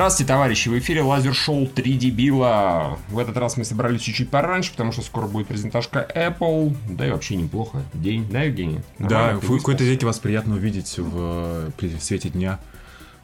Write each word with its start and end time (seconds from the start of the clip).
Здравствуйте, 0.00 0.32
товарищи! 0.32 0.70
В 0.70 0.78
эфире 0.78 1.02
лазер-шоу 1.02 1.66
3 1.66 1.98
дебила. 1.98 2.98
В 3.10 3.18
этот 3.18 3.36
раз 3.36 3.58
мы 3.58 3.66
собрались 3.66 4.00
чуть-чуть 4.00 4.30
пораньше, 4.30 4.70
потому 4.70 4.92
что 4.92 5.02
скоро 5.02 5.26
будет 5.26 5.46
презентажка 5.46 6.08
Apple. 6.16 6.74
Да 6.88 7.06
и 7.06 7.10
вообще 7.10 7.36
неплохо. 7.36 7.82
День, 7.92 8.26
да, 8.30 8.44
Евгений? 8.44 8.80
Да, 8.98 9.08
Нормально, 9.08 9.40
в 9.42 9.56
какой-то 9.58 9.84
веке 9.84 10.06
вас 10.06 10.18
приятно 10.18 10.54
увидеть 10.54 10.96
в, 10.96 11.12
э, 11.14 11.70
при 11.76 11.90
свете 11.98 12.30
дня. 12.30 12.58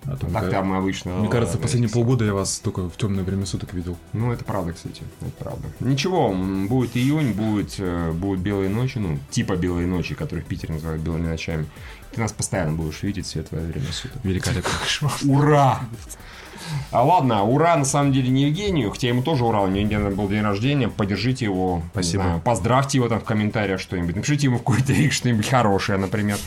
А 0.05 0.17
то, 0.19 0.27
Так 0.27 0.51
там 0.51 0.75
обычно... 0.75 1.15
Мне 1.15 1.31
кажется, 1.31 1.57
э, 1.57 1.61
последние 1.63 1.91
полгода 1.91 2.27
я 2.27 2.35
вас 2.35 2.59
только 2.59 2.91
в 2.91 2.97
темное 2.99 3.25
время 3.25 3.47
суток 3.47 3.73
видел. 3.73 3.97
Ну, 4.13 4.31
это 4.31 4.45
правда, 4.45 4.75
кстати. 4.75 5.03
Это 5.23 5.31
правда. 5.45 5.69
Ничего, 5.81 6.31
будет 6.69 6.95
июнь, 6.95 7.33
будет, 7.33 7.77
э, 7.79 8.13
будут 8.13 8.41
белые 8.41 8.69
ночи, 8.69 8.99
ну, 8.99 9.19
типа 9.31 9.57
белые 9.57 9.87
ночи, 9.87 10.15
которые 10.15 10.45
в 10.45 10.47
Питере 10.47 10.75
называют 10.75 11.01
белыми 11.01 11.27
ночами. 11.27 11.65
Ты 12.13 12.21
нас 12.21 12.33
постоянно 12.33 12.73
будешь 12.73 13.03
видеть 13.03 13.25
в 13.25 13.31
светлое 13.31 13.67
время 13.67 13.87
суток. 13.93 14.23
Великолепно. 14.23 14.71
Ура! 15.25 15.81
А 16.91 17.03
ладно, 17.05 17.45
ура 17.45 17.77
на 17.77 17.85
самом 17.85 18.13
деле 18.13 18.29
не 18.29 18.45
Евгению, 18.45 18.91
хотя 18.91 19.09
ему 19.09 19.23
тоже 19.23 19.45
ура, 19.45 19.63
у 19.63 19.69
него 19.69 19.87
недавно 19.87 20.11
был 20.11 20.29
день 20.29 20.43
рождения, 20.43 20.89
поддержите 20.89 21.45
его, 21.45 21.83
Спасибо. 21.93 22.23
знаю, 22.23 22.41
поздравьте 22.41 22.99
его 22.99 23.09
там 23.09 23.21
в 23.21 23.25
комментариях 23.25 23.81
что-нибудь, 23.81 24.17
напишите 24.17 24.47
ему 24.47 24.57
в 24.57 24.65
какой-то 24.65 24.95
что-нибудь 25.11 25.49
хорошее, 25.49 25.99
например. 25.99 26.39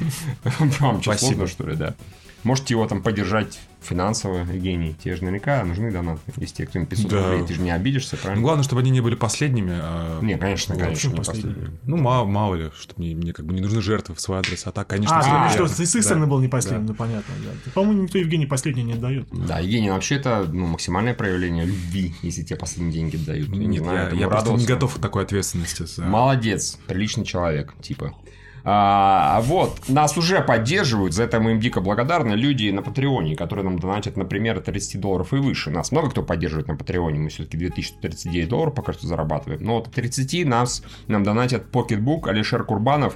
Вам 0.80 1.02
что, 1.02 1.18
сложно, 1.18 1.48
что 1.48 1.68
ли, 1.68 1.76
да? 1.76 1.94
Можете 2.44 2.74
его 2.74 2.88
там 2.88 3.02
поддержать 3.02 3.60
финансово, 3.82 4.40
Евгений, 4.40 4.94
тебе 5.02 5.16
же 5.16 5.24
наверняка 5.24 5.64
нужны 5.64 5.92
донаты, 5.92 6.20
если 6.38 6.56
тебе 6.56 6.68
кто-нибудь 6.68 6.90
500 6.90 7.12
Да. 7.12 7.32
рублей, 7.32 7.48
ты 7.48 7.54
же 7.54 7.62
не 7.62 7.72
обидишься, 7.72 8.16
Ну, 8.18 8.22
правильно? 8.22 8.44
главное, 8.44 8.64
чтобы 8.64 8.82
они 8.82 8.92
не 8.92 9.00
были 9.02 9.16
последними. 9.16 9.72
а- 9.74 10.20
Не, 10.22 10.38
конечно, 10.38 10.76
Вот, 10.76 10.84
конечно, 10.84 11.10
не 11.10 11.16
последний? 11.16 11.54
последний. 11.54 11.78
Ну, 11.86 11.98
мало, 11.98 12.26
мало 12.26 12.56
ли, 12.56 12.72
что 12.78 12.94
мне, 12.98 13.16
мне 13.16 13.32
как 13.34 13.46
бы 13.46 13.54
не 13.54 13.62
нужны 13.62 13.82
жертвы 13.82 14.16
в 14.16 14.22
свой 14.22 14.40
адрес. 14.40 14.64
А 14.68 14.72
так, 14.72 14.88
конечно, 14.88 15.16
А, 15.18 15.20
ну, 15.20 15.24
приятно. 15.50 15.68
что, 15.68 15.86
с 15.86 15.96
их 15.96 16.02
Да. 16.02 16.06
стороны 16.06 16.28
был 16.28 16.40
не 16.40 16.48
последний, 16.50 16.88
ну 16.88 16.94
понятно, 16.94 17.34
да. 17.44 17.72
По-моему, 17.74 18.04
никто 18.04 18.18
Евгений 18.18 18.46
последний 18.46 18.84
не 18.84 18.94
отдает. 18.94 19.28
Да, 19.32 19.60
Евгений, 19.60 19.90
вообще 19.90 20.16
это 20.16 20.46
ну, 20.52 20.66
максимальное 20.68 21.14
проявление 21.14 21.66
любви, 21.66 22.14
если 22.22 22.44
тебе 22.44 22.58
последние 22.58 22.94
деньги 22.94 23.16
дают. 23.18 23.48
Я 23.50 23.56
не 23.56 23.66
Нет, 23.68 23.84
знаю, 23.84 24.14
я, 24.14 24.20
я 24.22 24.28
просто 24.30 24.54
не 24.54 24.66
готов 24.66 24.96
к 24.96 25.00
такой 25.00 25.24
ответственности. 25.24 25.84
за- 25.86 26.04
Молодец, 26.04 26.78
приличный 26.88 27.24
человек, 27.26 27.74
типа. 27.82 28.14
А, 28.64 29.42
вот, 29.42 29.88
нас 29.88 30.18
уже 30.18 30.42
поддерживают, 30.42 31.14
за 31.14 31.24
это 31.24 31.40
мы 31.40 31.52
им 31.52 31.60
дико 31.60 31.82
благодарны, 31.82 32.34
люди 32.34 32.70
на 32.70 32.82
Патреоне, 32.82 33.36
которые 33.36 33.66
нам 33.66 33.80
донатят, 33.80 34.18
например, 34.18 34.58
от 34.58 34.66
30 34.66 35.00
долларов 35.00 35.34
и 35.34 35.38
выше. 35.38 35.70
Нас 35.70 35.92
много 35.92 36.10
кто 36.10 36.24
поддерживает 36.24 36.68
на 36.68 36.76
Патреоне, 36.76 37.20
мы 37.20 37.30
все-таки 37.30 37.58
2039 37.58 38.50
долларов 38.50 38.76
пока 38.76 38.94
что 38.94 39.08
зарабатываем. 39.08 39.64
Но 39.64 39.78
от 39.78 39.92
30 39.92 40.46
нас, 40.46 40.84
нам 41.08 41.24
донатят 41.24 41.72
PocketBook, 41.72 42.28
Алишер 42.28 42.64
Курбанов, 42.64 43.16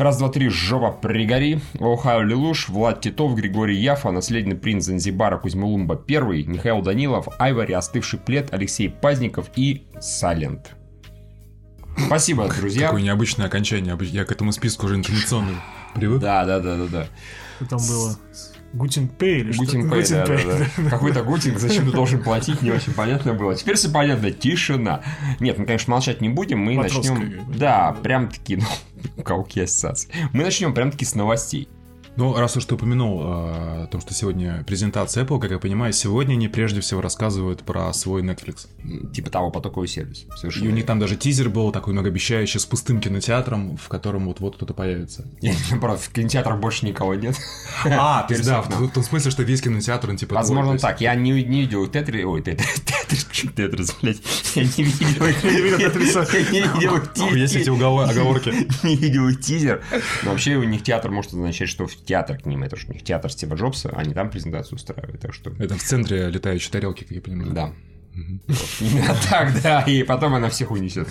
Раз, 0.00 0.16
два, 0.16 0.30
три, 0.30 0.48
жопа, 0.48 0.92
пригори. 0.92 1.60
Охайо 1.78 2.22
Лилуш, 2.22 2.70
Влад 2.70 3.02
Титов, 3.02 3.34
Григорий 3.34 3.76
Яфа, 3.76 4.10
наследный 4.10 4.56
принц 4.56 4.86
Занзибара 4.86 5.36
Кузьмулумба 5.36 5.94
первый, 5.94 6.42
Михаил 6.44 6.80
Данилов, 6.80 7.28
Айвари, 7.38 7.74
Остывший 7.74 8.18
плед, 8.18 8.48
Алексей 8.50 8.88
Пазников 8.88 9.50
и 9.56 9.84
Салент. 10.00 10.79
Спасибо, 11.96 12.48
друзья. 12.48 12.86
Какое 12.86 13.02
необычное 13.02 13.46
окончание. 13.46 13.96
Я 14.00 14.24
к 14.24 14.32
этому 14.32 14.52
списку 14.52 14.86
уже 14.86 14.96
интонационно 14.96 15.62
привык. 15.94 16.20
Да, 16.20 16.44
да, 16.44 16.60
да, 16.60 16.76
да, 16.76 16.86
да. 16.86 17.06
Что 17.56 17.66
там 17.66 17.78
было? 17.86 18.18
Гутин 18.72 19.08
Пэй 19.08 19.40
или 19.40 19.52
что? 19.52 19.64
Гутин 19.64 19.90
Пэй, 19.90 20.06
да, 20.08 20.26
да, 20.26 20.36
да. 20.78 20.90
Какой-то 20.90 21.24
гутинг, 21.24 21.58
зачем 21.58 21.86
ты 21.86 21.92
должен 21.92 22.22
платить, 22.22 22.62
не 22.62 22.70
очень 22.70 22.92
понятно 22.96 23.34
было. 23.34 23.54
Теперь 23.54 23.74
все 23.74 23.90
понятно, 23.90 24.30
тишина. 24.30 25.02
Нет, 25.40 25.58
мы, 25.58 25.66
конечно, 25.66 25.90
молчать 25.90 26.20
не 26.20 26.28
будем, 26.28 26.60
мы 26.60 26.76
начнем... 26.76 27.44
Да, 27.56 27.96
прям 28.02 28.28
таки, 28.28 28.56
ну, 28.56 28.66
у 29.16 29.22
кого 29.22 29.42
какие 29.42 29.64
ассоциации. 29.64 30.10
Мы 30.32 30.44
начнем 30.44 30.72
прям 30.72 30.92
таки 30.92 31.04
с 31.04 31.14
новостей. 31.14 31.68
Ну, 32.16 32.34
раз 32.36 32.56
уж 32.56 32.64
ты 32.64 32.74
упомянул 32.74 33.22
э, 33.22 33.84
о 33.84 33.88
том, 33.90 34.00
что 34.00 34.12
сегодня 34.12 34.64
презентация 34.66 35.24
Apple, 35.24 35.40
как 35.40 35.50
я 35.52 35.58
понимаю, 35.58 35.92
сегодня 35.92 36.34
они 36.34 36.48
прежде 36.48 36.80
всего 36.80 37.00
рассказывают 37.00 37.62
про 37.62 37.92
свой 37.92 38.22
Netflix. 38.22 38.66
Типа 39.12 39.30
того, 39.30 39.50
потоковый 39.50 39.88
сервис. 39.88 40.26
И 40.26 40.38
Совершенно. 40.38 40.68
у 40.68 40.72
них 40.72 40.86
там 40.86 40.98
даже 40.98 41.16
тизер 41.16 41.48
был 41.48 41.70
такой 41.72 41.92
многообещающий 41.92 42.58
с 42.60 42.66
пустым 42.66 43.00
кинотеатром, 43.00 43.76
в 43.76 43.88
котором 43.88 44.26
вот-вот 44.26 44.56
кто-то 44.56 44.74
появится. 44.74 45.24
Наоборот, 45.70 46.00
в 46.00 46.12
кинотеатрах 46.12 46.58
больше 46.58 46.84
никого 46.84 47.14
нет. 47.14 47.36
А, 47.84 48.24
то 48.24 48.34
есть, 48.34 48.44
да, 48.44 48.62
в, 48.62 48.90
том 48.90 49.02
смысле, 49.02 49.30
что 49.30 49.42
весь 49.42 49.62
кинотеатр, 49.62 50.10
он 50.10 50.16
типа... 50.16 50.34
Возможно, 50.34 50.78
так. 50.78 51.00
Я 51.00 51.14
не, 51.14 51.32
видел 51.32 51.86
Тетри... 51.86 52.24
Ой, 52.24 52.42
Тетри... 52.42 52.66
Тетрис, 53.10 53.24
Тетрис, 53.54 53.96
блядь? 54.02 54.18
Я 54.54 54.62
не 54.62 54.84
видел... 54.84 55.78
Тетриса. 55.78 56.26
Я 56.32 56.50
не 56.50 56.60
видел 56.60 56.96
есть- 56.96 57.20
Ох, 57.20 57.32
Есть 57.32 57.56
эти 57.56 57.64
тизер. 57.64 57.72
оговорки. 57.74 58.68
Не 58.84 58.96
видел 58.96 59.34
тизер. 59.34 59.82
Но 60.22 60.30
вообще 60.30 60.56
у 60.56 60.64
них 60.64 60.82
театр 60.82 61.10
может 61.10 61.32
означать, 61.32 61.68
что 61.68 61.86
в 61.86 61.99
театр 62.04 62.38
к 62.38 62.46
ним. 62.46 62.62
Это 62.62 62.76
же 62.76 62.86
у 62.88 62.92
них 62.92 63.02
театр 63.02 63.30
Стива 63.30 63.54
Джобса, 63.54 63.90
они 63.96 64.14
там 64.14 64.30
презентацию 64.30 64.76
устраивают. 64.76 65.20
Так 65.20 65.34
что... 65.34 65.50
Это 65.58 65.76
в 65.76 65.82
центре 65.82 66.28
летающей 66.30 66.70
тарелки, 66.70 67.04
как 67.04 67.12
я 67.12 67.20
понимаю. 67.20 67.52
Да. 67.52 67.72
Именно 68.80 69.16
так, 69.30 69.62
да. 69.62 69.82
И 69.82 70.02
потом 70.02 70.34
она 70.34 70.48
всех 70.50 70.70
унесет. 70.70 71.08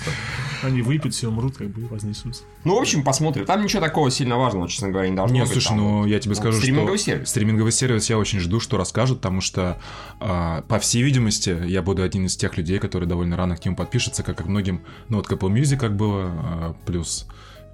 Они 0.61 0.81
выпьют, 0.81 1.13
все 1.13 1.29
умрут, 1.29 1.57
как 1.57 1.69
бы 1.69 1.81
и 1.81 1.85
вознесутся. 1.85 2.43
Ну, 2.65 2.75
в 2.75 2.79
общем, 2.79 3.03
посмотрим. 3.03 3.45
Там 3.45 3.63
ничего 3.63 3.81
такого 3.81 4.11
сильно 4.11 4.37
важного, 4.37 4.67
честно 4.67 4.89
говоря, 4.89 5.09
не 5.09 5.15
должно 5.15 5.37
Нет, 5.37 5.45
быть. 5.45 5.53
слушай, 5.53 5.69
Там 5.69 5.77
ну 5.77 5.97
вот, 5.99 6.05
я 6.07 6.19
тебе 6.19 6.35
скажу, 6.35 6.57
стриминговый 6.57 6.97
что 6.97 7.05
сервис. 7.05 7.29
стриминговый 7.29 7.71
сервис 7.71 8.09
я 8.09 8.17
очень 8.17 8.39
жду, 8.39 8.59
что 8.59 8.77
расскажут, 8.77 9.19
потому 9.19 9.39
что, 9.39 9.79
а, 10.19 10.63
по 10.63 10.79
всей 10.79 11.01
видимости, 11.01 11.57
я 11.65 11.81
буду 11.81 12.03
один 12.03 12.25
из 12.25 12.35
тех 12.35 12.57
людей, 12.57 12.79
которые 12.79 13.07
довольно 13.07 13.37
рано 13.37 13.55
к 13.55 13.63
нему 13.63 13.77
подпишутся, 13.77 14.23
как 14.23 14.41
и 14.41 14.43
многим, 14.43 14.81
ну 15.07 15.17
вот 15.17 15.27
к 15.27 15.31
Apple 15.31 15.49
Music 15.49 15.77
как 15.77 15.95
было, 15.95 16.25
а, 16.25 16.75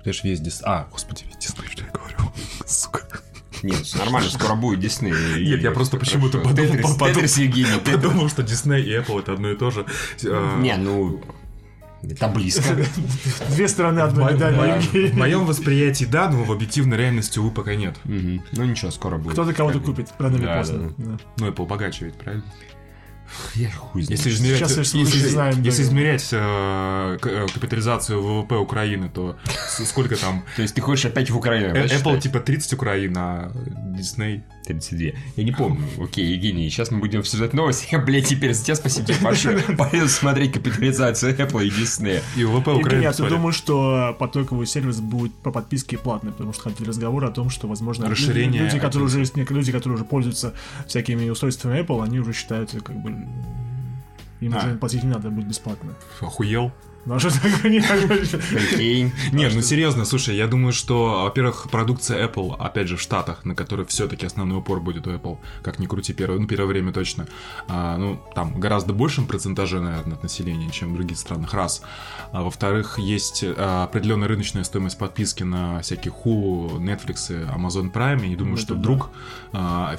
плюс, 0.05 0.21
знаешь, 0.21 0.23
весь 0.23 0.39
Дис... 0.39 0.61
А, 0.63 0.87
господи, 0.91 1.23
весь 1.25 1.35
Disney, 1.49 1.69
что 1.71 1.83
я 1.83 1.91
говорю, 1.91 2.17
сука. 2.65 3.01
Нет, 3.63 3.77
всё 3.79 3.97
нормально, 3.97 4.29
скоро 4.29 4.55
будет 4.55 4.79
Дисней. 4.79 5.11
Нет, 5.43 5.61
я 5.63 5.71
просто 5.71 5.97
почему-то 5.97 6.37
подумал, 6.39 6.55
Тетрис, 6.55 6.81
подумал- 6.91 7.07
Тетрис, 7.13 7.37
Евгений, 7.37 7.79
Тетрис. 7.83 7.95
Подумал, 7.95 8.29
что 8.29 8.43
Disney 8.43 8.81
и 8.81 8.91
Apple 8.91 9.19
это 9.19 9.33
одно 9.33 9.49
и 9.49 9.55
то 9.55 9.71
же. 9.71 9.85
А, 10.25 10.59
Не, 10.61 10.77
ну, 10.77 11.21
это 12.03 12.27
близко. 12.27 12.75
Две 13.49 13.67
стороны 13.67 14.01
одной 14.01 14.33
медали. 14.33 15.07
в 15.09 15.15
моем 15.17 15.45
восприятии 15.45 16.05
да, 16.05 16.29
но 16.29 16.43
в 16.43 16.51
объективной 16.51 16.97
реальности, 16.97 17.39
увы, 17.39 17.49
пока 17.51 17.73
нет. 17.75 17.95
Ну, 18.03 18.63
ничего, 18.63 18.91
скоро 18.91 19.17
будет. 19.17 19.33
Кто-то 19.33 19.53
кого-то 19.53 19.79
купит, 19.79 20.09
рано 20.19 20.35
или 20.35 20.45
поздно. 20.45 20.93
Ну, 21.37 21.47
Apple 21.47 21.65
богаче 21.65 22.05
ведь, 22.05 22.15
правильно? 22.15 22.43
Я 23.55 23.71
хуй 23.71 24.03
знает. 24.03 24.19
Если 24.19 24.31
измерять, 24.31 24.59
Сейчас, 24.59 24.77
если, 24.77 24.99
если 24.99 25.27
знаем, 25.29 25.55
да. 25.55 25.61
если 25.61 25.83
измерять 25.83 26.27
э, 26.31 27.17
э, 27.21 27.47
капитализацию 27.53 28.21
ВВП 28.21 28.55
Украины, 28.57 29.09
то 29.09 29.37
сколько 29.67 30.15
там? 30.15 30.43
То 30.55 30.61
есть 30.61 30.75
ты 30.75 30.81
хочешь 30.81 31.05
опять 31.05 31.29
в 31.29 31.37
Украину? 31.37 31.75
Э, 31.75 31.87
да, 31.87 31.95
Apple 31.95 32.19
типа 32.19 32.39
30 32.39 32.73
Украин, 32.73 33.15
а 33.17 33.51
Disney... 33.97 34.41
32. 34.65 35.19
Я 35.35 35.43
не 35.43 35.51
помню. 35.51 35.87
Окей, 36.01 36.25
Евгений, 36.25 36.69
сейчас 36.69 36.91
мы 36.91 36.99
будем 36.99 37.19
обсуждать 37.19 37.53
новости. 37.53 37.87
Я, 37.91 37.99
блядь, 38.05 38.27
теперь 38.27 38.53
за 38.53 38.63
тебя 38.63 38.75
спасибо 38.75 39.07
тебе 39.07 39.17
большое. 39.21 39.59
Пойду 39.77 40.07
смотреть 40.07 40.53
капитализацию 40.53 41.35
Apple 41.35 41.65
и 41.65 41.69
Disney. 41.69 42.21
И 42.35 42.43
ВВП 42.43 42.71
Украины. 42.71 43.05
а 43.05 43.09
посмотри. 43.09 43.35
думаешь, 43.35 43.55
что 43.55 44.15
потоковый 44.19 44.67
сервис 44.67 44.99
будет 44.99 45.33
по 45.35 45.51
подписке 45.51 45.97
платный? 45.97 46.31
Потому 46.31 46.53
что 46.53 46.63
ходили 46.63 46.87
разговоры 46.87 47.27
о 47.27 47.31
том, 47.31 47.49
что, 47.49 47.67
возможно, 47.67 48.09
Расширение 48.09 48.63
люди, 48.63 48.79
которые 48.79 49.05
уже, 49.05 49.23
люди, 49.23 49.71
которые 49.71 49.95
уже 49.95 50.05
пользуются 50.05 50.53
всякими 50.87 51.29
устройствами 51.29 51.79
Apple, 51.79 52.03
они 52.03 52.19
уже 52.19 52.33
считаются 52.33 52.79
как 52.79 52.95
бы... 52.95 53.14
Им 54.41 54.53
А. 54.53 54.57
уже 54.57 54.75
платить 54.75 55.03
не 55.03 55.09
надо, 55.09 55.29
будет 55.29 55.47
бесплатно. 55.47 55.93
Охуел? 56.21 56.71
Ну 57.05 57.13
а 57.13 57.19
что 57.19 57.29
такое? 57.31 57.71
Не- 57.71 57.81
Прикинь. 57.81 59.11
Нет, 59.31 59.53
ну 59.53 59.61
серьезно, 59.61 60.05
слушай, 60.05 60.35
я 60.35 60.47
думаю, 60.47 60.73
что, 60.73 61.21
во-первых, 61.25 61.67
продукция 61.69 62.27
Apple, 62.27 62.55
опять 62.57 62.87
же, 62.87 62.97
в 62.97 63.01
Штатах, 63.01 63.45
на 63.45 63.53
которой 63.53 63.85
все-таки 63.85 64.25
основной 64.25 64.57
упор 64.57 64.79
будет 64.81 65.05
у 65.05 65.11
Apple, 65.11 65.37
как 65.61 65.77
ни 65.77 65.85
крути, 65.85 66.13
первое, 66.13 66.39
ну, 66.39 66.47
первое 66.47 66.65
время 66.67 66.91
точно, 66.91 67.27
а, 67.67 67.95
ну, 67.97 68.19
там 68.33 68.59
гораздо 68.59 68.93
большим 68.93 69.27
процентаже, 69.27 69.79
наверное, 69.81 70.15
от 70.15 70.23
населения, 70.23 70.71
чем 70.71 70.93
в 70.93 70.95
других 70.95 71.19
странах, 71.19 71.53
раз. 71.53 71.83
А, 72.31 72.41
во-вторых, 72.41 72.97
есть 72.97 73.43
а, 73.45 73.83
определенная 73.83 74.27
рыночная 74.27 74.63
стоимость 74.63 74.97
подписки 74.97 75.43
на 75.43 75.81
всякие 75.81 76.11
Hulu, 76.11 76.79
Netflix, 76.79 77.29
и 77.29 77.45
Amazon 77.55 77.91
Prime, 77.93 78.25
и 78.25 78.29
не 78.29 78.35
думаю, 78.35 78.55
Ну, 78.55 78.57
что 78.57 78.73
это 78.73 78.79
вдруг 78.81 79.09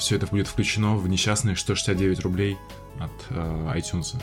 все 0.00 0.16
это 0.16 0.26
будет 0.26 0.48
включено 0.48 0.96
в 0.96 1.08
несчастные 1.08 1.54
169 1.56 2.18
рублей 2.20 2.58
от 3.00 3.12
а, 3.30 3.76
iTunes. 3.76 4.16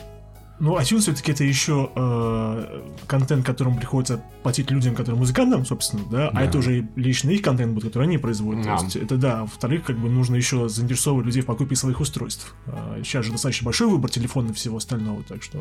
Ну, 0.60 0.78
iTunes 0.78 1.00
все-таки 1.00 1.32
это 1.32 1.42
еще 1.42 1.90
э, 1.96 2.82
контент, 3.08 3.44
которым 3.44 3.76
приходится 3.76 4.22
платить 4.44 4.70
людям, 4.70 4.94
которые 4.94 5.18
музыкантам, 5.18 5.66
собственно, 5.66 6.04
да, 6.08 6.30
Да. 6.30 6.38
а 6.38 6.42
это 6.44 6.58
уже 6.58 6.88
лично 6.94 7.30
их 7.30 7.42
контент 7.42 7.74
будет, 7.74 7.86
который 7.86 8.04
они 8.04 8.18
производят. 8.18 8.64
Да. 8.64 8.76
То 8.78 8.84
есть 8.84 8.94
это 8.96 9.16
да. 9.16 9.40
Во-вторых, 9.42 9.82
как 9.84 9.98
бы 9.98 10.08
нужно 10.08 10.36
еще 10.36 10.68
заинтересовывать 10.68 11.26
людей 11.26 11.42
в 11.42 11.46
покупке 11.46 11.74
своих 11.74 11.98
устройств. 11.98 12.54
А, 12.68 13.00
сейчас 13.02 13.24
же 13.26 13.32
достаточно 13.32 13.64
большой 13.64 13.88
выбор 13.88 14.10
телефонов 14.10 14.52
и 14.52 14.54
всего 14.54 14.76
остального, 14.76 15.24
так 15.24 15.42
что... 15.42 15.58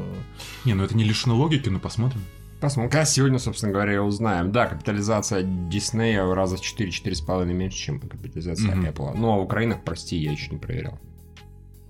Не, 0.63 0.75
ну 0.75 0.83
это 0.83 0.95
не 0.95 1.03
лишено 1.03 1.35
логики, 1.35 1.69
но 1.69 1.79
посмотрим. 1.79 2.21
Посмотрим. 2.61 2.91
Как 2.91 3.07
сегодня, 3.07 3.39
собственно 3.39 3.73
говоря, 3.73 3.95
и 3.95 3.97
узнаем. 3.97 4.51
Да, 4.51 4.67
капитализация 4.67 5.41
Диснея 5.43 6.23
в 6.23 6.33
раза 6.33 6.55
в 6.57 6.61
4-4,5 6.61 7.45
меньше, 7.51 7.77
чем 7.77 7.99
капитализация 7.99 8.75
Мгм. 8.75 8.85
Apple. 8.85 9.13
Ну, 9.17 9.33
а 9.33 9.37
в 9.37 9.41
Украинах, 9.41 9.83
прости, 9.83 10.17
я 10.17 10.31
еще 10.31 10.51
не 10.51 10.59
проверял. 10.59 10.99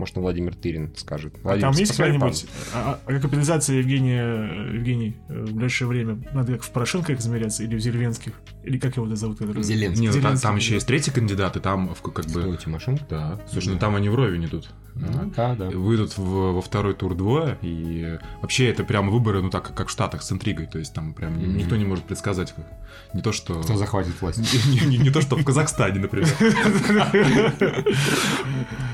Может, 0.04 0.18
Владимир 0.18 0.54
Тырин 0.54 0.94
скажет. 0.98 1.34
А 1.38 1.40
Владимир, 1.44 1.72
там 1.72 1.80
есть 1.80 1.92
какая-нибудь 1.96 2.46
а, 2.74 3.00
а 3.06 3.20
капитализация 3.22 3.78
Евгения, 3.78 4.22
э, 4.22 4.74
Евгений, 4.76 5.16
э, 5.30 5.46
в 5.46 5.54
ближайшее 5.54 5.88
время? 5.88 6.22
Надо 6.34 6.52
как 6.54 6.64
в 6.64 6.72
Порошенко 6.72 7.14
измеряться 7.14 7.64
или 7.64 7.78
в 7.78 7.80
Зеленских? 7.80 8.34
Или 8.66 8.78
как 8.80 8.98
его 8.98 9.08
зовут? 9.16 9.38
Который... 9.38 9.64
Зеленский. 9.64 10.02
Не, 10.02 10.08
ну, 10.08 10.14
там, 10.16 10.22
Зеленский, 10.22 10.44
там 10.44 10.56
да. 10.56 10.60
еще 10.60 10.74
есть 10.74 10.88
третий 10.88 11.12
кандидат, 11.12 11.56
и 11.56 11.62
там 11.62 11.94
в- 11.96 12.02
как 12.02 12.26
бы... 12.26 12.42
Что, 12.42 12.56
Тимошенко? 12.58 13.06
Да. 13.10 13.40
Слушай, 13.50 13.70
ну 13.74 13.80
там 13.80 13.96
они 13.96 14.10
вровень 14.10 14.44
идут. 14.46 14.70
Ну, 14.96 15.32
Да, 15.36 15.56
да. 15.56 15.70
Выйдут 15.70 16.18
в- 16.18 16.52
во 16.54 16.62
второй 16.62 16.94
тур 16.96 17.16
двое, 17.16 17.58
и 17.62 18.20
вообще 18.42 18.68
это 18.70 18.84
прям 18.84 19.10
выборы, 19.10 19.42
ну 19.42 19.50
так, 19.50 19.74
как 19.74 19.88
в 19.88 19.92
Штатах, 19.92 20.22
с 20.22 20.32
интригой, 20.34 20.68
то 20.68 20.80
есть 20.80 20.94
там 20.94 21.14
прям 21.14 21.34
Мгм. 21.34 21.56
никто 21.58 21.78
не 21.78 21.86
может 21.86 22.04
предсказать, 22.06 22.54
как- 22.54 22.66
не 23.14 23.22
то 23.22 23.32
что... 23.32 23.62
Кто 23.62 23.78
захватит 23.78 24.22
власть? 24.22 24.40
Не, 24.68 24.82
не- 24.86 24.98
не 24.98 25.10
то, 25.12 25.22
что 25.22 25.38
в 25.38 25.44
Казахстане, 25.46 26.00
например. 26.02 26.28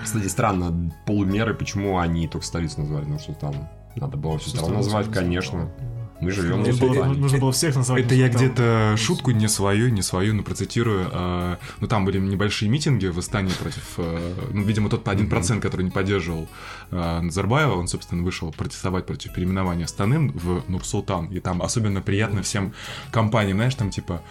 Кстати, 0.04 0.28
странно, 0.28 0.92
полумеры, 1.06 1.54
почему 1.54 1.98
они 1.98 2.28
только 2.28 2.46
столицу 2.46 2.82
назвали 2.82 3.06
Нур-Султаном? 3.06 3.68
Надо 3.96 4.18
было 4.18 4.38
всю 4.38 4.52
страну 4.52 4.76
назвать, 4.76 5.12
конечно. 5.12 5.72
Мы 6.22 6.32
живем 6.32 6.64
Нужно 6.64 6.86
было, 6.86 7.06
нужно 7.06 7.38
было 7.38 7.52
всех 7.54 7.76
назвать. 7.78 8.06
Это 8.06 8.14
я 8.14 8.28
где-то 8.28 8.96
шутку 8.98 9.32
не 9.32 9.48
свою, 9.48 9.90
не 9.90 10.02
свою, 10.02 10.36
но 10.36 10.44
процитирую. 10.44 11.08
а, 11.12 11.58
Ну, 11.80 11.88
там 11.88 12.04
были 12.04 12.20
небольшие 12.20 12.70
митинги 12.70 13.08
в 13.08 13.18
Астане 13.18 13.52
против... 13.52 13.94
э, 13.98 14.34
Ну, 14.52 14.64
видимо, 14.64 14.90
тот 14.90 15.08
один 15.08 15.30
процент, 15.30 15.62
который 15.62 15.84
не 15.84 15.92
поддерживал 15.92 16.50
э, 16.92 17.20
Назарбаева, 17.22 17.76
он, 17.76 17.88
собственно, 17.88 18.22
вышел 18.24 18.52
протестовать 18.52 19.06
против 19.06 19.34
переименования 19.34 19.86
Астаны 19.86 20.30
в 20.34 20.64
Нур-Султан. 20.68 21.28
И 21.28 21.40
там 21.40 21.62
особенно 21.62 22.02
приятно 22.02 22.42
всем 22.42 22.74
компаниям, 23.12 23.58
знаешь, 23.58 23.76
там 23.76 23.90
типа... 23.90 24.22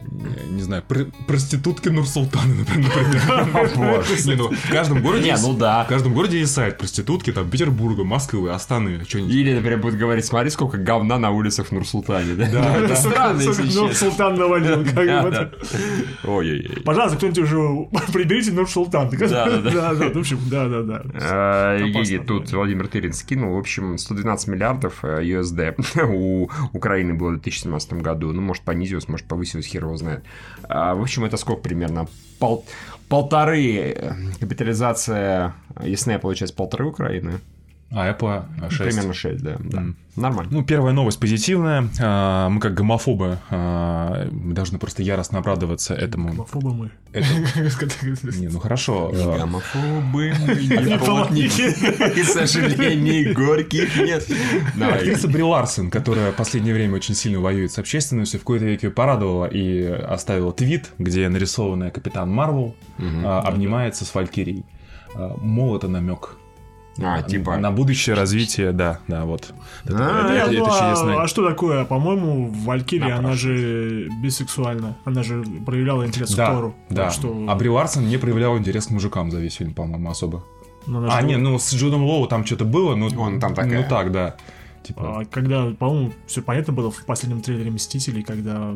а, 0.00 0.50
не- 0.52 0.62
знаю, 0.62 0.82
пр- 0.86 1.08
проститутки 1.26 1.88
Нур-Султана, 1.88 2.54
например. 2.54 2.90
Не, 4.26 4.34
ну, 4.36 4.50
в 4.50 4.70
каждом 4.70 5.02
городе 5.02 5.24
Не, 5.24 5.36
ну 5.40 5.54
да. 5.56 5.84
В 5.84 5.88
каждом 5.88 6.14
городе 6.14 6.38
есть 6.40 6.52
сайт 6.52 6.78
проститутки, 6.78 7.32
там, 7.32 7.48
Петербурга, 7.50 8.04
Москвы, 8.04 8.50
Астаны, 8.50 9.04
что-нибудь. 9.06 9.32
Или, 9.34 9.54
например, 9.54 9.78
будет 9.80 9.98
говорить, 9.98 10.24
смотри, 10.24 10.50
сколько 10.50 10.76
говна 10.78 11.18
на 11.18 11.30
улицах 11.30 11.68
в 11.68 11.72
Нур-Султане. 11.72 12.34
Да, 12.34 12.46
Да, 12.50 12.76
это 12.76 12.96
странно, 12.96 13.40
если 13.40 13.62
Ну, 13.62 13.88
честно. 13.88 13.94
Султан 14.08 14.34
навалил. 14.36 14.84
как. 14.84 15.52
Ой-ой-ой. 16.24 16.82
Пожалуйста, 16.84 17.16
кто-нибудь 17.16 17.38
уже 17.38 17.56
приберите 18.12 18.52
Нур-Султан. 18.52 19.10
Да, 19.10 19.60
да, 19.60 19.94
да. 19.94 20.08
В 20.10 20.18
общем, 20.18 20.38
да, 20.50 20.68
да, 20.68 20.82
да. 20.82 21.02
А, 21.14 21.76
Евгений, 21.78 22.18
тут. 22.18 22.52
Владимир 22.52 22.86
Тырин 22.88 23.12
скинул, 23.12 23.54
в 23.54 23.58
общем, 23.58 23.98
112 23.98 24.48
миллиардов 24.48 24.98
э, 25.02 25.22
USD 25.22 26.04
у 26.12 26.48
Украины 26.72 27.14
было 27.14 27.30
в 27.30 27.32
2017 27.40 27.94
году. 27.94 28.32
Ну, 28.32 28.40
может, 28.42 28.62
понизилось, 28.64 29.08
может, 29.08 29.26
повысилось, 29.26 29.66
хер 29.66 29.87
его 29.88 29.96
знает. 29.98 30.22
А, 30.68 30.94
В 30.94 31.00
общем, 31.02 31.24
это 31.24 31.36
сколько 31.36 31.62
примерно? 31.62 32.06
Пол- 32.38 32.64
полторы 33.08 33.74
э, 33.76 34.12
капитализация 34.40 35.54
Ясная, 35.82 36.18
получается, 36.18 36.56
полторы 36.56 36.86
Украины. 36.86 37.40
А 37.90 38.10
Apple 38.12 38.42
6. 38.70 38.78
Примерно 38.90 39.14
6, 39.14 39.42
да. 39.42 39.56
да. 39.60 39.82
Нормально. 40.14 40.50
Ну, 40.52 40.62
первая 40.62 40.92
новость 40.92 41.18
позитивная. 41.20 41.88
А, 42.00 42.50
Мы 42.50 42.60
как 42.60 42.74
гомофобы 42.74 43.38
а, 43.50 44.28
мы 44.30 44.52
должны 44.52 44.78
просто 44.78 45.02
яростно 45.02 45.38
обрадоваться 45.38 45.94
этому. 45.94 46.28
Гомофобы 46.30 46.74
мы. 46.74 46.90
Это- 47.12 47.26
Не, 48.38 48.48
ну 48.48 48.58
хорошо. 48.58 49.10
А, 49.14 49.38
гомофобы, 49.38 50.34
не 50.48 50.98
плотники, 50.98 52.18
и 52.18 52.22
сожалений 52.24 53.32
горьких 53.32 53.96
нет. 53.96 54.26
Актриса 54.78 55.28
Бри 55.28 55.42
Ларсон, 55.42 55.90
которая 55.90 56.32
в 56.32 56.36
последнее 56.36 56.74
время 56.74 56.96
очень 56.96 57.14
сильно 57.14 57.40
воюет 57.40 57.72
с 57.72 57.78
общественностью, 57.78 58.38
в 58.38 58.42
какой-то 58.42 58.66
веке 58.66 58.90
порадовала 58.90 59.46
и 59.46 59.82
оставила 59.86 60.52
твит, 60.52 60.90
где 60.98 61.26
нарисованная 61.28 61.90
Капитан 61.90 62.30
Марвел 62.30 62.74
а, 62.98 63.40
обнимается 63.40 64.04
с 64.04 64.14
Валькирией. 64.14 64.64
А, 65.14 65.34
Мол, 65.40 65.74
это 65.76 65.88
намек. 65.88 66.36
А, 67.00 67.22
типа... 67.22 67.56
На 67.56 67.70
будущее 67.70 68.16
развитие, 68.16 68.72
да, 68.72 68.98
да, 69.08 69.24
вот. 69.24 69.52
А, 69.86 69.90
Это- 69.90 70.32
Не, 70.32 70.38
это- 70.38 70.50
ну, 70.52 70.64
это 70.66 70.76
а- 70.76 70.78
чудесное. 70.90 71.22
а 71.22 71.28
что 71.28 71.48
такое? 71.48 71.84
По-моему, 71.84 72.50
Валькирия, 72.64 73.16
она 73.16 73.34
же 73.34 74.08
бисексуальна. 74.22 74.96
Она 75.04 75.22
же 75.22 75.44
проявляла 75.64 76.06
интерес 76.06 76.34
к 76.34 76.36
Да, 76.36 76.52
Тору. 76.52 76.74
да. 76.90 77.10
Что... 77.10 77.46
А 77.48 77.54
Бри 77.54 77.68
Ларсон 77.68 78.06
не 78.08 78.16
проявлял 78.18 78.58
интерес 78.58 78.86
к 78.86 78.90
мужикам 78.90 79.30
за 79.30 79.38
весь 79.38 79.54
фильм, 79.54 79.74
по-моему, 79.74 80.10
особо. 80.10 80.44
ну, 80.86 81.06
А, 81.10 81.22
не, 81.22 81.36
ну 81.36 81.58
с 81.58 81.72
Джудом 81.72 82.02
Лоу 82.04 82.26
там 82.26 82.44
что-то 82.44 82.64
было, 82.64 82.94
но... 82.96 83.06
Он 83.22 83.38
там 83.40 83.54
такая. 83.54 83.82
Ну 83.82 83.88
так, 83.88 84.10
да. 84.12 84.34
Типа... 84.82 85.20
А 85.20 85.24
когда, 85.26 85.66
по-моему, 85.70 86.12
все 86.26 86.40
понятно 86.40 86.72
было 86.72 86.90
в 86.90 87.04
последнем 87.04 87.42
трейлере 87.42 87.70
Мстителей, 87.70 88.22
когда 88.22 88.74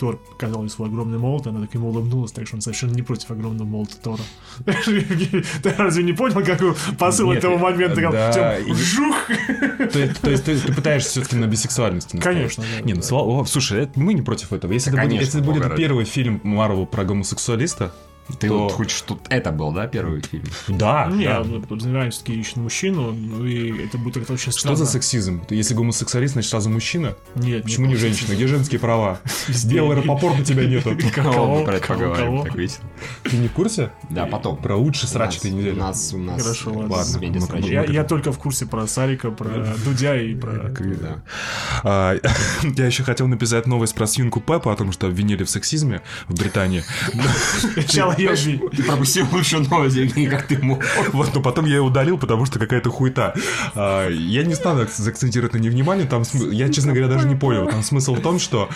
Тор 0.00 0.16
показал 0.16 0.62
ей 0.62 0.70
свой 0.70 0.88
огромный 0.88 1.18
молот, 1.18 1.46
она 1.46 1.60
так 1.60 1.74
ему 1.74 1.90
улыбнулась, 1.90 2.32
так 2.32 2.46
что 2.46 2.56
он 2.56 2.62
совершенно 2.62 2.94
не 2.94 3.02
против 3.02 3.30
огромного 3.30 3.68
молота 3.68 3.98
Тора. 4.02 4.22
Ты 4.64 5.74
разве 5.76 6.02
не 6.02 6.14
понял, 6.14 6.42
какой 6.42 6.74
посыл 6.98 7.30
этого 7.32 7.58
момента? 7.58 8.00
Как 8.00 8.66
Жух! 8.74 9.16
То 9.92 10.30
есть, 10.30 10.44
ты, 10.44 10.58
пытаешься 10.72 11.10
все-таки 11.10 11.36
на 11.36 11.46
бисексуальности. 11.46 12.16
Конечно, 12.16 12.64
Не, 12.82 12.94
ну 12.94 13.02
слава- 13.02 13.42
о, 13.42 13.44
слушай, 13.44 13.90
мы 13.94 14.14
не 14.14 14.22
против 14.22 14.54
этого. 14.54 14.72
Если, 14.72 14.90
это 15.20 15.42
будет, 15.42 15.76
первый 15.76 16.06
фильм 16.06 16.40
Марвел 16.44 16.86
про 16.86 17.04
гомосексуалиста, 17.04 17.92
Ты 18.38 18.48
то- 18.48 18.58
вот 18.64 18.72
хочешь, 18.72 18.96
что 18.96 19.18
это 19.28 19.50
был, 19.52 19.72
да, 19.72 19.86
первый 19.86 20.20
фильм? 20.22 20.44
да, 20.68 21.06
Не, 21.12 21.24
да. 21.24 21.42
ну, 21.44 21.60
подразумеваем, 21.62 22.10
все-таки 22.10 22.40
ищет 22.40 22.56
мужчину, 22.56 23.12
ну 23.12 23.44
и 23.44 23.84
это 23.86 23.98
будет 23.98 24.14
как-то 24.14 24.34
очень 24.34 24.52
Что 24.52 24.60
странно. 24.60 24.76
за 24.76 24.86
сексизм? 24.86 25.42
Если 25.50 25.74
гомосексуалист, 25.74 26.34
значит 26.34 26.50
сразу 26.50 26.70
мужчина? 26.70 27.14
Нет, 27.34 27.64
Почему 27.64 27.86
не 27.86 27.96
женщина? 27.96 28.34
Где 28.34 28.46
женские 28.46 28.80
права? 28.80 29.20
Белый 29.66 29.96
Рапопорт 29.96 30.40
у 30.40 30.44
тебя 30.44 30.64
нету. 30.66 30.96
Кого 31.14 31.58
мы 31.60 31.64
про 31.64 31.74
это 31.76 31.86
поговорим? 31.86 32.42
Так 32.44 32.54
весело. 32.54 32.84
Ты 33.24 33.36
не 33.36 33.48
в 33.48 33.52
курсе? 33.52 33.90
Да, 34.10 34.26
потом. 34.26 34.56
Про 34.56 34.76
лучший 34.76 35.08
срач 35.08 35.34
нас- 35.36 35.44
этой 35.44 35.72
У 35.72 35.76
нас, 35.76 36.12
у 36.14 36.18
нас... 36.18 36.42
Хорошо, 36.42 36.72
ладно. 36.72 37.18
Ну. 37.20 37.66
Я, 37.66 37.84
Ну, 37.84 38.04
только 38.08 38.32
в 38.32 38.38
курсе 38.38 38.66
про 38.66 38.86
Сарика, 38.86 39.30
про 39.30 39.74
Дудя 39.84 40.16
и 40.20 40.34
про... 40.34 40.72
А, 41.84 42.16
Я 42.76 42.86
еще 42.86 43.02
хотел 43.02 43.26
написать 43.28 43.66
новость 43.66 43.94
про 43.94 44.06
свинку 44.06 44.40
Пеппа 44.40 44.72
о 44.72 44.76
том, 44.76 44.92
что 44.92 45.06
обвинили 45.06 45.44
в 45.44 45.50
сексизме 45.50 46.02
в 46.28 46.34
Британии. 46.34 46.82
Сначала 47.74 48.14
убью. 48.28 48.68
Ты 48.70 48.82
пропустил 48.82 49.26
лучшую 49.32 49.68
новость, 49.68 49.96
Евгений, 49.96 50.28
как 50.36 50.46
ты 50.46 50.58
мог. 50.62 50.82
Вот, 51.12 51.34
но 51.34 51.40
потом 51.42 51.64
я 51.66 51.76
ее 51.76 51.82
удалил, 51.82 52.18
потому 52.18 52.46
что 52.46 52.58
какая-то 52.58 52.90
хуета. 52.90 53.34
А, 53.74 54.08
Я 54.08 54.42
не 54.44 54.54
стану 54.54 54.82
ак- 54.82 54.90
заакцентировать 54.90 55.52
на 55.54 55.58
ней 55.58 55.70
внимание, 55.70 56.06
там, 56.06 56.24
см- 56.24 56.50
я, 56.52 56.68
честно 56.68 56.92
говоря, 56.92 57.08
даже 57.08 57.26
не 57.28 57.36
понял. 57.36 57.66
Там 57.68 57.82
смысл 57.82 58.14
в 58.14 58.20
том, 58.20 58.38
что 58.38 58.68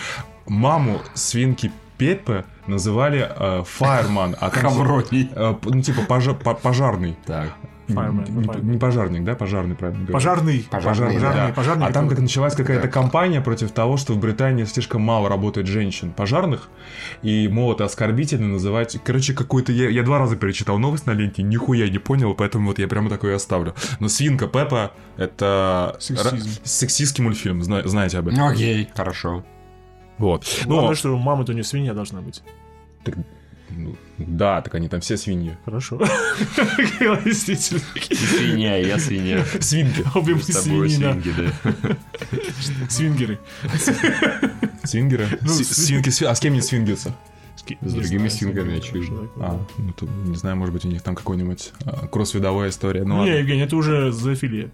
маму 0.47 1.01
свинки 1.13 1.71
Пеппы 1.97 2.43
называли 2.67 3.19
э, 3.29 3.63
Fireman, 3.79 4.35
а 4.41 4.49
там... 4.49 4.63
Хавроний. 4.63 5.29
э, 5.33 5.53
п- 5.61 5.69
Ну, 5.73 5.81
типа 5.81 6.01
пожа- 6.01 6.33
по- 6.33 6.53
пожарный. 6.53 7.15
Так. 7.25 7.53
Fireman, 7.87 8.29
Не, 8.31 8.43
fireman. 8.43 8.63
не 8.63 8.77
пожарник, 8.79 9.23
да? 9.23 9.35
Пожарный, 9.35 9.75
правильно 9.75 9.99
говорю. 10.01 10.13
Пожарный. 10.13 10.67
Пожарный, 10.71 11.13
Пожарный, 11.13 11.19
Да. 11.21 11.53
пожарный. 11.55 11.85
а 11.85 11.91
там 11.91 12.09
как 12.09 12.17
началась 12.19 12.55
какая-то 12.55 12.83
Да. 12.87 12.89
кампания 12.89 13.41
против 13.41 13.71
того, 13.71 13.97
что 13.97 14.13
в 14.13 14.19
Британии 14.19 14.63
слишком 14.63 15.01
мало 15.03 15.29
работает 15.29 15.67
женщин 15.67 16.11
пожарных, 16.11 16.69
и, 17.21 17.47
мол, 17.47 17.73
это 17.73 17.85
оскорбительно 17.85 18.47
называть... 18.47 18.97
Короче, 19.03 19.33
какой-то... 19.33 19.71
Я, 19.71 19.89
я 19.89 20.01
два 20.03 20.17
раза 20.17 20.35
перечитал 20.35 20.79
новость 20.79 21.05
на 21.05 21.11
ленте, 21.11 21.43
нихуя 21.43 21.87
не 21.89 21.99
понял, 21.99 22.33
поэтому 22.33 22.67
вот 22.69 22.79
я 22.79 22.87
прямо 22.87 23.09
такое 23.09 23.33
и 23.33 23.35
оставлю. 23.35 23.75
Но 23.99 24.07
«Свинка 24.07 24.47
Пеппа»— 24.47 24.91
это... 25.17 25.95
Сексизм. 25.99 26.27
ра- 26.35 26.59
Сексистский 26.63 27.23
мультфильм, 27.23 27.61
зна- 27.61 27.83
знаете 27.87 28.17
об 28.17 28.27
этом. 28.29 28.39
Ну, 28.39 28.47
Окей, 28.49 28.89
хорошо. 28.95 29.43
Вот. 30.17 30.45
Главное, 30.65 30.89
Ну, 30.89 30.95
что 30.95 31.17
мама-то 31.17 31.53
не 31.53 31.61
свинья 31.63 31.93
должна 31.93 32.21
быть. 32.21 32.41
так- 33.03 33.15
ну, 33.69 33.95
да, 34.17 34.61
так 34.61 34.75
они 34.75 34.87
там 34.87 35.01
все 35.01 35.17
свиньи. 35.17 35.57
Хорошо. 35.65 35.99
Действительно. 37.25 37.81
Свинья, 38.11 38.77
я 38.77 38.97
свинья. 38.99 39.43
Свинки. 39.59 40.03
Обе 40.15 40.35
мы 40.35 40.41
свиньи, 40.41 40.97
да. 40.97 41.13
Свингеры. 42.89 43.39
Свингеры? 44.83 45.27
Ну, 45.41 45.49
Свинки, 45.49 46.09
сви- 46.09 46.27
а 46.27 46.35
с 46.35 46.39
кем 46.39 46.53
не 46.53 46.61
свингаются? 46.61 47.15
С 47.81 47.93
другими 47.93 48.27
свингами, 48.29 48.77
очевидно. 48.77 49.27
А, 49.37 49.59
ну, 49.77 49.91
тут, 49.93 50.09
не 50.25 50.35
знаю, 50.35 50.55
может 50.55 50.73
быть, 50.73 50.85
у 50.85 50.87
них 50.87 51.01
там 51.01 51.15
какой-нибудь 51.15 51.71
а, 51.85 52.07
кросс-видовая 52.07 52.69
история. 52.69 53.03
Ну, 53.03 53.15
не, 53.15 53.19
ладно. 53.21 53.33
Евгений, 53.33 53.61
это 53.63 53.75
уже 53.75 54.11
зоофилия. 54.11 54.69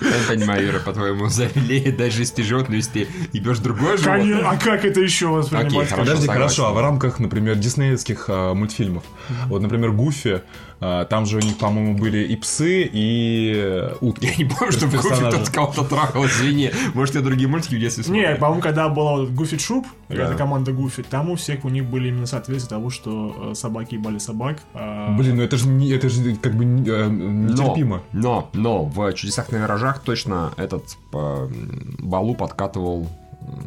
Я 0.00 0.18
не 0.18 0.26
понимаю, 0.26 0.66
Юра, 0.66 0.80
по-твоему, 0.80 1.28
завелеет 1.28 1.96
даже 1.96 2.20
если 2.20 2.36
ты 2.36 2.42
животное, 2.42 2.76
если 2.76 3.04
ты 3.04 3.08
ебешь 3.32 3.58
другое 3.58 3.96
животное. 3.96 4.42
А 4.44 4.56
как 4.56 4.84
это 4.84 5.00
еще 5.00 5.28
воспринимать? 5.28 5.68
Окей, 5.68 5.84
хорошо. 5.86 6.02
Подожди, 6.02 6.26
хорошо, 6.26 6.66
а 6.66 6.72
в 6.72 6.80
рамках, 6.80 7.18
например, 7.18 7.56
диснеевских 7.56 8.24
а, 8.28 8.54
мультфильмов, 8.54 9.04
вот, 9.46 9.62
например, 9.62 9.92
Гуфи, 9.92 10.42
там 10.80 11.26
же 11.26 11.36
у 11.36 11.40
них, 11.40 11.58
по-моему, 11.58 11.94
были 11.96 12.24
и 12.24 12.36
псы, 12.36 12.82
и 12.90 13.52
э, 13.54 13.94
утки. 14.00 14.26
Я 14.26 14.36
не 14.36 14.44
помню, 14.50 14.72
что 14.72 14.86
Гуфи 14.86 15.08
кто-то 15.08 15.52
кого-то 15.52 15.84
трахал, 15.84 16.24
извини. 16.26 16.70
Может, 16.94 17.14
я 17.16 17.20
другие 17.20 17.48
мультики 17.48 17.74
в 17.74 17.78
детстве 17.80 18.02
Не, 18.04 18.06
смотрел. 18.22 18.36
по-моему, 18.38 18.62
когда 18.62 18.88
была 18.88 19.16
вот 19.18 19.30
Гуфи 19.30 19.58
Шуп, 19.58 19.86
это 20.08 20.34
команда 20.34 20.72
Гуфи, 20.72 21.02
там 21.02 21.30
у 21.30 21.36
всех 21.36 21.64
у 21.64 21.68
них 21.68 21.84
были 21.84 22.08
именно 22.08 22.26
соответствие 22.26 22.78
того, 22.78 22.88
что 22.90 23.50
э, 23.50 23.54
собаки 23.54 23.94
ебали 23.94 24.18
собак. 24.18 24.58
а- 24.74 25.14
Блин, 25.16 25.36
ну 25.36 25.42
это 25.42 25.56
же, 25.56 25.68
не- 25.68 25.90
это 25.90 26.08
же 26.08 26.34
как 26.36 26.54
бы 26.54 26.64
не- 26.64 26.88
э, 26.88 27.08
нетерпимо. 27.08 28.02
Но, 28.12 28.48
но 28.54 28.84
в 28.84 29.12
«Чудесах 29.12 29.52
на 29.52 29.56
виражах» 29.56 30.00
точно 30.00 30.52
этот 30.56 30.96
Балу 31.12 32.34
подкатывал 32.34 33.06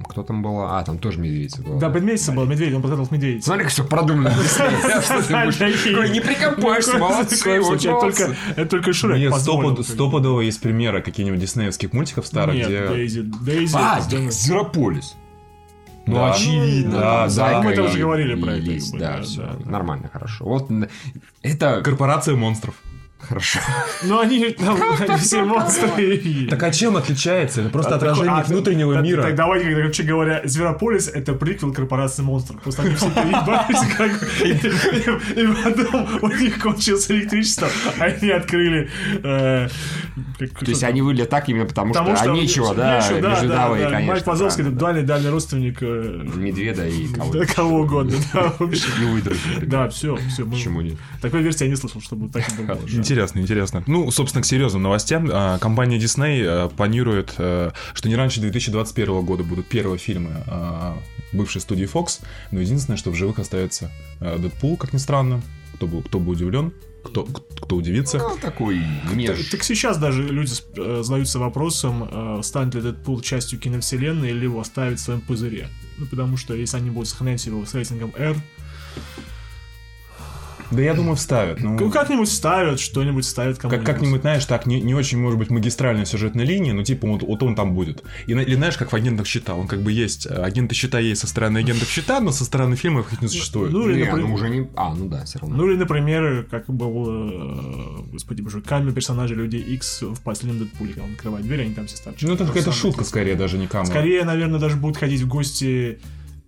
Кто 0.08 0.24
там 0.24 0.44
был? 0.44 0.62
А, 0.62 0.84
там 0.84 1.00
тоже 1.00 1.20
медведица 1.20 1.62
была. 1.62 1.80
Да, 1.80 1.88
медведица 1.90 2.32
был, 2.32 2.46
медведь, 2.46 2.74
он 2.74 2.82
подготовил 2.82 3.10
медведица. 3.12 3.46
Смотри, 3.48 3.64
как 3.64 3.72
все 3.72 3.84
продумано. 3.84 4.30
Не 4.30 6.20
прикопаешься, 6.22 6.98
молодцы, 6.98 7.50
Это 7.50 7.62
молодцы. 7.62 7.88
только, 7.88 8.36
это 8.56 8.66
только 8.66 8.94
Шрек 8.94 9.18
Нет, 9.18 9.34
стопудово 9.86 10.42
есть 10.42 10.62
примеры 10.62 11.02
каких-нибудь 11.02 11.40
диснеевских 11.40 11.94
мультиков 11.94 12.28
старых, 12.28 12.56
где... 12.56 12.88
Дейзи, 12.88 13.22
Дейзи. 13.22 13.76
А, 13.76 14.00
Зверополис. 14.02 15.16
Ну, 16.06 16.16
Да, 16.16 16.34
очевидно, 16.34 16.92
ну, 16.92 17.00
да, 17.00 17.30
Зайка 17.30 17.62
да. 17.62 17.70
мы 17.70 17.76
тоже 17.76 17.98
говорили 18.00 18.38
и 18.38 18.42
про 18.42 18.52
это, 18.56 18.98
Да, 18.98 19.18
да, 19.18 19.22
все, 19.22 19.42
да. 19.42 19.70
нормально, 19.70 20.10
хорошо. 20.12 20.44
Вот 20.46 20.70
это 21.42 21.82
Корпорация 21.82 22.36
монстров. 22.36 22.76
Хорошо. 23.28 23.60
Ну, 24.04 24.20
они 24.20 24.50
там 24.52 24.78
они 25.00 25.18
все 25.18 25.44
монстры. 25.44 26.48
Так 26.50 26.64
а 26.64 26.72
чем 26.72 26.98
отличается? 26.98 27.62
Это 27.62 27.70
просто 27.70 27.94
А, 27.94 27.98
отражение 27.98 28.34
а, 28.34 28.44
внутреннего 28.44 29.00
мира. 29.02 29.24
Так 29.24 29.36
давайте, 29.36 29.74
короче 29.74 30.04
говоря, 30.04 30.42
Зверополис— 30.44 31.08
это 31.14 31.34
приквел 31.34 31.74
корпорации 31.74 32.22
монстров. 32.22 32.62
Просто 32.62 32.84
они 32.84 32.96
все 32.96 33.10
переебались, 33.10 33.96
как 33.98 34.12
и, 34.44 35.48
потом 35.64 36.08
у 36.22 36.28
них 36.28 36.62
кончилось 36.62 37.10
электричество, 37.12 37.68
они 38.00 38.30
открыли... 38.30 38.90
э, 39.24 39.68
То 40.38 40.66
есть 40.66 40.84
они 40.84 41.02
выглядят 41.02 41.30
так 41.30 41.50
именно 41.50 41.66
потому, 41.66 41.94
что 41.94 42.32
нечего, 42.32 42.74
да, 42.76 43.02
да. 43.12 43.90
конечно. 43.90 44.14
Майк 44.14 44.26
да, 44.26 44.48
это 44.48 44.64
да. 44.64 44.70
дальний, 44.72 45.04
дальний 45.04 45.30
родственник 45.30 45.78
э, 45.82 46.22
Медведа 46.36 46.88
и 46.88 47.08
кого 47.14 47.34
кого 47.46 47.80
угодно. 47.82 48.18
Да, 48.34 48.54
вообще. 48.60 48.88
И 49.02 49.06
выдрузили. 49.06 49.66
Да, 49.66 49.90
все, 49.90 50.18
все. 50.30 50.46
Почему 50.46 50.82
нет? 50.82 50.96
Такой 51.22 51.42
версии 51.42 51.64
я 51.66 51.70
не 51.70 51.76
слышал, 51.76 52.02
чтобы 52.02 52.30
так 52.30 52.44
и 52.60 52.64
было. 52.64 52.80
Интересно, 53.14 53.40
интересно. 53.40 53.84
Ну, 53.86 54.10
собственно, 54.10 54.42
к 54.42 54.46
серьезным 54.46 54.82
новостям. 54.82 55.30
А, 55.32 55.60
Компания 55.60 56.00
Disney 56.00 56.42
э, 56.44 56.70
планирует, 56.76 57.36
э, 57.38 57.70
что 57.94 58.10
не 58.10 58.16
раньше 58.16 58.42
2021 58.42 59.22
года 59.24 59.44
будут 59.44 59.68
первые 59.68 60.00
фильмы 60.00 60.32
а, 60.48 60.98
бывшей 61.32 61.62
студии 61.62 61.86
Fox. 61.86 62.22
Но 62.50 62.60
единственное, 62.60 62.98
что 62.98 63.12
в 63.12 63.16
живых 63.16 63.38
остается 63.38 63.92
э, 64.20 64.40
Дэдпул, 64.40 64.78
как 64.78 64.94
ни 64.94 64.98
странно. 64.98 65.44
Кто 65.76 65.86
бы, 65.86 66.02
кто 66.02 66.20
бы 66.20 66.32
удивлен, 66.32 66.74
кто, 67.04 67.24
кто 67.24 67.76
удивится. 67.76 68.18
Ну, 68.18 68.36
такой 68.42 68.80
Так, 69.04 69.14
меж. 69.16 69.50
так 69.50 69.64
сейчас 69.64 70.00
даже 70.00 70.24
люди 70.24 70.54
э, 70.78 71.02
задаются 71.04 71.38
вопросом, 71.38 72.42
станет 72.42 72.74
ли 72.74 72.82
Дэдпул 72.82 73.22
частью 73.22 73.60
киновселенной 73.60 74.32
или 74.32 74.46
его 74.46 74.60
оставить 74.60 74.98
в 74.98 75.04
своем 75.04 75.22
пузыре. 75.22 75.68
Ну, 76.00 76.08
потому 76.08 76.36
что 76.38 76.56
если 76.56 76.78
они 76.78 76.90
будут 76.90 77.10
сохранять 77.10 77.46
его 77.46 77.64
с 77.64 77.76
рейтингом 77.76 78.12
R, 78.18 78.36
Да 80.76 80.82
я 80.82 80.94
думаю, 80.94 81.16
вставят. 81.16 81.62
Ну, 81.62 81.78
ну, 81.80 81.92
как-нибудь 81.92 82.30
ставят, 82.30 82.80
что-нибудь 82.80 83.26
ставят 83.26 83.58
как, 83.58 83.70
кому-нибудь. 83.72 83.86
как-нибудь, 83.88 84.22
знаешь, 84.22 84.46
так, 84.46 84.66
не, 84.66 84.82
не 84.82 84.96
очень, 84.96 85.18
может 85.20 85.40
быть, 85.40 85.50
магистральная 85.50 86.06
сюжетная 86.06 86.46
линия, 86.46 86.74
но 86.74 86.84
типа 86.84 87.08
вот, 87.08 87.24
вот 87.24 87.44
он 87.44 87.56
там 87.56 87.74
будет. 87.74 88.04
И, 88.28 88.32
или 88.32 88.56
знаешь, 88.56 88.78
как 88.78 88.92
в 88.92 88.96
агентах 88.96 89.28
щита, 89.28 89.56
он 89.56 89.68
как 89.68 89.82
бы 89.82 89.92
есть, 89.92 90.26
э, 90.26 90.30
агенты 90.30 90.76
щита 90.76 91.00
есть 91.00 91.22
со 91.22 91.28
стороны 91.28 91.60
агентов 91.60 91.90
щита, 91.90 92.20
но 92.20 92.32
со 92.32 92.46
стороны 92.46 92.76
фильмов 92.76 93.12
их 93.14 93.22
не 93.22 93.28
существует. 93.28 93.72
Ну, 93.72 93.90
или, 93.90 94.00
Не, 94.00 94.06
например, 94.06 94.28
ну 94.28 94.34
уже 94.34 94.50
не... 94.50 94.68
А, 94.76 94.94
ну 94.94 95.08
да, 95.08 95.26
все 95.26 95.40
равно. 95.40 95.56
ну, 95.56 95.70
или, 95.70 95.78
например, 95.78 96.48
как 96.50 96.66
был, 96.68 98.04
господи 98.12 98.42
боже, 98.42 98.62
камень 98.62 98.94
персонажа 98.94 99.36
Людей 99.36 99.62
X 99.62 100.02
в 100.02 100.22
последнем 100.22 100.60
Дэдпуле, 100.60 100.94
когда 100.94 101.06
он 101.08 101.14
открывает 101.14 101.46
дверь, 101.46 101.62
они 101.62 101.74
там 101.74 101.88
все 101.88 101.98
торчат. 102.04 102.28
Ну, 102.28 102.34
это 102.36 102.44
То 102.46 102.50
какая-то 102.50 102.72
шутка 102.72 103.04
скорее, 103.04 103.36
даже 103.36 103.58
не 103.58 103.68
камера. 103.68 103.86
Скорее, 103.90 104.24
наверное, 104.24 104.60
даже 104.60 104.76
будут 104.78 104.98
ходить 104.98 105.22
в 105.22 105.28
гости 105.28 106.00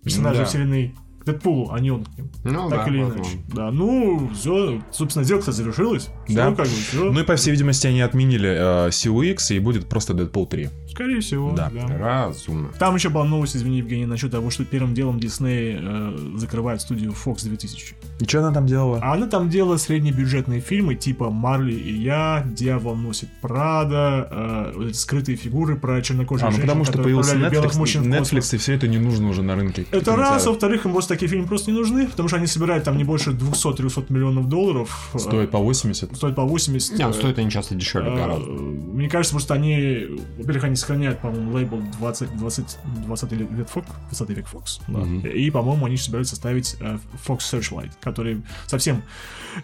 персонажи 0.02 0.38
Ну 0.38 0.44
да. 0.44 0.48
вселенной 0.48 0.94
Дэдпулу, 1.26 1.70
а 1.72 1.80
не 1.80 1.90
он 1.90 2.04
к 2.04 2.16
ним. 2.16 2.30
Ну 2.44 2.70
так 2.70 2.84
да, 2.84 2.90
или 2.90 3.02
возможно. 3.02 3.22
иначе. 3.32 3.38
Да, 3.48 3.70
ну, 3.72 4.30
все, 4.32 4.80
собственно, 4.92 5.24
сделка 5.24 5.50
завершилась. 5.52 6.08
Всё, 6.26 6.36
Да. 6.36 6.46
как 6.54 6.66
бы, 6.66 6.72
всё. 6.72 7.12
Ну 7.12 7.20
и, 7.20 7.24
по 7.24 7.34
всей 7.34 7.50
видимости, 7.50 7.88
они 7.88 8.00
отменили 8.00 8.86
э, 8.88 8.90
Силу 8.92 9.22
X, 9.22 9.50
и 9.50 9.58
будет 9.58 9.88
просто 9.88 10.14
Дэдпул 10.14 10.46
3. 10.46 10.68
Скорее 10.96 11.20
всего, 11.20 11.52
Да. 11.54 11.70
да. 11.70 11.98
Разумно. 11.98 12.70
Там 12.78 12.94
еще 12.94 13.10
была 13.10 13.24
новость, 13.26 13.54
извини, 13.54 13.78
Евгений, 13.78 14.06
насчет 14.06 14.30
того, 14.30 14.48
что 14.48 14.64
первым 14.64 14.94
делом 14.94 15.20
Дисней 15.20 15.76
э, 15.78 16.18
закрывает 16.36 16.80
студию 16.80 17.12
Fox 17.12 17.44
2000. 17.44 17.94
И 18.20 18.24
что 18.24 18.38
она 18.38 18.50
там 18.50 18.66
делала? 18.66 18.98
А 19.02 19.12
она 19.12 19.26
там 19.26 19.50
делала 19.50 19.76
среднебюджетные 19.76 20.60
фильмы 20.60 20.94
типа 20.94 21.28
«Марли 21.28 21.74
и 21.74 21.92
я», 21.92 22.42
«Дьявол 22.46 22.96
носит 22.96 23.28
Прада», 23.42 24.26
э, 24.30 24.72
вот 24.74 24.86
эти 24.88 24.96
скрытые 24.96 25.36
фигуры 25.36 25.76
про 25.76 26.00
чернокожих 26.00 26.44
А, 26.44 26.46
ну 26.46 26.52
женщин, 26.52 26.66
потому 26.66 26.84
что 26.86 27.02
появился 27.02 27.36
Netflix, 27.36 27.76
мужчин. 27.76 28.14
Netflix, 28.14 28.54
и 28.54 28.58
все 28.58 28.72
это 28.72 28.88
не 28.88 28.98
нужно 28.98 29.28
уже 29.28 29.42
на 29.42 29.54
рынке. 29.54 29.84
Это 29.90 30.16
раз, 30.16 30.46
во-вторых, 30.46 30.86
им 30.86 30.92
просто 30.92 31.12
такие 31.12 31.28
фильмы 31.28 31.46
просто 31.46 31.70
не 31.70 31.76
нужны, 31.76 32.06
потому 32.08 32.28
что 32.28 32.38
они 32.38 32.46
собирают 32.46 32.84
там 32.84 32.96
не 32.96 33.04
больше 33.04 33.32
200-300 33.32 34.06
миллионов 34.08 34.48
долларов. 34.48 35.10
Стоит 35.14 35.50
по 35.50 35.58
80. 35.58 36.16
стоит 36.16 36.34
по 36.34 36.44
80. 36.44 36.98
Не, 36.98 37.06
ну 37.06 37.12
стоит 37.12 37.38
они 37.38 37.50
часто 37.50 37.74
дешевле 37.74 38.12
э, 38.12 38.16
гораздо. 38.16 38.46
Мне 38.50 39.10
кажется, 39.10 39.34
просто 39.34 39.52
они, 39.54 40.06
во-первых, 40.38 40.64
они 40.64 40.76
сохраняют, 40.86 41.20
по-моему, 41.20 41.52
лейбл 41.52 41.82
20, 41.98 42.36
20, 42.36 42.78
20 43.06 43.32
лет 43.32 43.68
Fox, 43.74 43.84
20 44.10 44.30
век 44.30 44.46
Fox, 44.52 44.80
да. 44.88 44.98
Мгм. 45.00 45.26
и, 45.26 45.50
по-моему, 45.50 45.86
они 45.86 45.96
собираются 45.96 46.36
ставить 46.36 46.76
э, 46.80 46.98
Fox 47.26 47.38
Searchlight, 47.38 47.90
который 48.00 48.42
совсем 48.66 49.02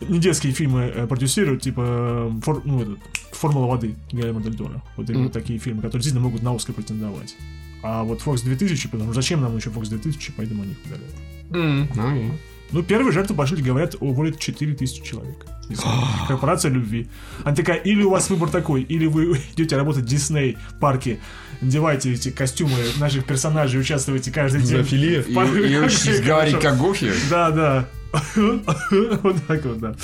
не 0.01 0.19
детские 0.19 0.53
фильмы 0.53 0.81
э, 0.95 1.07
продюсируют, 1.07 1.63
типа 1.63 1.81
э, 1.87 2.41
фор- 2.43 2.63
ну, 2.65 2.83
этот, 2.83 2.99
Формула 3.33 3.67
воды 3.67 3.95
Гильермо 4.11 4.41
Дель 4.43 4.57
Торо. 4.57 4.83
Вот 4.97 5.09
именно 5.11 5.25
Мгм. 5.25 5.33
такие 5.33 5.59
фильмы, 5.59 5.79
которые 5.83 6.03
действительно 6.03 6.25
могут 6.25 6.43
на 6.43 6.55
Оскар 6.55 6.75
претендовать. 6.75 7.35
А 7.83 8.03
вот 8.05 8.21
Fox 8.21 8.43
2000, 8.45 8.89
потому 8.89 9.13
что 9.13 9.21
зачем 9.23 9.41
нам 9.41 9.57
еще 9.57 9.71
Fox 9.71 9.89
2000, 9.89 10.33
поэтому 10.37 10.63
они 10.63 10.73
их 10.73 10.79
удаляют. 10.85 11.15
М, 11.53 11.89
Ну, 12.73 12.83
первые 12.83 13.13
жертвы 13.13 13.37
пошли, 13.37 13.63
говорят, 13.63 13.97
уволят 14.01 14.39
4000 14.39 15.03
человек. 15.03 15.47
Корпорация 16.27 16.71
любви. 16.71 17.09
Она 17.45 17.55
такая, 17.55 17.77
или 17.77 18.03
у 18.03 18.11
вас 18.11 18.31
выбор 18.31 18.49
такой, 18.49 18.83
или 18.83 19.07
вы 19.07 19.39
идете 19.55 19.77
работать 19.77 20.05
в 20.05 20.07
Дисней 20.07 20.57
парке, 20.81 21.19
надевайте 21.61 22.13
эти 22.13 22.31
костюмы 22.31 22.77
наших 22.99 23.25
персонажей, 23.25 23.81
участвуйте 23.81 24.31
каждый 24.31 24.63
день. 24.63 24.79
Зоофилия. 24.79 25.23
И, 25.23 25.33
и 25.33 25.79
учитесь 25.79 26.21
говорить 26.21 26.59
как 26.61 26.79
Гуфи. 26.79 27.13
Да, 27.31 27.51
да. 27.51 27.89
Вот 29.23 29.37
так 29.47 29.65
вот, 29.65 29.79
да. 29.79 29.95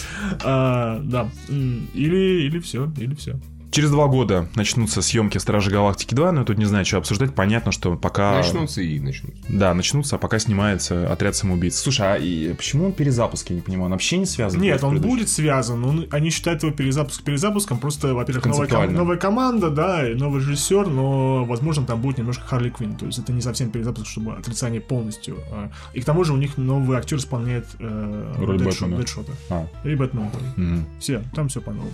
А, 0.42 1.00
Да. 1.04 1.28
Или, 1.48 2.46
или 2.46 2.58
все, 2.60 2.90
или 2.98 3.14
все. 3.14 3.38
Через 3.70 3.90
два 3.90 4.06
года 4.06 4.48
начнутся 4.54 5.02
съемки 5.02 5.37
Стражи 5.38 5.70
Галактики 5.70 6.14
2, 6.14 6.32
но 6.32 6.44
тут 6.44 6.56
не 6.58 6.64
знаю, 6.64 6.84
что 6.87 6.96
обсуждать. 6.98 7.34
Понятно, 7.34 7.70
что 7.70 7.96
пока... 7.96 8.37
Начнутся 8.37 8.80
и 8.80 8.98
начнутся. 8.98 9.42
Да, 9.48 9.75
начнутся, 9.75 10.16
а 10.16 10.18
пока 10.18 10.38
снимается 10.38 11.12
отряд 11.12 11.37
самоубийц. 11.37 11.76
Слушай, 11.76 12.14
а 12.14 12.16
и 12.16 12.54
почему 12.54 12.87
он 12.87 12.92
перезапуск, 12.92 13.50
я 13.50 13.56
не 13.56 13.62
понимаю, 13.62 13.87
он 13.87 13.92
вообще 13.92 14.16
не 14.18 14.26
связан? 14.26 14.60
Нет, 14.60 14.82
он 14.82 15.00
будет 15.00 15.28
связан. 15.28 15.84
Он, 15.84 16.06
они 16.10 16.30
считают 16.30 16.62
его 16.62 16.72
перезапуск 16.72 17.22
перезапуском. 17.22 17.78
Просто, 17.78 18.14
во-первых, 18.14 18.46
новая, 18.46 18.66
ком- 18.68 18.94
новая 18.94 19.16
команда, 19.18 19.70
да, 19.70 20.08
и 20.10 20.14
новый 20.14 20.40
режиссер, 20.40 20.87
но, 20.87 21.44
возможно, 21.44 21.84
там 21.84 22.00
будет 22.00 22.18
немножко 22.18 22.44
Харли 22.46 22.70
Квинн. 22.70 22.96
То 22.96 23.06
есть 23.06 23.18
это 23.18 23.32
не 23.32 23.42
совсем 23.42 23.70
перезапуск, 23.70 24.06
чтобы 24.06 24.32
отрицание 24.32 24.80
полностью. 24.80 25.37
А, 25.52 25.70
И 25.92 26.00
к 26.00 26.04
тому 26.04 26.25
же 26.25 26.32
у 26.32 26.37
них 26.37 26.56
новый 26.56 26.96
актер 26.96 27.18
исполняет 27.18 27.66
э, 27.78 28.34
Роль 28.38 28.56
Дэдшот- 28.56 28.64
Бэтмена. 28.64 28.96
Дэдшота. 28.96 29.32
А, 29.50 29.66
И 29.84 29.94
Бэтмен. 29.94 30.30
мгм. 30.56 30.87
Все, 31.00 31.22
там 31.34 31.48
все 31.48 31.60
по-новому. 31.60 31.90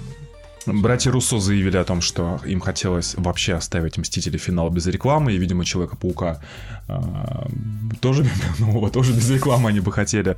Братья 0.67 1.11
Руссо 1.11 1.39
заявили 1.41 1.77
о 1.77 1.85
том, 1.85 2.01
что 2.01 2.41
им 2.47 2.61
хотелось 2.61 3.15
вообще 3.17 3.55
оставить 3.55 3.99
Мстители 3.99 4.37
финал 4.39 4.71
без 4.71 4.87
рекламы, 4.87 5.33
и, 5.33 5.39
видимо, 5.39 5.65
Человека-паука 5.65 6.41
а, 6.89 7.47
тоже, 8.01 8.27
ну, 8.59 8.89
тоже 8.91 9.13
без 9.13 9.29
рекламы 9.31 9.69
они 9.71 9.81
бы 9.81 9.93
хотели. 9.93 10.37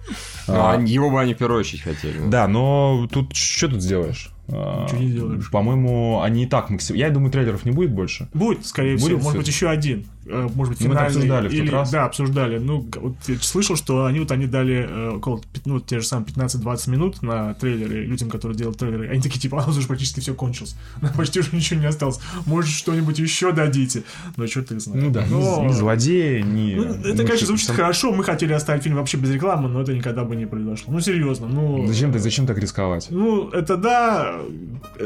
Ну, 0.48 0.54
А, 0.54 0.72
они- 0.72 0.92
его 0.92 1.10
бы 1.10 1.20
они 1.20 1.34
в 1.34 1.38
первую 1.38 1.60
очередь 1.60 1.82
хотели. 1.82 2.18
Да, 2.28 2.48
но 2.48 3.06
тут 3.10 3.34
что 3.34 3.68
тут 3.68 3.82
сделаешь? 3.82 4.30
А, 4.48 4.84
Ничего 4.84 4.98
не 5.00 5.08
сделаешь. 5.08 5.50
По-моему, 5.50 6.20
они 6.22 6.44
и 6.44 6.46
так 6.46 6.70
максим... 6.70 6.96
Я 6.96 7.10
думаю, 7.10 7.30
трейлеров 7.32 7.64
не 7.64 7.72
будет 7.72 7.90
больше. 7.92 8.28
Будет, 8.32 8.64
скорее 8.66 8.92
Будет 8.96 9.04
всего, 9.04 9.16
может 9.18 9.30
всё? 9.30 9.38
быть, 9.38 9.48
еще 9.48 9.68
один. 9.68 10.06
Э, 10.28 10.48
Может 10.54 10.74
быть, 10.74 10.80
Ну, 10.80 10.88
мы 10.88 10.94
это 10.94 11.04
финальный. 11.04 11.06
обсуждали 11.06 11.48
в 11.48 11.50
тот 11.50 11.60
или, 11.60 11.70
раз. 11.70 11.90
Да, 11.90 12.04
обсуждали. 12.06 12.58
Ну, 12.58 12.86
вот 12.96 13.14
я 13.28 13.36
слышал, 13.38 13.76
что 13.76 14.04
они 14.06 14.18
вот 14.20 14.30
они 14.32 14.46
дали 14.46 14.86
э, 14.88 15.10
около, 15.16 15.40
ну, 15.64 15.80
те 15.80 16.00
же 16.00 16.06
самые 16.06 16.26
15-20 16.26 16.90
минут 16.90 17.22
на 17.22 17.54
трейлеры 17.54 18.04
людям, 18.04 18.28
которые 18.30 18.56
делают 18.58 18.78
трейлеры. 18.78 19.08
Они 19.08 19.20
такие, 19.20 19.40
типа, 19.40 19.62
а 19.64 19.70
уже 19.70 19.86
практически 19.86 20.20
все 20.20 20.34
кончилось. 20.34 20.76
Почти 21.16 21.40
уже 21.40 21.54
ничего 21.54 21.80
не 21.80 21.86
осталось. 21.86 22.18
Может, 22.44 22.70
что-нибудь 22.72 23.18
еще 23.18 23.52
дадите. 23.52 24.02
Но 24.36 24.46
черт 24.46 24.72
их 24.72 24.80
знает. 24.80 25.02
Ну 25.04 25.10
да, 25.10 25.24
Но- 25.30 25.62
ни, 25.64 25.68
ни 25.68 25.72
злодеи, 25.72 26.40
ни... 26.42 26.74
Ну, 26.74 26.82
это, 26.84 27.08
ну, 27.08 27.16
конечно, 27.16 27.46
звучит 27.46 27.66
сам- 27.68 27.76
хорошо. 27.76 28.12
Мы 28.12 28.24
хотели 28.24 28.52
оставить 28.52 28.82
фильм 28.82 28.96
вообще 28.96 29.16
без 29.18 29.30
рекламы, 29.30 29.68
но 29.68 29.80
это 29.82 29.94
никогда 29.94 30.24
бы 30.24 30.34
не 30.36 30.46
произошло. 30.46 30.92
Ну, 30.92 31.00
серьезно. 31.00 31.46
Ну, 31.46 31.86
Зачем, 31.86 32.12
ты, 32.12 32.18
зачем 32.18 32.46
так 32.46 32.58
рисковать? 32.58 33.06
Ну, 33.10 33.48
это 33.50 33.76
да. 33.76 34.36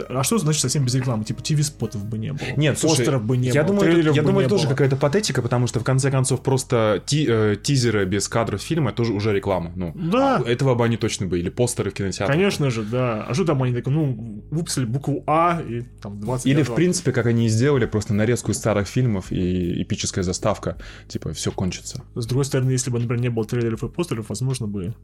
А 0.08 0.22
что 0.22 0.38
значит 0.38 0.60
совсем 0.62 0.84
без 0.84 0.94
рекламы? 0.94 1.24
Типа 1.24 1.42
ТВ-спотов 1.42 2.04
бы 2.04 2.18
не 2.18 2.32
было. 2.32 2.46
Нет, 2.56 2.78
слушай, 2.78 2.98
постеров 2.98 3.22
бы 3.24 3.36
не 3.36 3.48
я 3.48 3.64
было. 3.64 3.74
думаю, 3.78 3.98
это, 4.00 4.10
я 4.12 4.22
думаю, 4.22 4.46
это 4.46 4.54
тоже 4.56 4.68
какая-то 4.68 4.96
патетика, 5.10 5.42
потому 5.42 5.66
что 5.66 5.80
в 5.80 5.84
конце 5.84 6.10
концов 6.10 6.42
просто 6.42 7.02
ти- 7.06 7.26
э, 7.28 7.56
тизеры 7.62 8.04
без 8.06 8.28
кадров 8.28 8.60
фильма 8.60 8.92
тоже 8.92 9.12
уже 9.12 9.32
реклама. 9.32 9.72
Ну, 9.76 9.92
Да. 9.94 10.36
а 10.44 10.48
этого 10.48 10.74
бы 10.74 10.84
они 10.84 10.96
точно 10.96 11.26
бы, 11.26 11.38
или 11.38 11.48
постеры 11.50 11.90
в 11.90 11.94
кинотеатре. 11.94 12.34
Конечно 12.34 12.70
же, 12.70 12.82
да. 12.82 13.24
А 13.28 13.34
что 13.34 13.44
там 13.44 13.62
они 13.62 13.74
такие, 13.74 13.90
ну, 13.92 14.44
выписали 14.50 14.84
букву 14.84 15.22
А 15.26 15.60
и 15.60 15.82
там 16.02 16.20
20 16.20 16.46
Или, 16.46 16.62
в 16.62 16.74
принципе, 16.74 17.12
как 17.12 17.26
они 17.26 17.46
и 17.46 17.48
сделали, 17.48 17.86
просто 17.86 18.14
нарезку 18.14 18.52
из 18.52 18.56
старых 18.56 18.88
фильмов 18.88 19.30
и 19.32 19.82
эпическая 19.82 20.22
заставка. 20.24 20.76
Типа, 21.08 21.32
все 21.32 21.50
кончится. 21.52 22.02
С 22.14 22.26
другой 22.26 22.44
стороны, 22.44 22.70
если 22.70 22.90
бы, 22.90 22.98
например, 22.98 23.20
не 23.22 23.30
было 23.30 23.44
трейлеров 23.44 23.82
и 23.84 23.88
постеров, 23.88 24.26
возможно 24.28 24.66
бы... 24.66 24.94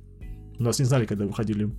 Нас 0.59 0.79
не 0.79 0.85
знали, 0.87 1.05
когда 1.05 1.27
выходили 1.27 1.71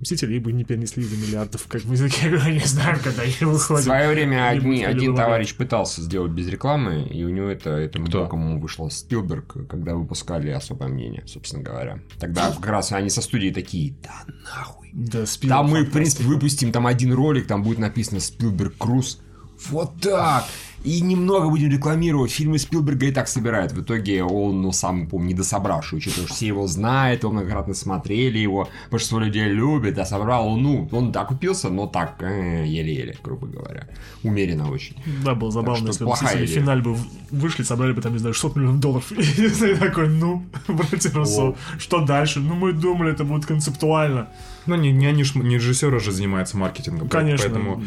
Мстители 0.00 0.38
бы 0.38 0.52
не 0.52 0.64
перенесли 0.64 1.02
за 1.04 1.16
миллиардов, 1.16 1.66
как 1.68 1.84
мы 1.84 1.96
я 1.96 2.50
не 2.52 2.60
знаю, 2.60 2.98
когда 3.04 3.22
они 3.22 3.32
В 3.32 3.42
выходят. 3.42 3.84
свое 3.84 4.08
время 4.08 4.48
одни- 4.48 4.82
один 4.82 5.14
товарищ 5.14 5.54
пытался 5.54 6.00
сделать 6.00 6.32
без 6.32 6.48
рекламы, 6.48 7.02
и 7.02 7.22
у 7.24 7.28
него 7.28 7.48
это 7.48 7.70
этому 7.70 8.06
Кто? 8.06 8.26
кому 8.26 8.58
вышло 8.58 8.88
Спилберг, 8.88 9.68
когда 9.68 9.94
выпускали 9.94 10.48
особое 10.50 10.88
мнение, 10.88 11.22
собственно 11.26 11.62
говоря. 11.62 12.00
Тогда 12.18 12.50
как 12.50 12.66
раз 12.66 12.92
они 12.92 13.10
со 13.10 13.20
студии 13.20 13.50
такие, 13.50 13.94
да 14.02 14.24
нахуй. 14.44 14.90
Да, 14.92 15.26
Спилберг 15.26 15.58
Там 15.58 15.70
мы, 15.70 15.84
в 15.84 15.90
принципе, 15.92 16.24
выпустим 16.24 16.72
там 16.72 16.86
один 16.86 17.12
ролик, 17.12 17.46
там 17.46 17.62
будет 17.62 17.78
написано 17.78 18.20
Спилберг 18.20 18.76
Круз. 18.78 19.20
Вот 19.68 20.00
так! 20.00 20.46
И 20.82 21.00
немного 21.02 21.48
будем 21.50 21.70
рекламировать. 21.70 22.30
Фильмы 22.30 22.58
Спилберга 22.58 23.06
и 23.06 23.12
так 23.12 23.28
собирают. 23.28 23.72
В 23.72 23.82
итоге 23.82 24.24
он, 24.24 24.62
ну, 24.62 24.72
сам, 24.72 25.06
помню, 25.06 25.28
не 25.28 25.34
дособравший, 25.34 25.98
учитывая, 25.98 26.26
что 26.26 26.34
все 26.34 26.46
его 26.46 26.66
знают, 26.66 27.24
он 27.24 27.32
многократно 27.32 27.74
смотрели 27.74 28.38
его, 28.38 28.68
большинство 28.90 29.18
людей 29.18 29.48
любит, 29.48 29.98
а 29.98 30.06
собрал 30.06 30.48
он, 30.48 30.62
ну, 30.62 30.88
он 30.92 31.12
да, 31.12 31.24
купился, 31.24 31.68
но 31.68 31.86
так, 31.86 32.22
э, 32.22 32.64
еле-еле, 32.66 33.16
грубо 33.22 33.46
говоря. 33.46 33.86
Умеренно 34.22 34.70
очень. 34.70 34.96
Да, 35.24 35.34
было 35.34 35.50
забавно, 35.50 35.76
что 35.76 35.86
если 35.88 36.04
бы 36.04 36.06
плохая 36.06 36.44
идея. 36.44 36.60
финале 36.60 36.82
бы 36.82 36.96
вышли, 37.30 37.62
собрали 37.62 37.92
бы 37.92 38.00
там, 38.00 38.12
не 38.12 38.18
знаю, 38.18 38.34
600 38.34 38.56
миллионов 38.56 38.80
долларов. 38.80 39.12
И 39.18 39.74
такой, 39.74 40.08
ну, 40.08 40.44
братья 40.68 41.10
Руссо, 41.12 41.54
что 41.78 42.04
дальше? 42.04 42.40
Ну, 42.40 42.54
мы 42.54 42.72
думали, 42.72 43.12
это 43.12 43.24
будет 43.24 43.44
концептуально. 43.44 44.28
Ну, 44.70 44.76
не, 44.76 44.92
не 44.92 45.06
они 45.06 45.24
ж, 45.24 45.34
не 45.34 45.56
режиссеры 45.56 45.98
же 45.98 46.12
занимаются 46.12 46.56
маркетингом. 46.56 47.08
Конечно. 47.08 47.44
Поэтому... 47.44 47.82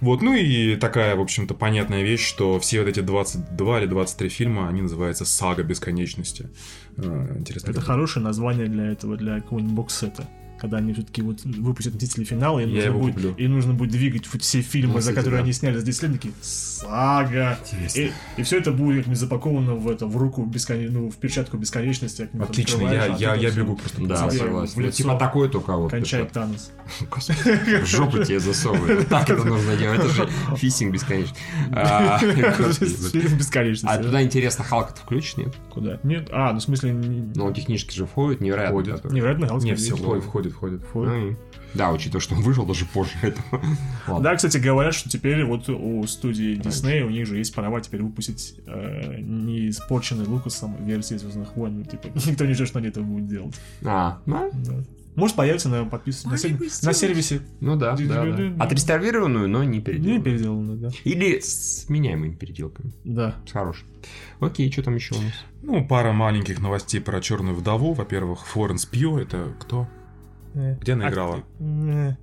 Вот, 0.00 0.22
ну 0.22 0.34
и 0.34 0.76
такая, 0.76 1.16
в 1.16 1.20
общем-то, 1.20 1.54
понятная 1.54 2.02
вещь, 2.02 2.26
что 2.26 2.58
все 2.60 2.80
вот 2.80 2.88
эти 2.88 3.00
22 3.00 3.80
или 3.80 3.86
23 3.86 4.28
фильма, 4.28 4.68
они 4.68 4.80
называются 4.82 5.24
«Сага 5.24 5.64
бесконечности». 5.64 6.48
Э, 6.96 7.36
Интересно. 7.36 7.70
Это 7.70 7.80
хорошее 7.80 8.24
название 8.24 8.68
для 8.68 8.92
этого, 8.92 9.16
для 9.16 9.40
какого-нибудь 9.40 9.74
боксета. 9.74 10.28
Когда 10.60 10.78
они 10.78 10.92
все-таки 10.92 11.22
вот 11.22 11.44
выпустят 11.44 11.94
Мстители 11.94 12.24
финал, 12.24 12.58
и 12.58 12.66
нужно 12.66 12.92
будет, 12.92 13.14
куплю. 13.14 13.34
и 13.36 13.46
нужно 13.48 13.74
будет 13.74 13.90
двигать 13.92 14.26
все 14.26 14.60
фильмы, 14.60 14.94
Ну, 14.94 15.00
за 15.00 15.10
кстати, 15.10 15.16
которые 15.16 15.38
да. 15.40 15.44
они 15.44 15.52
сняли 15.52 15.76
за 15.78 15.84
10 15.86 16.02
лет, 16.02 16.12
такие 16.12 16.34
сага. 16.42 17.58
Интересно. 17.72 18.12
И, 18.36 18.42
все 18.42 18.58
это 18.58 18.72
будет 18.72 18.98
как-нибудь 18.98 19.18
запаковано 19.20 19.74
в 19.74 19.88
это 19.88 20.06
в 20.06 20.16
руку 20.16 20.44
бескон... 20.44 20.84
ну, 20.92 21.10
в 21.10 21.16
перчатку 21.16 21.56
бесконечности. 21.56 22.28
Отлично, 22.40 22.82
я, 22.82 23.04
а 23.04 23.16
я, 23.16 23.34
я 23.34 23.50
бегу 23.50 23.76
просто. 23.76 24.04
Да, 24.06 24.30
согласен. 24.30 24.74
в 24.74 24.80
лицо 24.80 24.96
типа 24.98 25.16
такой 25.16 25.48
только 25.48 25.76
вот. 25.76 25.90
Кончает 25.90 26.26
это- 26.26 26.34
Танос. 26.34 26.70
В 27.10 27.86
жопу 27.86 28.22
тебе 28.24 28.40
засовывают. 28.40 29.08
Так 29.08 29.28
это 29.30 29.44
нужно 29.44 29.76
делать. 29.76 30.00
Это 30.00 30.08
же 30.08 30.28
фисинг 30.56 30.92
бесконечный. 30.92 31.36
А. 31.72 32.18
Фильм 32.18 33.36
бесконечности. 33.38 33.86
А 33.86 33.98
туда 34.02 34.22
интересно, 34.22 34.64
Халк-то 34.64 35.00
включен, 35.00 35.44
нет? 35.44 35.54
Куда? 35.70 35.98
Нет, 36.02 36.28
а, 36.32 36.52
ну 36.52 36.58
в 36.58 36.62
смысле... 36.62 36.92
Ну, 36.92 37.44
он 37.44 37.54
технически 37.54 37.94
же 37.94 38.06
входит, 38.06 38.40
невероятно. 38.40 39.08
Невероятно, 39.10 39.46
Галс 39.46 39.64
Не, 39.64 39.70
Калиф. 39.70 39.84
все 39.84 39.96
входит, 39.96 40.47
входит, 40.50 40.82
входит. 40.82 41.12
Ну, 41.12 41.28
и- 41.30 41.36
Да, 41.74 41.92
учитывая, 41.92 42.20
что 42.20 42.34
он 42.34 42.42
вышел 42.42 42.64
даже 42.66 42.84
позже 42.86 43.12
этого. 43.22 43.60
Ладно. 44.06 44.22
Да, 44.24 44.36
кстати, 44.36 44.56
говорят, 44.58 44.94
что 44.94 45.08
теперь 45.08 45.44
вот 45.44 45.68
у 45.68 46.06
студии 46.06 46.56
Disney 46.58 47.02
у 47.02 47.10
них 47.10 47.26
же 47.26 47.36
есть 47.38 47.54
права 47.54 47.80
теперь 47.80 48.02
выпустить 48.02 48.54
э, 48.66 49.18
не 49.20 49.68
испорченный 49.70 50.24
Лукасом 50.26 50.76
версии 50.84 51.16
Звездных 51.16 51.54
войн. 51.56 51.78
Ну, 51.80 51.84
типа, 51.84 52.08
никто 52.26 52.44
не 52.46 52.54
ждет, 52.54 52.68
что 52.68 52.78
они 52.78 52.88
это 52.88 53.00
будут 53.02 53.26
делать. 53.28 53.54
А, 53.84 54.20
ну, 54.26 54.50
Да. 54.64 54.74
Может 55.14 55.34
появится 55.34 55.68
на 55.68 55.84
подписке 55.84 56.28
на, 56.28 56.34
Они 56.34 56.42
сер- 56.42 56.56
бы 56.56 56.66
на 56.82 56.92
сервисе. 56.92 57.40
ну 57.58 57.74
да, 57.74 57.96
да, 57.96 58.24
да. 58.24 58.64
Отреставрированную, 58.64 59.48
но 59.48 59.64
не 59.64 59.78
Не 59.78 59.82
переделанную. 60.20 60.78
да. 60.78 60.90
Или 61.02 61.40
с 61.40 61.86
меняемыми 61.88 62.36
переделками. 62.36 62.92
Да. 63.02 63.34
С 63.44 63.50
хорошей. 63.50 63.84
Окей, 64.38 64.70
что 64.70 64.84
там 64.84 64.94
еще 64.94 65.16
у 65.16 65.20
нас? 65.20 65.32
Ну, 65.62 65.84
пара 65.84 66.12
маленьких 66.12 66.60
новостей 66.60 67.00
про 67.00 67.20
Черную 67.20 67.56
вдову. 67.56 67.94
Во-первых, 67.94 68.46
Флоренс 68.46 68.86
Пью, 68.86 69.18
это 69.18 69.52
кто? 69.58 69.88
Где 70.54 70.92
она 70.94 71.06
А- 71.06 71.10
играла? 71.10 71.44
Э, 71.60 72.14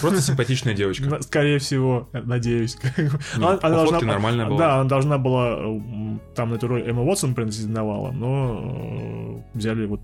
Просто 0.00 0.20
симпатичная 0.32 0.74
девочка. 0.74 1.22
Скорее 1.22 1.58
всего, 1.58 2.08
надеюсь. 2.12 2.76
Ну, 3.36 3.48
Она- 3.48 3.56
фотке 3.58 3.68
должна- 3.68 4.00
нормальная 4.12 4.46
была. 4.46 4.58
Да, 4.58 4.74
она 4.80 4.84
должна 4.88 5.18
была 5.18 5.48
м, 5.58 6.20
там 6.34 6.50
на 6.50 6.54
эту 6.56 6.68
роль 6.68 6.82
Эмма 6.88 7.02
Уотсон 7.02 7.34
претендовала, 7.34 8.10
но 8.10 9.42
э, 9.54 9.58
взяли 9.58 9.86
вот 9.86 10.00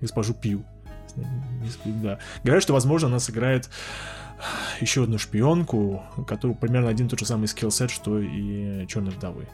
госпожу 0.00 0.34
Пью. 0.34 0.64
Да. 1.86 2.18
Говорят, 2.44 2.62
что, 2.62 2.74
возможно, 2.74 3.08
она 3.08 3.18
сыграет 3.20 3.70
еще 4.82 5.04
одну 5.04 5.16
шпионку, 5.18 6.02
которая 6.26 6.54
примерно 6.56 6.90
один 6.90 7.06
и 7.06 7.08
тот 7.08 7.20
же 7.20 7.24
самый 7.26 7.46
skillset, 7.48 7.90
что 7.90 8.18
и 8.18 8.86
Черной 8.86 9.12
вдовы. 9.12 9.46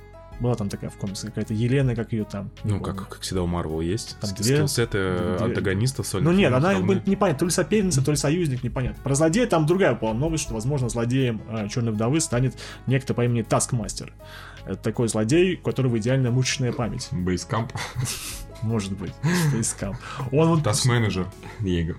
Была 0.42 0.56
там 0.56 0.68
такая 0.68 0.90
в 0.90 0.96
комиксе 0.96 1.28
какая-то 1.28 1.54
Елена, 1.54 1.94
как 1.94 2.12
ее 2.12 2.24
там. 2.24 2.50
Ну, 2.64 2.80
помню. 2.80 2.84
как, 2.84 3.08
как 3.10 3.20
всегда 3.20 3.42
у 3.42 3.46
Марвел 3.46 3.80
есть. 3.80 4.18
Там 4.18 4.30
две- 4.34 4.56
Skillset 4.56 4.94
ы 4.94 4.98
две- 5.16 5.36
антагонистов 5.46 6.04
Ну 6.06 6.10
сольных 6.10 6.34
нет, 6.34 6.52
фильмов 6.52 6.64
она 6.64 6.80
бы 6.80 7.02
непонятно, 7.06 7.38
то 7.38 7.44
ли 7.44 7.50
соперница, 7.52 8.04
то 8.04 8.10
ли 8.10 8.16
союзник, 8.16 8.64
непонятно. 8.64 9.00
Про 9.04 9.14
злодея 9.14 9.46
там 9.46 9.66
другая 9.66 9.94
была 9.94 10.12
новость, 10.14 10.42
что, 10.42 10.54
возможно, 10.54 10.88
злодеем 10.88 11.40
Черной 11.68 11.92
вдовы 11.92 12.20
станет 12.20 12.58
некто 12.88 13.14
по 13.14 13.24
имени 13.24 13.42
Taskmaster. 13.42 14.12
Это 14.66 14.76
такой 14.76 15.06
злодей, 15.08 15.56
у 15.56 15.62
которого 15.62 15.96
идеальная 15.98 16.32
мышечная 16.32 16.72
память. 16.72 17.08
Basecamp. 17.12 17.72
Может 18.62 18.96
быть, 18.96 19.12
искал. 19.58 19.96
Он 20.30 20.48
вот... 20.48 20.64
Таск-менеджер. 20.64 21.26
Диего. 21.60 21.96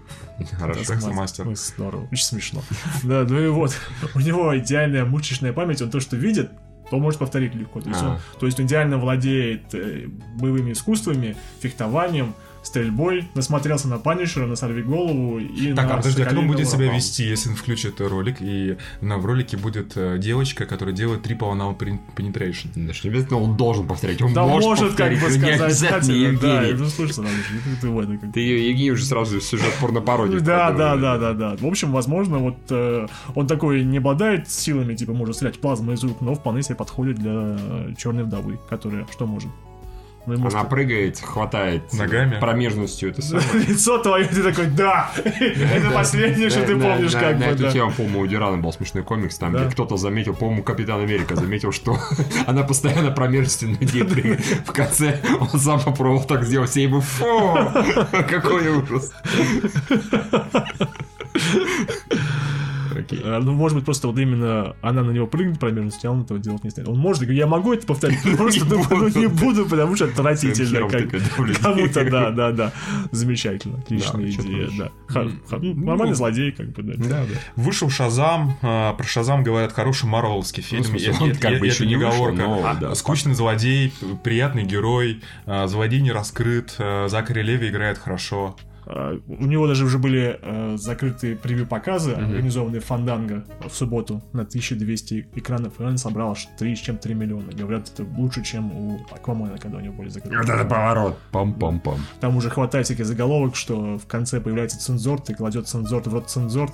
Хорошо. 0.53 0.95
Мастер. 1.11 1.45
Здорово, 1.55 2.07
очень 2.11 2.25
смешно. 2.25 2.61
Да, 3.03 3.25
ну 3.27 3.39
и 3.39 3.47
вот, 3.47 3.73
у 4.15 4.19
него 4.19 4.57
идеальная 4.57 5.05
мышечная 5.05 5.53
память, 5.53 5.81
он 5.81 5.89
то, 5.91 5.99
что 5.99 6.15
видит, 6.15 6.51
то 6.89 6.99
может 6.99 7.19
повторить 7.19 7.55
легко. 7.55 7.81
То 7.81 7.89
есть, 7.89 8.01
А. 8.01 8.09
он, 8.09 8.17
то 8.39 8.45
есть 8.45 8.59
он 8.59 8.65
идеально 8.65 8.97
владеет 8.97 9.73
э, 9.73 10.07
боевыми 10.39 10.71
искусствами, 10.73 11.35
фехтованием, 11.61 12.33
стрельбой, 12.73 13.27
насмотрелся 13.35 13.87
на 13.87 13.99
Панишера, 13.99 14.47
на 14.47 14.55
Сорви 14.55 14.81
голову 14.81 15.37
и 15.37 15.73
Так, 15.73 15.85
на 15.87 15.93
а 15.93 15.97
подожди, 15.97 16.23
а 16.23 16.25
как 16.25 16.37
он 16.39 16.47
будет 16.47 16.67
себя 16.67 16.91
вести, 16.91 17.23
если 17.23 17.49
он 17.49 17.55
включит 17.55 18.01
ролик, 18.01 18.37
и 18.39 18.77
на, 18.99 19.19
в 19.19 19.25
ролике 19.27 19.57
будет 19.57 19.93
э, 19.95 20.17
девочка, 20.17 20.65
которая 20.65 20.95
делает 20.95 21.25
triple 21.25 21.53
anal 21.53 21.77
pen- 21.77 21.99
penetration? 22.15 22.69
Даже 22.75 23.01
не 23.03 23.11
обязательно 23.11 23.39
он 23.39 23.55
должен 23.57 23.87
повторять. 23.87 24.21
Он 24.23 24.33
Да 24.33 24.43
может, 24.43 24.69
может, 24.69 24.95
как 24.95 25.09
бы 25.09 25.15
не 25.15 25.19
сказать, 25.29 25.61
обязательно, 25.61 26.35
кстати, 26.35 26.71
да, 26.71 26.77
ну 26.77 26.85
слушай, 26.87 27.13
же, 27.13 27.23
ты 27.79 27.87
в 27.89 27.99
это 27.99 28.17
как- 28.17 28.33
Ты, 28.33 28.39
Евгений, 28.39 28.91
уже 28.91 29.05
сразу 29.05 29.39
сюжет 29.39 29.71
порнопародии. 29.79 30.39
Да, 30.39 30.71
да, 30.71 30.95
да, 30.95 31.17
да, 31.19 31.33
да. 31.33 31.55
В 31.55 31.65
общем, 31.67 31.91
возможно, 31.91 32.39
вот 32.39 32.57
э, 32.71 33.07
он 33.35 33.45
такой 33.45 33.83
не 33.83 33.99
обладает 33.99 34.49
силами, 34.49 34.95
типа 34.95 35.13
может 35.13 35.35
стрелять 35.35 35.59
плазмой 35.59 35.93
из 35.93 36.03
рук, 36.03 36.21
но 36.21 36.33
вполне 36.33 36.63
себе 36.63 36.75
подходит 36.75 37.17
для 37.17 37.57
черной 37.97 38.23
вдовы, 38.23 38.57
которая 38.67 39.05
что 39.11 39.27
может? 39.27 39.49
Ну, 40.25 40.35
и 40.35 40.37
может- 40.37 40.57
Она 40.57 40.63
прыгает, 40.69 41.19
хватает 41.19 41.91
Ногами? 41.93 42.39
промежностью 42.39 43.09
это 43.11 43.21
самое. 43.21 43.45
Лицо 43.67 43.97
твое, 43.97 44.23
ты 44.25 44.41
такой, 44.41 44.67
да! 44.67 45.11
Это 45.15 45.91
последнее, 45.93 46.49
что 46.49 46.65
ты 46.65 46.75
На- 46.75 46.85
помнишь, 46.85 47.13
на- 47.13 47.19
как 47.19 47.33
На 47.39 47.45
бы, 47.47 47.51
эту 47.51 47.63
да. 47.63 47.71
тему, 47.71 47.91
по-моему, 47.91 48.19
у 48.21 48.27
Дюрана 48.27 48.57
был 48.57 48.71
смешной 48.71 49.03
комикс, 49.03 49.37
там, 49.37 49.53
где 49.53 49.65
кто-то 49.69 49.97
заметил, 49.97 50.33
по-моему, 50.33 50.63
Капитан 50.63 51.01
Америка 51.01 51.35
заметил, 51.35 51.71
что 51.73 51.97
она 52.47 52.63
постоянно 52.63 53.11
промежностью 53.11 53.69
на 53.71 53.75
людей 53.75 54.03
прыгает. 54.05 54.39
В 54.65 54.71
конце 54.71 55.19
он 55.39 55.59
сам 55.59 55.81
попробовал 55.81 56.23
так 56.23 56.43
сделать, 56.45 56.69
все 56.69 56.83
ему 56.83 57.01
фу, 57.01 57.25
какой 58.29 58.67
ужас. 58.69 59.11
А, 63.23 63.39
Ну, 63.39 63.53
может 63.53 63.77
быть, 63.77 63.85
просто 63.85 64.07
вот 64.07 64.17
именно 64.17 64.75
она 64.81 65.03
на 65.03 65.11
него 65.11 65.27
прыгнет 65.27 65.59
промежностью, 65.59 66.09
а 66.09 66.13
он 66.13 66.21
этого 66.21 66.39
делать 66.39 66.63
не 66.63 66.69
станет. 66.69 66.89
Он 66.89 66.97
может, 66.97 67.23
я 67.29 67.47
могу 67.47 67.73
это 67.73 67.85
повторить, 67.87 68.19
но 68.25 68.35
просто 68.37 68.65
ну, 68.65 68.83
ну, 68.89 69.07
не 69.07 69.27
буду, 69.27 69.65
потому 69.65 69.95
что 69.95 70.05
отвратительно. 70.05 70.87
Кому-то, 71.61 72.09
да, 72.09 72.29
да, 72.31 72.51
да. 72.51 72.71
Замечательно. 73.11 73.77
Отличная 73.79 74.29
идея, 74.29 74.69
да. 74.77 74.91
Ну, 75.61 75.73
Нормальный 75.73 76.15
злодей, 76.15 76.51
как 76.51 76.67
бы, 76.73 76.83
да. 76.83 77.25
Вышел 77.55 77.89
Шазам, 77.89 78.57
а, 78.61 78.93
про 78.93 79.05
Шазам 79.05 79.43
говорят, 79.43 79.71
хороший 79.73 80.05
марвеловский 80.05 80.63
фильм. 80.63 80.83
Это 80.83 81.85
не 81.85 81.95
оговорка. 81.95 82.95
Скучный 82.95 83.33
злодей, 83.33 83.93
приятный 84.23 84.63
герой, 84.63 85.21
злодей 85.65 86.01
не 86.01 86.11
раскрыт, 86.11 86.75
Закари 87.07 87.41
Леви 87.41 87.69
играет 87.69 87.97
хорошо. 87.97 88.55
А, 88.85 89.17
У 89.27 89.45
него 89.45 89.67
даже 89.67 89.85
уже 89.85 89.97
были 89.97 90.39
э, 90.41 90.75
закрытые 90.77 91.35
превью-показы, 91.35 92.11
организованные 92.13 92.81
в 92.81 92.85
Фанданго 92.85 93.43
в 93.67 93.73
субботу 93.75 94.21
на 94.33 94.41
1200 94.41 95.27
экранов, 95.35 95.79
и 95.79 95.83
он 95.83 95.97
собрал 95.97 96.31
аж 96.31 96.47
3 96.57 96.75
с 96.75 96.79
чем-то 96.79 97.03
3 97.03 97.13
миллиона. 97.15 97.51
Говорят, 97.51 97.89
это 97.93 98.05
лучше, 98.17 98.43
чем 98.43 98.71
у 98.75 98.99
Аквамена, 99.11 99.57
когда 99.57 99.77
у 99.77 99.81
него 99.81 99.93
были 99.93 100.09
закрыты. 100.09 100.37
Вот 100.37 100.49
это 100.49 100.65
поворот. 100.65 101.17
Пам-пам-пам. 101.31 101.97
Там 102.19 102.35
уже 102.37 102.49
хватает 102.49 102.85
всяких 102.85 103.05
заголовок, 103.05 103.55
что 103.55 103.97
в 103.97 104.05
конце 104.07 104.39
появляется 104.41 104.79
цензорт, 104.79 105.29
и 105.29 105.33
кладет 105.33 105.67
цензорт 105.67 106.07
в 106.07 106.13
рот 106.13 106.29
цензорт. 106.29 106.73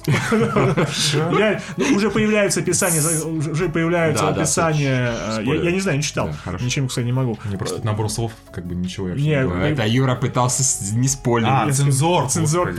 Я- 1.38 1.62
ну, 1.78 1.86
Уже 1.96 2.10
появляются 2.10 2.60
описания, 2.60 3.02
за- 3.02 3.28
уже 3.28 3.68
да, 3.70 4.30
описания. 4.30 5.14
э, 5.40 5.44
Я 5.64 5.72
не 5.72 5.80
знаю, 5.80 5.98
не 5.98 6.04
читал. 6.04 6.30
Ничем, 6.60 6.88
кстати, 6.88 7.06
не 7.06 7.12
могу. 7.14 7.38
Мне 7.46 7.58
просто 7.58 7.86
набор 7.86 8.10
слов, 8.10 8.32
как 8.52 8.66
бы 8.66 8.76
ничего 8.76 9.08
я 9.08 9.14
вообще 9.14 9.26
Не, 9.30 9.36
не 9.36 9.42
говорю. 9.44 9.62
Это 9.74 9.86
Юра 9.88 10.16
пытался 10.16 10.64
не 10.96 11.08
спойлерить. 11.08 11.52
Цензор. 12.00 12.30
Цензор. 12.30 12.74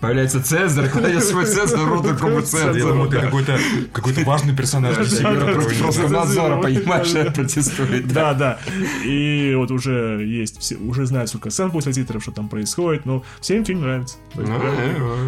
Появляется 0.00 0.42
Цезарь, 0.42 0.90
кладет 0.90 1.24
свой 1.24 1.46
Цезарь, 1.46 1.84
рот 1.84 2.02
другому 2.04 2.36
Я 2.36 2.42
Цезарю. 2.42 2.88
думал, 2.88 3.08
ты 3.08 3.18
какой-то 3.18 3.58
какой-то 3.92 4.20
важный 4.22 4.54
персонаж. 4.54 4.94
Просто 4.96 6.08
надзора, 6.08 6.60
понимаешь, 6.60 7.12
протестует. 7.34 8.06
Да, 8.08 8.34
да. 8.34 8.58
И 9.04 9.54
вот 9.56 9.70
уже 9.70 10.22
есть, 10.26 10.60
все, 10.60 10.76
уже 10.76 11.06
знают, 11.06 11.30
сколько 11.30 11.50
сцен 11.50 11.70
после 11.70 11.92
титров, 11.92 12.22
что 12.22 12.32
там 12.32 12.48
происходит, 12.48 13.06
но 13.06 13.24
всем 13.40 13.64
фильм 13.64 13.80
нравится. 13.80 14.16
Ну, 14.34 14.44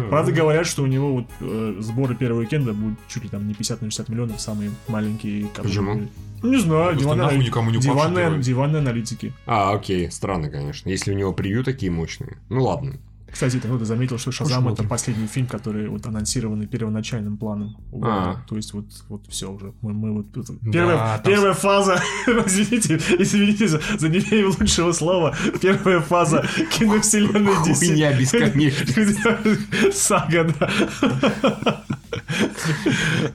правда, 0.09 0.31
говорят, 0.31 0.67
что 0.67 0.83
у 0.83 0.87
него 0.87 1.13
вот 1.13 1.25
э, 1.41 1.75
сборы 1.79 2.15
первого 2.15 2.41
уикенда 2.41 2.73
будут 2.73 2.99
чуть 3.07 3.23
ли 3.23 3.29
там 3.29 3.47
не 3.47 3.53
50 3.55 3.81
на 3.81 3.89
60 3.89 4.09
миллионов, 4.09 4.39
самые 4.39 4.71
маленькие. 4.87 5.47
Почему? 5.47 6.07
Ну, 6.41 6.51
не 6.51 6.57
знаю, 6.57 6.95
диванные, 6.95 7.23
нахуй 7.25 7.39
никому 7.39 7.69
не 7.71 7.79
диванные, 7.79 8.39
диванные 8.39 8.79
аналитики. 8.79 9.33
А, 9.45 9.73
окей, 9.73 10.09
странно, 10.11 10.49
конечно. 10.49 10.87
Если 10.89 11.11
у 11.11 11.15
него 11.15 11.33
превью 11.33 11.63
такие 11.63 11.91
мощные. 11.91 12.37
Ну 12.49 12.63
ладно. 12.63 12.97
Кстати, 13.31 13.57
кто-то 13.57 13.85
заметил, 13.85 14.17
что 14.17 14.31
Шазам 14.31 14.67
это 14.67 14.83
последний 14.83 15.27
фильм, 15.27 15.47
который 15.47 15.87
вот 15.89 16.05
анонсированный 16.05 16.67
первоначальным 16.67 17.37
планом. 17.37 17.77
А. 18.03 18.37
То 18.47 18.55
есть 18.55 18.73
вот, 18.73 18.85
вот 19.07 19.25
все 19.29 19.51
уже. 19.51 19.73
Мы, 19.81 19.93
мы 19.93 20.13
вот 20.13 20.37
это- 20.37 20.53
Да, 20.61 20.71
первая, 20.71 20.97
там 21.19 21.23
первая 21.23 21.53
фаза, 21.53 22.01
извините, 22.27 22.99
извините 23.19 23.67
за, 23.67 23.81
за 23.97 24.09
неимение 24.09 24.45
лучшего 24.47 24.91
слова. 24.91 25.35
Первая 25.61 25.99
фаза 26.01 26.43
киновселенной 26.77 27.53
DC. 27.65 27.75
Хуйня 27.75 28.13
бесконечная. 28.17 29.37
Сага, 29.93 30.53
да. 30.59 31.83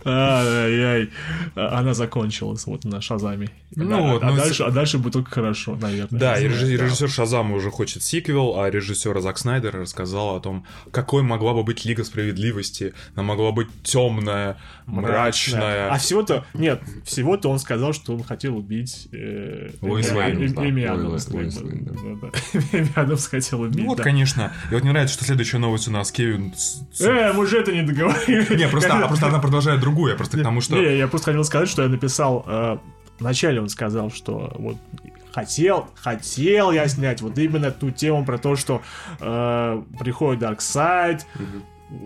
Ай-яй. 0.05 1.11
Она 1.55 1.95
закончилась 1.95 2.67
вот 2.67 2.85
на 2.85 3.01
Шазаме. 3.01 3.49
Ну 3.77 3.97
А- 3.97 4.13
вот, 4.13 4.23
а, 4.23 4.31
ну, 4.31 4.37
дальше, 4.37 4.55
с- 4.55 4.61
а 4.67 4.71
дальше 4.71 4.99
будет 4.99 5.15
только 5.15 5.31
хорошо, 5.31 5.77
наверное. 5.81 6.19
Да, 6.21 6.39
и 6.39 6.49
знаю. 6.49 6.79
режиссер, 6.79 7.09
Шазама 7.11 7.57
уже 7.57 7.71
хочет 7.71 8.03
сиквел, 8.03 8.61
а 8.61 8.71
режиссер 8.71 9.19
Зак 9.21 9.39
Снайдер 9.39 9.75
рассказал 9.81 10.37
о 10.37 10.41
том, 10.41 10.65
какой 10.93 11.23
могла 11.23 11.55
бы 11.55 11.63
быть 11.65 11.85
Лига 11.85 12.05
Справедливости. 12.05 12.95
Она 13.15 13.25
могла 13.25 13.53
быть 13.53 13.69
темная, 13.83 14.57
мрачная. 14.87 15.91
А 15.91 15.99
всего-то, 15.99 16.45
нет, 16.55 16.83
всего-то 17.05 17.49
он 17.49 17.59
сказал, 17.59 17.93
что 17.93 18.15
он 18.15 18.23
хотел 18.23 18.57
убить 18.57 19.09
э, 19.13 19.71
Эми- 19.81 20.15
Лейн, 20.15 20.55
Эми- 20.55 20.85
Адамс. 20.85 21.29
Адамс 22.95 23.27
хотел 23.27 23.61
убить, 23.63 23.79
Ну 23.81 23.87
вот, 23.89 24.01
конечно. 24.01 24.53
И 24.71 24.75
вот 24.75 24.83
мне 24.83 24.93
нравится, 24.93 25.15
что 25.15 25.25
следующая 25.25 25.59
новость 25.59 25.89
у 25.89 25.91
нас 25.91 26.13
Кевин... 26.13 26.53
Э, 27.01 27.33
мы 27.33 27.47
же 27.47 27.59
это 27.59 27.73
не 27.73 27.83
договорили. 27.83 28.64
Не, 28.65 28.71
просто, 28.71 28.93
а 28.95 29.09
просто 29.09 29.27
она 29.29 29.39
продолжает 29.39 29.81
другую, 29.81 30.13
я 30.13 30.17
просто 30.17 30.39
к 30.39 30.43
тому, 30.43 30.61
что... 30.61 30.77
Не, 30.77 30.97
я 30.97 31.09
просто 31.09 31.27
хотел 31.27 31.45
сказать, 31.45 31.69
что 31.69 31.83
я 31.83 31.89
написал... 31.89 32.45
э, 32.47 32.79
Вначале 33.21 33.61
он 33.61 33.69
сказал, 33.69 34.11
что 34.11 34.53
вот 34.59 34.77
хотел, 35.33 35.87
хотел 35.95 36.73
я 36.73 36.89
снять 36.89 37.23
вот 37.23 37.39
именно 37.39 37.71
ту 37.71 37.91
тему 37.91 38.25
про 38.25 38.39
то, 38.39 38.57
что 38.57 38.83
э, 39.21 39.83
приходит 40.01 40.41
Дарксайд, 40.41 41.25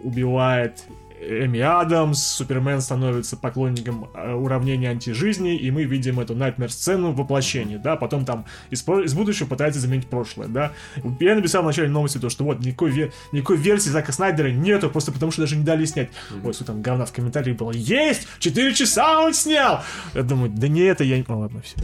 убивает 0.05 0.85
Эми 1.21 1.61
Адамс, 1.61 2.23
Супермен 2.23 2.81
становится 2.81 3.37
поклонником 3.37 4.09
э, 4.15 4.33
уравнения 4.33 4.91
антижизни, 4.91 5.57
и 5.57 5.71
мы 5.71 5.85
видим 5.85 6.21
эту 6.21 6.35
найтмер-сцену 6.35 7.13
воплощения, 7.13 7.79
да, 7.79 7.97
потом 7.97 8.25
там 8.25 8.45
из, 8.71 8.87
из 8.87 9.15
будущего 9.15 9.47
пытается 9.47 9.81
заменить 9.81 10.07
прошлое, 10.09 10.49
да. 10.49 10.73
Я 11.21 11.35
написал 11.35 11.63
в 11.63 11.67
начале 11.67 11.89
новости 11.89 12.19
то, 12.19 12.29
что 12.29 12.45
вот 12.45 12.61
никакой, 12.61 12.91
ве- 12.93 13.13
никакой 13.33 13.57
версии 13.57 13.89
Зака 13.91 14.13
Снайдера 14.13 14.49
нету, 14.51 14.91
просто 14.91 15.13
потому 15.13 15.33
что 15.33 15.43
даже 15.43 15.57
не 15.57 15.65
дали 15.65 15.85
снять. 15.85 16.11
Ой, 16.45 16.53
что 16.53 16.65
там 16.65 16.83
говна 16.83 17.05
в 17.05 17.13
комментариях 17.13 17.57
было, 17.57 17.73
есть! 17.73 18.27
4 18.39 18.75
часа 18.75 19.21
он 19.21 19.35
снял! 19.35 19.83
Я 20.15 20.23
думаю, 20.23 20.51
да 20.51 20.69
не 20.69 20.81
это 20.83 21.05
я... 21.05 21.23
Ну 21.27 21.41
ладно, 21.41 21.61
все. 21.63 21.77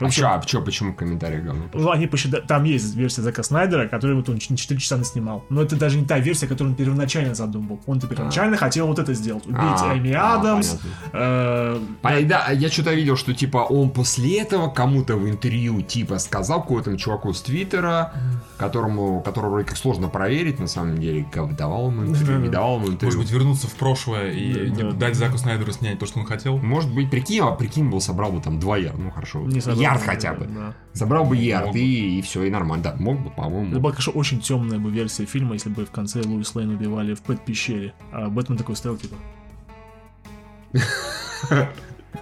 А 0.00 0.10
чё, 0.10 0.28
а 0.28 0.42
чё, 0.44 0.62
почему 0.62 0.94
комментарии 0.94 1.40
говно? 1.40 1.64
Ну, 1.72 1.90
они 1.90 2.06
посчитали, 2.06 2.42
там 2.42 2.64
есть 2.64 2.94
версия 2.94 3.22
Зака 3.22 3.42
Снайдера, 3.42 3.86
которую 3.88 4.16
вот 4.18 4.28
он 4.28 4.36
не 4.48 4.56
4 4.56 4.80
часа 4.80 4.96
наснимал. 4.96 5.44
Но 5.48 5.62
это 5.62 5.76
даже 5.76 5.98
не 5.98 6.04
та 6.06 6.18
версия, 6.18 6.46
которую 6.46 6.72
он 6.72 6.76
первоначально 6.76 7.34
задумал. 7.34 7.80
Он-то 7.86 8.06
первоначально 8.06 8.56
хотел 8.56 8.86
вот 8.86 8.98
это 8.98 9.14
сделать. 9.14 9.46
Убить 9.46 9.58
А, 9.60 9.96
Эми 9.96 10.12
а, 10.12 10.38
Адамс. 10.40 10.68
понятно. 10.68 10.88
э, 11.12 11.80
А, 12.02 12.22
да, 12.24 12.50
я 12.50 12.68
что-то 12.70 12.94
видел, 12.94 13.16
что 13.16 13.34
типа 13.34 13.58
он 13.58 13.90
после 13.90 14.40
этого 14.40 14.68
кому-то 14.68 15.16
в 15.16 15.28
интервью 15.28 15.80
типа 15.82 16.18
сказал 16.18 16.62
какому-то 16.62 16.96
чуваку 16.96 17.32
с 17.32 17.42
Твиттера, 17.42 18.12
которому, 18.58 19.20
которого 19.22 19.50
вроде 19.50 19.68
как 19.68 19.76
сложно 19.76 20.08
проверить 20.08 20.58
на 20.58 20.66
самом 20.66 20.98
деле, 21.00 21.26
как 21.30 21.56
давал 21.56 21.90
ему 21.90 22.04
интервью, 22.06 22.38
не 22.40 22.48
давал 22.48 22.76
ему 22.76 22.88
интервью. 22.88 23.16
Может 23.18 23.20
быть, 23.20 23.30
вернуться 23.30 23.66
в 23.68 23.74
прошлое 23.74 24.30
и 24.30 24.70
Да, 24.70 24.90
да. 24.90 24.92
дать 24.92 25.16
Заку 25.16 25.38
Снайдеру 25.38 25.72
снять 25.72 25.98
то, 25.98 26.06
что 26.06 26.20
он 26.20 26.26
хотел? 26.26 26.58
Может 26.58 26.92
быть, 26.94 27.10
прикинь, 27.10 27.40
а 27.40 27.50
прикинь, 27.52 27.88
был 27.88 28.00
собрал 28.00 28.32
бы 28.32 28.40
там 28.40 28.60
ярда, 28.60 28.98
ну 29.02 29.10
хорошо, 29.10 29.40
не 29.40 29.60
собрал, 29.60 29.80
ярд 29.92 30.02
хотя 30.02 30.34
бы. 30.34 30.46
да. 30.46 30.74
Забрал 30.92 31.24
бы 31.24 31.36
ярд 31.36 31.74
и, 31.76 32.18
и 32.18 32.22
все, 32.22 32.42
и 32.44 32.50
нормально. 32.50 32.82
Да, 32.84 32.96
мог 32.98 33.18
бы, 33.20 33.26
Это 33.28 33.36
по-моему. 33.36 33.80
была, 33.80 33.92
конечно, 33.92 34.12
очень 34.12 34.40
темная 34.40 34.78
бы 34.78 34.90
версия 34.90 35.24
фильма, 35.24 35.54
если 35.54 35.70
бы 35.70 35.84
в 35.84 35.90
конце 35.90 36.20
Луис 36.22 36.54
Лейн 36.54 36.70
убивали 36.70 37.14
в 37.14 37.22
Пэт-пещере. 37.22 37.92
А 38.12 38.28
Бэтмен 38.28 38.58
такой 38.58 38.76
стоял, 38.76 38.96
типа... 38.96 39.16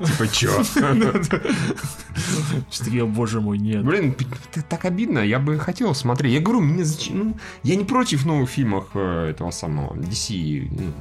Типа 0.04 0.28
чё? 0.28 0.62
«О, 3.02 3.06
боже 3.06 3.40
мой, 3.40 3.58
нет. 3.58 3.84
Блин, 3.84 4.14
т- 4.14 4.62
так 4.68 4.84
обидно, 4.84 5.20
я 5.20 5.38
бы 5.38 5.58
хотел 5.58 5.94
смотреть. 5.94 6.32
Я 6.34 6.40
говорю, 6.40 6.60
мне 6.60 6.84
зачем, 6.84 7.18
ну, 7.18 7.36
я 7.62 7.76
не 7.76 7.84
против 7.84 8.26
новых 8.26 8.50
фильмов 8.50 8.86
э, 8.94 9.30
этого 9.30 9.50
самого 9.50 9.94
DC. 9.94 10.68
Ну. 10.70 10.92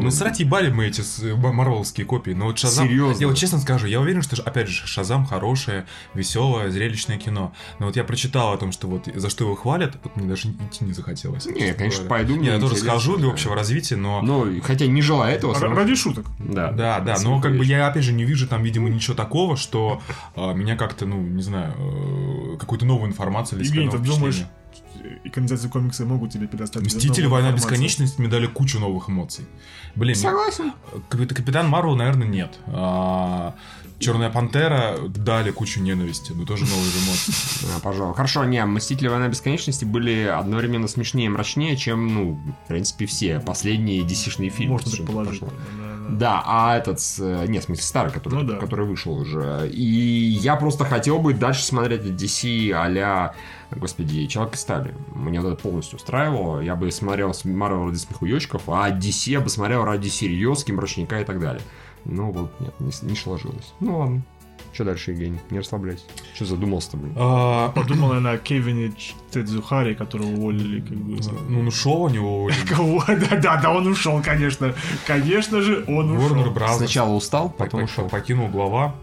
Ну, 0.00 0.10
срать 0.10 0.40
ебали 0.40 0.70
мы 0.70 0.86
эти 0.86 1.02
с- 1.02 1.22
м- 1.22 1.38
марвеловские 1.54 2.04
копии, 2.06 2.32
но 2.32 2.46
вот 2.46 2.58
Шазам... 2.58 2.88
Серьезно? 2.88 3.20
Я 3.20 3.28
вот 3.28 3.36
честно 3.36 3.58
скажу, 3.60 3.86
я 3.86 4.00
уверен, 4.00 4.22
что, 4.22 4.40
опять 4.42 4.68
же, 4.68 4.86
Шазам 4.86 5.24
хорошее, 5.24 5.86
веселое, 6.14 6.70
зрелищное 6.70 7.18
кино. 7.18 7.52
Но 7.78 7.86
вот 7.86 7.96
я 7.96 8.02
прочитал 8.02 8.52
о 8.52 8.56
том, 8.56 8.72
что 8.72 8.88
вот 8.88 9.08
за 9.14 9.30
что 9.30 9.44
его 9.44 9.54
хвалят, 9.54 9.96
вот 10.02 10.16
мне 10.16 10.26
даже 10.26 10.48
идти 10.48 10.84
не 10.84 10.92
захотелось. 10.92 11.46
Не, 11.46 11.74
конечно, 11.74 12.06
пойду, 12.06 12.34
Не, 12.36 12.48
я 12.48 12.58
тоже 12.58 12.76
схожу 12.76 13.16
для 13.16 13.28
общего 13.28 13.54
развития, 13.54 13.96
но... 13.96 14.20
Ну, 14.22 14.60
хотя 14.62 14.86
не 14.86 15.02
желаю 15.02 15.34
этого. 15.34 15.54
Ради 15.58 15.94
шуток. 15.94 16.26
Да, 16.40 16.72
Да, 16.72 17.00
да, 17.00 17.16
но 17.22 17.40
как 17.40 17.56
бы 17.56 17.64
я 17.64 17.86
опять 17.86 18.02
же 18.04 18.12
не 18.12 18.24
вижу 18.24 18.33
там, 18.46 18.62
видимо, 18.62 18.88
ничего 18.88 19.14
такого, 19.14 19.56
что 19.56 20.02
а, 20.36 20.52
меня 20.52 20.76
как-то, 20.76 21.06
ну, 21.06 21.20
не 21.20 21.42
знаю, 21.42 21.74
э, 21.76 22.56
какую-то 22.58 22.84
новую 22.86 23.08
информацию 23.10 23.60
или 23.60 23.66
Евгений, 23.66 23.90
ты 23.90 23.98
думаешь, 23.98 24.44
экранизации 25.24 25.68
комикса 25.68 26.04
могут 26.04 26.32
тебе 26.32 26.48
предоставить 26.48 26.86
Мстители, 26.86 27.26
война 27.26 27.48
информацию? 27.48 27.70
бесконечности 27.70 28.20
мне 28.20 28.28
дали 28.28 28.46
кучу 28.46 28.78
новых 28.78 29.08
эмоций. 29.08 29.46
Блин, 29.94 30.16
Согласен. 30.16 30.72
Капит- 31.08 31.34
Капитан 31.34 31.68
Марвел, 31.68 31.96
наверное, 31.96 32.26
нет. 32.26 32.58
А, 32.66 33.54
Черная 34.00 34.28
пантера 34.28 34.98
дали 35.08 35.50
кучу 35.50 35.80
ненависти, 35.80 36.32
но 36.32 36.44
тоже 36.44 36.64
новые 36.64 36.90
эмоции. 37.06 37.32
А, 37.76 37.80
пожалуй. 37.80 38.14
Хорошо, 38.14 38.44
не, 38.44 38.64
Мстители 38.64 39.08
Война 39.08 39.28
Бесконечности 39.28 39.84
были 39.84 40.24
одновременно 40.24 40.88
смешнее 40.88 41.26
и 41.26 41.28
мрачнее, 41.28 41.76
чем, 41.76 42.12
ну, 42.12 42.40
в 42.64 42.68
принципе, 42.68 43.06
все 43.06 43.40
последние 43.40 44.02
DC-шные 44.02 44.50
фильмы. 44.50 44.72
Можно 44.72 44.90
что 44.92 45.04
Да, 46.10 46.42
а 46.44 46.76
этот, 46.76 46.98
э, 47.18 47.46
нет, 47.48 47.62
в 47.62 47.66
смысле 47.66 47.84
старый, 47.84 48.12
который, 48.12 48.34
Ну 48.34 48.42
да. 48.44 48.56
который 48.56 48.86
вышел 48.86 49.14
уже. 49.14 49.68
И 49.72 49.82
я 49.82 50.56
просто 50.56 50.84
хотел 50.84 51.18
бы 51.18 51.34
дальше 51.34 51.64
смотреть 51.64 52.02
DC 52.02 52.72
а-ля, 52.72 53.34
господи, 53.70 54.26
Человек 54.26 54.54
из 54.54 54.60
стали. 54.60 54.94
Мне 55.14 55.38
это 55.38 55.54
полностью 55.54 55.96
устраивало. 55.96 56.60
Я 56.60 56.76
бы 56.76 56.90
смотрел 56.90 57.32
с 57.32 57.44
Марвел 57.44 57.86
ради 57.86 57.96
смехуёчков, 57.96 58.62
а 58.68 58.90
DC 58.90 59.30
я 59.30 59.40
бы 59.40 59.48
смотрел 59.48 59.84
ради 59.84 60.08
серьезки, 60.08 60.72
мрачника 60.72 61.20
и 61.20 61.24
так 61.24 61.40
далее. 61.40 61.62
Ну 62.04 62.30
вот, 62.32 62.50
нет, 62.60 62.74
не, 62.80 62.92
не 63.08 63.16
сложилось. 63.16 63.72
Ну 63.80 63.98
ладно. 63.98 64.22
Что 64.74 64.84
дальше, 64.84 65.12
Евгений? 65.12 65.38
Не 65.50 65.60
расслабляйся. 65.60 66.02
Что 66.34 66.46
задумался-то, 66.46 66.96
блин? 66.96 67.12
А, 67.16 67.68
Подумал 67.70 68.14
я 68.14 68.20
на 68.20 68.36
Кевине 68.38 68.92
Тедзухари, 69.30 69.94
которого 69.94 70.26
уволили, 70.26 70.80
как 70.80 70.96
бы. 70.98 71.22
за- 71.22 71.30
Ну, 71.48 71.60
он 71.60 71.68
ушел 71.68 72.02
у 72.02 72.08
него. 72.08 72.50
Кого? 72.68 73.04
Да, 73.06 73.36
да, 73.40 73.60
да, 73.62 73.70
он 73.70 73.86
ушел, 73.86 74.20
конечно. 74.20 74.74
Конечно 75.06 75.60
же, 75.60 75.84
он 75.86 76.16
Warner 76.18 76.40
ушел. 76.40 76.52
Brothers. 76.52 76.76
Сначала 76.78 77.12
устал, 77.14 77.50
По- 77.50 77.64
потом 77.64 77.80
по- 77.80 77.84
ушел. 77.84 78.08
покинул 78.08 78.48
глава. 78.48 78.96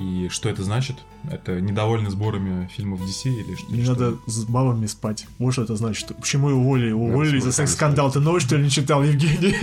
И 0.00 0.28
что 0.30 0.48
это 0.48 0.62
значит? 0.62 0.96
Это 1.30 1.60
недовольны 1.60 2.10
сборами 2.10 2.68
фильмов 2.74 3.00
DC 3.00 3.28
или 3.28 3.54
что? 3.56 3.72
Не 3.72 3.82
что? 3.82 3.92
надо 3.92 4.16
с 4.26 4.44
бабами 4.44 4.86
спать. 4.86 5.26
Вот 5.38 5.52
что 5.52 5.62
это 5.62 5.76
значит. 5.76 6.08
Почему 6.16 6.50
его 6.50 6.60
уволили? 6.60 6.92
Уволили 6.92 7.40
за 7.40 7.52
секс-скандал. 7.52 8.10
Ты 8.10 8.20
новость, 8.20 8.46
что 8.46 8.56
ли, 8.56 8.64
не 8.64 8.70
читал, 8.70 9.02
Евгений? 9.02 9.54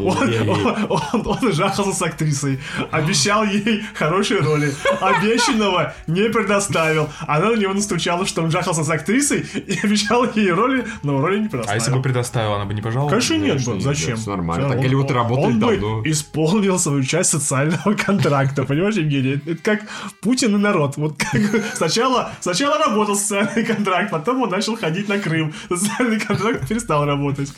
Он, 0.00 1.52
жахался 1.52 1.92
с 1.92 2.02
актрисой. 2.02 2.58
Обещал 2.90 3.44
ей 3.44 3.82
хорошие 3.94 4.40
роли. 4.40 4.72
Обещанного 5.00 5.94
не 6.06 6.28
предоставил. 6.28 7.08
Она 7.26 7.50
на 7.50 7.56
него 7.56 7.72
настучала, 7.74 8.26
что 8.26 8.42
он 8.42 8.50
жахался 8.50 8.84
с 8.84 8.90
актрисой 8.90 9.40
и 9.54 9.78
обещал 9.82 10.26
ей 10.34 10.50
роли, 10.52 10.86
но 11.02 11.20
роли 11.20 11.38
не 11.40 11.46
А 11.46 11.50
предоставил. 11.50 11.80
если 11.80 11.92
бы 11.92 12.02
предоставил, 12.02 12.54
она 12.54 12.64
бы 12.64 12.74
не 12.74 12.82
пожаловала? 12.82 13.10
Конечно 13.10 13.34
нет, 13.34 13.64
бы. 13.64 13.80
зачем? 13.80 14.18
нормально. 14.26 14.68
Так 14.70 14.80
Голливуд 14.80 15.10
он- 15.10 15.16
работает 15.16 15.46
Он 15.54 15.60
бы 15.60 15.76
давно. 15.76 16.02
исполнил 16.04 16.78
свою 16.78 17.02
часть 17.04 17.30
социального 17.30 17.94
контракта, 18.06 18.64
понимаешь, 18.64 18.94
Евгений? 18.96 19.40
Это 19.46 19.56
как 19.62 19.80
Путин 20.20 20.54
и 20.54 20.58
народ. 20.58 20.85
Вот 20.96 21.16
как 21.18 21.40
сначала, 21.74 22.30
сначала 22.40 22.78
работал 22.78 23.16
социальный 23.16 23.64
контракт, 23.64 24.10
потом 24.10 24.42
он 24.42 24.50
начал 24.50 24.76
ходить 24.76 25.08
на 25.08 25.18
Крым. 25.18 25.52
Социальный 25.68 26.20
контракт 26.20 26.68
перестал 26.68 27.04
работать. 27.04 27.52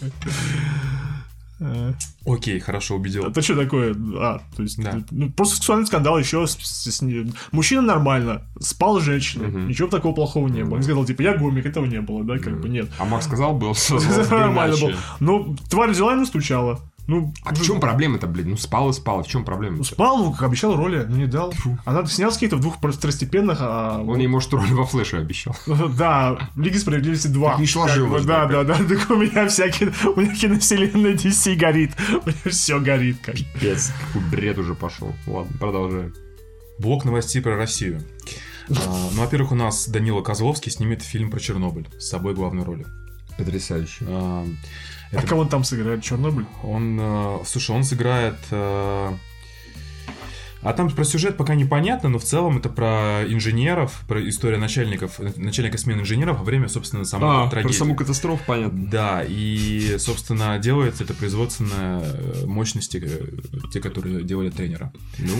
Окей, 2.24 2.60
хорошо, 2.60 2.94
убедил. 2.96 3.24
Это 3.26 3.42
что 3.42 3.56
такое? 3.56 3.92
А, 4.16 4.40
то 4.56 4.62
есть, 4.62 4.80
Да. 4.80 5.00
ну, 5.10 5.28
просто 5.30 5.56
сексуальный 5.56 5.86
скандал 5.86 6.16
еще 6.18 6.46
с, 6.46 6.52
с- 6.56 6.92
с 6.98 7.02
Мужчина 7.50 7.82
нормально, 7.82 8.42
спал 8.60 9.00
с 9.00 9.02
женщиной, 9.02 9.50
ничего 9.66 9.88
такого 9.88 10.14
плохого 10.14 10.46
не 10.46 10.62
было. 10.62 10.76
Он 10.76 10.82
сказал, 10.84 11.04
типа, 11.04 11.22
я 11.22 11.34
гомик, 11.36 11.66
этого 11.66 11.84
не 11.86 12.00
было, 12.00 12.22
да, 12.22 12.38
как 12.38 12.60
бы 12.60 12.68
нет. 12.68 12.88
А 12.98 13.04
Макс 13.04 13.26
сказал, 13.26 13.54
был 13.58 13.74
Нормально 14.30 14.74
иначе. 14.74 14.86
было. 14.86 14.96
Ну, 15.18 15.56
тварь 15.68 15.90
взяла 15.90 16.12
и 16.12 16.16
настучала. 16.16 16.78
Ну, 17.08 17.32
А 17.42 17.54
в 17.54 17.62
чем 17.62 17.80
проблема-то, 17.80 18.26
блин? 18.26 18.50
Ну, 18.50 18.56
спал 18.58 18.90
и 18.90 18.92
спал, 18.92 19.22
в 19.22 19.26
чем 19.26 19.42
проблема? 19.42 19.78
ну, 19.78 19.82
спал, 19.84 20.18
ну, 20.18 20.32
как 20.32 20.42
обещал 20.42 20.76
роли, 20.76 21.06
но 21.08 21.16
не 21.16 21.26
дал. 21.26 21.54
Она 21.86 22.04
снялась 22.04 22.34
каких-то 22.34 22.56
в 22.56 22.60
двух 22.60 22.76
второстепенных, 22.76 23.58
а... 23.62 24.02
Он 24.06 24.18
ей, 24.18 24.26
может, 24.26 24.52
роль 24.52 24.70
во 24.72 24.84
флеше 24.84 25.16
обещал. 25.16 25.56
Да, 25.96 26.38
Лиги 26.54 26.76
Справедливости 26.76 27.28
2. 27.28 27.50
Так 27.52 27.60
не 27.60 27.66
сложилось, 27.66 28.26
Да, 28.26 28.44
да, 28.44 28.62
да, 28.62 28.74
так 28.74 29.10
у 29.10 29.16
меня 29.16 29.48
всякие... 29.48 29.90
У 30.14 30.20
меня 30.20 30.34
киновселенная 30.34 31.14
DC 31.14 31.54
горит. 31.56 31.92
У 32.10 32.28
меня 32.28 32.50
все 32.50 32.78
горит, 32.78 33.16
как 33.24 33.36
Пец, 33.58 33.90
какой 34.06 34.28
бред 34.30 34.58
уже 34.58 34.74
пошел. 34.74 35.14
Ладно, 35.26 35.56
продолжаем. 35.58 36.12
Блок 36.78 37.06
новостей 37.06 37.40
про 37.40 37.56
Россию. 37.56 38.02
А, 38.68 39.08
Ну, 39.14 39.22
во-первых, 39.22 39.52
у 39.52 39.54
нас 39.54 39.88
Данила 39.88 40.20
Козловский 40.20 40.70
снимет 40.70 41.00
фильм 41.02 41.30
про 41.30 41.40
Чернобыль 41.40 41.88
с 41.98 42.06
собой 42.10 42.34
главной 42.34 42.64
роли. 42.64 42.86
Потрясающе. 43.38 44.04
А, 44.06 44.44
А 45.12 45.16
это- 45.16 45.26
кого 45.26 45.42
он 45.42 45.48
там 45.48 45.64
сыграет? 45.64 46.02
Чернобыль? 46.02 46.46
Он, 46.62 46.98
э, 47.00 47.38
слушай, 47.46 47.74
он 47.74 47.84
сыграет... 47.84 48.36
э, 48.50 49.12
А 50.60 50.72
там 50.72 50.90
про 50.90 51.04
сюжет 51.04 51.36
пока 51.36 51.54
непонятно, 51.54 52.08
но 52.08 52.18
в 52.18 52.24
целом 52.24 52.58
это 52.58 52.68
про 52.68 53.22
инженеров, 53.28 54.02
про 54.08 54.28
историю 54.28 54.58
начальников, 54.58 55.20
начальника 55.36 55.78
смены 55.78 56.00
инженеров 56.00 56.38
во 56.38 56.44
время, 56.44 56.68
собственно, 56.68 57.04
самой 57.04 57.28
А, 57.30 57.44
про 57.44 57.50
трагедии. 57.52 57.76
саму 57.78 57.94
катастрофу, 57.94 58.42
понятно. 58.44 58.86
Да, 58.90 59.24
и, 59.26 59.96
собственно, 59.98 60.58
делается 60.58 61.04
это 61.04 61.14
производственная 61.14 62.00
э, 62.02 62.44
мощности, 62.46 63.00
э, 63.00 63.68
те, 63.72 63.80
которые 63.80 64.24
делали 64.24 64.50
тренера. 64.50 64.92
Ну, 65.18 65.34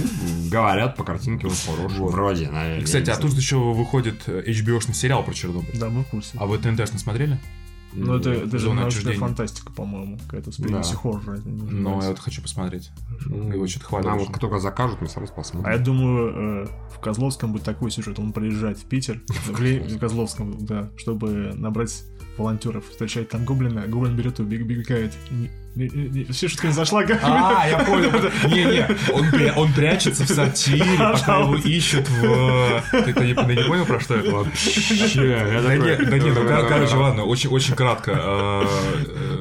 говорят, 0.51 0.95
по 0.95 1.03
картинке 1.03 1.49
он 1.49 1.53
хороший. 1.67 1.99
Вроде, 1.99 2.49
наверное. 2.49 2.85
Кстати, 2.85 3.11
а 3.11 3.17
тут 3.17 3.33
еще 3.33 3.57
выходит 3.57 4.23
э, 4.29 4.45
HBO-шный 4.47 4.95
сериал 4.95 5.25
про 5.25 5.35
Чернобыль. 5.35 5.77
Да, 5.77 5.89
мы 5.89 6.05
в 6.05 6.07
курсе. 6.07 6.31
А 6.39 6.47
вы 6.47 6.59
ТНТ 6.59 6.93
не 6.93 6.99
смотрели? 6.99 7.39
Ну, 8.07 8.15
это, 8.17 8.31
это 8.31 8.59
же 8.59 8.73
научная 8.73 9.15
фантастика, 9.17 9.73
по-моему, 9.73 10.19
какая-то 10.19 10.53
с 10.53 10.57
Да. 10.57 10.65
примесью 10.65 10.99
хоррора. 10.99 11.39
это 11.39 11.49
Но 11.49 11.55
называется. 11.65 12.03
я 12.05 12.09
вот 12.11 12.19
хочу 12.21 12.43
посмотреть. 12.43 12.91
Ну, 13.27 13.53
Его 13.53 13.67
что-то 13.67 13.87
хвалят. 13.87 14.07
А 14.07 14.15
уже. 14.15 14.27
вот 14.27 14.41
только 14.41 14.59
закажут, 14.59 15.01
мы 15.01 15.09
сразу 15.09 15.33
А 15.33 15.37
посмотрим. 15.37 15.73
я 15.73 15.79
думаю, 15.79 16.65
э, 16.65 16.67
в 16.95 17.01
Козловском 17.01 17.53
будет 17.53 17.65
такой 17.65 17.91
сюжет. 17.91 18.19
Он 18.19 18.33
приезжает 18.33 18.79
в 18.79 18.85
Питер, 18.85 19.21
в 19.47 19.99
Козловском, 19.99 20.57
да, 20.65 20.91
чтобы 20.97 21.53
набрать 21.55 22.05
волонтеров. 22.39 22.85
Встречает 22.91 23.29
там 23.29 23.45
гоблина, 23.45 23.87
гоблин 23.87 24.17
берет 24.17 24.39
не- 25.75 25.89
не- 25.89 26.09
не- 26.09 26.25
Все 26.33 26.49
шутка 26.49 26.67
не 26.69 26.73
зашла. 26.73 27.03
А, 27.23 27.69
я 27.69 27.79
понял. 27.85 28.11
Не-не, 28.49 28.89
он, 29.13 29.27
он 29.57 29.73
прячется 29.73 30.25
в 30.25 30.29
сортире, 30.29 30.85
пока 30.99 31.41
его 31.41 31.57
ищут 31.57 32.09
в... 32.09 32.83
Ты, 32.91 33.13
ты 33.13 33.27
не, 33.27 33.35
понял, 33.35 33.85
про 33.87 34.01
что 34.01 34.15
это? 34.17 34.31
Да 34.31 35.77
не, 35.77 35.97
да 36.05 36.19
не, 36.19 36.31
ну, 36.31 36.47
кор- 36.47 36.69
короче, 36.69 36.97
ладно, 36.97 37.25
очень, 37.25 37.51
очень 37.51 37.75
кратко. 37.75 38.13
А, 38.17 38.65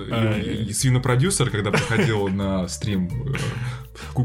э, 0.10 0.42
и 0.70 0.74
Свинопродюсер, 0.74 1.50
когда 1.50 1.72
приходил 1.72 2.28
на 2.28 2.68
стрим... 2.68 3.10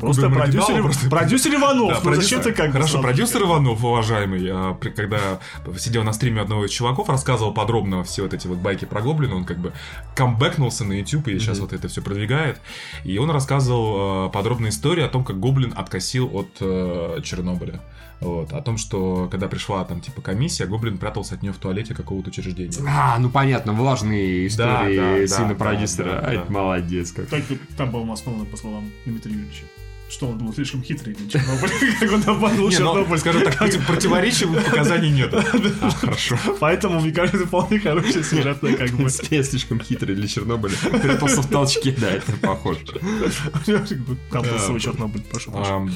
Просто 0.00 0.28
продюсер, 0.30 0.82
просто- 0.82 1.11
продюсер 1.11 1.54
Иванов. 1.54 1.88
Да, 1.88 2.00
ну 2.04 2.11
продюсер- 2.11 2.22
зачем 2.22 2.40
ты 2.42 2.52
как 2.52 2.72
Хорошо, 2.72 3.00
продюсер 3.00 3.42
Иванов, 3.42 3.82
уважаемый, 3.85 4.48
а, 4.50 4.74
при- 4.74 4.90
когда 4.90 5.40
сидел 5.78 6.02
на 6.04 6.12
стриме 6.12 6.40
одного 6.40 6.66
из 6.66 6.70
чуваков, 6.70 7.08
рассказывал 7.08 7.52
подробно 7.52 8.04
все 8.04 8.22
вот 8.22 8.35
эти 8.35 8.46
вот 8.46 8.58
байки 8.58 8.85
про 8.85 9.00
Гоблина, 9.00 9.37
он 9.37 9.44
как 9.44 9.58
бы 9.58 9.72
камбэкнулся 10.14 10.85
на 10.85 10.92
YouTube 10.94 11.28
и 11.28 11.38
сейчас 11.38 11.58
вот 11.58 11.72
это 11.72 11.88
все 11.88 12.02
продвигает. 12.02 12.61
И 13.04 13.18
он 13.18 13.30
рассказывал 13.30 14.26
э, 14.28 14.30
подробную 14.30 14.70
историю 14.70 15.06
о 15.06 15.08
том, 15.08 15.24
как 15.24 15.38
Гоблин 15.40 15.72
откосил 15.76 16.30
от 16.35 16.48
э, 16.61 17.20
Чернобыля. 17.22 17.80
Вот, 18.22 18.52
о 18.52 18.61
том, 18.62 18.76
что 18.78 19.28
когда 19.30 19.48
пришла 19.48 19.85
там 19.85 20.00
типа 20.00 20.22
комиссия, 20.22 20.66
Гоблин 20.66 20.98
прятался 20.98 21.35
от 21.35 21.42
нее 21.42 21.52
в 21.52 21.58
туалете 21.58 21.94
какого-то 21.94 22.30
учреждения. 22.30 22.72
А, 22.88 23.18
ну 23.18 23.28
понятно, 23.30 23.72
влажные 23.72 24.48
Да, 24.56 24.88
истории 24.88 25.26
да, 25.26 25.35
сына 25.35 25.48
да, 25.50 25.54
продюсера. 25.54 26.04
да, 26.12 26.20
да, 26.22 26.32
это 26.32 26.44
да. 26.46 26.52
молодец 26.52 27.12
как. 27.12 27.26
Так, 27.26 27.42
там 27.76 27.90
был 27.90 28.11
основан, 28.12 28.46
по 28.46 28.56
словам 28.56 28.90
Дмитрия 29.04 29.32
Юрьевича. 29.32 29.64
Что 30.08 30.28
он 30.28 30.37
был 30.37 30.52
слишком 30.52 30.82
хитрый 30.82 31.14
для 31.14 31.26
Чернобыля, 31.26 31.72
как 32.00 32.12
он 32.12 32.20
Не, 32.52 32.58
ну, 32.58 32.70
Чернобыль. 32.70 33.18
скажем 33.18 33.44
так, 33.44 33.56
против- 33.56 33.87
противоречивых 33.87 34.62
показаний 34.62 35.11
нет. 35.11 35.32
А, 35.80 35.90
хорошо. 35.90 36.38
Поэтому, 36.61 37.00
мне 37.00 37.12
кажется, 37.12 37.38
это 37.38 37.46
вполне 37.46 37.78
хорошая 37.78 38.22
сюжетная 38.22 38.76
как 38.76 38.90
бы. 38.90 39.08
Я 39.30 39.42
слишком 39.42 39.80
хитрый 39.80 40.14
для 40.14 40.28
Чернобыля. 40.28 40.76
Прятался 41.00 41.40
в 41.40 41.48
толчке, 41.48 41.96
да, 41.98 42.11
это 42.11 42.30
похоже. 42.42 42.80
Там 44.30 44.42
был 44.42 44.58
свой 44.58 44.80
Чернобыль, 44.80 45.22
прошу. 45.22 45.50
Ам, 45.54 45.90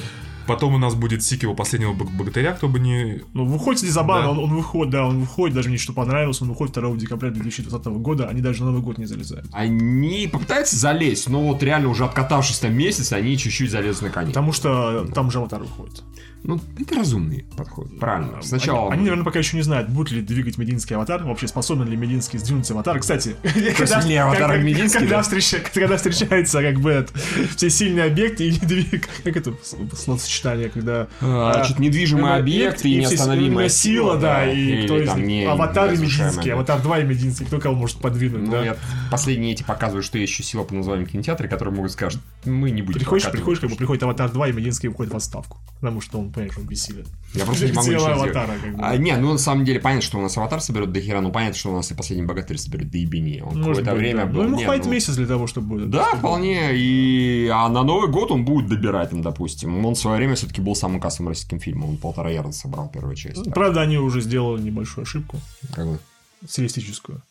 Потом 0.47 0.73
у 0.75 0.77
нас 0.77 0.95
будет 0.95 1.23
сиквел 1.23 1.53
последнего 1.55 1.93
Бог- 1.93 2.11
богатыря, 2.11 2.53
кто 2.53 2.67
бы 2.67 2.79
не 2.79 3.21
Ну, 3.33 3.45
выходит 3.45 3.83
не 3.83 3.89
забавно, 3.89 4.25
Да. 4.25 4.31
он, 4.31 4.39
он 4.39 4.55
выходит, 4.55 4.91
да, 4.91 5.05
он 5.05 5.19
выходит, 5.19 5.55
даже 5.55 5.69
мне 5.69 5.77
что 5.77 5.93
понравилось, 5.93 6.41
он 6.41 6.49
выходит 6.49 6.73
2 6.73 6.95
декабря 6.97 7.29
2020 7.31 7.85
года, 7.99 8.27
они 8.27 8.41
даже 8.41 8.61
на 8.63 8.67
Новый 8.71 8.81
год 8.81 8.97
не 8.97 9.05
залезают. 9.05 9.45
Они 9.51 10.27
попытаются 10.31 10.75
залезть, 10.77 11.29
но 11.29 11.41
вот 11.41 11.61
реально 11.63 11.89
уже 11.89 12.05
откатавшись 12.05 12.59
там 12.59 12.73
месяц, 12.75 13.11
они 13.13 13.37
чуть-чуть 13.37 13.71
залезут 13.71 14.03
на 14.03 14.09
коне. 14.09 14.27
Потому 14.29 14.53
что 14.53 15.05
там 15.13 15.29
же 15.31 15.39
аватар 15.39 15.61
выходит. 15.61 16.03
Ну, 16.43 16.59
это 16.79 16.95
разумный 16.95 17.45
подход. 17.57 17.99
Правильно. 17.99 18.41
Сначала... 18.41 18.87
Они, 18.87 18.93
они, 18.93 19.01
наверное, 19.03 19.25
пока 19.25 19.39
еще 19.39 19.57
не 19.57 19.63
знают, 19.63 19.89
будет 19.89 20.11
ли 20.11 20.21
двигать 20.21 20.57
мединский 20.57 20.95
аватар, 20.95 21.23
вообще 21.23 21.47
способен 21.47 21.87
ли 21.89 21.97
мединский 21.97 22.39
сдвинуть 22.39 22.69
аватар. 22.71 22.99
Кстати, 22.99 23.35
когда, 23.77 24.23
аватар 24.23 24.51
как- 24.53 24.63
Мединский, 24.63 24.99
когда, 24.99 25.17
да? 25.17 25.21
встреча- 25.23 25.61
когда 25.73 25.97
встречается 25.97 26.61
как 26.61 26.79
бы 26.79 26.91
это, 26.91 27.11
все 27.55 27.69
сильные 27.69 28.05
объекты 28.05 28.47
и 28.47 28.51
недвиг... 28.51 29.07
Как 29.23 29.35
это 29.35 29.53
словосочетание, 29.93 30.69
когда... 30.69 31.07
А, 31.21 31.53
значит, 31.55 31.79
недвижимый 31.79 32.35
объект 32.35 32.85
и 32.85 32.95
неостановимая 32.97 33.69
сила, 33.69 34.17
да, 34.17 34.49
и 34.51 34.85
кто 34.85 34.97
из 34.97 35.13
них? 35.15 35.49
Аватар 35.49 35.93
и 35.93 35.97
мединский, 35.97 36.51
аватар 36.51 36.81
2 36.81 36.99
и 36.99 37.03
мединский, 37.03 37.45
кто 37.45 37.59
кого 37.59 37.75
может 37.75 37.97
подвинуть, 37.97 38.43
Ну, 38.43 38.51
да? 38.51 38.63
я 38.65 38.77
последние 39.11 39.53
эти 39.53 39.63
показывают, 39.63 40.05
что 40.05 40.17
есть 40.17 40.31
еще 40.33 40.43
сила 40.43 40.63
по 40.63 40.73
названию 40.73 41.07
кинотеатра, 41.07 41.47
которые 41.47 41.73
могут 41.73 41.91
сказать, 41.91 42.17
мы 42.45 42.71
не 42.71 42.81
будем 42.81 42.99
Приходишь, 42.99 43.29
приходишь, 43.31 43.59
как 43.59 43.69
бы 43.69 43.75
приходит 43.75 44.03
аватар 44.03 44.29
2, 44.31 44.49
и 44.49 44.51
Мединский 44.53 44.89
уходит 44.89 45.13
в 45.13 45.17
отставку. 45.17 45.57
Потому 45.79 46.01
что 46.01 46.19
он, 46.19 46.26
понимаешь, 46.31 46.57
он 46.57 46.65
бессилен. 46.65 47.05
Я 47.33 47.45
просто 47.45 47.65
не 47.65 47.71
могу 47.73 47.87
ничего 47.87 48.05
аватара, 48.05 48.53
как 48.61 48.75
бы. 48.75 48.83
А, 48.83 48.97
не, 48.97 49.15
ну 49.17 49.31
на 49.33 49.37
самом 49.37 49.65
деле 49.65 49.79
понятно, 49.79 50.01
что 50.01 50.17
у 50.17 50.21
нас 50.21 50.37
аватар 50.37 50.61
соберет 50.61 50.91
до 50.91 51.01
хера, 51.01 51.21
но 51.21 51.31
понятно, 51.31 51.57
что 51.57 51.71
у 51.71 51.75
нас 51.75 51.91
и 51.91 51.93
последний 51.93 52.25
богатырь 52.25 52.57
соберет 52.57 52.89
до 52.91 52.97
ебени. 52.97 53.41
Он 53.41 53.57
какое-то 53.57 53.91
быть, 53.91 53.99
время 53.99 54.25
да. 54.25 54.31
был. 54.31 54.41
Ну, 54.41 54.47
ему 54.47 54.57
не, 54.57 54.65
хватит 54.65 54.85
ну, 54.85 54.91
месяц 54.91 55.15
для 55.15 55.27
того, 55.27 55.47
чтобы... 55.47 55.85
Да, 55.85 56.15
вполне. 56.15 56.71
И 56.75 57.49
а 57.53 57.69
на 57.69 57.83
Новый 57.83 58.09
год 58.09 58.31
он 58.31 58.45
будет 58.45 58.67
добирать, 58.67 59.09
там, 59.09 59.21
допустим. 59.21 59.85
Он 59.85 59.95
в 59.95 59.99
свое 59.99 60.17
время 60.17 60.35
все-таки 60.35 60.61
был 60.61 60.75
самым 60.75 60.99
кассовым 60.99 61.29
российским 61.29 61.59
фильмом. 61.59 61.91
Он 61.91 61.97
полтора 61.97 62.29
ярда 62.29 62.51
собрал 62.51 62.89
первую 62.89 63.15
часть. 63.15 63.43
Так, 63.43 63.53
Правда, 63.53 63.81
они 63.81 63.97
уже 63.97 64.21
сделали 64.21 64.61
небольшую 64.61 65.03
ошибку, 65.03 65.37
как 65.73 65.85
бы. 65.85 65.99
стилистическую. 66.47 67.21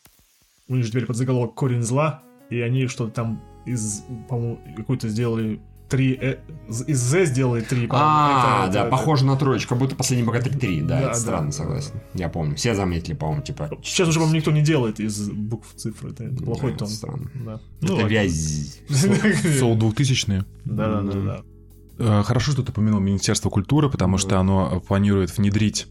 У 0.68 0.76
них 0.76 0.84
же 0.84 0.90
теперь 0.90 1.06
под 1.06 1.16
заголовок 1.16 1.54
«Корень 1.54 1.82
зла», 1.82 2.22
и 2.50 2.60
они 2.60 2.86
что-то 2.86 3.12
там 3.12 3.42
из, 3.66 4.04
по-моему, 4.28 4.58
какой-то 4.76 5.08
сделали 5.08 5.60
три... 5.88 6.18
э, 6.20 6.36
из 6.86 6.98
«З» 6.98 7.24
сделали 7.26 7.60
три. 7.62 7.86
А, 7.90 8.64
Это- 8.64 8.72
да, 8.72 8.80
это- 8.82 8.90
похоже 8.90 9.24
на 9.24 9.36
троечку, 9.36 9.70
как 9.70 9.78
будто 9.78 9.94
последний 9.96 10.26
богатырь 10.26 10.56
3. 10.56 10.80
Да, 10.82 11.00
Да, 11.00 11.00
это 11.10 11.14
странно, 11.14 11.46
да. 11.46 11.52
согласен. 11.52 11.92
Я 12.14 12.28
помню. 12.28 12.56
Все 12.56 12.74
заметили, 12.74 13.14
по-моему, 13.14 13.42
типа. 13.42 13.70
Сейчас 13.82 14.08
уже, 14.08 14.18
по-моему, 14.18 14.36
никто 14.38 14.50
не 14.50 14.62
делает 14.62 15.00
из 15.00 15.28
букв 15.30 15.74
цифр. 15.76 16.08
Это, 16.08 16.24
это 16.24 16.42
плохой 16.42 16.74
тон. 16.74 16.88
странно. 16.88 17.30
Да. 17.34 17.60
Это 17.82 17.92
ладно. 17.94 18.06
вязь. 18.08 18.80
Сол 19.58 19.76
2000-е. 19.76 20.44
Да-да-да. 20.64 21.42
Э, 21.98 22.22
Хорошо, 22.24 22.52
что 22.52 22.62
ты 22.62 22.72
упомянул 22.72 23.00
Министерство 23.00 23.50
культуры, 23.50 23.88
потому 23.88 24.18
что 24.18 24.38
оно 24.38 24.80
планирует 24.80 25.36
внедрить 25.36 25.86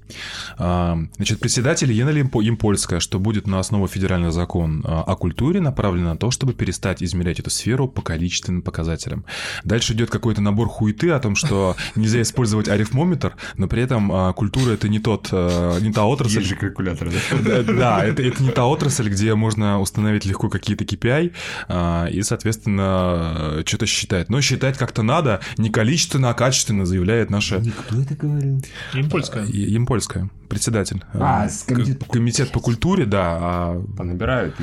а, 0.58 0.98
значит, 1.15 1.39
председатель 1.39 1.91
Елена 1.91 2.15
Импольская, 2.20 3.00
что 3.00 3.20
будет 3.20 3.48
на 3.48 3.60
основу 3.60 3.88
федеральный 3.88 4.32
закон 4.32 4.84
а, 4.86 5.04
о 5.04 5.15
культуре, 5.15 5.60
направлен 5.62 6.06
на 6.06 6.18
то, 6.18 6.32
чтобы 6.32 6.54
перестать 6.54 7.02
измерять 7.02 7.39
эту 7.39 7.50
сферу 7.50 7.88
по 7.88 8.02
количественным 8.02 8.62
показателям. 8.62 9.26
Дальше 9.63 9.94
идет 9.94 10.10
какой-то 10.10 10.41
набор 10.41 10.68
хуеты 10.68 11.12
о 11.12 11.20
том, 11.20 11.36
что 11.36 11.76
нельзя 11.96 12.22
использовать 12.22 12.68
арифмометр, 12.68 13.36
но 13.58 13.68
при 13.68 13.82
этом 13.82 14.34
культура 14.34 14.72
это 14.72 14.88
не 14.89 15.00
тот, 15.00 15.32
не 15.32 15.91
та 15.91 16.06
отрасль, 16.06 16.39
Есть 16.39 16.50
же 16.50 16.56
калькулятор, 16.56 17.10
да? 17.10 17.63
да, 17.74 18.06
это, 18.06 18.22
это 18.22 18.44
не 18.44 18.52
та 18.52 18.65
отрасль, 18.65 19.10
где 19.10 19.34
можно 19.36 19.80
установить 19.80 20.26
легко 20.26 20.50
какие-то 20.50 20.84
KPI 20.84 22.12
и, 22.12 22.22
соответственно, 22.22 23.63
что-то 23.65 23.86
считать. 23.86 24.30
Но 24.30 24.41
считать 24.41 24.78
как-то 24.78 25.02
надо, 25.02 25.41
не 25.58 25.70
количество, 25.70 25.95
величественно, 25.96 26.34
качественно 26.34 26.86
заявляет 26.86 27.30
наша 27.30 27.62
Кто 27.88 28.02
это 28.02 28.16
говорил? 28.16 28.62
Импольская. 28.94 29.46
Е- 29.46 29.72
Емпольская, 29.74 30.30
председатель. 30.50 31.02
А, 31.14 31.46
Э, 31.46 31.50
с 31.50 31.64
комитет 31.64 32.04
к- 32.04 32.12
комитет 32.12 32.52
по 32.52 32.60
культуре, 32.60 33.06
да. 33.06 33.22
а 33.42 33.84
Понабирают. 33.98 34.56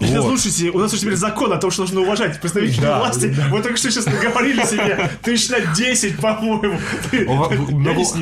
Да, 0.00 0.06
Вот. 0.22 0.22
Слушайте, 0.40 0.70
у 0.70 0.78
нас 0.78 0.92
же 0.92 0.98
теперь 0.98 1.16
закон 1.16 1.52
о 1.52 1.58
том, 1.58 1.70
что 1.70 1.82
нужно 1.82 2.00
уважать 2.00 2.40
представителей 2.40 2.80
Да, 2.80 2.98
власти. 3.00 3.34
Вы 3.50 3.62
только 3.62 3.76
что 3.76 3.90
сейчас 3.90 4.06
наговорили 4.06 4.62
себе 4.64 5.10
тысяч 5.22 5.50
на 5.50 5.60
10, 5.74 6.18
по-моему. 6.18 6.78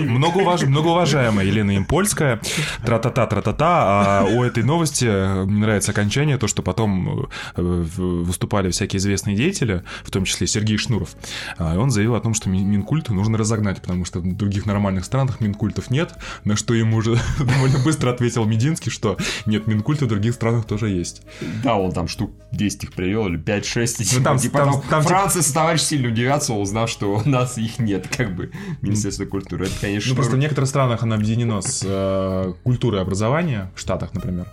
Многоуважаемая 0.04 1.46
Елена 1.46 1.76
Импольская, 1.76 2.40
тра-та-та, 2.84 3.26
тра-та-та, 3.26 4.20
а 4.20 4.24
у 4.24 4.42
этой 4.42 4.62
новости 4.62 5.04
э, 5.06 5.44
мне 5.44 5.60
нравится 5.60 5.92
окончание, 5.92 6.38
то, 6.38 6.48
что 6.48 6.62
потом 6.62 7.28
э, 7.56 7.62
выступали 7.96 8.70
всякие 8.70 8.98
известные 8.98 9.36
деятели, 9.36 9.82
в 10.04 10.10
том 10.10 10.24
числе 10.24 10.46
Сергей 10.46 10.76
Шнуров, 10.78 11.10
а, 11.58 11.74
и 11.74 11.78
он 11.78 11.90
заявил 11.90 12.14
о 12.14 12.20
том, 12.24 12.34
что 12.34 12.48
Мин- 12.50 12.66
Минкульт 12.66 13.08
нужно 13.10 13.38
разогнать, 13.38 13.80
потому 13.80 14.04
что 14.04 14.18
в 14.20 14.36
других 14.36 14.66
нормальных 14.66 15.04
странах 15.04 15.40
Минкультов 15.40 15.90
нет, 15.90 16.14
на 16.44 16.56
что 16.56 16.74
ему 16.74 16.96
уже 16.96 17.16
довольно 17.38 17.78
быстро 17.84 18.10
ответил 18.10 18.44
Мединский, 18.44 18.90
что 18.90 19.16
нет, 19.46 19.66
Минкульты 19.66 20.06
в 20.06 20.08
других 20.08 20.34
странах 20.34 20.64
тоже 20.66 20.88
есть. 20.90 21.22
Да, 21.62 21.76
он 21.76 21.92
там 21.92 22.08
штук 22.08 22.32
10 22.52 22.84
их 22.84 22.92
привел, 22.92 23.28
или 23.28 23.38
5-6. 23.38 24.18
Ну, 24.18 24.24
там- 24.24 24.38
типа, 24.38 24.58
там- 24.58 24.72
там, 24.88 25.02
типа- 25.02 25.02
Франция 25.02 25.42
с 25.42 25.52
товарищ 25.52 25.80
сильно 25.82 26.08
удивятся, 26.08 26.54
узнав, 26.54 26.88
что 26.90 27.14
у 27.14 27.28
нас 27.28 27.58
их 27.58 27.78
нет, 27.78 28.08
как 28.08 28.34
бы, 28.34 28.50
Министерство 28.82 29.24
культуры. 29.26 29.66
Это, 29.66 29.74
конечно, 29.80 30.10
Ну, 30.10 30.16
просто 30.16 30.36
в 30.36 30.38
некоторых 30.38 30.68
странах 30.68 31.02
оно 31.02 31.14
объединено 31.14 31.60
с 31.60 31.82
э, 31.84 32.54
культурой 32.64 33.00
образования, 33.02 33.70
в 33.74 33.80
Штатах, 33.80 34.14
например. 34.14 34.46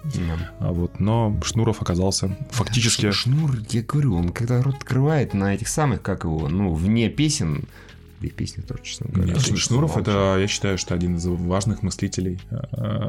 А 0.59 0.71
вот, 0.71 0.99
но 0.99 1.39
Шнуров 1.43 1.81
оказался 1.81 2.35
фактически... 2.51 3.11
Шнур, 3.11 3.57
я 3.69 3.81
говорю, 3.81 4.15
он 4.15 4.29
когда 4.29 4.61
рот 4.61 4.75
открывает 4.75 5.33
на 5.33 5.53
этих 5.55 5.67
самых, 5.67 6.01
как 6.01 6.23
его, 6.25 6.49
ну, 6.49 6.73
вне 6.73 7.09
песен, 7.09 7.60
и 8.21 8.29
песни 8.29 8.61
тоже, 8.61 8.81
честно 8.83 9.07
говоря. 9.11 9.33
Нет, 9.33 9.57
Шнуров 9.57 9.97
это, 9.97 10.37
я 10.39 10.45
считаю, 10.47 10.77
что 10.77 10.93
один 10.93 11.15
из 11.15 11.25
важных 11.25 11.81
мыслителей 11.81 12.39
э, 12.51 12.57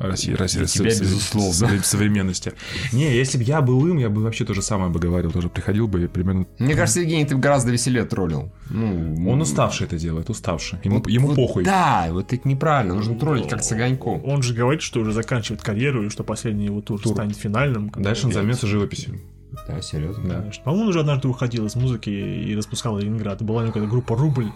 России, 0.08 0.32
России 0.32 0.60
Для 0.60 0.66
тебя, 0.66 0.88
безусловно. 0.88 1.52
со- 1.52 1.82
современности. 1.82 2.54
Не, 2.94 3.14
если 3.14 3.36
бы 3.36 3.44
я 3.44 3.60
был 3.60 3.86
им, 3.86 3.98
я 3.98 4.08
бы 4.08 4.22
вообще 4.22 4.46
то 4.46 4.54
же 4.54 4.62
самое 4.62 4.90
бы 4.90 4.98
говорил, 4.98 5.30
тоже 5.30 5.50
приходил 5.50 5.86
бы 5.86 6.04
и 6.04 6.06
примерно. 6.06 6.46
Мне 6.58 6.74
кажется, 6.74 7.00
Евгений, 7.00 7.26
ты 7.26 7.36
гораздо 7.36 7.70
веселее 7.72 8.06
троллил. 8.06 8.50
Ну, 8.70 9.28
Он 9.28 9.42
уставший 9.42 9.86
это 9.86 9.98
делает, 9.98 10.30
уставший. 10.30 10.78
Ему, 10.82 10.96
вот- 11.00 11.08
ему 11.10 11.26
вот 11.26 11.36
похуй. 11.36 11.64
Да, 11.64 12.08
вот 12.10 12.32
это 12.32 12.48
неправильно. 12.48 12.94
Нужно 12.94 13.18
троллить 13.18 13.50
как 13.50 13.62
с 13.62 13.70
огоньком. 13.70 14.24
Он 14.24 14.42
же 14.42 14.54
говорит, 14.54 14.80
что 14.80 15.00
уже 15.00 15.12
заканчивает 15.12 15.60
карьеру, 15.60 16.06
и 16.06 16.08
что 16.08 16.24
последний 16.24 16.64
его 16.64 16.80
тур, 16.80 16.98
Тур. 16.98 17.12
станет 17.12 17.36
финальным. 17.36 17.90
Дальше 17.94 18.28
он 18.28 18.32
займется 18.32 18.66
живописью. 18.66 19.20
Да, 19.66 19.80
серьезно. 19.82 20.28
Да. 20.28 20.40
Конечно. 20.40 20.64
По-моему, 20.64 20.84
он 20.84 20.88
уже 20.90 21.00
однажды 21.00 21.28
уходил 21.28 21.66
из 21.66 21.76
музыки 21.76 22.10
и 22.10 22.54
распускал 22.56 22.98
Ленинград. 22.98 23.42
Была 23.42 23.58
у 23.58 23.62
него 23.62 23.72
какая-то 23.72 23.90
группа 23.90 24.16
«Рубль», 24.16 24.50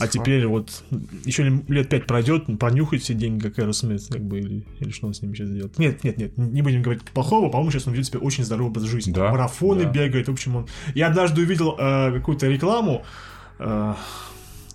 а 0.00 0.06
теперь 0.08 0.46
вот 0.46 0.84
еще 1.24 1.62
лет 1.68 1.88
пять 1.88 2.06
пройдет, 2.06 2.46
понюхает 2.58 3.02
все 3.02 3.14
деньги, 3.14 3.48
как 3.48 3.74
Смит, 3.74 4.02
как 4.10 4.22
бы, 4.22 4.40
или, 4.40 4.64
или 4.80 4.90
что 4.90 5.06
он 5.06 5.14
с 5.14 5.22
ними 5.22 5.34
сейчас 5.34 5.50
делает. 5.50 5.78
Нет, 5.78 6.04
нет, 6.04 6.16
нет, 6.16 6.36
не 6.36 6.62
будем 6.62 6.82
говорить 6.82 7.02
плохого, 7.02 7.48
по-моему, 7.48 7.70
сейчас 7.70 7.86
он 7.86 7.92
ведет 7.92 8.06
себя 8.06 8.20
очень 8.20 8.44
здоровый 8.44 8.70
образ 8.70 8.84
жизни. 8.84 9.12
Да, 9.12 9.30
Марафоны 9.30 9.84
да. 9.84 9.90
бегает, 9.90 10.28
в 10.28 10.32
общем, 10.32 10.56
он... 10.56 10.66
Я 10.94 11.08
однажды 11.08 11.42
увидел 11.42 11.76
э, 11.78 12.12
какую-то 12.12 12.46
рекламу, 12.46 13.04
э, 13.58 13.94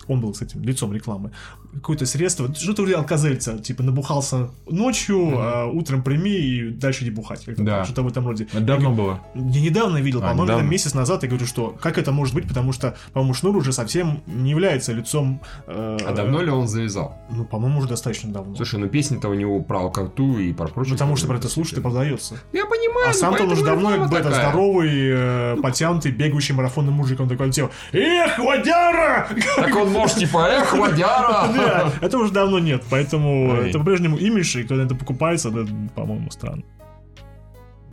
он 0.08 0.22
был, 0.22 0.34
кстати, 0.34 0.58
лицом 0.58 0.94
рекламы, 0.94 1.32
какое-то 1.74 2.06
средство, 2.06 2.54
что-то 2.54 2.82
вроде 2.82 2.98
алкозельца, 2.98 3.58
типа 3.60 3.84
набухался 3.84 4.50
ночью, 4.70 5.34
а 5.38 5.66
утром 5.68 6.02
прими 6.04 6.32
и 6.32 6.70
дальше 6.70 7.04
не 7.04 7.12
бухать. 7.12 7.44
Да. 7.58 7.86
Что-то 7.86 8.04
в 8.04 8.08
этом 8.08 8.26
роде. 8.28 8.46
Это 8.52 8.62
давно 8.62 8.92
было. 8.92 9.20
Я 9.36 9.62
недавно 9.62 9.98
видел, 9.98 10.20
А, 10.24 10.30
по-моему, 10.30 10.62
месяц 10.62 10.94
назад, 10.94 11.24
я 11.24 11.30
говорю, 11.30 11.46
что 11.46 11.76
как 11.82 11.98
это 11.98 12.12
может 12.12 12.34
быть, 12.34 12.48
потому 12.48 12.74
что, 12.74 12.96
по-моему, 13.14 13.34
Шнур 13.34 13.56
уже 13.58 13.72
совсем 13.74 14.22
не 14.26 14.50
является 14.52 14.94
лицом... 14.94 15.42
э, 15.68 15.98
А 16.06 16.14
давно 16.14 16.42
ли 16.42 16.50
он 16.50 16.68
завязал? 16.68 17.18
Ну, 17.30 17.46
по-моему, 17.46 17.80
уже 17.80 17.88
достаточно 17.88 18.32
давно. 18.32 18.56
Слушай, 18.56 18.80
ну 18.80 18.88
песни-то 18.88 19.30
у 19.30 19.34
него 19.34 19.62
про 19.62 19.80
алкоту 19.82 20.40
и 20.40 20.54
про 20.54 20.68
прочее. 20.68 20.94
потому 20.96 21.16
что 21.16 21.28
про 21.28 21.38
это 21.38 21.48
слушают 21.50 21.80
и 21.80 21.82
продается. 21.82 22.36
Я 22.54 22.66
понимаю, 22.66 23.06
А 23.10 23.12
ну, 23.12 23.14
сам-то 23.14 23.44
он 23.44 23.52
уже 23.52 23.64
давно 23.64 23.90
как 23.92 24.10
бы 24.10 24.18
это 24.18 24.32
здоровый, 24.32 24.90
э, 24.92 25.58
потянутый, 25.62 26.12
бегающий 26.12 26.54
марафонный 26.56 26.92
мужик. 26.92 27.20
Он 27.20 27.30
такой 27.30 27.52
типа, 27.52 27.70
эх, 27.94 28.40
водяра! 28.40 29.28
Так 29.56 29.76
он 29.76 29.92
может 29.92 30.18
типа, 30.18 30.48
эх, 30.50 30.74
водяра! 30.74 31.48
Да, 31.60 31.94
это 32.02 32.18
уже 32.18 32.32
давно 32.32 32.60
нет, 32.60 32.84
поэтому 32.90 33.50
Ой. 33.52 33.70
это 33.70 33.80
по-прежнему 33.80 34.18
имидж, 34.18 34.58
и 34.58 34.74
на 34.74 34.82
это 34.82 34.96
покупается, 34.96 35.50
это, 35.50 35.68
по-моему, 35.96 36.32
странно. 36.32 36.64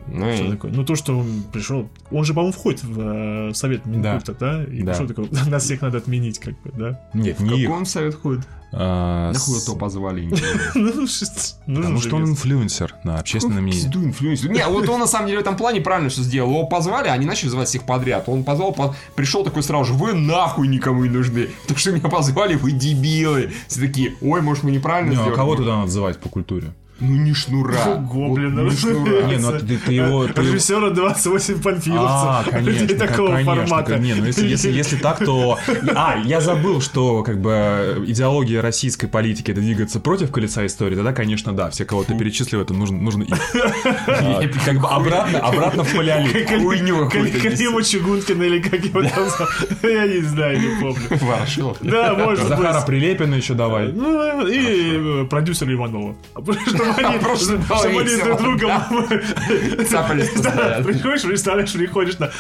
Ну 0.09 0.33
Что 0.33 0.45
и 0.45 0.51
такое? 0.53 0.73
Ну, 0.73 0.85
то, 0.85 0.95
что 0.95 1.19
он 1.19 1.43
пришел... 1.53 1.89
Он 2.13 2.25
же, 2.25 2.33
по-моему, 2.33 2.53
входит 2.53 2.85
в 2.85 3.49
э, 3.49 3.55
совет 3.55 3.87
Минкульта, 3.87 4.35
да? 4.35 4.63
И 4.65 4.83
Да. 4.83 4.95
что 4.95 5.09
такое? 5.09 5.27
Нас 5.51 5.65
всех 5.65 5.83
надо 5.83 5.99
отменить, 5.99 6.39
как 6.39 6.55
бы, 6.63 6.71
да? 6.73 7.01
Нет, 7.13 7.41
не 7.41 7.59
их. 7.61 7.67
какой 7.67 7.79
он 7.79 7.85
в 7.87 7.89
совет 7.89 8.15
ходит? 8.15 8.47
А, 8.79 9.33
Нахуй 9.33 9.59
с- 9.59 9.65
то 9.65 9.75
позвали? 9.75 10.29
Ну, 10.75 11.07
что- 11.07 11.27
нужен 11.67 11.83
Потому 11.83 12.01
что 12.01 12.17
он 12.17 12.25
инфлюенсер 12.31 12.95
на 13.05 13.19
общественном 13.19 13.63
мнении. 13.65 13.81
Пизду 13.83 14.05
инфлюенсер. 14.05 14.51
Не, 14.51 14.67
вот 14.67 14.89
он 14.89 15.01
на 15.01 15.07
самом 15.07 15.27
деле 15.29 15.39
в 15.39 15.43
этом 15.43 15.57
плане 15.57 15.81
правильно 15.81 16.11
что 16.11 16.23
сделал. 16.23 16.51
Его 16.51 16.67
позвали, 16.67 17.09
они 17.09 17.25
начали 17.27 17.49
звать 17.49 17.69
всех 17.69 17.85
подряд. 17.85 18.25
Он 18.29 18.45
позвал, 18.45 18.73
по- 18.73 18.95
пришел 19.15 19.45
такой 19.45 19.63
сразу 19.63 19.85
же, 19.87 19.93
вы 19.95 20.13
нахуй 20.13 20.69
никому 20.69 21.05
не 21.05 21.11
нужны. 21.11 21.49
Потому 21.63 21.79
что 21.79 21.93
меня 21.93 22.09
позвали, 22.09 22.55
вы 22.57 22.73
дебилы. 22.73 23.53
Все 23.69 23.81
такие, 23.81 24.15
ой, 24.21 24.43
может 24.43 24.63
мы 24.63 24.71
неправильно 24.71 25.11
Не, 25.11 25.17
а 25.17 25.21
сделали? 25.21 25.37
кого 25.37 25.57
туда 25.57 25.77
надо 25.79 25.91
звать 25.91 26.19
по 26.19 26.29
культуре? 26.29 26.73
Ну 26.99 27.15
не 27.17 27.35
шнура. 27.35 27.97
Гоблина. 27.97 28.63
Вот, 28.63 28.73
Не 28.73 28.77
шнура. 28.79 29.23
Не, 29.25 29.37
ну 29.37 29.53
ты, 29.59 29.77
ты 29.77 29.93
его... 29.93 30.27
ты 30.29 30.41
Режиссера 30.41 30.89
28 30.91 31.61
панфиловцев. 31.61 32.09
А, 32.09 32.45
конечно, 32.51 32.71
Людей 32.71 32.97
такого 32.97 33.29
конечно, 33.33 33.67
формата. 33.67 33.99
Не, 33.99 34.15
ну 34.15 34.25
если, 34.25 34.47
если, 34.47 34.71
если 34.73 34.97
так, 34.97 35.19
то... 35.19 35.59
А, 35.95 36.17
я 36.25 36.41
забыл, 36.41 36.81
что 36.81 37.23
как 37.23 37.39
бы 37.39 38.03
идеология 38.07 38.63
российской 38.63 39.09
политики 39.09 39.51
это 39.51 39.61
двигаться 39.61 40.01
против 40.01 40.31
колеса 40.33 40.65
истории, 40.65 40.95
тогда, 40.97 41.13
конечно, 41.13 41.53
да, 41.53 41.69
все, 41.69 41.85
кого 41.85 42.03
ты 42.03 42.17
перечислил, 42.17 42.63
это 42.63 42.73
нужно, 42.73 42.99
нужно 42.99 43.25
их. 43.25 43.37
А, 44.07 44.43
Как 44.65 44.81
бы 44.81 44.89
обратно, 44.89 45.39
обратно 45.41 45.85
в 45.85 45.95
палеолит. 45.95 46.49
Хуйню 46.49 47.09
Кали- 47.11 47.31
какую-то 47.31 47.41
Калима 47.41 47.83
Чугункина 47.83 48.43
или 48.45 48.61
как 48.61 48.83
его 48.83 49.03
там. 49.03 49.29
Я 49.83 50.07
не 50.07 50.21
знаю, 50.23 50.59
не 50.61 50.81
помню. 50.81 51.09
Ворошилов. 51.21 51.77
Да, 51.83 52.15
может 52.15 52.49
Захара 52.49 52.79
быть. 52.79 52.87
Прилепина 52.87 53.35
еще 53.35 53.55
давай. 53.55 53.93
Ну, 53.93 54.47
и 54.47 55.23
э, 55.23 55.27
продюсер 55.29 55.71
Иванова. 55.71 56.17
Просто 56.35 56.86
чтобы 56.93 57.09
они 57.09 57.19
друг. 58.37 59.89
Цапались 59.89 60.31
постоянно. 60.31 60.85
приходишь, 60.85 61.23
представляешь, 61.23 61.73
приходишь 61.73 62.19
на, 62.19 62.31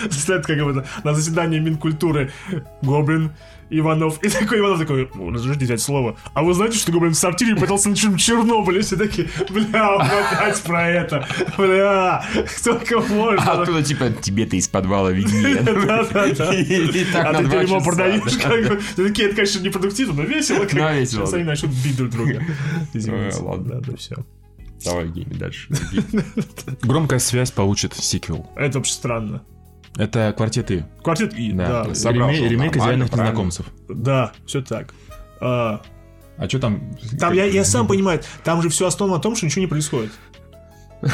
как 0.42 0.56
на 1.04 1.14
заседание 1.14 1.60
Минкультуры. 1.60 2.32
Гоблин, 2.82 3.32
Иванов. 3.70 4.22
И 4.22 4.28
такой 4.28 4.60
Иванов 4.60 4.78
такой, 4.78 5.08
«О, 5.18 5.30
разрешите 5.30 5.64
взять 5.64 5.80
слово. 5.80 6.16
А 6.34 6.42
вы 6.42 6.54
знаете, 6.54 6.78
что 6.78 6.92
Гоблин 6.92 7.12
в 7.14 7.18
сортире 7.18 7.56
пытался 7.56 7.88
на 7.88 7.96
Чернобыль? 7.96 8.78
И 8.78 8.82
все 8.82 8.96
такие, 8.96 9.28
бля, 9.50 9.94
он 9.96 10.02
опять 10.02 10.62
про 10.62 10.88
это. 10.88 11.26
Бля, 11.58 12.24
сколько 12.56 13.00
можно? 13.00 13.42
А 13.42 13.62
оттуда 13.62 13.82
типа 13.82 14.10
тебе-то 14.10 14.56
из 14.56 14.68
подвала 14.68 15.10
виднее. 15.10 15.56
Да-да-да. 15.62 16.54
И 16.54 17.04
так 17.12 17.26
А 17.26 17.32
на 17.32 17.38
ты 17.38 17.44
два 17.44 17.60
дерьмо 17.64 17.78
часа, 17.78 17.84
продаешь, 17.90 18.34
да. 18.36 18.48
как 18.48 18.68
бы. 18.68 18.80
Ты 18.96 19.08
такие, 19.08 19.26
это, 19.28 19.36
конечно, 19.36 19.60
непродуктивно, 19.60 20.14
но 20.14 20.22
весело. 20.22 20.60
как- 20.64 20.74
Да, 20.74 20.92
весело, 20.92 21.20
Сейчас 21.26 21.34
они 21.34 21.44
начнут 21.44 21.72
бить 21.72 21.96
друг 21.96 22.10
друга. 22.10 22.42
Извините. 22.94 23.38
Ой, 23.38 23.42
ладно. 23.46 23.80
Да, 23.80 23.96
все. 23.96 24.16
Давай, 24.84 25.06
Евгений, 25.06 25.34
дальше. 25.34 25.68
Громкая 26.82 27.18
связь 27.18 27.50
получит 27.50 27.94
сиквел. 27.94 28.48
Это 28.56 28.78
вообще 28.78 28.92
странно. 28.92 29.42
Это 29.96 30.34
квартет 30.36 30.70
И. 30.70 30.84
Квартет 31.02 31.34
И, 31.34 31.52
Да, 31.52 31.84
да. 31.84 31.94
собрал, 31.94 32.28
Реме- 32.30 32.36
что 32.36 32.46
ремейк 32.46 32.76
идеальных 32.76 33.08
правильно. 33.10 33.30
незнакомцев. 33.30 33.66
Да, 33.88 34.32
все 34.46 34.60
так. 34.62 34.92
А, 35.40 35.80
А 36.36 36.48
что 36.48 36.58
там? 36.58 36.94
Там, 37.18 37.32
я, 37.32 37.44
я 37.44 37.64
сам 37.64 37.86
понимаю, 37.86 38.20
там 38.44 38.60
же 38.62 38.68
все 38.68 38.86
основано 38.86 39.16
на 39.16 39.22
том, 39.22 39.34
что 39.36 39.46
ничего 39.46 39.60
не 39.62 39.66
происходит. 39.68 40.12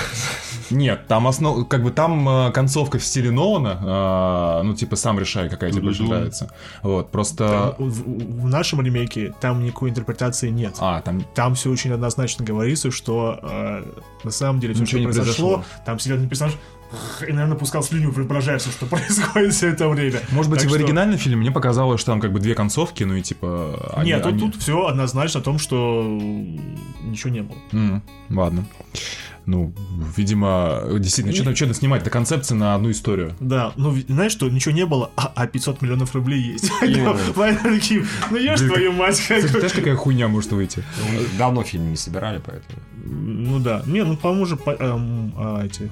Нет, 0.72 1.06
там 1.06 1.26
основ... 1.28 1.68
как 1.68 1.82
бы 1.82 1.90
там 1.90 2.28
э, 2.28 2.50
концовка 2.52 2.98
в 2.98 3.04
стиле 3.04 3.30
Нолана, 3.30 4.60
э, 4.60 4.62
ну 4.64 4.74
типа 4.74 4.96
сам 4.96 5.18
решай, 5.18 5.48
какая 5.48 5.70
тебе 5.70 5.82
больше 5.82 6.02
нравится. 6.02 6.50
Вот, 6.82 7.10
просто... 7.10 7.74
В, 7.78 7.88
в- 7.88 8.40
в 8.42 8.48
нашем 8.48 8.80
ремейке 8.80 9.32
там 9.40 9.62
никакой 9.64 9.90
интерпретации 9.90 10.50
нет. 10.50 10.74
А, 10.80 11.00
там 11.02 11.22
Там 11.34 11.54
все 11.54 11.70
очень 11.70 11.92
однозначно 11.92 12.44
говорится, 12.44 12.90
что 12.90 13.38
э, 13.42 13.84
на 14.24 14.30
самом 14.30 14.60
деле 14.60 14.74
все, 14.74 14.82
Ничего 14.82 15.00
что 15.02 15.08
не 15.08 15.14
произошло, 15.14 15.48
произошло. 15.56 15.82
там 15.86 15.98
серьезный 15.98 16.28
персонаж 16.28 16.54
и, 17.26 17.32
наверное, 17.32 17.56
пускал 17.56 17.82
слюню, 17.82 18.10
воображая 18.10 18.58
все, 18.58 18.70
что 18.70 18.84
происходит 18.94 19.54
все 19.54 19.68
это 19.68 19.88
время. 19.88 20.20
Может 20.30 20.50
быть, 20.50 20.60
Так 20.60 20.66
и 20.66 20.68
в 20.68 20.72
что- 20.74 20.78
оригинальном 20.78 21.18
фильме 21.18 21.38
мне 21.38 21.50
показалось, 21.50 22.00
что 22.00 22.12
там 22.12 22.20
как 22.20 22.32
бы 22.32 22.40
две 22.40 22.54
концовки, 22.54 23.04
ну 23.04 23.14
и 23.14 23.22
типа... 23.22 23.92
они- 23.96 24.10
Нет, 24.10 24.22
тут, 24.22 24.32
они- 24.32 24.40
тут 24.40 24.56
все 24.56 24.86
однозначно 24.86 25.40
о 25.40 25.42
том, 25.42 25.58
что 25.58 26.02
ничего 27.02 27.30
не 27.30 27.40
было. 27.42 27.56
М, 27.72 28.02
ладно. 28.30 28.66
Ну, 29.46 29.74
видимо, 30.16 30.82
действительно, 30.98 31.34
что-то, 31.34 31.56
что-то 31.56 31.74
снимать, 31.74 32.02
это 32.02 32.10
концепция 32.10 32.54
на 32.56 32.74
одну 32.74 32.90
историю. 32.90 33.34
Да, 33.40 33.72
ну, 33.76 33.94
знаешь 34.08 34.32
что, 34.32 34.48
ничего 34.48 34.74
не 34.74 34.86
было, 34.86 35.10
а, 35.16 35.32
а 35.34 35.46
500 35.46 35.82
миллионов 35.82 36.14
рублей 36.14 36.40
есть. 36.40 36.70
Ну 38.30 38.36
ешь 38.36 38.60
твою 38.60 38.92
мать, 38.92 39.16
знаешь, 39.16 39.72
какая 39.72 39.96
хуйня 39.96 40.28
может 40.28 40.52
выйти? 40.52 40.84
Давно 41.38 41.62
фильм 41.64 41.90
не 41.90 41.96
собирали, 41.96 42.40
поэтому. 42.44 42.78
Ну 43.04 43.58
да. 43.58 43.82
Не, 43.86 44.04
ну, 44.04 44.16
по-моему, 44.16 44.46
же 44.46 44.56
по- 44.56 44.70
эм, 44.70 45.32
а, 45.36 45.64
эти 45.64 45.90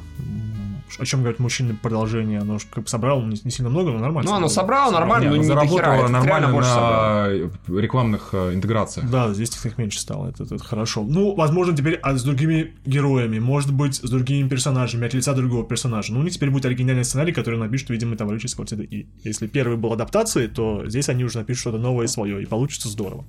о 0.98 1.05
чем 1.05 1.20
говорят 1.20 1.40
мужчины 1.40 1.74
продолжение, 1.74 2.40
оно 2.40 2.59
же 2.59 2.66
как 2.70 2.85
бы 2.85 2.88
собрало 2.88 3.22
не, 3.22 3.40
не 3.44 3.50
сильно 3.50 3.70
много, 3.70 3.90
но 3.90 3.98
нормально. 3.98 4.31
Ну, 4.31 4.37
оно 4.37 4.48
собрало 4.48 4.92
нормально, 4.92 5.31
но 5.31 5.37
не 5.37 5.44
заработало 5.44 6.09
нормально 6.09 6.48
на 6.48 7.29
рекламных 7.68 8.31
э, 8.33 8.55
интеграциях. 8.55 9.11
Да, 9.11 9.33
здесь 9.33 9.50
их 9.64 9.79
меньше 9.79 10.00
стало, 10.00 10.29
это, 10.29 10.44
это 10.44 10.59
хорошо. 10.59 11.03
Ну, 11.03 11.35
возможно, 11.35 11.76
теперь 11.76 11.98
а, 12.03 12.16
с 12.16 12.22
другими 12.22 12.74
героями, 12.85 13.38
может 13.38 13.72
быть, 13.72 13.96
с 13.96 14.11
другими 14.11 14.48
персонажами, 14.48 15.07
от 15.07 15.14
лица 15.14 15.35
другого 15.35 15.64
персонажа. 15.64 16.12
Ну, 16.12 16.20
у 16.20 16.22
них 16.22 16.33
теперь 16.33 16.50
будет 16.50 16.66
оригинальный 16.66 17.05
сценарий, 17.05 17.33
который 17.33 17.59
напишет, 17.59 17.90
видимо, 17.90 18.16
товарищ 18.16 18.44
из 18.44 18.55
квартиры 18.55 18.85
И. 18.85 19.07
Если 19.24 19.46
первый 19.46 19.76
был 19.76 19.92
адаптацией, 19.92 20.48
то 20.48 20.88
здесь 20.88 21.09
они 21.09 21.24
уже 21.24 21.38
напишут 21.38 21.61
что-то 21.61 21.79
новое 21.79 22.07
свое, 22.07 22.42
и 22.42 22.46
получится 22.46 22.88
здорово. 22.88 23.24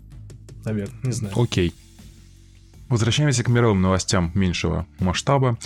Наверное, 0.66 1.00
не 1.04 1.12
знаю. 1.12 1.34
Окей. 1.38 1.74
Возвращаемся 2.90 3.44
к 3.44 3.48
мировым 3.48 3.82
новостям 3.82 4.32
меньшего 4.36 4.86
масштаба. 5.00 5.58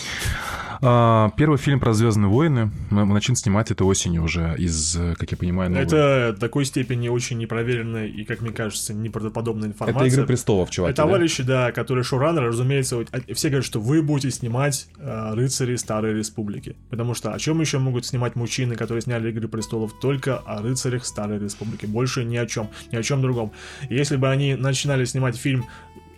А, 0.81 1.31
Первый 1.37 1.57
фильм 1.57 1.79
про 1.79 1.93
Звездные 1.93 2.29
войны 2.29 2.71
начнем 2.91 3.35
снимать 3.35 3.71
это 3.71 3.85
осенью 3.85 4.23
уже 4.23 4.55
из, 4.57 4.97
как 5.17 5.31
я 5.31 5.37
понимаю, 5.37 5.71
новой. 5.71 5.83
Это 5.83 6.33
в 6.35 6.39
такой 6.39 6.65
степени 6.65 7.07
очень 7.07 7.37
непроверенная 7.37 8.07
и, 8.07 8.23
как 8.25 8.41
мне 8.41 8.51
кажется, 8.51 8.93
неправдоподобная 8.93 9.69
Это 9.69 9.75
информация. 9.75 10.07
Игры 10.07 10.25
престолов, 10.25 10.69
чуваки. 10.69 10.95
да? 10.95 11.03
Товарищи, 11.03 11.43
да, 11.43 11.71
которые 11.71 12.03
шоураннеры, 12.03 12.47
разумеется, 12.47 12.97
вот, 12.97 13.07
а, 13.11 13.33
все 13.33 13.49
говорят, 13.49 13.65
что 13.65 13.79
вы 13.79 14.01
будете 14.01 14.31
снимать 14.31 14.87
э, 14.97 15.33
рыцари 15.33 15.75
Старой 15.75 16.13
Республики. 16.13 16.75
Потому 16.89 17.13
что 17.13 17.33
о 17.33 17.39
чем 17.39 17.61
еще 17.61 17.79
могут 17.79 18.05
снимать 18.05 18.35
мужчины, 18.35 18.75
которые 18.75 19.01
сняли 19.01 19.29
Игры 19.29 19.47
престолов? 19.47 19.93
Только 19.99 20.37
о 20.37 20.61
рыцарях 20.61 21.05
Старой 21.05 21.39
Республики. 21.39 21.85
Больше 21.85 22.23
ни 22.23 22.37
о 22.37 22.45
чем, 22.45 22.69
ни 22.91 22.97
о 22.97 23.03
чем 23.03 23.21
другом. 23.21 23.51
Если 23.89 24.15
бы 24.15 24.29
они 24.29 24.55
начинали 24.55 25.05
снимать 25.05 25.35
фильм 25.35 25.65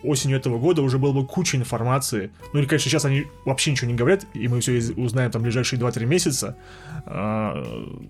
осенью 0.07 0.37
этого 0.37 0.57
года, 0.57 0.81
уже 0.81 0.97
было 0.97 1.11
бы 1.11 1.25
куча 1.25 1.57
информации. 1.57 2.31
Ну 2.53 2.59
или, 2.59 2.67
конечно, 2.67 2.89
сейчас 2.89 3.05
они 3.05 3.25
вообще 3.45 3.71
ничего 3.71 3.89
не 3.89 3.97
говорят, 3.97 4.25
и 4.33 4.47
мы 4.47 4.59
все 4.61 4.77
узнаем 4.95 5.31
там 5.31 5.41
ближайшие 5.41 5.79
2-3 5.79 6.05
месяца. 6.05 6.57
А, 7.05 7.63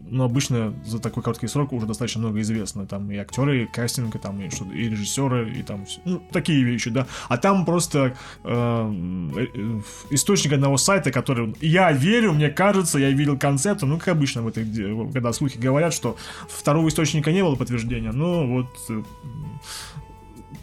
но 0.09 0.23
обычно 0.23 0.73
за 0.85 0.99
такой 0.99 1.23
короткий 1.23 1.47
срок 1.47 1.73
уже 1.73 1.85
достаточно 1.85 2.21
много 2.21 2.41
известно. 2.41 2.85
Там 2.85 3.11
и 3.11 3.17
актеры, 3.17 3.63
и 3.63 3.65
кастинг, 3.65 4.15
и, 4.15 4.19
там, 4.19 4.41
и, 4.41 4.49
что 4.49 4.65
и 4.65 4.89
режиссеры, 4.89 5.49
и 5.51 5.63
там 5.63 5.85
всё. 5.85 5.99
ну, 6.05 6.21
такие 6.31 6.63
вещи, 6.63 6.89
да. 6.89 7.07
А 7.29 7.37
там 7.37 7.65
просто 7.65 8.15
э, 8.43 8.93
э, 9.35 9.81
источник 10.11 10.53
одного 10.53 10.77
сайта, 10.77 11.11
который 11.11 11.55
я 11.61 11.91
верю, 11.91 12.33
мне 12.33 12.49
кажется, 12.49 12.99
я 12.99 13.09
видел 13.11 13.37
концепт, 13.37 13.81
ну, 13.81 13.97
как 13.97 14.09
обычно, 14.09 14.41
в 14.41 14.47
этой, 14.47 14.65
когда 15.11 15.33
слухи 15.33 15.57
говорят, 15.57 15.93
что 15.93 16.17
второго 16.49 16.87
источника 16.87 17.31
не 17.31 17.43
было 17.43 17.55
подтверждения, 17.55 18.11
ну, 18.11 18.47
вот... 18.47 18.67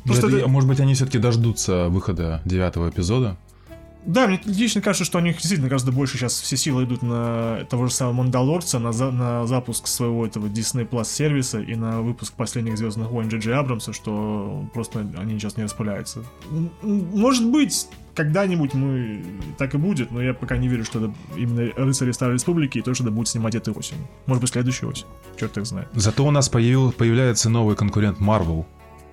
Просто 0.05 0.27
Это- 0.29 0.37
это- 0.39 0.49
Может 0.49 0.69
быть, 0.69 0.81
они 0.81 0.95
все-таки 0.95 1.19
дождутся 1.19 1.89
выхода 1.89 2.41
девятого 2.45 2.89
эпизода? 2.91 3.37
Да, 4.07 4.27
мне 4.27 4.39
лично 4.45 4.83
кажется, 4.83 5.07
что 5.07 5.17
у 5.17 5.23
них 5.23 5.37
действительно 5.37 5.69
гораздо 5.69 5.91
больше 5.91 6.19
сейчас 6.19 6.39
все 6.39 6.59
силы 6.59 6.85
идут 6.85 7.01
на 7.01 7.65
того 7.71 7.87
же 7.87 7.93
самого 7.95 8.13
Мандалорца, 8.17 8.79
на, 8.79 8.93
за- 8.93 9.11
на 9.11 9.47
запуск 9.47 9.87
своего 9.87 10.27
этого 10.27 10.47
Disney 10.47 10.87
Plus 10.87 11.07
сервиса 11.07 11.59
и 11.61 11.75
на 11.75 12.03
выпуск 12.03 12.35
последних 12.35 12.77
Звездных 12.77 13.09
войн 13.11 13.31
Джей 13.31 13.55
Абрамса, 13.55 13.95
что 13.95 14.67
просто 14.75 15.07
они 15.17 15.39
сейчас 15.39 15.57
не 15.57 15.63
распыляются. 15.65 16.23
Может 16.83 17.51
быть, 17.51 17.87
когда-нибудь 18.15 18.75
мы 18.75 19.25
так 19.57 19.75
и 19.75 19.79
будет, 19.79 20.11
но 20.11 20.21
я 20.23 20.35
пока 20.35 20.59
не 20.59 20.69
верю, 20.69 20.85
что 20.85 20.99
это 21.07 21.15
именно 21.37 21.73
рыцари 21.75 22.13
Старой 22.13 22.35
Республики 22.35 22.77
и 22.79 22.83
то, 22.83 22.93
что 22.93 23.05
это 23.05 23.11
будет 23.11 23.29
снимать 23.29 23.55
этой 23.55 23.73
осенью. 23.73 24.07
Может 24.27 24.43
быть, 24.43 24.51
следующей 24.51 24.85
осень. 24.85 25.07
Черт 25.41 25.57
их 25.57 25.65
знает. 25.65 25.89
Зато 25.95 26.27
у 26.27 26.31
нас 26.31 26.51
появил, 26.51 26.93
появляется 26.93 27.49
новый 27.49 27.75
конкурент 27.75 28.19
Marvel. 28.21 28.67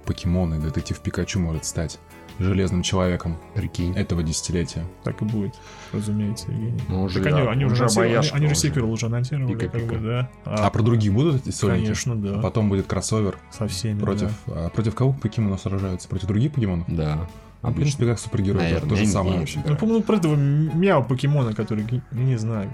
Покемоны, 0.06 0.60
детектив 0.60 1.00
Пикачу 1.00 1.40
может 1.40 1.66
стать 1.66 2.00
железным 2.40 2.82
человеком 2.82 3.38
Прикинь. 3.54 3.96
этого 3.96 4.24
десятилетия. 4.24 4.84
Так 5.04 5.22
и 5.22 5.26
будет, 5.26 5.54
разумеется, 5.94 6.50
Евгений. 6.52 6.82
Ну, 6.88 7.04
уже, 7.04 7.20
Так 7.22 7.34
они, 7.34 7.44
да, 7.46 7.52
они 7.52 7.66
уже 7.66 7.86
уже, 7.86 8.00
обаяшка 8.00 8.36
они 8.38 8.48
же 8.48 8.54
уже. 8.54 8.62
сиквел 8.62 8.92
уже 8.92 9.06
анонсировали, 9.08 9.54
как 9.54 9.72
Пика-пика. 9.74 9.94
бы, 9.96 10.00
да. 10.00 10.32
А, 10.46 10.70
про 10.72 10.82
других 10.82 11.14
будут 11.14 11.36
эти 11.48 11.54
сольники? 11.54 11.82
Конечно, 11.84 12.16
да. 12.16 12.40
Потом 12.42 12.70
будет 12.70 12.88
кроссовер 12.88 13.38
Со 13.52 13.68
всеми, 13.68 14.00
против... 14.00 14.30
да. 14.48 14.66
а 14.68 14.70
против 14.70 14.96
кого 14.96 15.14
покемонов 15.14 15.62
сражаются? 15.62 16.08
Против 16.08 16.28
других 16.28 16.52
покемонов? 16.54 16.88
Да. 16.88 17.28
Ну, 17.62 17.70
В 17.70 17.76
принципе, 17.76 18.08
как 18.08 18.18
супергерой. 18.18 18.64
Наверное, 18.64 18.90
то 18.90 18.96
же 18.96 19.06
самое 19.06 19.40
вообще. 19.40 19.62
Ну, 19.64 19.76
по-моему, 19.76 20.02
про 20.04 20.16
этого 20.18 20.36
мяу 20.36 21.04
покемона, 21.04 21.54
который, 21.54 21.86
я 22.12 22.18
не 22.24 22.38
знаю. 22.38 22.72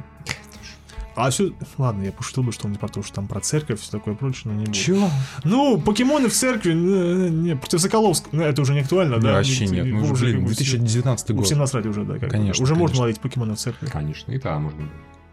А 1.18 1.32
все, 1.32 1.52
ладно, 1.80 2.04
я 2.04 2.12
пошутил 2.12 2.44
бы 2.44 2.52
что-нибудь 2.52 2.80
про 2.80 2.90
то, 2.90 3.02
что 3.02 3.16
там 3.16 3.28
про 3.28 3.40
церковь, 3.40 3.82
все 3.82 3.92
такое 3.92 4.14
прочее, 4.14 4.44
но 4.46 4.54
не 4.54 4.66
буду. 4.66 4.78
Чё? 4.78 5.10
Ну, 5.44 5.82
покемоны 5.82 6.30
в 6.30 6.34
церкви, 6.34 6.74
э, 6.74 7.30
не, 7.30 7.56
против 7.56 7.82
Соколовского, 7.82 8.30
ну, 8.34 8.44
это 8.44 8.62
уже 8.62 8.74
не 8.76 8.82
актуально, 8.82 9.18
да? 9.20 9.34
Вообще 9.34 9.66
Не- 9.66 9.72
нет. 9.78 9.86
не- 9.86 9.92
Ну, 9.94 10.04
уже, 10.12 10.26
блин, 10.26 10.36
как 10.36 10.44
бы 10.44 10.48
2019 10.50 11.26
все- 11.26 11.34
год. 11.34 11.46
Всем 11.48 11.58
насрать 11.58 11.88
уже, 11.88 12.04
да. 12.04 12.20
Конечно, 12.20 12.64
Уже 12.64 12.76
можно 12.76 13.02
ловить 13.02 13.20
покемонов 13.20 13.58
в 13.58 13.62
церкви. 13.62 13.88
Конечно, 13.88 14.32
и 14.32 14.40
да, 14.40 14.60
можно 14.60 14.80
было. 14.80 14.90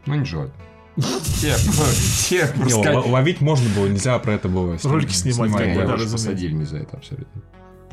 Но 0.06 0.14
не 0.16 0.24
желательно. 0.24 0.56
Те, 1.40 1.54
те, 2.28 2.54
ловить 3.06 3.40
можно 3.42 3.68
было, 3.74 3.86
нельзя 3.86 4.18
про 4.20 4.32
это 4.32 4.48
было. 4.48 4.78
Ролики 4.84 5.12
снимать, 5.12 5.52
как 5.52 5.74
бы, 5.74 5.82
да, 5.86 5.96
посадили 6.10 6.64
за 6.64 6.78
это 6.78 6.96
абсолютно. 6.96 7.42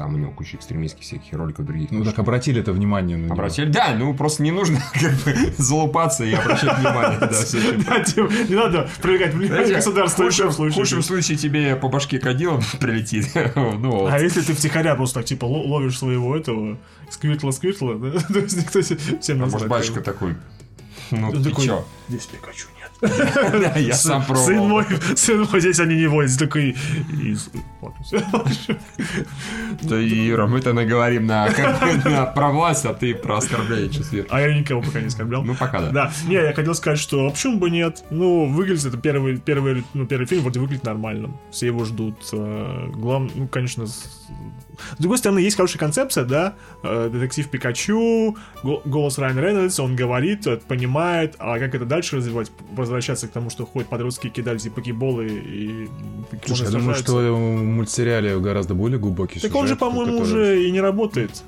Там 0.01 0.15
у 0.15 0.17
него 0.17 0.31
куча 0.31 0.57
экстремистских 0.57 1.03
всяких 1.03 1.31
роликов 1.33 1.63
других. 1.63 1.91
Ну 1.91 2.03
так 2.03 2.17
обратили 2.17 2.59
это 2.59 2.71
внимание 2.73 3.17
на 3.17 3.25
него. 3.25 3.33
Обратили? 3.35 3.69
Да, 3.69 3.93
ну 3.93 4.15
просто 4.15 4.41
не 4.41 4.49
нужно 4.49 4.79
как 4.93 5.11
бы 5.23 5.53
залупаться 5.59 6.23
и 6.25 6.33
обращать 6.33 6.75
внимание. 6.79 7.19
Типа, 8.03 8.31
не 8.49 8.55
надо 8.55 8.89
привлекать 8.99 9.35
внимание 9.35 9.75
государства 9.75 10.23
в 10.23 10.25
в 10.25 10.29
худшем, 10.29 10.47
в 10.49 10.53
случае. 10.53 10.73
худшем 10.81 11.03
случае 11.03 11.37
тебе 11.37 11.75
по 11.75 11.87
башке 11.87 12.17
кадилом 12.17 12.63
прилетит. 12.79 13.27
Ну. 13.55 14.07
А 14.07 14.17
если 14.17 14.41
ты 14.41 14.55
втихаря 14.55 14.95
просто 14.95 15.19
так, 15.19 15.25
типа, 15.25 15.45
ло- 15.45 15.67
ловишь 15.67 15.99
своего 15.99 16.35
этого 16.35 16.79
сквиртла-сквиртла? 17.11 17.99
То 18.33 18.39
есть 18.39 18.57
никто 18.57 18.81
се- 18.81 18.97
всем 19.21 19.37
А 19.37 19.45
насрать. 19.45 19.51
может, 19.51 19.67
батюшка 19.67 20.01
такой, 20.01 20.35
ну 21.11 21.31
ты 21.31 21.51
чё? 21.61 21.85
Здесь 22.09 22.25
Пикачу 22.25 22.65
нет. 22.79 22.80
Я 23.01 23.93
сам 23.93 24.21
Сын 24.23 24.35
пробовал. 24.35 24.67
мой, 24.67 24.85
сын 25.15 25.47
мой, 25.51 25.59
здесь 25.59 25.79
они 25.79 25.95
не 25.95 26.07
водятся. 26.07 26.39
Такой... 26.39 26.75
Да, 29.81 29.97
Юра, 29.97 30.47
мы-то 30.47 30.73
наговорим 30.73 31.25
на, 31.27 31.47
про 32.35 32.51
власть, 32.51 32.85
а 32.85 32.93
ты 32.93 33.15
про 33.15 33.37
оскорбление 33.37 33.89
чувств. 33.89 34.13
А 34.29 34.41
я 34.41 34.57
никого 34.57 34.81
пока 34.81 34.99
не 34.99 35.07
оскорблял. 35.07 35.43
Ну, 35.43 35.55
пока 35.55 35.81
да. 35.81 35.91
Да, 35.91 36.11
не, 36.27 36.35
я 36.35 36.53
хотел 36.53 36.75
сказать, 36.75 36.99
что 36.99 37.29
почему 37.29 37.57
бы 37.57 37.69
нет? 37.69 38.03
Ну, 38.11 38.45
выглядит 38.45 38.85
это 38.85 38.97
первый, 38.97 39.37
первый, 39.37 39.83
ну, 39.93 40.05
первый 40.05 40.25
фильм 40.27 40.41
вроде 40.43 40.59
выглядит 40.59 40.83
нормально. 40.83 41.31
Все 41.51 41.67
его 41.67 41.85
ждут. 41.85 42.17
Главное, 42.31 43.31
ну, 43.33 43.47
конечно, 43.47 43.85
с- 44.97 45.01
другой 45.01 45.17
стороны, 45.17 45.39
есть 45.39 45.55
хорошая 45.57 45.79
концепция, 45.79 46.23
да, 46.25 46.53
Э, 46.83 47.09
детектив 47.11 47.47
Пикачу, 47.49 48.35
го- 48.63 48.81
голос 48.85 49.17
Райан 49.19 49.39
Рейнольдс, 49.39 49.79
он 49.79 49.95
говорит, 49.95 50.47
э, 50.47 50.57
понимает, 50.67 51.35
а 51.39 51.59
как 51.59 51.75
это 51.75 51.85
дальше 51.85 52.17
развивать, 52.17 52.51
возвращаться 52.71 53.27
к 53.27 53.31
тому, 53.31 53.49
что 53.49 53.65
ходят 53.65 53.87
подростки, 53.89 54.29
кидали 54.29 54.57
эти 54.57 54.69
покеболы 54.69 55.27
и 55.27 55.89
Слушай, 56.45 56.65
я 56.65 56.71
думаю, 56.71 56.95
что 56.95 57.13
в 57.35 57.63
мультсериале 57.63 58.39
гораздо 58.39 58.73
более 58.73 58.99
глубокий 58.99 59.35
Так 59.39 59.51
сюжет. 59.51 59.55
он 59.55 59.67
же, 59.67 59.75
по-моему, 59.75 60.19
который- 60.19 60.21
уже 60.23 60.63
и 60.67 60.71
не 60.71 60.81
работает. 60.81 61.43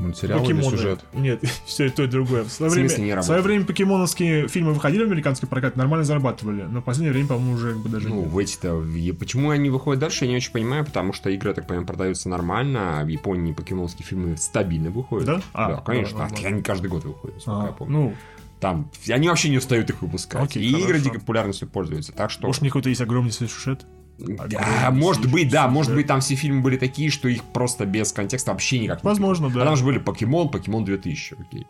Мультсериал 0.00 0.38
или 0.44 0.52
Покемоны. 0.52 0.76
сюжет? 0.76 1.04
Нет, 1.12 1.40
все 1.66 1.86
и 1.86 1.90
то, 1.90 2.02
и 2.02 2.06
другое. 2.06 2.44
В 2.44 2.50
свое, 2.50 2.70
В 2.70 2.74
смысле 2.74 2.96
время, 2.96 3.14
не 3.16 3.20
в 3.20 3.24
свое 3.24 3.42
время 3.42 3.64
покемоновские 3.64 4.48
фильмы 4.48 4.72
выходили 4.72 5.04
в 5.04 5.06
американский 5.06 5.46
прокат, 5.46 5.76
нормально 5.76 6.04
зарабатывали. 6.04 6.62
Но 6.62 6.80
в 6.80 6.84
последнее 6.84 7.12
время, 7.12 7.28
по-моему, 7.28 7.52
уже 7.54 7.74
как 7.74 7.82
бы 7.82 7.88
даже... 7.88 8.08
Ну, 8.08 8.22
в 8.22 8.38
эти-то... 8.38 8.82
Почему 9.18 9.50
они 9.50 9.70
выходят 9.70 10.00
дальше, 10.00 10.24
я 10.24 10.30
не 10.30 10.36
очень 10.38 10.52
понимаю, 10.52 10.84
потому 10.84 11.12
что 11.12 11.30
игры, 11.30 11.52
так 11.54 11.66
понимаю, 11.66 11.86
продаются 11.86 12.28
нормально, 12.28 13.00
а 13.00 13.04
в 13.04 13.08
Японии 13.08 13.52
покемонские 13.52 14.06
фильмы 14.06 14.36
стабильно 14.36 14.90
выходят. 14.90 15.26
Да? 15.26 15.42
А, 15.52 15.68
да, 15.74 15.76
конечно. 15.82 16.18
да, 16.18 16.28
А, 16.32 16.46
они 16.46 16.62
каждый 16.62 16.88
год 16.88 17.04
выходят, 17.04 17.42
А, 17.46 17.66
я 17.66 17.72
помню. 17.72 17.92
ну, 17.98 18.14
Там, 18.60 18.90
они 19.08 19.28
вообще 19.28 19.48
не 19.50 19.58
устают 19.58 19.88
их 19.90 20.02
выпускать. 20.02 20.42
Окей, 20.42 20.62
и 20.62 20.70
игры 20.70 20.82
хорошо. 20.94 21.04
дикой 21.04 21.20
популярностью 21.20 21.68
пользуются, 21.68 22.12
так 22.12 22.30
что... 22.30 22.46
может, 22.46 22.62
у 22.62 22.64
них 22.64 22.72
какой-то 22.72 22.88
есть 22.88 23.00
огромный 23.00 23.32
сюжет? 23.32 23.86
Да, 24.26 24.44
огромный 24.44 25.00
может 25.00 25.30
быть, 25.30 25.50
да, 25.50 25.68
может 25.68 25.94
быть, 25.94 26.06
там 26.06 26.20
все 26.20 26.34
фильмы 26.34 26.62
были 26.62 26.76
такие, 26.76 27.10
что 27.10 27.28
их 27.28 27.42
просто 27.44 27.86
без 27.86 28.12
контекста 28.12 28.52
вообще 28.52 28.78
никак 28.78 29.02
не 29.02 29.08
Возможно, 29.08 29.46
впихнуть. 29.46 29.54
да. 29.54 29.62
А 29.62 29.66
там 29.66 29.76
же 29.76 29.84
были 29.84 29.98
Покемон, 29.98 30.48
Покемон 30.50 30.84
2000, 30.84 31.36
окей. 31.40 31.66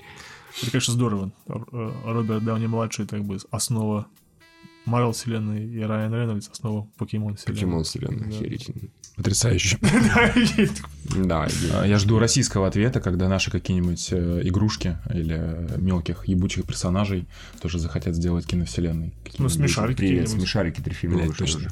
Это, 0.63 0.71
конечно, 0.73 0.93
здорово. 0.95 1.31
Э, 1.49 1.93
Роберт 2.05 2.45
Дауни-младший, 2.45 3.07
как 3.07 3.25
бы, 3.25 3.39
основа 3.51 4.07
Марвел 4.85 5.13
вселенной, 5.13 5.65
и 5.67 5.81
Райан 5.81 6.13
Рейнольдс 6.13 6.49
основа 6.49 6.89
Покемон 6.97 7.37
вселенной. 7.37 7.55
Покемон 7.61 7.85
вселенная, 7.85 8.31
Да. 8.31 8.37
охерительно. 8.37 8.81
Потрясающе. 9.17 9.79
Да, 10.15 10.27
и- 10.29 10.69
Да, 11.27 11.49
А, 11.75 11.85
Я 11.87 11.99
жду 11.99 12.19
российского 12.19 12.67
ответа, 12.67 13.01
когда 13.01 13.29
наши 13.29 13.51
какие-нибудь 13.51 14.09
э, 14.13 14.41
игрушки 14.45 14.97
или 15.13 15.69
мелких 15.79 16.27
ебучих 16.27 16.65
персонажей 16.67 17.27
тоже 17.61 17.79
захотят 17.79 18.15
сделать 18.17 18.47
киновселенной. 18.47 19.13
Ну, 19.39 19.49
смешарики 19.49 19.99
Привет, 19.99 20.29
смешарики, 20.31 20.81
три 20.81 20.95
фильма 20.95 21.31
точно. 21.33 21.71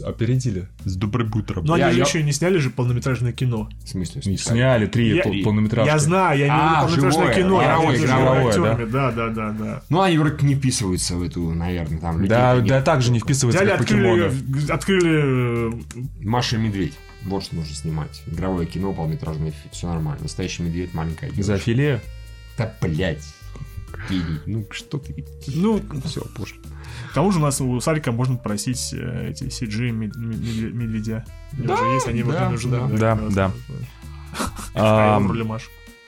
Опередили. 0.00 0.68
С 0.84 0.96
добрым 0.96 1.30
утром. 1.34 1.64
Но 1.64 1.76
Я- 1.76 1.86
они 1.86 1.94
же 1.94 1.98
я- 2.00 2.06
еще 2.06 2.22
не 2.22 2.32
сняли 2.32 2.58
же 2.58 2.70
полнометражное 2.70 3.32
кино. 3.32 3.68
В 3.84 3.88
смысле, 3.88 4.22
смешарики? 4.22 4.48
Сняли 4.52 4.86
три 4.86 5.16
Я- 5.16 5.22
пол- 5.22 5.34
полнометражки. 5.44 5.88
Я 5.90 5.98
знаю, 5.98 6.38
я 6.38 6.46
А, 6.50 6.56
виду 6.56 6.96
полнометражное 6.96 7.12
живое, 7.12 7.34
кино. 7.34 7.62
игровое, 7.62 7.88
между 7.90 8.06
игровое, 8.06 8.46
актерами. 8.48 8.84
Да, 8.90 9.10
да, 9.12 9.28
да, 9.28 9.50
да. 9.50 9.82
Ну, 9.88 10.00
они 10.00 10.18
вроде 10.18 10.46
не 10.46 10.54
вписываются 10.54 11.16
в 11.16 11.22
эту, 11.22 11.50
наверное, 11.52 11.98
там... 11.98 12.16
людей 12.16 12.28
Да, 12.30 12.60
не- 12.60 12.68
да, 12.68 12.80
также 12.82 13.10
не 13.12 13.18
вписывается 13.20 13.62
Взяли, 13.62 13.76
как 13.76 13.86
покемоны. 13.86 14.22
открыли, 14.24 14.70
открыли 14.72 15.70
э, 15.70 15.72
Маша 16.22 16.56
и 16.56 16.58
Медведь. 16.58 16.94
Вот 17.24 17.44
что 17.44 17.54
нужно 17.56 17.74
снимать. 17.74 18.22
Игровое 18.26 18.66
кино, 18.66 18.92
полнометражный 18.92 19.50
фильм. 19.50 19.70
Все 19.72 19.86
нормально. 19.86 20.22
Настоящий 20.22 20.62
медведь, 20.64 20.92
маленькая 20.94 21.26
девушка. 21.30 21.42
Зоофилия? 21.44 22.00
Да, 22.58 22.74
блядь. 22.80 23.22
Ну, 24.46 24.66
что 24.70 24.98
ты... 24.98 25.14
Ну, 25.48 25.80
Все, 26.04 26.22
пошло. 26.36 26.56
К 27.12 27.14
тому 27.14 27.30
же 27.30 27.40
у 27.40 27.42
нас 27.42 27.60
у 27.60 27.78
Сарика 27.78 28.10
можно 28.10 28.36
просить 28.38 28.94
э, 28.94 29.28
эти 29.28 29.44
CG 29.44 29.90
мед- 29.90 30.16
мед- 30.16 30.72
медведя. 30.72 31.26
Да, 31.52 31.74
не 32.46 32.52
нужны. 32.52 32.96
да, 32.98 33.14
раз. 33.16 33.34
да. 33.34 33.50
А 34.74 35.16
А, 35.16 35.20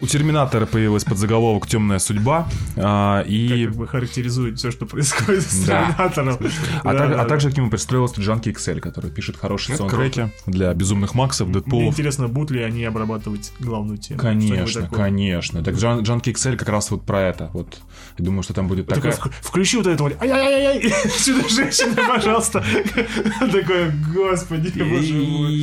У 0.01 0.07
Терминатора 0.07 0.66
появилась 0.66 1.05
подзаголовок 1.05 1.66
«Темная 1.68 1.99
судьба». 2.01 2.49
а, 2.76 3.22
И... 3.22 3.64
Как 3.66 3.74
бы 3.76 3.86
характеризует 3.86 4.59
все, 4.59 4.70
что 4.72 4.86
происходит 4.86 5.42
с 5.45 5.64
Да. 5.64 5.95
Терминатором. 6.14 6.36
А, 6.82 6.92
Да, 6.92 6.99
так- 6.99 7.11
да, 7.11 7.22
а 7.22 7.24
также 7.26 7.51
к 7.53 7.57
нему 7.57 7.70
пристроился 7.70 8.20
Джанки 8.20 8.49
XL, 8.51 8.80
который 8.80 9.11
пишет 9.12 9.36
хорошие 9.36 9.76
саундтреки 9.78 10.24
для 10.47 10.74
Безумных 10.74 11.14
Максов, 11.14 11.47
Мне 11.49 11.55
Дэдпулов. 11.61 11.86
интересно, 11.95 12.26
будут 12.28 12.51
ли 12.51 12.62
они 12.62 12.84
обрабатывать 12.84 13.53
главную 13.61 13.99
тему. 13.99 14.18
Конечно, 14.20 14.88
конечно. 14.88 15.62
Так 15.62 15.76
Джан, 15.76 16.01
Джанки 16.03 16.30
XL 16.30 16.57
как 16.57 16.68
раз 16.68 16.90
вот 16.90 17.07
про 17.07 17.20
это. 17.22 17.51
Вот. 17.55 17.78
Я 18.18 18.24
думаю, 18.24 18.42
что 18.42 18.53
там 18.53 18.66
будет 18.66 18.88
Такой, 18.88 19.12
такая... 19.12 19.30
«Вк- 19.30 19.32
включи 19.42 19.76
вот 19.76 19.86
это 19.86 20.03
вот. 20.03 20.20
Ай-яй-яй-яй. 20.20 20.92
Сюда 21.18 21.49
женщина, 21.49 21.95
пожалуйста. 22.07 22.64
Такое, 23.53 23.95
господи, 24.12 24.72
боже 24.82 25.14
мой. 25.14 25.55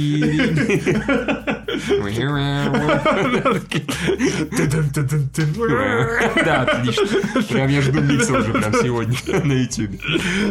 Да, 6.45 6.61
отлично. 6.63 7.43
Прям 7.49 7.69
я 7.69 7.81
жду 7.81 8.01
микса 8.01 8.33
уже 8.39 8.51
прям 8.53 8.73
сегодня 8.73 9.17
на 9.45 9.53
YouTube. 9.53 9.91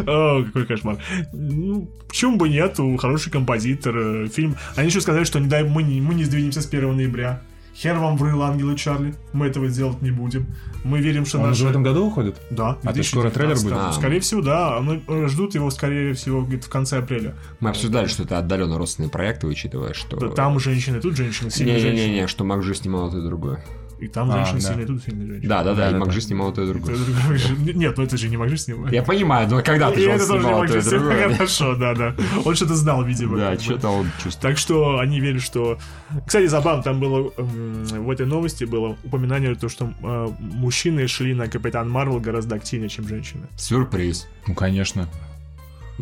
О, 0.06 0.42
какой 0.44 0.66
кошмар. 0.66 0.98
Ну, 1.32 1.88
почему 2.08 2.36
бы 2.36 2.48
нет? 2.48 2.78
У- 2.80 2.96
Хороший 2.96 3.30
композитор, 3.30 3.96
э, 3.96 4.28
фильм. 4.28 4.56
Они 4.76 4.88
еще 4.88 5.00
сказали, 5.00 5.24
что 5.24 5.38
не 5.40 5.48
дай, 5.48 5.64
мы, 5.64 5.82
не, 5.82 6.00
мы 6.00 6.14
не 6.14 6.24
сдвинемся 6.24 6.60
с 6.62 6.66
1 6.66 6.96
ноября. 6.96 7.42
Хер 7.80 7.96
вам 7.96 8.18
врыл 8.18 8.42
ангелы 8.42 8.76
Чарли. 8.76 9.14
Мы 9.32 9.46
этого 9.46 9.66
делать 9.68 10.02
не 10.02 10.10
будем. 10.10 10.46
Мы 10.84 11.00
верим, 11.00 11.24
что 11.24 11.38
Он 11.38 11.44
наши... 11.44 11.60
уже 11.60 11.66
в 11.68 11.70
этом 11.70 11.82
году 11.82 12.04
выходит? 12.04 12.36
Да. 12.50 12.76
А 12.84 12.92
то 12.92 13.02
скоро 13.02 13.30
трейлер 13.30 13.54
2019. 13.54 13.64
будет? 13.64 13.78
А. 13.78 13.92
Скорее 13.92 14.20
всего, 14.20 14.42
да. 14.42 14.80
Ну, 14.80 15.00
э, 15.08 15.28
Ждут 15.28 15.54
его, 15.54 15.70
скорее 15.70 16.12
всего, 16.12 16.42
где-то 16.42 16.66
в 16.66 16.68
конце 16.68 16.98
апреля. 16.98 17.34
Мы 17.60 17.70
обсуждали, 17.70 18.06
что 18.06 18.24
это 18.24 18.36
отдаленно 18.36 18.76
родственные 18.76 19.08
проекты, 19.08 19.46
учитывая, 19.46 19.94
что... 19.94 20.18
Да, 20.18 20.28
там 20.28 20.60
женщины, 20.60 21.00
тут 21.00 21.16
женщины, 21.16 21.50
сильные 21.50 21.78
женщины. 21.78 22.08
Не-не-не, 22.08 22.26
что 22.26 22.44
Макжи 22.44 22.74
снимал 22.74 23.10
то 23.10 23.16
и 23.16 23.22
другое. 23.22 23.64
И 24.00 24.08
там 24.08 24.30
А, 24.30 24.36
женщины 24.36 24.60
да. 24.60 24.68
сильные, 24.68 24.86
тут 24.86 25.02
сильные 25.02 25.26
женщины. 25.26 25.48
Да-да-да, 25.48 25.72
и 25.72 25.76
Да-да-да. 25.92 25.98
Макжи 25.98 26.20
снимал 26.20 26.52
то 26.52 26.62
и 26.62 26.66
другое. 26.66 26.96
Нет, 27.74 27.96
ну 27.98 28.04
это 28.04 28.16
же 28.16 28.28
не 28.28 28.36
Макжи 28.36 28.56
снимать. 28.56 28.92
Я 28.92 29.02
понимаю, 29.02 29.48
но 29.48 29.62
когда 29.62 29.90
ты 29.90 30.00
И 30.00 30.04
это 30.04 30.26
тоже 30.26 30.38
не 30.38 30.44
снимал 30.44 30.66
то 30.66 30.72
и 30.72 30.76
Макжи 30.76 30.90
другое. 30.90 31.28
Хорошо, 31.34 31.76
да, 31.76 31.94
да. 31.94 32.14
Он 32.44 32.54
что-то 32.54 32.74
знал, 32.74 33.04
видимо. 33.04 33.36
Да, 33.36 33.58
что-то 33.58 33.88
он 33.90 34.06
чувствует. 34.22 34.40
Так 34.40 34.58
что 34.58 34.98
они 34.98 35.20
верят, 35.20 35.42
что... 35.42 35.78
Кстати, 36.26 36.46
забавно, 36.46 36.82
там 36.82 36.98
было 36.98 37.30
в 37.36 38.10
этой 38.10 38.26
новости 38.26 38.64
было 38.64 38.96
упоминание, 39.04 39.54
то, 39.54 39.68
что 39.68 39.92
э, 40.02 40.28
мужчины 40.40 41.06
шли 41.06 41.34
на 41.34 41.48
Капитан 41.48 41.90
Марвел 41.90 42.20
гораздо 42.20 42.56
активнее, 42.56 42.88
чем 42.88 43.06
женщины. 43.06 43.46
Сюрприз. 43.56 44.26
Ну, 44.46 44.54
конечно. 44.54 45.08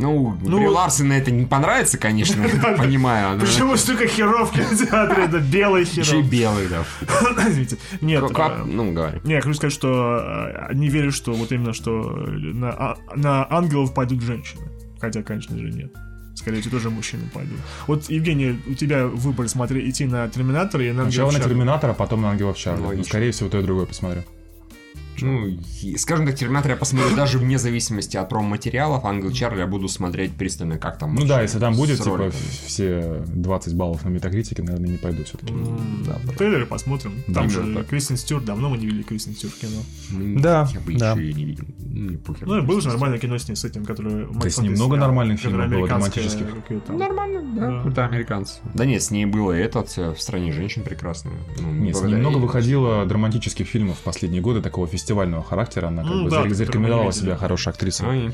Ну, 0.01 0.39
Ну, 0.43 0.57
Бри 0.59 0.67
вот- 0.67 0.75
Ларсен 0.77 1.11
это 1.13 1.31
не 1.31 1.45
понравится, 1.45 1.99
конечно, 1.99 2.41
я 2.63 2.77
понимаю. 2.77 3.35
но- 3.37 3.41
Почему 3.45 3.77
столько 3.77 4.07
херов 4.07 4.51
в 4.51 4.55
кинотеатре? 4.55 5.25
Это 5.25 5.39
белый 5.41 5.83
Еще 5.83 6.01
и 6.01 6.05
херов. 6.05 6.31
белый, 6.31 6.69
да. 6.69 6.85
Извините. 7.49 7.77
Нет, 8.01 8.23
э, 8.31 8.65
Ну, 8.65 8.93
говори. 8.93 9.21
Не, 9.25 9.35
я 9.35 9.41
хочу 9.41 9.55
сказать, 9.55 9.73
что 9.73 10.19
э, 10.19 10.67
они 10.71 10.89
верят, 10.89 11.15
что 11.15 11.33
вот 11.33 11.51
именно, 11.53 11.73
что 11.73 11.91
на, 11.93 12.71
а- 12.71 12.97
на 13.17 13.47
ангелов 13.51 13.93
пойдут 13.93 14.23
женщины. 14.23 14.63
Хотя, 15.01 15.23
конечно 15.23 15.59
же, 15.59 15.71
нет. 15.71 15.93
Скорее 16.37 16.61
всего, 16.61 16.77
тоже 16.77 16.91
мужчины 16.91 17.25
пойдут. 17.35 17.59
Вот, 17.89 18.09
Евгений, 18.09 18.61
у 18.69 18.75
тебя 18.75 19.07
выбор 19.09 19.49
смотреть 19.49 19.89
идти 19.91 20.07
на 20.07 20.29
Терминатора 20.29 20.85
и 20.85 20.93
на 20.93 21.03
Сначала 21.03 21.29
Ангелов 21.31 21.45
на. 21.45 21.51
Терминатора, 21.53 21.93
потом 21.95 22.23
на 22.23 22.31
Ангелов 22.31 22.57
Чарли. 22.57 22.81
Ну, 22.97 23.05
скорее 23.05 23.33
всего, 23.33 23.49
то 23.49 23.59
и 23.59 23.63
другое 23.65 23.87
посмотрю. 23.87 24.23
Ну, 25.23 25.59
скажем 25.97 26.27
так, 26.27 26.37
Терминатор 26.37 26.73
я 26.73 26.77
посмотрю 26.77 27.14
даже 27.16 27.39
вне 27.39 27.59
зависимости 27.59 28.16
от 28.16 28.29
промо-материалов. 28.29 29.05
Ангел 29.05 29.31
Чарли 29.33 29.61
я 29.61 29.66
буду 29.66 29.89
смотреть 29.89 30.33
пристально, 30.33 30.79
как 30.79 30.99
там. 30.99 31.14
Ну 31.14 31.27
да, 31.27 31.43
если 31.43 31.59
там 31.59 31.75
будет, 31.75 31.99
типа, 32.03 32.31
все 32.66 33.23
20 33.27 33.75
баллов 33.75 34.05
на 34.05 34.09
метакритике, 34.09 34.62
наверное, 34.62 34.91
не 34.91 34.99
пойду 34.99 35.25
все-таки. 35.25 35.53
Да. 36.07 36.19
Трейлеры 36.37 36.66
посмотрим. 36.66 37.12
Там 37.33 37.51
же. 37.51 37.85
Кристин 37.89 38.16
Стюарт, 38.16 38.45
давно 38.45 38.69
мы 38.71 38.79
не 38.79 38.87
видели 38.87 39.03
Кристин 39.03 39.35
Стюарт 39.35 39.57
в 39.57 39.61
кино. 39.61 39.83
Ну, 40.11 40.41
Да, 40.41 40.69
Я 40.73 40.81
бы 40.81 40.93
еще 40.93 41.31
и 41.31 41.33
не 41.33 41.45
видел. 41.45 41.64
Ну. 41.79 42.19
Ну, 42.41 42.59
и 42.59 42.62
было 42.62 42.81
же 42.81 42.89
нормальное 42.89 43.19
кино 43.19 43.39
с 43.39 43.49
ней, 43.49 43.55
с 43.55 43.64
этим, 43.64 43.85
которое... 43.85 44.27
Да 44.27 44.49
с 44.49 44.59
ней 44.59 44.71
много 44.71 44.97
нормальных 44.97 45.41
фильмов 45.41 45.69
было, 45.71 45.89
романтических. 45.89 46.47
Нормально, 46.89 47.43
да. 47.55 47.83
Да. 47.83 47.89
Это 47.89 48.05
американцы. 48.07 48.61
Да 48.75 48.85
нет, 48.85 49.03
с 49.03 49.11
ней 49.11 49.27
было 49.27 49.53
этот 49.53 49.93
э, 49.99 50.12
в 50.12 50.21
стране 50.21 50.53
женщин 50.53 50.83
прекрасно. 50.83 51.33
Ну, 51.59 51.73
Нет, 51.73 52.01
немного 52.03 52.39
выходило 52.39 53.05
драматических 53.05 53.66
фильмов 53.66 53.99
в 53.99 54.03
последние 54.03 54.43
годы, 54.43 54.62
такого 54.62 54.87
фестивального 55.09 55.43
характера. 55.43 55.89
Она 55.89 56.03
как 56.03 56.13
Ну 56.13 56.25
бы 56.25 56.31
да, 56.31 56.49
зарекомендовала 56.51 57.13
себя 57.13 57.37
хорошей 57.37 57.71
актрисой. 57.71 58.33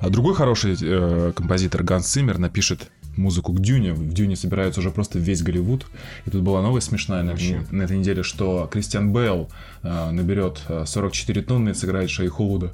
А 0.00 0.08
другой 0.08 0.34
хороший 0.34 0.76
э, 0.80 1.32
композитор 1.36 1.82
Ганс 1.82 2.06
Циммер 2.06 2.38
напишет 2.38 2.90
музыку 3.16 3.52
к 3.52 3.60
Дюне. 3.60 3.92
В 3.92 4.12
Дюне 4.12 4.36
собирается 4.36 4.80
уже 4.80 4.90
просто 4.90 5.18
весь 5.18 5.42
Голливуд. 5.42 5.86
И 6.24 6.30
тут 6.30 6.42
была 6.42 6.62
новость 6.62 6.88
смешная 6.88 7.22
на, 7.22 7.34
на 7.70 7.82
этой 7.82 7.98
неделе, 7.98 8.22
что 8.22 8.68
Кристиан 8.72 9.12
Бейл 9.12 9.50
э, 9.82 10.10
наберет 10.10 10.62
э, 10.68 10.84
44 10.86 11.42
тонны 11.42 11.70
и 11.70 11.74
сыграет 11.74 12.08
Шейху 12.08 12.44
Вуда. 12.44 12.72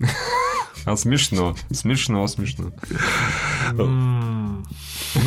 А 0.86 0.96
смешно. 0.96 1.54
Смешно, 1.70 2.26
смешно. 2.26 2.72
Ну, 5.14 5.22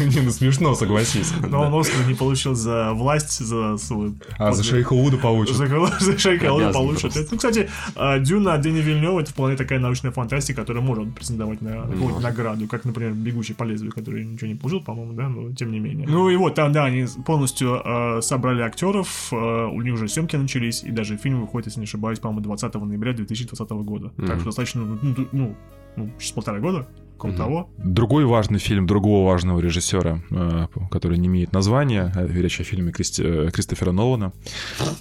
не, 0.00 0.20
ну 0.20 0.30
смешно, 0.30 0.74
согласись. 0.74 1.32
Но 1.48 1.62
он 1.62 1.80
Оскар 1.80 2.06
не 2.06 2.14
получил 2.14 2.54
за 2.54 2.92
власть, 2.92 3.38
за 3.38 3.78
свой... 3.78 4.14
А 4.38 4.52
за 4.52 4.62
Шейху 4.62 4.94
Вуда 4.96 5.16
получит. 5.16 5.56
За, 5.56 5.64
Лоу 5.64 5.86
Обязан 5.86 6.72
получит. 6.72 7.28
Ну, 7.30 7.36
кстати, 7.36 7.70
а, 7.94 8.18
Дюна 8.18 8.58
Дэнни 8.58 8.80
Вильнёв 8.80 9.18
это 9.18 9.30
вполне 9.30 9.56
такая 9.56 9.78
научная 9.78 10.12
фантастика, 10.12 10.60
которая 10.60 10.82
может 10.82 11.14
претендовать 11.14 11.62
на 11.62 11.84
Может. 11.84 12.20
награду, 12.20 12.66
как, 12.66 12.84
например, 12.84 13.12
«Бегущий 13.12 13.54
по 13.54 13.64
лезвию», 13.64 13.92
который 13.92 14.24
ничего 14.24 14.48
не 14.48 14.54
получил, 14.54 14.82
по-моему, 14.82 15.14
да, 15.14 15.28
но 15.28 15.52
тем 15.52 15.72
не 15.72 15.80
менее. 15.80 16.06
Ну 16.06 16.28
и 16.28 16.36
вот, 16.36 16.54
там, 16.54 16.72
да, 16.72 16.84
они 16.84 17.06
полностью 17.24 17.80
э, 17.84 18.20
собрали 18.22 18.62
актеров, 18.62 19.28
э, 19.32 19.36
у 19.36 19.80
них 19.82 19.94
уже 19.94 20.08
съемки 20.08 20.36
начались, 20.36 20.84
и 20.84 20.90
даже 20.90 21.16
фильм 21.16 21.40
выходит, 21.40 21.68
если 21.68 21.80
не 21.80 21.84
ошибаюсь, 21.84 22.18
по-моему, 22.18 22.42
20 22.42 22.74
ноября 22.74 23.12
2020 23.14 23.70
года. 23.70 23.95
Так 24.00 24.18
Мгм. 24.18 24.36
что 24.40 24.44
достаточно, 24.46 24.84
ну, 24.84 25.26
ну, 25.32 25.56
ну, 25.96 26.12
через 26.18 26.32
полтора 26.32 26.60
года, 26.60 26.86
около 27.16 27.30
Мгм. 27.30 27.38
того. 27.38 27.70
Другой 27.78 28.24
важный 28.26 28.58
фильм 28.58 28.86
другого 28.86 29.26
важного 29.30 29.60
режиссера, 29.60 30.22
э, 30.30 30.66
который 30.90 31.18
не 31.18 31.26
имеет 31.28 31.52
названия, 31.52 32.12
э, 32.14 32.26
речь 32.28 32.60
о 32.60 32.64
фильме 32.64 32.92
Кристи- 32.92 33.24
э, 33.24 33.50
Кристофера 33.50 33.92
Нолана. 33.92 34.32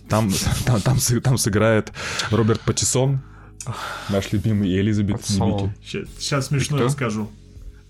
Там, 0.09 0.29
там, 0.65 0.81
там, 0.81 0.97
там 1.21 1.37
сыграет 1.37 1.91
Роберт 2.31 2.61
Паттисон, 2.61 3.19
наш 4.09 4.31
любимый, 4.31 4.69
и 4.69 4.77
Элизабет. 4.79 5.21
Дебики. 5.27 5.71
Сейчас, 6.17 6.47
смешно 6.47 6.77
кто? 6.77 6.85
расскажу. 6.85 7.29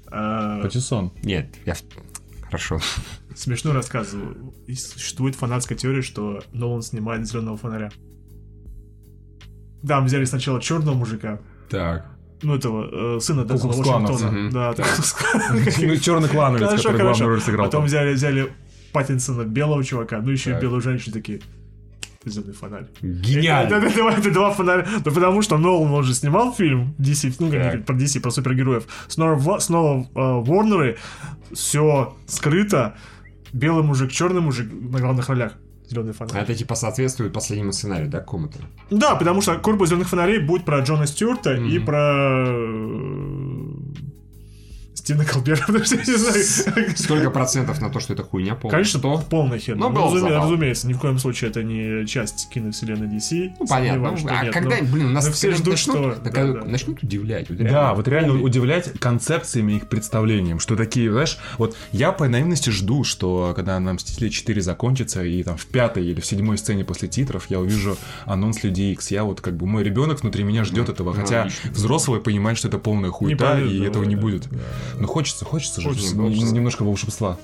А, 0.08 0.62
Паттисон. 0.62 1.12
Нет, 1.24 1.47
я... 1.66 1.76
Хорошо. 2.43 2.80
Смешно 3.36 3.74
рассказываю. 3.74 4.53
И 4.68 4.76
существует 4.76 5.36
фанатская 5.36 5.78
теория, 5.78 6.01
что 6.01 6.41
Нолан 6.53 6.82
снимает 6.84 7.28
зеленого 7.28 7.58
фонаря. 7.58 7.91
Да, 9.86 9.99
мы 10.01 10.07
взяли 10.07 10.25
сначала 10.25 10.59
черного 10.61 10.95
мужика, 10.95 11.39
Так. 11.69 12.05
ну 12.41 12.55
этого 12.55 13.17
э, 13.17 13.19
сына 13.21 13.43
Кукс-клановца. 13.43 14.13
Вашингтона. 14.13 14.31
Мгм. 14.31 14.49
Да, 14.51 14.73
Так. 14.73 14.88
Ну, 15.81 15.95
черный 15.97 16.27
клановец, 16.29 16.65
Хорошо, 16.67 16.83
который 16.89 16.97
хорошо. 16.97 17.19
главную 17.19 17.29
роль 17.29 17.41
сыграл. 17.41 17.65
Потом 17.65 17.81
там. 17.81 17.88
взяли, 17.88 18.13
взяли 18.13 18.53
Паттинсона 18.93 19.43
белого 19.43 19.83
чувака, 19.83 20.21
ну 20.21 20.31
еще 20.31 20.51
и 20.57 20.61
белую 20.61 20.81
женщину 20.81 21.13
такие. 21.13 21.39
Зеленый 22.27 22.53
фонарь. 22.53 22.86
Гениально. 23.03 23.75
Это, 23.75 23.86
это- 23.86 23.99
это- 24.09 24.19
это 24.21 24.31
два 24.31 24.51
фонаря. 24.51 24.88
Ну, 25.05 25.11
потому 25.11 25.43
что 25.43 25.59
Нолан 25.59 25.91
он 25.91 26.03
же 26.03 26.15
снимал 26.15 26.51
фильм 26.55 26.95
DC, 26.97 27.36
ну, 27.39 27.51
как 27.51 27.86
про 27.86 27.93
DC, 27.95 28.19
про 28.19 28.31
супергероев. 28.31 28.88
Снова, 29.07 29.59
снова 29.59 30.01
э, 30.01 30.05
Ворнеры, 30.15 30.97
все 31.53 32.15
скрыто. 32.25 32.95
Белый 33.53 33.83
мужик, 33.83 34.11
черный 34.11 34.41
мужик 34.41 34.67
на 34.73 34.99
главных 34.99 35.29
ролях. 35.29 35.53
Зеленый 35.89 36.11
А 36.11 36.13
фонарь. 36.13 36.43
Это 36.43 36.55
типа 36.55 36.75
соответствует 36.75 37.33
последнему 37.33 37.71
сценарию, 37.71 38.09
да, 38.09 38.19
какому-то? 38.19 38.57
Да, 38.89 39.15
потому 39.15 39.41
что 39.41 39.55
корпус 39.57 39.89
зеленых 39.89 40.09
фонарей 40.09 40.39
будет 40.39 40.65
про 40.65 40.79
Джона 40.79 41.05
Стюарта 41.07 41.53
и 41.55 41.77
Мгм. 41.77 41.86
про 41.86 42.45
э, 42.47 43.45
Стивена 45.06 45.24
Колбера. 45.24 45.58
потому 45.68 45.86
что 45.86 45.95
я 45.97 46.01
не 46.03 46.18
знаю. 46.18 46.97
Сколько 46.97 47.30
процентов 47.30 47.80
на 47.80 47.91
то, 47.91 47.99
что 47.99 48.14
это 48.14 48.24
хуйня 48.24 48.56
полная? 48.56 48.72
Конечно, 48.72 48.99
Что? 48.99 49.24
полная 49.30 49.60
херня. 49.60 49.88
Ну, 49.88 49.95
разуме- 49.95 50.36
разумеется, 50.36 50.88
ни 50.88 50.93
в 50.93 50.99
коем 50.99 51.20
случае 51.20 51.51
это 51.51 51.62
не 51.62 52.08
часть 52.08 52.49
киновселенной 52.49 53.06
DC. 53.08 53.53
Ну, 53.60 53.68
понятно. 53.68 54.18
Что 54.18 54.30
а 54.32 54.43
нет, 54.45 54.53
когда, 54.53 54.78
но- 54.78 54.91
блин, 54.91 55.06
у 55.06 55.10
нас 55.10 55.28
но 55.28 55.32
все 55.32 55.51
ждут, 55.51 55.74
начнут, 55.74 55.95
что- 55.95 56.16
так, 56.24 56.34
да, 56.34 56.53
да. 56.53 56.66
начнут 56.66 57.03
удивлять. 57.03 57.49
вот 57.49 57.58
Да, 57.60 57.93
вот 57.93 58.08
реально 58.08 58.41
удивлять 58.41 58.93
концепциями 58.99 59.74
их 59.74 59.89
представлением, 59.89 60.60
что 60.60 60.76
такие, 60.76 61.12
знаешь, 61.12 61.38
вот 61.60 61.78
я 61.91 62.12
по 62.12 62.28
наивности 62.28 62.72
жду, 62.72 63.03
что 63.03 63.53
когда 63.56 63.80
на 63.80 63.93
Мстители 63.93 64.30
4 64.30 64.60
закончится, 64.60 65.24
и 65.24 65.43
там 65.43 65.56
в 65.58 65.68
пятой 65.68 66.03
или 66.03 66.20
в 66.20 66.26
седьмой 66.26 66.58
сцене 66.58 66.84
после 66.84 67.08
титров 67.10 67.45
я 67.49 67.60
увижу 67.60 67.95
анонс 68.26 68.64
Людей 68.64 68.93
X, 68.93 69.12
я 69.12 69.24
вот 69.24 69.39
как 69.39 69.56
бы, 69.56 69.68
мой 69.68 69.84
ребенок 69.84 70.22
внутри 70.22 70.43
меня 70.43 70.64
ждет 70.64 70.89
этого, 70.89 71.14
ну, 71.14 71.22
хотя 71.22 71.47
взрослый 71.66 72.20
понимает, 72.22 72.58
что 72.58 72.70
это 72.70 72.80
полная 72.80 73.12
пойдет, 73.12 73.72
и 73.72 73.84
этого 73.84 74.03
не 74.03 74.16
будет. 74.16 74.47
Но 75.00 75.08
хочется, 75.08 75.46
хочется 75.46 75.82
же 75.82 75.89
Хочется, 75.89 76.16
немножко 76.16 76.84
волшебства. 76.84 77.38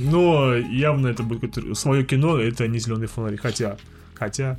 Но 0.00 0.54
явно 0.54 1.08
это 1.08 1.22
будет 1.22 1.76
свое 1.76 2.04
кино, 2.04 2.38
это 2.38 2.66
не 2.66 2.78
зеленый 2.78 3.06
фонарь. 3.06 3.36
Хотя, 3.36 3.76
хотя, 4.14 4.58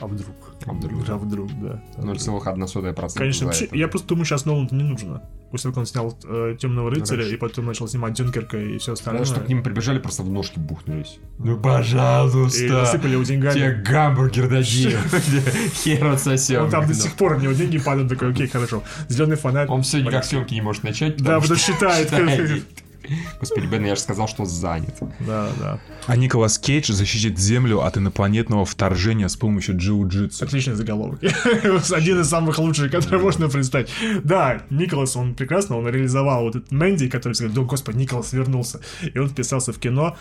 А 0.00 0.06
вдруг? 0.06 0.36
А 0.66 0.72
вдруг? 0.72 1.08
А 1.08 1.16
вдруг, 1.16 1.50
да. 1.60 1.82
0,1%. 1.96 3.14
Конечно, 3.16 3.50
я 3.72 3.88
просто 3.88 4.08
думаю, 4.08 4.24
сейчас 4.24 4.44
Нолану 4.44 4.68
не 4.70 4.84
нужно. 4.84 5.22
После 5.50 5.72
того, 5.72 5.72
как 5.74 5.78
он 5.78 5.86
снял 5.86 6.56
Темного 6.58 6.90
рыцаря 6.90 7.20
Раньше. 7.20 7.34
и 7.34 7.38
потом 7.38 7.66
начал 7.66 7.88
снимать 7.88 8.12
Дюнкерка 8.12 8.58
и 8.58 8.78
все 8.78 8.92
остальное. 8.92 9.20
Надо, 9.20 9.30
чтобы 9.32 9.46
к 9.46 9.48
ним 9.48 9.62
прибежали, 9.62 9.98
просто 9.98 10.22
в 10.22 10.30
ножки 10.30 10.58
бухнулись. 10.58 11.18
Ну, 11.38 11.56
И 11.58 11.62
пожалуйста. 11.62 12.64
насыпали 12.68 13.12
его 13.12 13.22
деньгами. 13.22 13.54
Тебе 13.54 13.74
гамбургер 13.74 14.48
дадим. 14.48 14.98
Хер 15.74 16.06
отсосем. 16.06 16.64
Он 16.64 16.70
там 16.70 16.86
до 16.86 16.94
сих 16.94 17.14
пор 17.14 17.32
у 17.32 17.40
него 17.40 17.52
деньги 17.52 17.78
падают, 17.78 18.10
такой, 18.10 18.30
окей, 18.30 18.46
хорошо. 18.46 18.82
Зеленый 19.08 19.36
фонарь. 19.36 19.68
Он 19.68 19.82
все 19.82 20.02
никак 20.02 20.24
съемки 20.24 20.54
не 20.54 20.60
может 20.60 20.82
начать. 20.84 21.16
Да, 21.16 21.40
потому 21.40 21.56
что 21.56 21.56
считает. 21.56 22.12
Господи, 23.40 23.66
Бен, 23.66 23.84
я 23.84 23.94
же 23.94 24.00
сказал, 24.00 24.28
что 24.28 24.44
занят. 24.44 24.96
Да, 25.20 25.50
да. 25.58 25.80
А 26.06 26.16
Николас 26.16 26.58
Кейдж 26.58 26.92
защитит 26.92 27.38
Землю 27.38 27.80
от 27.82 27.96
инопланетного 27.96 28.64
вторжения 28.64 29.28
с 29.28 29.36
помощью 29.36 29.76
джиу-джитсу. 29.76 30.42
Отличный 30.44 30.74
заголовок. 30.74 31.20
Один 31.92 32.20
из 32.20 32.28
самых 32.28 32.58
лучших, 32.58 32.90
который 32.90 33.20
можно 33.20 33.48
представить. 33.48 33.88
Да, 34.24 34.62
Николас, 34.70 35.16
он 35.16 35.34
прекрасно, 35.34 35.78
он 35.78 35.88
реализовал 35.88 36.42
вот 36.44 36.56
этот 36.56 36.72
Мэнди, 36.72 37.08
который 37.08 37.34
сказал, 37.34 37.54
да, 37.54 37.62
господи, 37.62 37.98
Николас 37.98 38.32
вернулся. 38.32 38.80
И 39.14 39.18
он 39.18 39.28
вписался 39.28 39.72
в 39.72 39.78
кино 39.78 40.16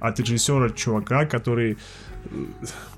от 0.00 0.20
режиссера 0.20 0.70
чувака, 0.70 1.26
который 1.26 1.72
э, 2.24 2.26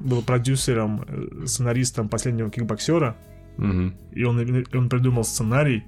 был 0.00 0.22
продюсером, 0.22 1.04
э, 1.08 1.46
сценаристом 1.46 2.08
последнего 2.08 2.50
кикбоксера, 2.50 3.16
Мгм. 3.56 3.94
и 4.12 4.24
он, 4.24 4.40
и 4.40 4.76
он 4.76 4.88
придумал 4.88 5.22
сценарий, 5.24 5.84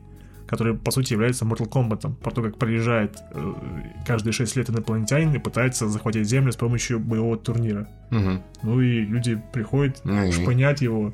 который, 0.47 0.75
по 0.75 0.91
сути, 0.91 1.13
является 1.13 1.45
Mortal 1.45 1.69
Kombat. 1.69 2.15
Про 2.17 2.31
то, 2.31 2.43
как 2.43 2.57
приезжает 2.59 3.17
э, 3.33 3.53
каждые 4.07 4.33
6 4.33 4.57
лет 4.57 4.71
инопланетянин 4.71 5.35
и 5.35 5.39
пытается 5.39 5.89
захватить 5.89 6.29
Землю 6.29 6.53
с 6.53 6.57
помощью 6.57 7.01
боевого 7.01 7.37
турнира. 7.37 7.89
Мгм. 8.11 8.43
Ну 8.63 8.81
и 8.81 9.01
люди 9.01 9.41
приходят 9.53 10.01
Ну 10.05 10.31
шпынять 10.33 10.81
его. 10.83 11.13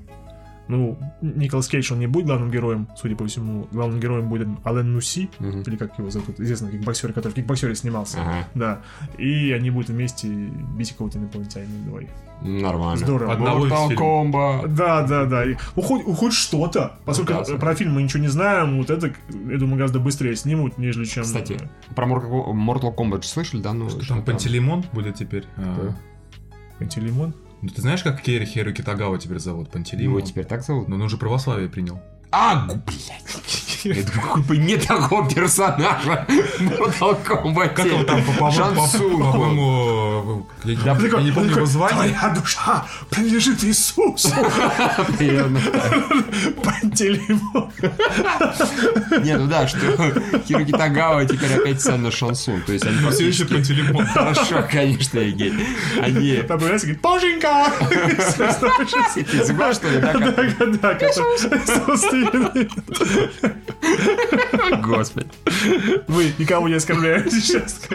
Ну, 0.68 0.96
Николас 1.20 1.68
Кейдж, 1.68 1.92
он 1.92 1.98
не 1.98 2.06
будет 2.06 2.26
главным 2.26 2.50
героем, 2.50 2.88
судя 2.96 3.16
по 3.16 3.26
всему. 3.26 3.66
Главным 3.72 3.98
героем 4.00 4.28
будет 4.28 4.48
Ален 4.64 4.92
Нуси, 4.92 5.28
Мгм. 5.38 5.62
или 5.62 5.76
как 5.76 5.98
его 5.98 6.08
зовут, 6.08 6.38
известный 6.40 6.70
кикбоксер, 6.70 7.12
который 7.12 7.32
в 7.32 7.34
кикбоксере 7.34 7.74
снимался. 7.74 8.18
Ага. 8.20 8.48
Да. 8.54 8.80
И 9.18 9.50
они 9.52 9.70
будут 9.70 9.90
вместе 9.90 10.28
бить 10.28 10.92
какого-то 10.92 11.18
инопланетянина 11.18 11.84
двоих. 11.84 12.08
Нормально. 12.44 12.96
Здорово. 12.96 13.32
Одного 13.32 13.66
Mortal. 13.66 13.94
Kombat. 13.94 14.68
Да, 14.68 15.02
да, 15.06 15.24
да. 15.26 15.44
И, 15.44 15.56
ну, 15.76 15.82
хоть, 15.82 16.04
хоть 16.04 16.32
что-то. 16.32 16.98
Поскольку 17.04 17.32
Прекрасно. 17.32 17.56
про 17.56 17.74
фильм 17.74 17.94
мы 17.94 18.02
ничего 18.02 18.20
не 18.20 18.28
знаем, 18.28 18.78
вот 18.78 18.90
это, 18.90 19.12
я 19.28 19.58
думаю, 19.58 19.76
гораздо 19.76 20.00
быстрее 20.00 20.34
снимут, 20.36 20.78
нежели 20.78 21.04
чем... 21.04 21.22
Кстати, 21.22 21.58
про 21.94 22.06
Mortal 22.06 22.94
Kombat 22.94 23.22
слышали, 23.22 23.60
да? 23.60 23.72
Ну, 23.72 23.88
Что 23.88 24.14
там, 24.14 24.24
Пантелеймон 24.24 24.84
будет 24.92 25.14
теперь? 25.16 25.44
А, 25.56 25.94
Пантелеймон? 26.78 27.34
Ну, 27.62 27.68
ты 27.68 27.80
знаешь, 27.80 28.02
как 28.02 28.20
Кейри 28.22 28.44
Херу 28.44 28.72
Китагава 28.72 29.18
теперь 29.18 29.38
зовут? 29.38 29.66
Его 29.66 29.72
Пантелеймон? 29.72 30.22
теперь 30.22 30.44
так 30.44 30.64
зовут? 30.64 30.88
Ну, 30.88 30.96
он 30.96 31.02
уже 31.02 31.16
православие 31.16 31.68
принял. 31.68 32.00
А, 32.34 32.54
блядь. 32.64 33.22
Это 33.84 34.12
какой 34.12 34.58
не 34.58 34.76
такого 34.76 35.28
персонажа 35.28 36.24
Mortal 36.60 37.42
Kombat. 37.42 37.70
Как 37.74 37.86
его 37.86 38.04
там, 38.04 38.22
по-моему, 38.22 40.46
я 40.64 40.74
не- 40.74 40.82
Да, 40.84 40.94
помню 40.94 41.50
его 41.56 41.66
звание. 41.66 42.14
Твоя 42.14 42.34
душа 42.34 42.86
принадлежит 43.10 43.64
Иисусу! 43.64 44.30
Пантелеймон! 46.62 47.72
Не, 49.24 49.36
ну 49.36 49.46
да, 49.48 49.66
что 49.66 49.78
Хироки 50.46 50.70
Тагава 50.72 51.24
теперь 51.26 51.52
опять 51.54 51.80
Санна 51.82 52.10
Шансун. 52.10 52.62
То 52.62 52.72
есть 52.72 52.86
они 52.86 52.98
все 53.10 53.28
еще 53.28 53.44
Пантелеймон. 53.46 54.06
Хорошо, 54.06 54.64
конечно, 54.70 55.18
Евгений. 55.18 55.66
Они... 56.00 56.36
Там 56.36 56.58
появляется, 56.58 56.86
говорит, 56.86 57.02
Боженька! 57.02 57.66
Ты 59.32 59.44
забыл, 59.44 59.72
что 59.74 59.88
ли, 59.88 59.98
да? 59.98 60.12
Да, 60.12 60.94
который 60.94 61.38
собственный. 61.38 62.21
Господи. 64.82 65.28
Вы 66.08 66.32
никого 66.38 66.68
не 66.68 66.74
оскорбляете 66.74 67.30
сейчас. 67.30 67.88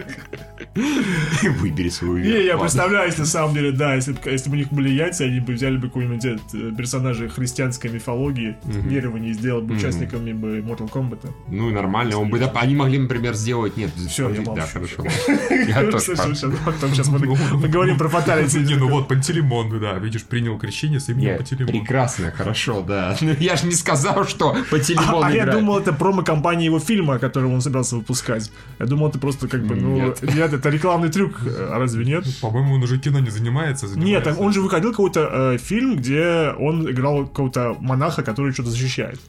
Выбери 1.59 1.89
свою 1.89 2.17
Не, 2.17 2.45
я 2.45 2.57
представляю, 2.57 3.07
если 3.07 3.21
на 3.21 3.27
самом 3.27 3.53
деле, 3.55 3.71
да, 3.71 3.95
если, 3.95 4.11
бы 4.13 4.53
у 4.53 4.55
них 4.55 4.71
были 4.71 4.89
яйца, 4.89 5.23
они 5.23 5.39
бы 5.39 5.53
взяли 5.53 5.77
бы 5.77 5.87
какого-нибудь 5.87 6.25
э, 6.25 6.37
персонажа 6.77 7.29
христианской 7.29 7.89
мифологии, 7.89 8.55
верования, 8.63 9.29
и 9.29 9.33
сделали 9.33 9.65
бы 9.65 9.75
участниками 9.75 10.33
бы 10.33 10.59
Mortal 10.59 10.91
Kombat. 10.91 11.31
Ну, 11.49 11.69
нормально. 11.71 12.17
Он 12.17 12.29
бы, 12.29 12.39
они 12.39 12.75
могли, 12.75 12.99
например, 12.99 13.33
сделать... 13.33 13.77
Нет, 13.77 13.91
Всё, 14.07 14.29
я 14.29 14.41
да, 14.41 14.65
хорошо. 14.65 15.03
Я 15.67 15.83
тоже 15.83 16.15
сейчас, 16.15 16.45
потом 16.65 16.91
сейчас 16.91 17.07
мы 17.09 17.19
поговорим 17.19 17.97
про 17.97 18.09
фаталити. 18.09 18.57
Не, 18.57 18.75
ну 18.75 18.89
вот, 18.89 19.07
Пантелеймон, 19.07 19.79
да, 19.79 19.93
видишь, 19.93 20.23
принял 20.23 20.57
крещение 20.57 20.99
с 20.99 21.09
именем 21.09 21.37
Пантелеймон. 21.37 21.71
прекрасно, 21.71 22.31
хорошо, 22.31 22.81
да. 22.81 23.15
Ну, 23.21 23.33
я 23.39 23.55
же 23.55 23.65
не 23.65 23.73
сказал, 23.73 24.16
что 24.25 24.55
по 24.69 24.79
телефону 24.79 25.21
А 25.23 25.31
я 25.31 25.43
играет. 25.43 25.59
думал, 25.59 25.79
это 25.79 25.93
промо-компания 25.93 26.65
его 26.65 26.79
фильма, 26.79 27.19
который 27.19 27.49
он 27.51 27.61
собирался 27.61 27.95
выпускать. 27.95 28.51
Я 28.79 28.85
думал, 28.85 29.09
это 29.09 29.19
просто 29.19 29.47
как 29.47 29.65
бы, 29.65 29.75
ну... 29.75 29.95
Нет. 29.95 30.21
Нет, 30.21 30.53
это 30.53 30.69
рекламный 30.69 31.09
трюк, 31.09 31.39
а 31.45 31.77
разве 31.79 32.05
нет? 32.05 32.25
По-моему, 32.41 32.75
он 32.75 32.83
уже 32.83 32.97
кино 32.97 33.19
не 33.19 33.29
занимается. 33.29 33.85
Нет, 33.85 33.95
занимается. 33.95 34.31
там 34.33 34.39
он 34.45 34.53
же 34.53 34.61
выходил 34.61 34.91
какой-то 34.91 35.29
э, 35.31 35.57
фильм, 35.57 35.97
где 35.97 36.53
он 36.57 36.89
играл 36.89 37.25
какого-то 37.27 37.75
монаха, 37.79 38.23
который 38.23 38.53
что-то 38.53 38.69
защищает. 38.69 39.19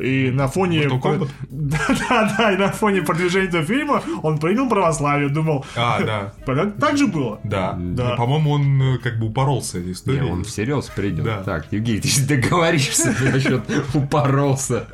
И 0.00 0.30
на 0.30 0.48
фоне... 0.48 0.84
Mortal 0.84 1.00
Kombat? 1.02 1.28
Да, 1.50 1.78
да, 2.08 2.34
да, 2.38 2.52
и 2.52 2.56
на 2.56 2.68
фоне 2.72 3.02
продвижения 3.02 3.48
этого 3.48 3.64
фильма 3.64 4.02
он 4.22 4.38
принял 4.38 4.68
православие, 4.68 5.28
думал... 5.28 5.64
А, 5.76 6.00
да. 6.04 6.32
«Понятно, 6.46 6.72
Так 6.80 6.96
же 6.96 7.06
было. 7.06 7.40
Да. 7.44 7.72
Да. 7.78 8.10
Ну, 8.10 8.16
По-моему, 8.16 8.50
он 8.52 8.82
э, 8.82 8.98
как 8.98 9.18
бы 9.18 9.26
упоролся 9.26 9.78
этой 9.78 9.88
Не, 9.88 9.92
историей. 9.92 10.22
он 10.30 10.44
всерьез 10.44 10.86
придет. 10.86 11.24
Да. 11.24 11.42
Так, 11.42 11.66
Евгений, 11.70 12.00
ты 12.00 12.26
договоришься 12.26 13.12
ты 13.14 13.30
насчет 13.30 13.62
упоролся. 13.94 14.86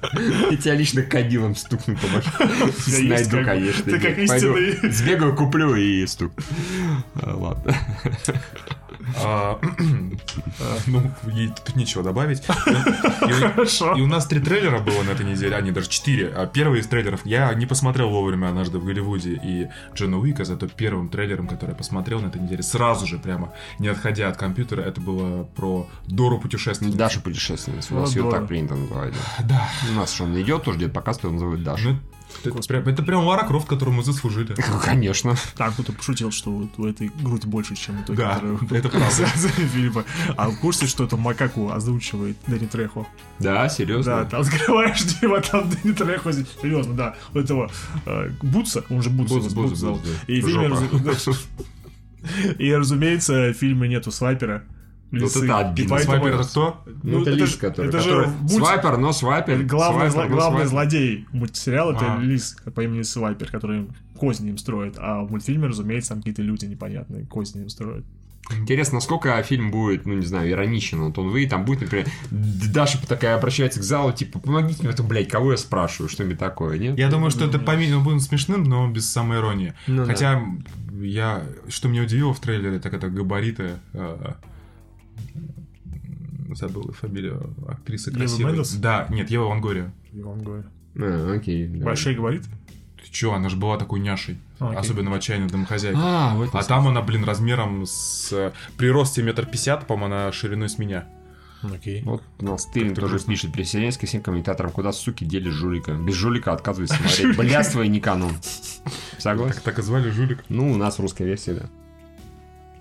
Я 0.50 0.56
тебя 0.56 0.74
лично 0.74 1.02
кадилом 1.02 1.54
стукну 1.54 1.96
по 1.96 2.06
башке. 2.08 3.02
Найду, 3.08 3.44
конечно. 3.44 3.84
ты 3.84 3.98
как 4.00 4.18
истинный- 4.18 4.90
Сбегаю, 4.90 5.34
куплю 5.36 5.74
и 5.76 6.04
стук. 6.06 6.32
А, 7.22 7.34
Ладно. 7.36 7.74
А, 9.20 9.58
Ну, 10.86 11.02
ей 11.32 11.48
тут 11.48 11.76
нечего 11.76 12.02
добавить. 12.02 12.42
И- 12.42 13.32
Хорошо. 13.32 13.94
И 13.94 14.00
у 14.00 14.06
нас 14.06 14.26
три 14.26 14.40
трейлера 14.40 14.80
было 14.80 15.02
на 15.02 15.10
этой 15.10 15.24
неделе, 15.26 15.56
а 15.56 15.60
не 15.60 15.70
даже 15.70 15.88
четыре. 15.88 16.28
А 16.34 16.46
Первый 16.46 16.80
из 16.80 16.86
трейлеров 16.86 17.20
я 17.24 17.52
не 17.54 17.66
посмотрел 17.66 18.08
вовремя 18.10 18.48
однажды 18.48 18.78
в 18.78 18.84
Голливуде 18.84 19.40
и 19.42 19.68
Джона 19.94 20.18
Уика, 20.18 20.44
зато 20.44 20.66
первым 20.68 21.08
трейлером, 21.08 21.46
который 21.48 21.70
я 21.70 21.76
посмотрел 21.76 22.20
на 22.20 22.26
этой 22.28 22.40
неделе, 22.40 22.62
сразу 22.62 23.06
же 23.06 23.18
прямо, 23.18 23.52
не 23.78 23.88
отходя 23.88 24.28
от 24.28 24.36
компьютера, 24.36 24.82
это 24.82 25.00
было 25.00 25.44
про 25.44 25.86
Дору 26.06 26.38
путешественницу. 26.40 26.96
Даша 26.96 27.20
путешественница. 27.20 27.94
У 27.94 28.00
нас 28.00 28.14
Ну, 28.14 28.24
ее 28.24 28.30
так 28.30 28.46
принято 28.48 28.74
называть. 28.74 29.14
да. 29.44 29.68
У 29.90 29.94
нас 29.94 30.12
что, 30.12 30.24
он 30.24 30.40
идет 30.40 30.62
тоже 30.64 30.78
где-то 30.78 30.94
показывает, 30.94 31.24
его 31.24 31.32
называют 31.34 31.62
Даша. 31.62 31.98
Это, 32.44 32.60
прям, 32.68 32.86
это 32.86 33.02
прям 33.02 33.24
Лара 33.24 33.46
Крофт, 33.46 33.66
которую 33.68 33.96
мы 33.96 34.02
заслужили. 34.04 34.54
Конечно. 34.84 35.34
Так, 35.56 35.72
кто-то 35.74 35.92
пошутил, 35.92 36.30
что 36.30 36.50
вот 36.50 36.70
у 36.78 36.86
этой 36.86 37.08
грудь 37.22 37.44
больше, 37.46 37.74
чем 37.74 38.00
у 38.00 38.04
той, 38.04 38.16
Да, 38.16 38.34
которая... 38.34 38.58
это 38.70 38.88
правда. 38.90 39.26
фильма. 39.26 40.04
А 40.36 40.48
в 40.50 40.58
курсе, 40.60 40.86
что 40.86 41.04
это 41.04 41.16
Макаку 41.16 41.70
озвучивает 41.70 42.36
Дэнни 42.46 42.66
Трехо? 42.66 43.06
Да, 43.38 43.54
Да, 43.64 43.68
серьезно? 43.68 44.24
там 44.24 44.40
открываешь 44.42 45.02
диво, 45.02 45.40
там 45.40 45.68
Дэнни 45.70 45.92
Трехо, 45.94 46.32
серьезно, 46.32 46.94
да. 46.94 47.14
Вот 47.32 47.44
этого 47.44 47.70
э, 48.06 48.30
Бутса, 48.42 48.84
он 48.90 49.02
же 49.02 49.10
Бутс, 49.10 49.30
Бутс, 49.32 49.44
Бутс, 49.46 49.54
Бутс, 49.54 49.70
Бутс 49.70 49.80
зовут. 49.80 50.00
Бутс, 50.02 50.10
да. 50.26 50.32
И 50.32 50.40
разу- 50.42 51.36
И, 52.58 52.72
разумеется, 52.74 53.50
в 53.50 53.54
фильме 53.54 53.88
нету 53.88 54.10
свайпера. 54.10 54.64
Вот 55.10 55.20
лисы. 55.20 55.44
это 55.44 55.58
обидно. 55.58 55.96
Поэтому- 55.96 56.16
Свайпер 56.18 56.40
это 56.40 56.48
кто? 56.48 56.82
Ну, 57.02 57.22
это 57.22 57.30
это 57.30 57.38
лис, 57.40 57.56
который... 57.56 57.88
это 57.88 58.00
же 58.00 58.08
который- 58.10 58.26
Бутс- 58.42 58.48
Свайпер, 58.58 58.96
но 58.98 59.12
свайпер. 59.12 59.62
Главный, 59.64 60.10
свайпер, 60.10 60.16
зло- 60.26 60.28
но 60.30 60.36
главный 60.36 60.66
свайпер. 60.66 60.68
злодей 60.68 61.26
мультсериала 61.32 61.92
это 61.92 62.14
А. 62.14 62.20
Лис 62.20 62.56
по 62.74 62.80
имени 62.82 63.02
Свайпер, 63.02 63.50
который 63.50 63.88
козни 64.18 64.50
им 64.50 64.58
строит. 64.58 64.96
А 64.98 65.22
в 65.22 65.30
мультфильме, 65.30 65.66
разумеется, 65.68 66.10
там 66.10 66.18
какие-то 66.18 66.42
люди 66.42 66.66
непонятные 66.66 67.24
козни 67.26 67.62
им 67.62 67.68
строят. 67.68 68.04
Интересно, 68.50 68.94
насколько 68.94 69.42
фильм 69.42 69.70
будет, 69.70 70.06
ну, 70.06 70.14
не 70.14 70.24
знаю, 70.24 70.50
ироничен. 70.50 71.02
Вот 71.02 71.18
он 71.18 71.28
вы, 71.28 71.46
там 71.46 71.66
будет, 71.66 71.82
например, 71.82 72.06
Даша 72.30 72.98
такая 73.06 73.36
обращается 73.36 73.78
к 73.80 73.82
залу, 73.82 74.10
типа, 74.12 74.38
помогите 74.38 74.80
мне, 74.82 74.90
в 74.90 74.94
этом, 74.94 75.06
блядь, 75.06 75.28
кого 75.28 75.52
я 75.52 75.58
спрашиваю, 75.58 76.08
что-нибудь 76.08 76.38
такое, 76.38 76.78
нет? 76.78 76.98
Я 76.98 77.10
думаю, 77.10 77.30
что 77.30 77.44
это 77.44 77.58
помимо 77.58 78.00
будет 78.00 78.22
смешным, 78.22 78.64
но 78.64 78.88
без 78.88 79.06
самой 79.10 79.38
иронии. 79.38 79.74
Ну 79.86 79.98
да. 79.98 80.06
Хотя 80.06 80.42
я, 81.02 81.42
что 81.68 81.88
меня 81.88 82.02
удивило 82.04 82.32
в 82.32 82.40
трейлере, 82.40 82.78
так 82.78 82.94
это 82.94 83.08
габариты. 83.10 83.72
э, 83.92 84.32
Забыл 86.54 86.92
фамилию 86.92 87.54
актрисы 87.68 88.10
Ева 88.10 88.18
красивой. 88.18 88.52
Мендес? 88.52 88.72
Да, 88.74 89.06
нет, 89.10 89.30
Ева 89.30 89.44
Лонгория. 89.44 89.92
Иван 90.12 90.42
говорит. 90.42 90.66
А, 90.96 91.34
окей. 91.36 91.66
да. 91.68 91.84
Большой 91.84 92.14
говорит? 92.14 92.44
Ты 92.96 93.10
чё, 93.10 93.32
она 93.32 93.48
же 93.48 93.56
была 93.56 93.76
такой 93.76 94.00
няшей. 94.00 94.38
А, 94.58 94.70
окей. 94.70 94.80
Особенно 94.80 95.10
в 95.10 95.14
отчаянной 95.14 95.48
домохозяйке. 95.48 95.98
А, 96.00 96.34
вот 96.34 96.50
А 96.52 96.62
там 96.62 96.88
она, 96.88 97.02
блин, 97.02 97.24
размером 97.24 97.84
с... 97.86 98.52
При 98.76 98.88
росте 98.90 99.22
метр 99.22 99.46
пятьдесят, 99.46 99.86
по-моему, 99.86 100.14
она 100.16 100.32
шириной 100.32 100.68
с 100.68 100.78
меня. 100.78 101.06
Окей. 101.62 102.02
Вот 102.02 102.22
у 102.38 102.44
нас 102.44 102.66
Тылин 102.66 102.94
тоже 102.94 103.08
грустно. 103.18 103.32
пишет 103.34 103.96
ко 103.98 104.06
всем 104.06 104.22
комментаторам, 104.22 104.70
куда 104.70 104.92
суки 104.92 105.24
дели 105.24 105.48
жулика. 105.50 105.92
Без 105.94 106.14
жулика 106.14 106.52
отказывайся 106.52 106.94
смотреть. 107.02 107.36
Блядство 107.36 107.82
и 107.82 107.88
не 107.88 108.00
канон. 108.00 108.32
Согласен? 109.18 109.54
Так, 109.54 109.62
так 109.62 109.78
и 109.80 109.82
звали 109.82 110.10
жулик. 110.10 110.44
Ну, 110.48 110.70
у 110.72 110.76
нас 110.76 110.98
в 110.98 111.02
русской 111.02 111.24
версии, 111.24 111.60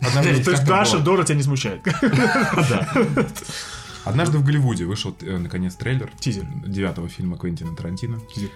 То 0.01 0.51
есть 0.51 0.65
Даша. 0.65 0.99
Дора 0.99 1.23
тебя 1.23 1.35
не 1.35 1.43
смущает. 1.43 1.81
Однажды 4.05 4.37
в 4.37 4.43
Голливуде 4.45 4.85
вышел, 4.85 5.15
э, 5.21 5.37
наконец, 5.37 5.75
трейлер. 5.75 6.09
Тизер. 6.19 6.45
Девятого 6.65 7.09
фильма 7.09 7.37
Квентина 7.37 7.75
Тарантино. 7.75 8.19
Тизер. 8.33 8.49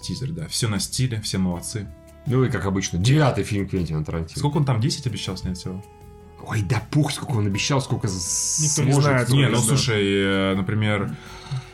Тизер, 0.00 0.30
да. 0.30 0.46
Все 0.48 0.68
на 0.68 0.78
стиле, 0.80 1.20
все 1.20 1.38
молодцы. 1.38 1.86
Ну 2.26 2.44
и 2.44 2.50
как 2.50 2.64
обычно, 2.64 2.98
девятый 2.98 3.44
фильм 3.44 3.68
Квентина 3.68 4.04
Тарантино. 4.04 4.38
Сколько 4.38 4.56
он 4.56 4.64
там, 4.64 4.80
10 4.80 5.06
обещал 5.06 5.36
снять 5.36 5.58
всего? 5.58 5.84
Ой, 6.42 6.62
да 6.62 6.82
пух, 6.90 7.12
сколько 7.12 7.32
он 7.32 7.46
обещал, 7.46 7.80
сколько 7.80 8.06
Никто 8.06 8.82
не 8.82 8.92
сможет. 8.92 9.02
знает. 9.02 9.28
Не, 9.30 9.48
ну 9.48 9.58
слушай, 9.58 10.02
э, 10.02 10.54
например, 10.54 11.14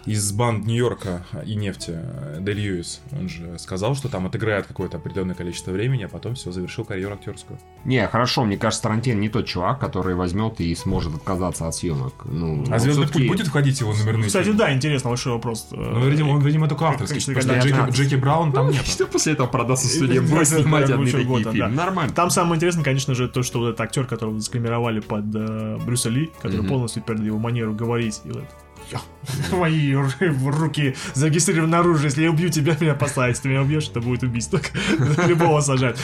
из 0.06 0.32
банд 0.32 0.66
Нью-Йорка 0.66 1.24
и 1.46 1.54
нефти 1.54 1.92
э, 1.94 2.40
Льюис, 2.44 3.00
он 3.12 3.28
же 3.28 3.58
сказал, 3.58 3.94
что 3.94 4.08
там 4.08 4.26
отыграет 4.26 4.66
какое-то 4.66 4.96
определенное 4.96 5.34
количество 5.34 5.70
времени, 5.70 6.04
а 6.04 6.08
потом 6.08 6.34
все, 6.34 6.50
завершил 6.52 6.84
карьеру 6.84 7.14
актерскую. 7.14 7.58
Не, 7.84 8.06
хорошо, 8.08 8.44
мне 8.44 8.56
кажется, 8.56 8.82
Тарантино 8.82 9.18
не 9.20 9.28
тот 9.28 9.46
чувак, 9.46 9.78
который 9.78 10.14
возьмет 10.14 10.60
и 10.60 10.74
сможет 10.74 11.14
отказаться 11.14 11.68
от 11.68 11.74
съемок. 11.74 12.14
Ну, 12.24 12.64
А 12.70 12.78
«Звездный 12.78 13.06
путь» 13.08 13.26
будет 13.28 13.46
входить 13.46 13.80
его 13.80 13.92
номерные 13.94 14.26
Кстати, 14.26 14.44
фильмы? 14.44 14.58
да, 14.58 14.74
интересно, 14.74 15.10
большой 15.10 15.32
вопрос. 15.34 15.68
Ну, 15.70 16.08
видимо, 16.08 16.30
он, 16.30 16.40
видимо, 16.42 16.68
только 16.68 16.86
авторский. 16.88 17.20
Конечно, 17.20 17.34
Потому 17.34 17.60
что 17.60 17.68
конечно. 17.70 17.90
Джеки, 17.92 17.96
Джеки 18.10 18.20
Браун 18.20 18.52
там 18.52 18.70
нет. 18.70 18.84
Что 18.86 19.06
после 19.06 19.32
этого 19.34 19.46
продастся 19.46 19.88
студия 19.88 20.20
будет 20.20 20.48
снимать 20.48 20.90
одни 20.90 21.06
такие 21.06 21.24
года, 21.24 21.52
фильмы? 21.52 21.68
да. 21.68 21.68
Нормально. 21.68 22.12
Там 22.12 22.30
самое 22.30 22.56
интересное, 22.56 22.84
конечно 22.84 23.14
же, 23.14 23.28
то, 23.28 23.42
что 23.42 23.60
вот 23.60 23.68
этот 23.68 23.80
актер, 23.80 24.04
которого 24.06 24.38
сгримировали 24.40 25.00
под 25.00 25.24
э, 25.34 25.78
Брюса 25.84 26.08
Ли, 26.10 26.30
который 26.42 26.66
полностью 26.66 27.02
передал 27.02 27.24
его 27.26 27.38
манеру 27.38 27.72
говорить, 27.74 28.20
и 28.24 28.30
вот 28.30 28.44
«Я, 28.92 29.56
Мои 29.56 29.92
ру- 29.92 30.50
руки 30.50 30.94
зарегистрированы 31.14 31.76
оружие. 31.76 32.06
Если 32.06 32.22
я 32.22 32.30
убью 32.30 32.48
тебя, 32.48 32.76
меня 32.80 32.94
посадят. 32.94 33.30
Если 33.36 33.44
ты 33.44 33.48
меня 33.48 33.62
убьешь, 33.62 33.88
это 33.88 34.00
будет 34.00 34.22
убийство. 34.22 34.60
Любого 35.26 35.60
сажать. 35.60 35.96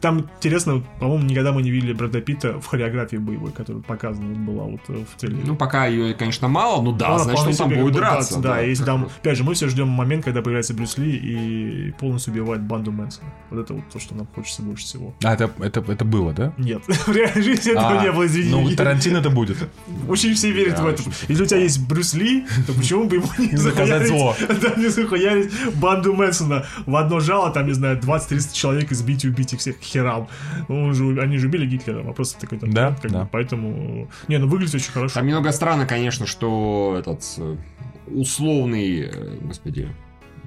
Там 0.00 0.28
интересно, 0.36 0.82
по-моему, 1.00 1.24
никогда 1.24 1.52
мы 1.52 1.62
не 1.62 1.70
видели 1.70 1.92
Брэда 1.92 2.20
Питта 2.20 2.60
в 2.60 2.66
хореографии 2.66 3.16
боевой, 3.16 3.52
которая 3.52 3.82
показана 3.82 4.34
была 4.34 4.64
вот 4.64 4.80
э, 4.88 5.04
в 5.04 5.20
трейлере. 5.20 5.42
Ну, 5.46 5.56
пока 5.56 5.86
ее, 5.86 6.14
конечно, 6.14 6.48
мало, 6.48 6.82
ну 6.82 6.92
да, 6.92 7.14
Она 7.14 7.18
значит, 7.20 7.46
он 7.46 7.54
там 7.54 7.80
будет 7.80 7.94
драться. 7.94 8.40
Да, 8.40 8.60
если 8.60 8.84
как 8.84 8.86
там, 8.86 9.04
опять 9.20 9.38
же, 9.38 9.44
мы 9.44 9.54
все 9.54 9.68
ждем 9.68 9.88
момент, 9.88 10.24
когда 10.24 10.42
появляется 10.42 10.74
Брюс 10.74 10.98
Ли 10.98 11.16
и 11.16 11.92
полностью 11.92 12.32
убивает 12.32 12.62
банду 12.62 12.92
Мэнсона. 12.92 13.32
Вот 13.50 13.60
это 13.60 13.74
вот 13.74 13.88
то, 13.92 14.00
что 14.00 14.14
нам 14.14 14.26
хочется 14.34 14.62
больше 14.62 14.84
всего. 14.84 15.14
А, 15.22 15.34
это, 15.34 15.50
это, 15.60 15.80
это 15.92 16.04
было, 16.04 16.32
да? 16.32 16.52
Нет, 16.58 16.82
в 16.86 17.08
реальной 17.08 17.42
жизни 17.42 17.72
этого 17.72 18.00
А, 18.00 18.02
не 18.02 18.12
было, 18.12 18.26
извини. 18.26 18.50
Ну, 18.50 18.76
Тарантино 18.76 19.18
это 19.18 19.30
будет. 19.30 19.56
Очень 20.08 20.34
все 20.34 20.50
верят 20.50 20.76
Да, 20.76 20.82
в 20.82 20.86
это. 20.88 21.02
Если 21.28 21.42
у 21.42 21.46
тебя 21.46 21.60
есть 21.60 21.86
Брюс 21.86 22.14
Ли, 22.14 22.25
то 22.66 22.72
почему 22.72 23.04
бы 23.04 23.16
ему 23.16 23.26
не 23.38 23.56
заказать 23.56 24.08
зло? 24.08 24.34
Да, 24.48 24.74
не 24.76 24.88
захуярить 24.88 25.52
банду 25.76 26.14
Мэнсона 26.14 26.64
в 26.86 26.96
одно 26.96 27.20
жало, 27.20 27.50
там, 27.50 27.66
не 27.66 27.72
знаю, 27.74 27.98
20-30 27.98 28.54
человек 28.54 28.92
избить 28.92 29.24
и 29.24 29.28
убить 29.28 29.52
их 29.52 29.60
всех 29.60 29.76
херам. 29.80 30.28
Ну, 30.68 30.84
он 30.84 30.94
же- 30.94 31.20
они 31.20 31.38
же 31.38 31.48
убили 31.48 31.66
Гитлера, 31.66 32.02
вопрос 32.02 32.34
такой 32.34 32.58
там. 32.58 32.72
Да, 32.72 32.90
как 33.00 33.02
бы, 33.02 33.08
да. 33.10 33.28
Поэтому... 33.30 34.08
Не, 34.28 34.38
ну 34.38 34.48
выглядит 34.48 34.74
очень 34.74 34.92
хорошо. 34.92 35.14
Там 35.14 35.26
немного 35.26 35.52
странно, 35.52 35.86
конечно, 35.86 36.26
что 36.26 36.96
этот 36.98 37.22
э, 37.38 37.56
условный, 38.06 39.00
э, 39.10 39.36
господи, 39.42 39.88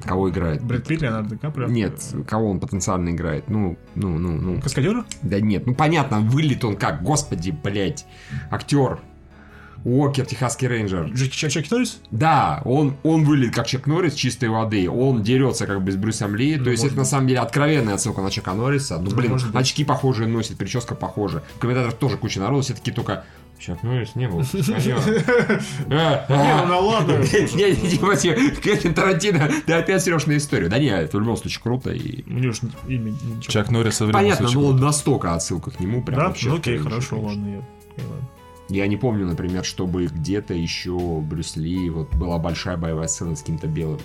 кого 0.03 0.29
играет? 0.29 0.63
Брэд 0.63 0.87
Питт, 0.87 1.01
Леонардо 1.01 1.35
Ди 1.35 1.41
Каприо. 1.41 1.67
Нет, 1.67 2.01
кого 2.27 2.49
он 2.51 2.59
потенциально 2.59 3.09
играет? 3.09 3.49
Ну, 3.49 3.77
ну, 3.95 4.17
ну, 4.17 4.31
ну. 4.37 4.61
Каскадера? 4.61 5.05
Да 5.21 5.39
нет, 5.39 5.65
ну 5.67 5.75
понятно, 5.75 6.19
вылет 6.21 6.63
он 6.63 6.75
как, 6.77 7.03
господи, 7.03 7.51
блядь, 7.51 8.05
актер. 8.51 8.99
Уокер, 9.85 10.25
Техасский 10.25 10.67
рейнджер. 10.67 11.05
Джеки 11.13 11.35
Чак 11.35 11.51
Чак 11.51 11.71
Норрис? 11.71 12.01
Да, 12.11 12.61
он, 12.65 12.95
он 13.03 13.23
вылет 13.23 13.53
как 13.53 13.67
Чак 13.67 13.87
Норрис 13.87 14.13
чистой 14.13 14.49
воды. 14.49 14.89
Он 14.89 15.23
дерется 15.23 15.65
как 15.67 15.81
бы 15.83 15.91
с 15.91 15.95
Брюсом 15.95 16.35
Ли. 16.35 16.57
Ну, 16.57 16.65
То 16.65 16.71
есть 16.71 16.83
это 16.83 16.95
на 16.95 17.05
самом 17.05 17.27
деле 17.27 17.39
откровенная 17.39 17.95
отсылка 17.95 18.21
на 18.21 18.29
Чака 18.31 18.53
Норриса. 18.53 18.97
Ну, 18.99 19.09
блин, 19.11 19.31
может 19.31 19.51
быть. 19.51 19.61
очки 19.61 19.83
похожие 19.85 20.27
носит, 20.27 20.57
прическа 20.57 20.95
похожа. 20.95 21.43
В 21.55 21.59
комментаторах 21.59 21.95
тоже 21.97 22.17
куча 22.17 22.39
народу, 22.39 22.63
все 22.63 22.73
таки 22.73 22.91
только... 22.91 23.23
Чак 23.59 23.83
Норрис 23.83 24.15
не 24.15 24.29
был. 24.29 24.39
Не, 25.89 26.61
ну 26.61 26.65
на 26.65 26.79
ладно. 26.79 27.11
Не, 27.17 27.75
не, 27.75 27.89
типа, 27.89 28.15
Квентин 28.15 28.93
Тарантино, 28.93 29.49
ты 29.65 29.73
опять 29.73 30.01
срешь 30.01 30.25
на 30.27 30.37
историю. 30.37 30.69
Да 30.69 30.79
не, 30.79 30.87
это 30.87 31.17
в 31.17 31.19
любом 31.19 31.35
случае 31.35 31.61
круто. 31.61 31.91
И... 31.91 32.23
У 32.23 32.39
него 32.39 32.53
же 32.53 32.61
имя 32.87 33.11
ничего. 33.11 33.51
Чак 33.51 33.69
Норрис 33.69 33.99
в 33.99 34.11
Понятно, 34.11 34.49
но 34.49 34.71
настолько 34.71 35.33
отсылка 35.35 35.71
к 35.71 35.79
нему. 35.81 36.01
Прям 36.01 36.19
Да? 36.19 36.33
Ну 36.41 36.55
окей, 36.55 36.77
хорошо, 36.77 37.19
ладно. 37.19 37.55
я- 37.55 38.03
я 38.69 38.87
не 38.87 38.97
помню, 38.97 39.25
например, 39.25 39.65
чтобы 39.65 40.05
где-то 40.05 40.53
еще 40.53 40.97
Брюс 41.21 41.55
Ли, 41.55 41.89
вот 41.89 42.13
была 42.15 42.37
большая 42.37 42.77
боевая 42.77 43.07
сцена 43.07 43.35
с 43.35 43.39
каким-то 43.41 43.67
белым. 43.67 43.99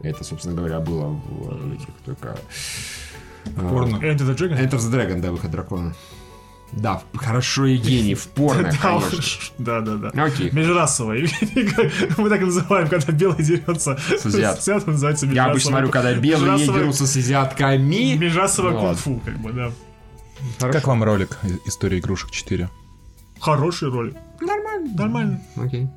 Это, 0.00 0.24
собственно 0.24 0.54
говоря, 0.54 0.80
было 0.80 1.08
в 1.08 1.72
этих 1.72 1.88
только... 2.04 2.38
э, 3.46 3.68
Порно. 3.68 3.96
Enter 3.96 4.18
the 4.18 4.36
Dragon? 4.36 4.58
Enter 4.60 4.78
the 4.78 4.92
Dragon, 4.92 5.20
да, 5.20 5.32
выход 5.32 5.50
дракона. 5.50 5.94
Да, 6.72 7.00
хорошо, 7.14 7.66
Евгений, 7.66 8.14
в 8.14 8.26
порно, 8.26 8.70
Да, 8.82 9.00
конечно. 9.00 9.42
Да, 9.58 9.80
да, 9.80 9.96
да. 9.96 10.24
Окей. 10.24 10.50
Межрасовый. 10.52 11.30
Мы 12.18 12.28
так 12.28 12.42
и 12.42 12.44
называем, 12.44 12.88
когда 12.88 13.12
белый 13.12 13.42
дерется 13.42 13.98
С 14.18 14.26
азиат. 14.26 14.56
с 14.62 14.68
азиатом, 14.68 14.92
называется 14.94 15.26
Я 15.26 15.46
обычно 15.46 15.70
смотрю, 15.70 15.90
когда 15.90 16.12
белые 16.14 16.58
дерутся 16.58 17.06
с 17.06 17.16
азиатками. 17.16 18.14
Межрасовое 18.16 18.72
кунг-фу, 18.78 19.20
как 19.24 19.38
бы, 19.38 19.52
да. 19.52 19.70
Как 20.58 20.86
вам 20.86 21.02
ролик 21.02 21.38
«И- 21.44 21.68
«История 21.68 21.98
игрушек 21.98 22.30
4»? 22.30 22.68
Хороший 23.40 23.90
ролик. 23.90 24.14
Нормально. 24.40 24.90
Нормально. 24.96 25.40
Окей. 25.56 25.88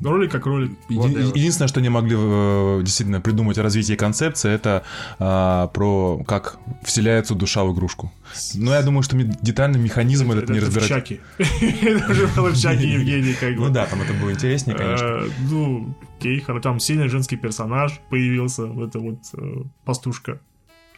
Ролик 0.00 0.32
как 0.32 0.46
ролик. 0.46 0.72
Еди-. 0.88 1.36
Единственное, 1.38 1.68
что 1.68 1.82
не 1.82 1.90
могли 1.90 2.16
э, 2.18 2.80
действительно 2.82 3.20
придумать 3.20 3.58
о 3.58 3.62
развитии 3.62 3.96
концепции, 3.96 4.50
это 4.50 4.82
а, 5.18 5.66
про 5.68 6.24
как 6.26 6.58
вселяется 6.82 7.34
душа 7.34 7.64
в 7.64 7.74
игрушку. 7.74 8.10
Но 8.54 8.72
я 8.72 8.82
думаю, 8.82 9.02
что 9.02 9.14
детальный 9.18 9.78
механизм 9.78 10.32
этот 10.32 10.48
не 10.48 10.60
разбирать. 10.60 10.88
Чаке. 10.88 11.20
Это 11.38 12.10
уже 12.12 12.28
было 12.28 12.48
в 12.48 12.56
Чаке 12.58 12.88
Евгений, 12.94 13.34
как 13.34 13.54
бы. 13.56 13.66
Ну 13.66 13.68
да, 13.70 13.84
там 13.86 14.00
это 14.00 14.14
было 14.14 14.32
интереснее, 14.32 14.74
конечно. 14.74 15.04
Э, 15.04 15.28
Ну, 15.50 15.94
окей, 16.18 16.40
хоро- 16.40 16.60
там 16.62 16.80
сильный 16.80 17.08
женский 17.08 17.36
персонаж 17.36 18.00
появился, 18.08 18.64
вот 18.66 18.88
эта 18.88 19.00
вот 19.00 19.18
э, 19.34 19.64
пастушка. 19.84 20.40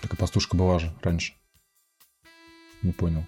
Так 0.01 0.15
и 0.15 0.17
пастушка 0.17 0.57
была 0.57 0.79
же 0.79 0.93
раньше. 1.03 1.33
Не 2.83 2.93
понял. 2.93 3.25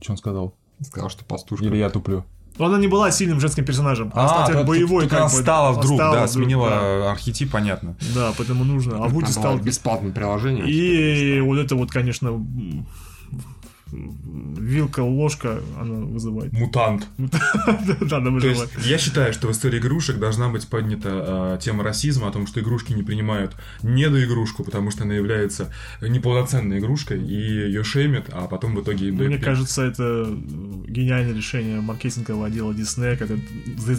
Что 0.00 0.12
он 0.12 0.18
сказал? 0.18 0.54
Сказал, 0.80 1.10
что 1.10 1.24
пастушка. 1.24 1.64
Или 1.64 1.76
я 1.76 1.90
туплю? 1.90 2.24
Но 2.58 2.66
она 2.66 2.78
не 2.78 2.88
была 2.88 3.10
сильным 3.10 3.40
женским 3.40 3.64
персонажем. 3.64 4.10
Она 4.14 4.28
стала 4.28 4.44
А, 4.44 4.46
теперь 4.46 4.58
тут- 4.58 4.66
боевой, 4.68 5.08
как 5.08 5.20
она 5.20 5.28
стала 5.28 5.72
вдруг, 5.72 5.96
стала 5.96 6.16
да, 6.16 6.26
вдруг, 6.26 6.34
сменила 6.34 6.70
да. 6.70 7.10
архетип, 7.12 7.52
понятно. 7.52 7.96
Да, 8.14 8.32
поэтому 8.36 8.64
нужно. 8.64 9.04
А 9.04 9.08
Вуди 9.08 9.30
стал... 9.30 9.54
было 9.54 9.62
бесплатное 9.62 10.12
приложение. 10.12 10.68
И 10.68 11.40
вот 11.40 11.58
это 11.58 11.76
вот, 11.76 11.90
конечно, 11.90 12.44
вилка, 13.92 15.00
ложка, 15.00 15.60
она 15.78 15.94
вызывает. 16.06 16.52
Мутант. 16.52 17.06
Да, 18.00 18.18
она 18.18 18.26
То 18.26 18.30
вызывает. 18.30 18.70
есть 18.76 18.86
я 18.86 18.98
считаю, 18.98 19.32
что 19.32 19.48
в 19.48 19.52
истории 19.52 19.78
игрушек 19.78 20.18
должна 20.18 20.48
быть 20.48 20.66
поднята 20.68 21.56
э, 21.56 21.58
тема 21.62 21.84
расизма 21.84 22.28
о 22.28 22.30
том, 22.30 22.46
что 22.46 22.60
игрушки 22.60 22.92
не 22.92 23.02
принимают 23.02 23.54
недоигрушку, 23.82 24.64
потому 24.64 24.90
что 24.90 25.04
она 25.04 25.14
является 25.14 25.72
неполноценной 26.00 26.78
игрушкой, 26.78 27.22
и 27.22 27.34
ее 27.34 27.84
шеймят, 27.84 28.26
а 28.32 28.46
потом 28.46 28.74
в 28.74 28.82
итоге... 28.82 29.10
Мне 29.12 29.38
кажется, 29.38 29.82
это 29.82 30.28
гениальное 30.86 31.34
решение 31.34 31.80
маркетингового 31.80 32.46
отдела 32.46 32.74
Диснея, 32.74 33.16
когда 33.16 33.36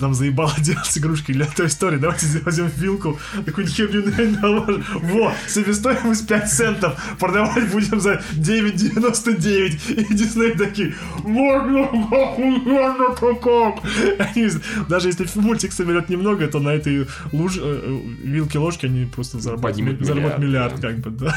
нам 0.01 0.13
заебало 0.13 0.53
делать 0.59 0.97
игрушки 0.97 1.31
для 1.31 1.45
той 1.45 1.67
истории. 1.67 1.97
Давайте 1.97 2.25
возьмем 2.45 2.71
вилку, 2.75 3.19
такую 3.45 3.67
херню 3.67 4.03
наложим. 4.41 4.83
Во, 5.03 5.33
себестоимость 5.47 6.27
5 6.27 6.51
центов, 6.51 7.15
продавать 7.19 7.71
будем 7.71 7.99
за 7.99 8.21
9,99. 8.33 9.78
И 9.88 10.13
Дисней 10.13 10.51
такие, 10.55 10.93
можно, 11.23 11.84
охуенно-то 11.84 13.36
как. 13.36 13.84
Они, 14.19 14.49
даже 14.89 15.07
если 15.07 15.27
мультик 15.36 15.71
соберет 15.71 16.09
немного, 16.09 16.47
то 16.47 16.59
на 16.59 16.69
этой 16.69 17.07
луж, 17.32 17.57
э, 17.61 18.01
вилке 18.23 18.59
ложки 18.59 18.88
они 18.88 19.05
просто 19.05 19.39
заработают, 19.39 19.77
Поднимут 19.77 20.05
заработают 20.05 20.39
миллиард, 20.39 20.73
миллиард, 20.73 20.82
да. 20.82 20.88
как 20.89 20.99
бы, 20.99 21.09
да. 21.11 21.36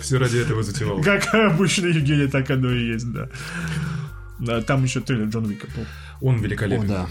Все 0.00 0.18
ради 0.18 0.38
этого 0.38 0.62
затевал. 0.62 1.02
Как 1.02 1.34
обычно 1.34 1.86
Евгений, 1.86 2.28
так 2.28 2.50
оно 2.50 2.70
и 2.70 2.92
есть, 2.92 3.06
да. 3.12 3.28
Там 4.62 4.84
еще 4.84 5.00
трейлер 5.00 5.26
Джон 5.26 5.46
Уика 5.46 5.66
был. 5.76 5.86
Он 6.22 6.36
О, 6.36 6.38
великолепен. 6.38 6.86
да. 6.88 7.08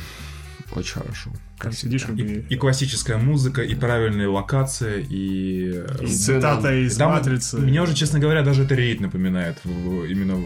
Очень 0.75 0.93
хорошо. 1.01 1.31
Там 1.59 1.71
сидишь 1.73 2.03
как 2.03 2.17
И, 2.17 2.45
и 2.49 2.55
классическая 2.55 3.17
музыка, 3.17 3.61
и 3.61 3.75
правильная 3.75 4.29
локация, 4.29 4.99
и... 4.99 5.71
э, 5.73 6.03
И 6.03 6.07
сцена. 6.07 6.39
цитата 6.41 6.73
из 6.73 6.95
Там 6.95 7.11
Матрицы. 7.11 7.57
Меня 7.59 7.83
уже, 7.83 7.93
честно 7.95 8.19
говоря, 8.19 8.43
даже 8.43 8.63
это 8.63 8.75
рейд 8.75 9.01
напоминает 9.01 9.57
в- 9.63 10.05
именно 10.05 10.35
в, 10.35 10.43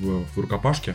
в- 0.00 0.24
в 0.34 0.38
рукопашке. 0.40 0.94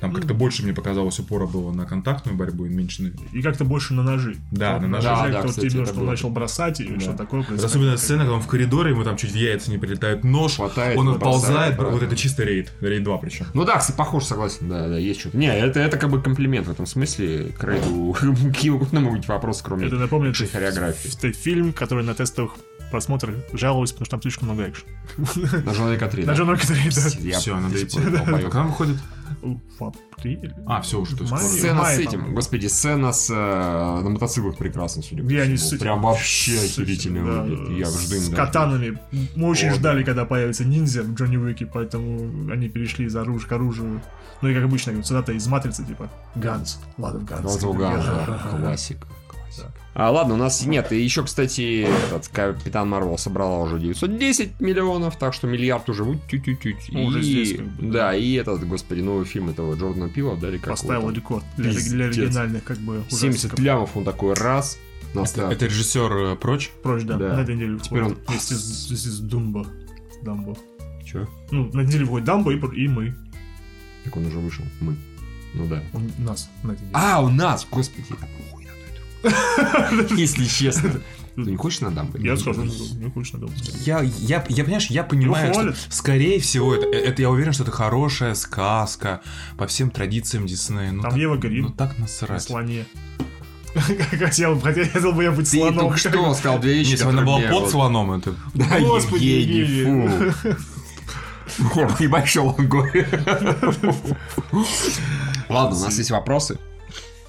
Там 0.00 0.12
как-то 0.12 0.34
больше 0.34 0.62
мне 0.62 0.72
показалось 0.72 1.18
упора 1.18 1.46
было 1.46 1.72
на 1.72 1.84
контактную 1.86 2.36
борьбу 2.36 2.66
и 2.66 2.68
меньше 2.68 3.02
на... 3.02 3.08
И 3.36 3.42
как-то 3.42 3.64
больше 3.64 3.94
на 3.94 4.02
ножи. 4.02 4.36
Да, 4.52 4.74
Вот 4.74 4.82
на 4.82 4.88
ножи. 4.88 5.04
Да, 5.04 5.28
да, 5.28 5.38
кто 5.40 5.48
кстати, 5.48 5.68
тебе, 5.68 5.82
это 5.82 5.90
что 5.92 6.00
было. 6.00 6.10
начал 6.10 6.30
бросать, 6.30 6.80
и 6.80 6.98
что 7.00 7.12
такое 7.14 7.42
происходит. 7.42 7.64
Особенно 7.64 7.96
сцена, 7.96 8.20
когда 8.20 8.34
он 8.34 8.42
в 8.42 8.46
коридоре, 8.46 8.90
ему 8.90 9.04
там 9.04 9.16
чуть 9.16 9.32
в 9.32 9.36
яйца 9.36 9.70
не 9.70 9.78
прилетает 9.78 10.24
нож, 10.24 10.56
Хватает, 10.56 10.96
он 10.96 11.08
отползает, 11.08 11.76
бросает. 11.76 11.94
вот 12.00 12.02
это 12.02 12.16
чисто 12.16 12.44
рейд, 12.44 12.72
рейд 12.80 13.02
2 13.02 13.18
причем. 13.18 13.46
Ну 13.54 13.64
да, 13.64 13.78
кстати, 13.78 13.96
похож, 13.96 14.24
согласен, 14.24 14.68
да, 14.68 14.88
да, 14.88 14.98
есть 14.98 15.20
что-то. 15.20 15.36
Не, 15.36 15.52
это, 15.56 15.80
это 15.80 15.96
как 15.96 16.10
бы 16.10 16.22
комплимент 16.22 16.66
в 16.66 16.70
этом 16.70 16.86
смысле. 16.86 17.52
К 17.58 17.64
Рейду 17.64 18.14
какие 18.52 18.70
угодно 18.70 19.00
могут 19.00 19.20
быть 19.20 19.28
вопросы, 19.28 19.62
кроме 19.64 19.86
Это 19.86 19.96
напомнит 19.96 20.36
хореографии. 20.36 21.10
тот 21.20 21.34
фильм, 21.34 21.72
который 21.72 22.04
на 22.04 22.14
тестовых 22.14 22.52
просмотрах 22.90 23.34
жаловались, 23.52 23.92
потому 23.92 24.06
что 24.06 24.10
там 24.12 24.22
слишком 24.22 24.48
много 24.48 24.68
экшена. 24.68 24.90
На 25.64 25.72
Джона 25.72 25.92
Вика 25.92 26.08
3, 26.08 26.22
На 26.24 26.32
да? 26.32 26.38
Джон 26.38 26.48
Уик 26.50 26.60
3, 26.64 26.76
да. 27.30 27.38
Все, 27.38 27.56
надо 27.60 27.74
долбоёб. 28.10 28.44
Когда 28.50 28.62
выходит? 28.62 28.96
В 29.40 29.82
апреле? 30.16 30.54
А, 30.66 30.80
все 30.82 31.00
уже, 31.00 31.16
то 31.16 31.22
есть 31.22 31.34
скоро. 31.34 31.42
Сцена 31.48 31.74
Май, 31.80 31.96
с 31.96 31.98
этим, 31.98 32.10
по-моему. 32.12 32.34
господи, 32.36 32.66
сцена 32.66 33.12
с 33.12 33.30
э, 33.30 33.34
на 34.02 34.08
мотоциклах 34.10 34.56
прекрасно, 34.56 35.02
судя 35.02 35.22
по 35.22 35.28
всему. 35.28 35.56
с 35.56 35.66
этим- 35.68 35.78
Прям 35.78 36.02
вообще 36.02 36.52
с 36.52 36.64
этим, 36.64 36.82
охерительно 36.82 37.24
да, 37.26 37.42
выглядит. 37.42 37.78
Я 37.78 37.86
жду 37.86 38.16
С 38.16 38.28
катанами. 38.34 38.98
Мы 39.36 39.48
очень 39.48 39.68
О, 39.68 39.74
ждали, 39.74 40.00
да. 40.00 40.04
когда 40.06 40.24
появится 40.24 40.64
ниндзя 40.64 41.02
в 41.02 41.14
Джонни 41.14 41.36
Уике, 41.36 41.66
поэтому 41.66 42.50
они 42.52 42.68
перешли 42.68 43.06
из 43.06 43.16
оружия 43.16 43.48
к 43.48 43.52
оружию. 43.52 44.00
Ну 44.42 44.48
и 44.48 44.54
как 44.54 44.64
обычно, 44.64 45.02
цитата 45.02 45.32
из 45.32 45.46
Матрицы, 45.46 45.84
типа 45.84 46.08
Guns, 46.36 46.76
lot 46.98 47.14
of 47.16 47.26
guns. 47.26 47.78
Да, 47.78 48.38
классик. 48.60 48.98
А, 49.94 50.10
ладно, 50.10 50.34
у 50.34 50.36
нас 50.36 50.64
нет. 50.64 50.92
И 50.92 51.00
еще, 51.02 51.24
кстати, 51.24 51.86
этот 52.06 52.28
Капитан 52.28 52.88
Марвел 52.88 53.18
собрала 53.18 53.58
уже 53.58 53.78
910 53.80 54.60
миллионов, 54.60 55.18
так 55.18 55.34
что 55.34 55.46
миллиард 55.48 55.88
уже 55.88 56.04
тють-тють-тють. 56.04 56.88
Ну, 56.92 57.04
уже 57.06 57.20
И- 57.20 57.22
здесь, 57.22 57.56
как 57.58 57.66
бы, 57.66 57.90
Да, 57.92 58.14
и 58.14 58.32
этот, 58.34 58.64
господи, 58.68 59.00
новый 59.00 59.24
фильм 59.24 59.48
этого 59.50 59.74
Джордана 59.74 60.08
Пила, 60.08 60.36
да, 60.36 60.48
или 60.48 60.58
как 60.58 60.70
Поставил 60.70 61.10
рекорд 61.10 61.44
для, 61.56 61.72
для 61.72 62.04
оригинальных 62.06 62.62
как 62.64 62.78
бы 62.78 63.02
70 63.08 63.22
ужастиков. 63.52 63.58
лямов 63.58 63.96
он 63.96 64.04
такой 64.04 64.34
раз 64.34 64.78
на 65.14 65.22
Это, 65.22 65.50
это 65.50 65.64
режиссер 65.66 66.12
э, 66.12 66.36
Прочь. 66.36 66.70
Прочь, 66.82 67.02
да, 67.04 67.16
Да. 67.16 67.36
на 67.36 67.40
этой 67.40 67.54
неделе 67.56 67.78
Теперь 67.78 68.02
он- 68.02 68.16
Вместе 68.28 68.54
с, 68.54 68.88
вместе 68.88 69.08
с 69.08 69.18
Думбо. 69.20 69.66
Дамбо. 70.22 70.56
Чё? 71.04 71.26
Ну, 71.50 71.70
на 71.72 71.80
неделе 71.80 72.04
выходит 72.04 72.26
Дамбо 72.26 72.52
и, 72.52 72.58
и 72.84 72.88
мы. 72.88 73.14
Так 74.04 74.16
он 74.16 74.26
уже 74.26 74.38
вышел. 74.38 74.64
Мы. 74.80 74.96
Ну 75.54 75.66
да. 75.66 75.82
Он, 75.94 76.10
нас 76.18 76.50
на 76.62 76.72
этой 76.72 76.82
неделе. 76.82 76.92
А, 76.94 77.20
у 77.22 77.28
нас, 77.30 77.66
господи, 77.70 78.04
Если 80.10 80.44
честно. 80.44 81.00
Ты 81.34 81.50
не 81.52 81.56
хочешь 81.56 81.80
на 81.80 81.90
дамбы? 81.92 82.18
Я 82.20 82.36
схожу, 82.36 82.64
не 82.64 83.10
хочешь 83.10 83.32
на 83.32 83.38
Дамбо. 83.38 83.54
Я, 83.84 84.00
я, 84.00 84.44
я, 84.48 84.62
понимаешь, 84.64 84.86
я 84.90 85.04
понимаю, 85.04 85.54
что, 85.54 85.74
скорее 85.88 86.40
всего, 86.40 86.74
это, 86.74 86.88
это 86.88 87.22
я 87.22 87.30
уверен, 87.30 87.52
что 87.52 87.62
это 87.62 87.70
хорошая 87.70 88.34
сказка 88.34 89.20
по 89.56 89.68
всем 89.68 89.90
традициям 89.90 90.46
Диснея. 90.46 90.90
Ну, 90.90 91.02
Там 91.02 91.12
так, 91.12 91.20
Ева 91.20 91.36
Грин. 91.36 91.66
ну 91.66 91.70
так 91.70 91.96
На 91.96 92.02
насрать. 92.02 92.42
слоне. 92.42 92.86
Хотел, 94.18 94.58
хотел, 94.58 94.86
хотел 94.88 95.12
бы 95.12 95.22
я 95.22 95.30
быть 95.30 95.48
Ты 95.48 95.58
слоном. 95.58 95.78
только 95.78 95.98
что 95.98 96.34
сказал 96.34 96.58
две 96.58 96.74
вещи, 96.74 96.92
Если 96.92 97.04
бы 97.04 97.10
она 97.10 97.22
была 97.22 97.40
под 97.40 97.70
слоном, 97.70 98.12
это... 98.12 98.34
Да, 98.54 98.80
Господи, 98.80 99.24
Евгений, 99.24 100.32
фу. 100.42 100.52
Ебать, 102.02 102.34
Лонгой. 102.34 103.06
Ладно, 105.48 105.76
у 105.76 105.80
нас 105.80 105.98
есть 105.98 106.10
вопросы. 106.10 106.58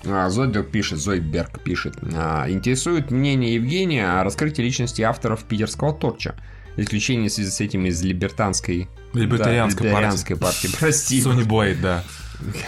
А, 0.05 0.29
Зойдберг 0.29 0.71
пишет, 0.71 0.99
Зойдберг 0.99 1.61
пишет. 1.61 1.95
а, 2.13 2.49
Интересует 2.49 3.11
мнение 3.11 3.55
Евгения 3.55 4.19
о 4.19 4.23
раскрытии 4.23 4.61
личности 4.61 5.01
авторов 5.01 5.43
питерского 5.43 5.93
торча. 5.93 6.35
Исключение 6.77 7.29
в 7.29 7.33
связи 7.33 7.49
с 7.49 7.59
этим 7.59 7.85
из 7.85 8.01
либертанской... 8.01 8.87
Либертарианской 9.13 9.83
да, 9.83 9.89
либертарианской 9.89 10.37
партии. 10.37 10.69
Прости. 10.79 11.21
Сони 11.21 11.43
Блейд, 11.43 11.81
да. 11.81 12.03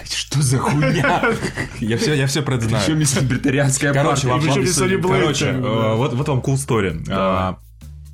Что 0.09 0.41
за 0.41 0.57
хуйня? 0.57 1.23
Я 1.79 1.97
все, 1.97 2.13
я 2.13 2.27
все 2.27 2.41
про 2.41 2.55
это 2.55 2.67
знаю. 2.67 2.83
Причем 2.85 2.99
есть 2.99 3.21
либертарианская 3.21 3.93
Короче, 3.93 4.27
партия? 4.27 4.51
короче, 5.01 5.53
бы, 5.53 5.67
э, 5.67 5.95
вот, 5.95 6.13
вот 6.13 6.27
вам 6.27 6.39
cool 6.39 6.55
story. 6.55 7.01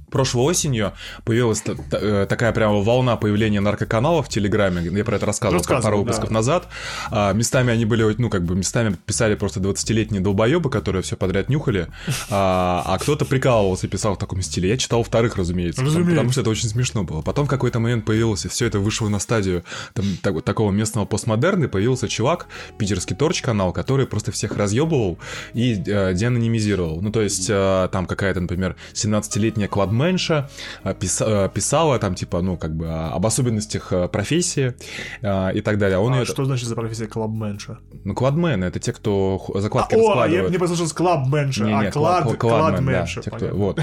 Прошлой 0.10 0.44
осенью 0.46 0.94
появилась 1.26 1.62
та- 1.62 1.76
та- 1.76 1.98
э, 2.02 2.26
такая 2.28 2.52
прямо 2.54 2.82
волна 2.82 3.18
появления 3.18 3.60
наркоканалов 3.60 4.28
в 4.28 4.30
Телеграме. 4.30 4.82
Я 4.98 5.04
про 5.04 5.18
это 5.18 5.26
рассказывал, 5.26 5.60
Рассказывал, 5.60 5.84
пару 5.84 5.98
да. 5.98 6.02
выпусков 6.04 6.32
назад. 6.32 6.68
А, 7.12 7.34
местами 7.34 7.74
они 7.74 7.84
были, 7.86 8.16
ну, 8.18 8.30
как 8.30 8.44
бы, 8.46 8.56
местами 8.56 8.96
писали 9.06 9.36
просто 9.36 9.60
20-летние 9.60 10.22
долбоебы, 10.22 10.70
которые 10.70 11.02
все 11.02 11.18
подряд 11.18 11.50
нюхали. 11.50 11.88
А, 12.30 12.84
а 12.86 12.98
кто-то 13.00 13.26
прикалывался 13.26 13.88
и 13.88 13.90
писал 13.90 14.16
в 14.16 14.18
таком 14.18 14.42
стиле. 14.42 14.70
Я 14.70 14.78
читал 14.78 15.04
вторых, 15.04 15.36
разумеется. 15.36 15.82
потому- 15.82 15.98
Разумеется. 15.98 16.16
Потому 16.16 16.32
что 16.32 16.42
это 16.42 16.50
очень 16.52 16.70
смешно 16.70 17.04
было. 17.04 17.22
Потом 17.22 17.46
в 17.46 17.50
какой-то 17.50 17.80
момент 17.80 18.06
появилось, 18.06 18.46
и 18.46 18.48
все 18.48 18.66
это 18.68 18.80
вышло 18.80 19.10
на 19.10 19.20
стадию 19.20 19.64
там, 19.94 20.06
так- 20.22 20.42
такого 20.44 20.72
местного 20.72 21.06
постмодерна, 21.06 21.66
и 21.66 21.68
появился 21.68 22.08
чувак, 22.08 22.48
питерский 22.78 23.16
торч-канал, 23.16 23.74
который 23.74 24.06
просто 24.08 24.32
всех 24.32 24.56
разъебывал 24.56 25.18
и 25.54 25.74
э, 25.86 26.14
деанонимизировал. 26.14 27.02
Ну, 27.02 27.12
то 27.12 27.22
есть, 27.22 27.48
э, 27.50 27.90
там 27.92 28.06
какая-то, 28.06 28.40
например, 28.40 28.78
17-летняя 28.94 29.68
кладменша 29.68 29.98
э, 30.16 30.94
писа- 30.94 31.46
э, 31.46 31.50
писала 31.54 32.00
там, 32.00 32.16
типа, 32.16 32.42
ну, 32.42 32.58
как 32.58 32.76
бы, 32.76 32.88
об 32.90 33.26
особенностях 33.26 33.92
профессии 34.12 34.74
и 35.22 35.62
так 35.62 35.78
далее. 35.78 35.98
А 35.98 36.00
Он 36.00 36.14
А 36.14 36.16
её- 36.18 36.26
что 36.26 36.46
значит 36.46 36.68
за 36.68 36.76
профессия 36.76 37.08
клабменша? 37.08 37.80
Ну, 38.04 38.14
кладмены— 38.14 38.66
это 38.66 38.80
те, 38.80 38.94
кто 38.94 39.42
закладки 39.56 39.96
О, 39.96 39.98
а 39.98 40.02
я 40.02 40.08
раскладывают. 40.08 40.50
мне 40.50 40.60
послушал 40.60 40.88
клабменша, 40.96 41.64
Не, 41.66 41.74
а 41.78 41.84
не, 41.86 41.92
клад, 41.92 42.26
кла- 42.26 42.32
кла- 42.32 42.38
кладмен, 42.38 42.86
да, 42.86 42.92
кладменша. 42.94 43.22
те, 43.22 43.32
кто- 43.32 43.48
вот. 43.56 43.80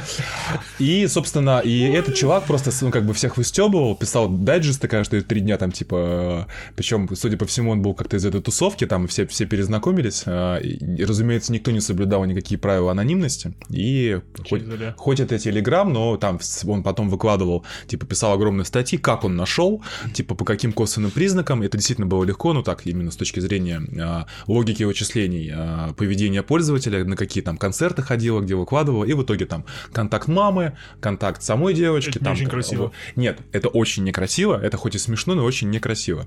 И, 0.79 1.07
собственно, 1.07 1.61
и 1.61 1.81
этот 1.83 2.14
чувак 2.14 2.45
просто, 2.45 2.70
ну, 2.83 2.91
как 2.91 3.05
бы 3.05 3.12
всех 3.14 3.37
выстебывал, 3.37 3.95
писал 3.97 4.29
дайджесты 4.29 4.89
каждые 4.89 5.22
три 5.22 5.41
дня, 5.41 5.59
там, 5.59 5.72
типа, 5.72 6.47
причем, 6.77 7.09
судя 7.14 7.37
по 7.37 7.47
всему, 7.47 7.70
он 7.72 7.83
был 7.83 7.95
как-то 7.95 8.16
из 8.16 8.25
этой 8.25 8.41
тусовки, 8.41 8.87
там 8.87 9.07
все, 9.09 9.27
все 9.27 9.47
перезнакомились, 9.47 10.22
а, 10.27 10.57
и, 10.59 11.05
разумеется, 11.05 11.53
никто 11.53 11.70
не 11.70 11.81
соблюдал 11.81 12.25
никакие 12.25 12.59
правила 12.59 12.93
анонимности, 12.93 13.55
и 13.70 14.20
хоть, 14.49 14.62
хоть 14.97 15.20
это 15.20 15.39
Телеграм, 15.39 15.93
но 15.93 16.03
там 16.20 16.40
с- 16.40 16.64
он 16.64 16.82
потом 16.82 17.09
выкладывал, 17.11 17.64
типа, 17.86 18.07
писал 18.07 18.32
огромные 18.32 18.64
статьи, 18.64 18.98
как 18.98 19.24
он 19.24 19.36
нашел, 19.36 19.82
типа, 20.12 20.34
по 20.34 20.44
каким 20.44 20.72
косвенным 20.72 21.11
признакам, 21.11 21.62
это 21.62 21.76
действительно 21.76 22.07
было 22.07 22.24
легко, 22.24 22.52
ну, 22.52 22.62
так, 22.62 22.86
именно 22.86 23.11
с 23.11 23.16
точки 23.16 23.40
зрения 23.40 23.80
а, 24.00 24.26
логики 24.46 24.82
вычислений, 24.84 25.50
а, 25.55 25.92
поведения 25.94 26.42
пользователя, 26.42 27.05
на 27.05 27.16
какие 27.16 27.42
там 27.42 27.57
концерты 27.57 28.02
ходила, 28.02 28.40
где 28.40 28.55
выкладывала, 28.55 29.05
и 29.05 29.12
в 29.12 29.22
итоге 29.22 29.46
там 29.46 29.64
контакт 29.92 30.28
мамы, 30.28 30.76
контакт 31.00 31.42
самой 31.42 31.74
девочки. 31.74 32.11
Это 32.11 32.18
не 32.20 32.24
там, 32.24 32.32
очень 32.34 32.48
красиво. 32.48 32.92
Нет, 33.16 33.38
это 33.52 33.68
очень 33.68 34.05
некрасиво, 34.05 34.61
это 34.61 34.76
хоть 34.76 34.94
и 34.94 34.98
смешно, 34.98 35.34
но 35.34 35.44
очень 35.44 35.70
некрасиво. 35.70 36.26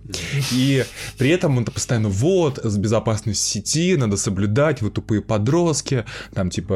И 0.51 0.83
при 1.17 1.29
этом 1.29 1.57
он 1.57 1.65
постоянно, 1.65 2.09
вот, 2.09 2.63
безопасность 2.77 3.43
сети, 3.43 3.95
надо 3.97 4.17
соблюдать, 4.17 4.81
вы 4.81 4.89
тупые 4.89 5.21
подростки, 5.21 6.05
там, 6.33 6.49
типа, 6.49 6.73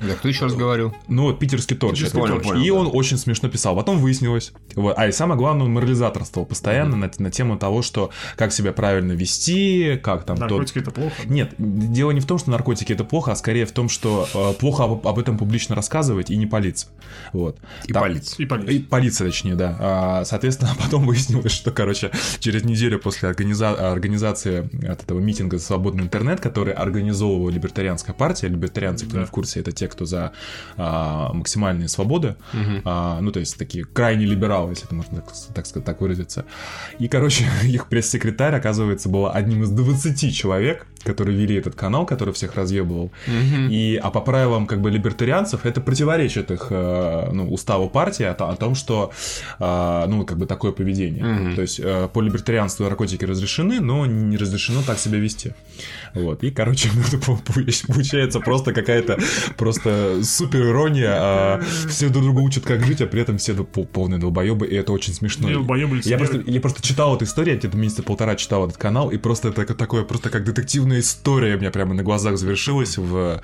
э, 0.00 0.06
Да 0.08 0.14
кто 0.14 0.28
еще 0.28 0.44
раз 0.44 0.54
говорил? 0.54 0.94
ну, 1.08 1.24
вот 1.24 1.38
питерский 1.38 1.69
торч, 1.74 2.00
торч. 2.00 2.12
понял, 2.12 2.62
и 2.62 2.68
да. 2.68 2.74
он 2.74 2.90
очень 2.92 3.16
смешно 3.18 3.48
писал. 3.48 3.76
Потом 3.76 3.98
выяснилось. 3.98 4.52
Вот. 4.74 4.94
А 4.98 5.08
и 5.08 5.12
самое 5.12 5.38
главное, 5.38 5.66
он 5.66 5.72
морализаторствовал 5.72 6.46
постоянно 6.46 6.96
на, 6.96 7.10
на 7.18 7.30
тему 7.30 7.56
того, 7.58 7.82
что 7.82 8.10
как 8.36 8.52
себя 8.52 8.72
правильно 8.72 9.12
вести, 9.12 9.98
как 10.02 10.24
там... 10.24 10.36
тот- 10.36 10.50
Наркотики 10.50 10.78
это 10.78 10.90
плохо. 10.90 11.14
Нет, 11.26 11.54
дело 11.58 12.10
не 12.10 12.20
в 12.20 12.26
том, 12.26 12.38
что 12.38 12.50
наркотики 12.50 12.92
это 12.92 13.04
плохо, 13.04 13.32
а 13.32 13.36
скорее 13.36 13.66
в 13.66 13.72
том, 13.72 13.88
что 13.88 14.28
э, 14.34 14.52
плохо 14.58 14.84
об, 14.84 15.06
об 15.06 15.18
этом 15.18 15.38
публично 15.38 15.74
рассказывать 15.74 16.30
и 16.30 16.36
не 16.36 16.46
палиться. 16.46 16.88
Вот. 17.32 17.58
И 17.86 17.92
Там- 17.92 18.02
палец. 18.02 18.34
И 18.38 18.46
полиция. 18.46 18.74
и 18.74 18.78
полиция, 18.80 19.26
точнее, 19.28 19.54
да. 19.54 19.76
А, 19.78 20.24
соответственно, 20.24 20.72
потом 20.82 21.06
выяснилось, 21.06 21.52
что, 21.52 21.70
короче, 21.70 22.10
через 22.38 22.64
неделю 22.64 22.98
после 22.98 23.28
организа- 23.28 23.74
организации 23.92 24.68
от 24.86 25.02
этого 25.02 25.20
митинга 25.20 25.58
за 25.58 25.64
свободный 25.64 26.04
интернет, 26.04 26.40
который 26.40 26.72
организовывала 26.72 27.50
либертарианская 27.50 28.14
партия, 28.14 28.48
либертарианцы, 28.48 29.04
кто 29.06 29.14
Да. 29.14 29.20
не 29.20 29.26
в 29.26 29.30
курсе, 29.30 29.60
это 29.60 29.72
те, 29.72 29.88
кто 29.88 30.04
за 30.04 30.32
а, 30.76 31.32
максимальные 31.60 31.88
свободы, 31.88 32.36
А, 32.84 33.20
ну, 33.20 33.30
то 33.32 33.40
есть 33.40 33.58
такие 33.58 33.84
крайне 33.84 34.24
либералы, 34.26 34.70
если 34.70 34.86
это 34.86 34.94
можно 34.94 35.16
так, 35.20 35.28
так 35.54 35.66
сказать, 35.66 35.86
так 35.86 36.00
выразиться. 36.00 36.44
И, 36.98 37.08
короче, 37.08 37.44
их 37.64 37.86
пресс-секретарь, 37.86 38.54
оказывается, 38.54 39.08
была 39.08 39.32
одним 39.32 39.62
из 39.62 39.70
20 39.70 40.34
человек, 40.34 40.86
которые 41.04 41.36
вели 41.36 41.54
этот 41.56 41.74
канал, 41.74 42.06
который 42.06 42.32
всех 42.34 42.54
разъебывал. 42.56 43.10
И, 43.70 43.98
а 44.02 44.10
по 44.10 44.20
правилам 44.20 44.66
как 44.66 44.80
бы 44.80 44.90
либертарианцев 44.90 45.64
это 45.64 45.80
противоречит 45.80 46.50
их 46.50 46.66
э, 46.70 47.30
ну, 47.32 47.50
уставу 47.50 47.88
партии 47.88 48.24
о, 48.24 48.32
о 48.32 48.56
том, 48.56 48.74
что 48.74 49.10
э, 49.58 50.04
ну 50.08 50.24
как 50.26 50.36
бы 50.38 50.46
такое 50.46 50.72
поведение. 50.72 51.24
Мгм. 51.24 51.54
То 51.54 51.62
есть 51.62 51.80
э, 51.82 52.08
по 52.12 52.20
либертарианству 52.20 52.84
наркотики 52.84 53.24
разрешены, 53.24 53.80
но 53.80 54.06
не 54.06 54.36
разрешено 54.36 54.82
так 54.86 54.98
себя 54.98 55.18
вести. 55.18 55.52
Вот. 56.14 56.44
И, 56.44 56.50
короче, 56.50 56.90
ну, 56.94 57.00
это 57.00 57.18
по- 57.18 57.36
по- 57.36 57.92
получается 57.92 58.40
просто 58.40 58.72
какая-то 58.74 59.18
просто 59.56 60.20
супер 60.22 60.60
ирония. 60.68 61.14
Все 61.88 62.08
друг 62.08 62.24
друга 62.24 62.40
учат, 62.40 62.64
как 62.64 62.84
жить, 62.84 63.00
а 63.00 63.06
при 63.06 63.20
этом 63.22 63.38
все 63.38 63.54
пол- 63.54 63.86
полные 63.86 64.18
долбоебы, 64.20 64.66
и 64.66 64.74
это 64.76 64.92
очень 64.92 65.12
смешно. 65.14 65.48
Я, 66.10 66.18
просто, 66.18 66.42
я 66.50 66.60
просто 66.60 66.82
читал 66.82 67.16
эту 67.16 67.24
историю, 67.24 67.54
я 67.54 67.58
где-то 67.58 67.76
месяца 67.76 68.02
полтора 68.02 68.36
читал 68.36 68.66
этот 68.66 68.76
канал, 68.78 69.10
и 69.10 69.16
просто 69.18 69.48
это 69.48 69.74
такое, 69.74 70.04
просто 70.04 70.30
как 70.30 70.44
детективная 70.44 71.00
история 71.00 71.56
у 71.56 71.58
меня 71.58 71.70
прямо 71.70 71.94
на 71.94 72.02
глазах 72.02 72.36
завершилась 72.38 72.96
в 72.98 73.40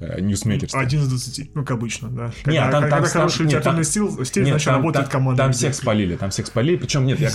э, 0.00 0.20
ньюсмейкерстве. 0.20 0.80
Один 0.80 1.00
из 1.02 1.08
двадцати, 1.08 1.50
ну, 1.54 1.62
как 1.62 1.72
обычно, 1.72 2.08
да. 2.08 2.32
Не, 2.46 2.58
а 2.58 2.70
там- 2.70 2.82
когда, 2.82 2.88
там- 2.88 2.90
когда 2.90 3.08
хороший 3.08 3.46
нет, 3.46 3.62
там- 3.62 3.84
стиль, 3.84 4.24
стиль 4.24 4.42
Нет, 4.44 4.52
значит, 4.52 4.66
там, 4.66 4.76
работает 4.76 5.06
там- 5.06 5.12
команда. 5.12 5.42
Там 5.42 5.52
всех 5.52 5.74
спалили, 5.74 6.16
там 6.16 6.30
всех 6.30 6.46
спалили. 6.46 6.76
Причем 6.76 7.06
нет, 7.06 7.20
я, 7.20 7.30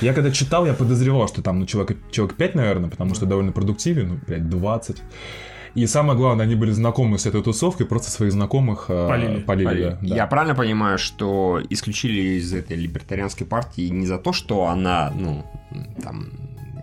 я 0.00 0.12
когда 0.14 0.30
читал, 0.30 0.66
я 0.66 0.74
подозревал, 0.74 1.28
что 1.28 1.42
там 1.42 1.60
ну, 1.60 1.66
человек, 1.66 1.96
человек 2.10 2.36
5, 2.36 2.54
наверное, 2.54 2.90
потому 2.90 3.14
что 3.14 3.26
довольно 3.26 3.52
продуктивен, 3.52 4.08
ну, 4.08 4.34
5-20. 4.34 4.98
И 5.74 5.86
самое 5.86 6.18
главное, 6.18 6.46
они 6.46 6.54
были 6.54 6.70
знакомы 6.70 7.18
с 7.18 7.26
этой 7.26 7.42
тусовкой, 7.42 7.86
просто 7.86 8.10
своих 8.10 8.32
знакомых 8.32 8.86
э, 8.88 9.08
Полили. 9.08 9.40
полили, 9.40 9.82
да, 9.82 9.98
да. 10.00 10.16
Я 10.16 10.26
правильно 10.26 10.54
понимаю, 10.54 10.98
что 10.98 11.60
исключили 11.70 12.38
из 12.38 12.52
этой 12.52 12.76
либертарианской 12.76 13.46
партии 13.46 13.88
не 13.88 14.06
за 14.06 14.18
то, 14.18 14.32
что 14.32 14.66
она, 14.66 15.12
ну, 15.14 15.44
там, 16.02 16.30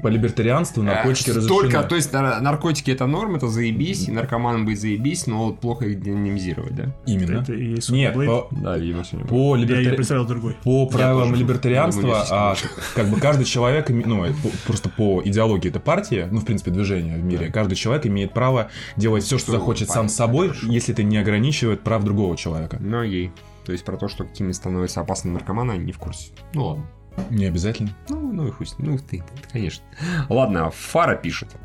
по 0.01 0.07
либертарианству 0.07 0.83
наркотики 0.83 1.29
Э, 1.29 1.33
разрешены. 1.33 1.61
Только, 1.61 1.83
то 1.83 1.95
есть 1.95 2.11
нар- 2.13 2.41
наркотики 2.41 2.91
это 2.91 3.05
норм, 3.07 3.35
это 3.35 3.47
заебись, 3.47 4.07
и 4.07 4.11
наркоманам 4.11 4.65
быть 4.65 4.79
заебись, 4.79 5.27
но 5.27 5.45
вот 5.47 5.59
плохо 5.59 5.85
их 5.85 6.01
денонизировать, 6.01 6.75
да? 6.75 6.95
Именно. 7.05 7.41
Это 7.41 7.53
и 7.53 7.77
Нет, 7.89 8.13
по, 8.13 8.47
Да, 8.51 8.77
видимо, 8.77 9.03
по 9.27 9.55
Я 9.55 9.61
ее 9.61 9.65
либертари- 9.67 9.95
представил 9.95 10.25
другой. 10.25 10.55
По 10.63 10.85
правилам 10.87 11.29
тоже 11.29 11.41
либертарианства, 11.41 12.25
а, 12.29 12.55
как 12.95 13.07
бы 13.07 13.19
каждый 13.19 13.45
человек, 13.45 13.89
ну, 13.89 14.25
просто 14.65 14.89
по 14.89 15.21
идеологии 15.23 15.69
это 15.69 15.79
партия, 15.79 16.27
ну, 16.31 16.39
в 16.39 16.45
принципе, 16.45 16.71
движение 16.71 17.17
в 17.17 17.23
мире, 17.23 17.51
каждый 17.51 17.75
человек 17.75 18.05
имеет 18.05 18.33
право 18.33 18.69
делать 18.97 19.23
все, 19.23 19.37
что 19.37 19.51
Что 19.51 19.59
захочет 19.59 19.89
сам 19.89 20.09
собой, 20.09 20.49
хорошо. 20.49 20.67
если 20.71 20.93
это 20.93 21.03
не 21.03 21.17
ограничивает 21.17 21.81
прав 21.81 22.03
другого 22.03 22.35
человека. 22.37 22.77
Ну, 22.79 23.01
ей. 23.03 23.31
То 23.65 23.71
есть 23.71 23.83
про 23.83 23.97
то, 23.97 24.07
что 24.07 24.23
какими 24.25 24.51
становятся 24.51 25.01
опасными 25.01 25.33
наркоманы, 25.35 25.71
они 25.71 25.85
не 25.85 25.91
в 25.91 25.97
курсе. 25.97 26.31
Ну 26.53 26.65
ладно. 26.67 26.85
Не 27.29 27.45
обязательно. 27.45 27.91
Ну, 28.09 28.31
ну 28.31 28.47
и 28.47 28.51
хуй. 28.51 28.67
Ну, 28.77 28.97
ты, 28.97 29.23
конечно. 29.51 29.85
Ладно, 30.29 30.69
Фара 30.71 31.15
пишет. 31.15 31.55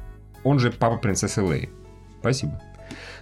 Он 0.44 0.59
же 0.59 0.70
папа 0.70 0.96
принцессы 0.96 1.42
Лэй. 1.42 1.70
Спасибо. 2.20 2.61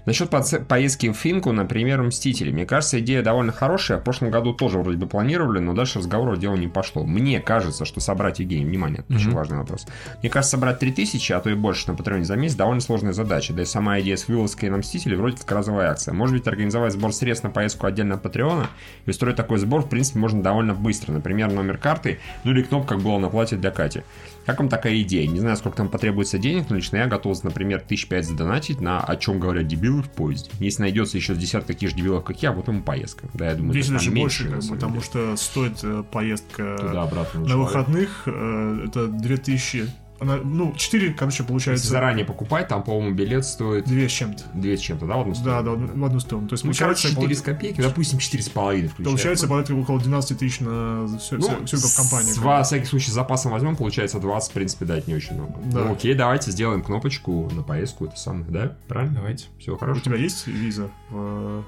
Насчет 0.08 0.30
поездки 0.30 1.12
в 1.12 1.12
Финку, 1.12 1.52
например, 1.52 2.02
Мстители. 2.02 2.50
Мне 2.50 2.64
кажется, 2.64 2.98
идея 2.98 3.22
довольно 3.22 3.52
хорошая. 3.52 3.98
В 3.98 4.04
прошлом 4.04 4.30
году 4.30 4.54
тоже 4.54 4.78
вроде 4.78 4.96
бы 4.96 5.06
планировали, 5.06 5.58
но 5.58 5.74
дальше 5.74 5.98
разговоров 5.98 6.38
дело 6.38 6.54
не 6.54 6.66
пошло. 6.66 7.04
Мне 7.04 7.40
кажется, 7.40 7.84
что 7.84 8.00
собрать, 8.00 8.38
Евгений, 8.38 8.64
внимание, 8.64 9.00
это 9.00 9.14
очень 9.14 9.26
Мгм. 9.28 9.36
важный 9.36 9.58
вопрос. 9.58 9.86
Мне 10.22 10.30
кажется, 10.30 10.52
собрать 10.52 10.78
3000, 10.78 11.32
а 11.32 11.40
то 11.40 11.50
и 11.50 11.54
больше 11.54 11.90
на 11.90 11.94
Патреоне 11.94 12.24
за 12.24 12.36
месяц 12.36 12.56
довольно 12.56 12.80
сложная 12.80 13.12
задача. 13.12 13.52
Да 13.52 13.60
и 13.60 13.66
сама 13.66 14.00
идея 14.00 14.16
с 14.16 14.28
вылазкой 14.28 14.70
на 14.70 14.78
Мстители 14.78 15.14
вроде 15.14 15.36
как 15.36 15.52
разовая 15.52 15.90
акция. 15.90 16.14
Может 16.14 16.36
быть, 16.36 16.48
организовать 16.48 16.94
сбор 16.94 17.12
средств 17.12 17.44
на 17.44 17.50
поездку 17.50 17.86
отдельно 17.86 18.14
от 18.14 18.22
Патреона 18.22 18.68
и 19.04 19.10
устроить 19.10 19.36
такой 19.36 19.58
сбор, 19.58 19.82
в 19.82 19.90
принципе, 19.90 20.20
можно 20.20 20.42
довольно 20.42 20.72
быстро. 20.72 21.12
Например, 21.12 21.52
номер 21.52 21.76
карты, 21.76 22.18
ну 22.44 22.52
или 22.52 22.62
кнопка, 22.62 22.94
как 22.94 23.04
было 23.04 23.18
на 23.18 23.28
платье 23.28 23.58
для 23.58 23.70
Кати. 23.70 24.00
Как 24.48 24.60
вам 24.60 24.70
такая 24.70 25.02
идея? 25.02 25.26
Не 25.26 25.40
знаю, 25.40 25.58
сколько 25.58 25.76
там 25.76 25.90
потребуется 25.90 26.38
денег, 26.38 26.70
но 26.70 26.76
лично 26.76 26.96
я 26.96 27.06
готов, 27.06 27.44
например, 27.44 27.82
тысяч 27.82 28.08
пять 28.08 28.24
задонатить 28.24 28.80
на 28.80 28.98
«О 28.98 29.14
чем 29.16 29.38
говорят 29.38 29.66
дебилы 29.66 30.02
в 30.02 30.08
поезде». 30.08 30.50
Если 30.58 30.80
найдется 30.80 31.18
еще 31.18 31.34
с 31.34 31.36
десяток 31.36 31.66
таких 31.66 31.90
же 31.90 31.96
дебилов, 31.96 32.24
как 32.24 32.42
я, 32.42 32.52
вот 32.52 32.66
ему 32.66 32.82
поездка. 32.82 33.28
Да, 33.34 33.50
я 33.50 33.56
думаю, 33.56 33.74
Здесь 33.74 33.90
даже 33.90 34.10
меньше, 34.10 34.48
на 34.48 34.62
самом 34.62 34.76
потому 34.76 34.92
деле. 34.94 35.04
что 35.04 35.36
стоит 35.36 35.80
э, 35.82 36.02
поездка 36.10 36.78
Туда-обратно. 36.80 37.40
на 37.40 37.58
выходных, 37.58 38.22
э, 38.24 38.84
это 38.86 39.08
2000, 39.08 39.86
она, 40.20 40.36
ну, 40.36 40.74
4, 40.76 41.12
короче, 41.14 41.36
Если 41.42 41.48
получается, 41.48 41.86
заранее 41.88 42.24
покупать, 42.24 42.66
там, 42.68 42.82
по-моему, 42.82 43.14
билет 43.14 43.44
стоит 43.44 43.84
2 43.86 44.08
с 44.08 44.10
чем-то. 44.10 44.42
2 44.54 44.76
с 44.76 44.80
чем-то, 44.80 45.06
да, 45.06 45.16
в 45.16 45.20
одну 45.20 45.32
Да, 45.34 45.38
сторону? 45.40 45.86
да, 45.86 45.92
в 45.94 46.04
одну 46.04 46.20
сторону. 46.20 46.48
То 46.48 46.54
есть, 46.54 46.64
Ну, 46.64 46.72
короче, 46.76 47.08
получается, 47.14 47.20
4 47.20 47.34
с 47.34 47.40
копейки, 47.42 47.80
допустим, 47.80 48.18
4 48.18 48.42
с 48.42 48.48
половиной 48.48 48.88
включая. 48.88 49.06
получается 49.12 49.48
порядка 49.48 49.72
около 49.72 50.00
12 50.00 50.38
тысяч 50.38 50.60
на 50.60 51.06
всю, 51.18 51.36
Ну, 51.36 51.64
всю, 51.66 51.76
всю 51.76 51.96
компанию. 52.02 52.34
с 52.34 52.36
два, 52.36 52.62
всякий 52.64 52.86
случай, 52.86 53.10
с 53.10 53.14
запасом 53.14 53.52
возьмем, 53.52 53.76
получается 53.76 54.18
20, 54.18 54.50
в 54.50 54.54
принципе, 54.54 54.84
дать 54.86 55.06
не 55.06 55.14
очень 55.14 55.34
много. 55.34 55.54
Да. 55.66 55.84
Ну, 55.84 55.92
окей, 55.92 56.14
давайте 56.14 56.50
сделаем 56.50 56.82
кнопочку 56.82 57.48
на 57.54 57.62
поездку, 57.62 58.06
это 58.06 58.16
самое, 58.16 58.46
да? 58.48 58.76
Правильно? 58.88 59.16
Давайте. 59.16 59.46
Все 59.58 59.74
У 59.74 59.78
хорошо. 59.78 60.00
тебя 60.00 60.16
есть 60.16 60.46
виза? 60.46 60.90
в- 61.10 61.64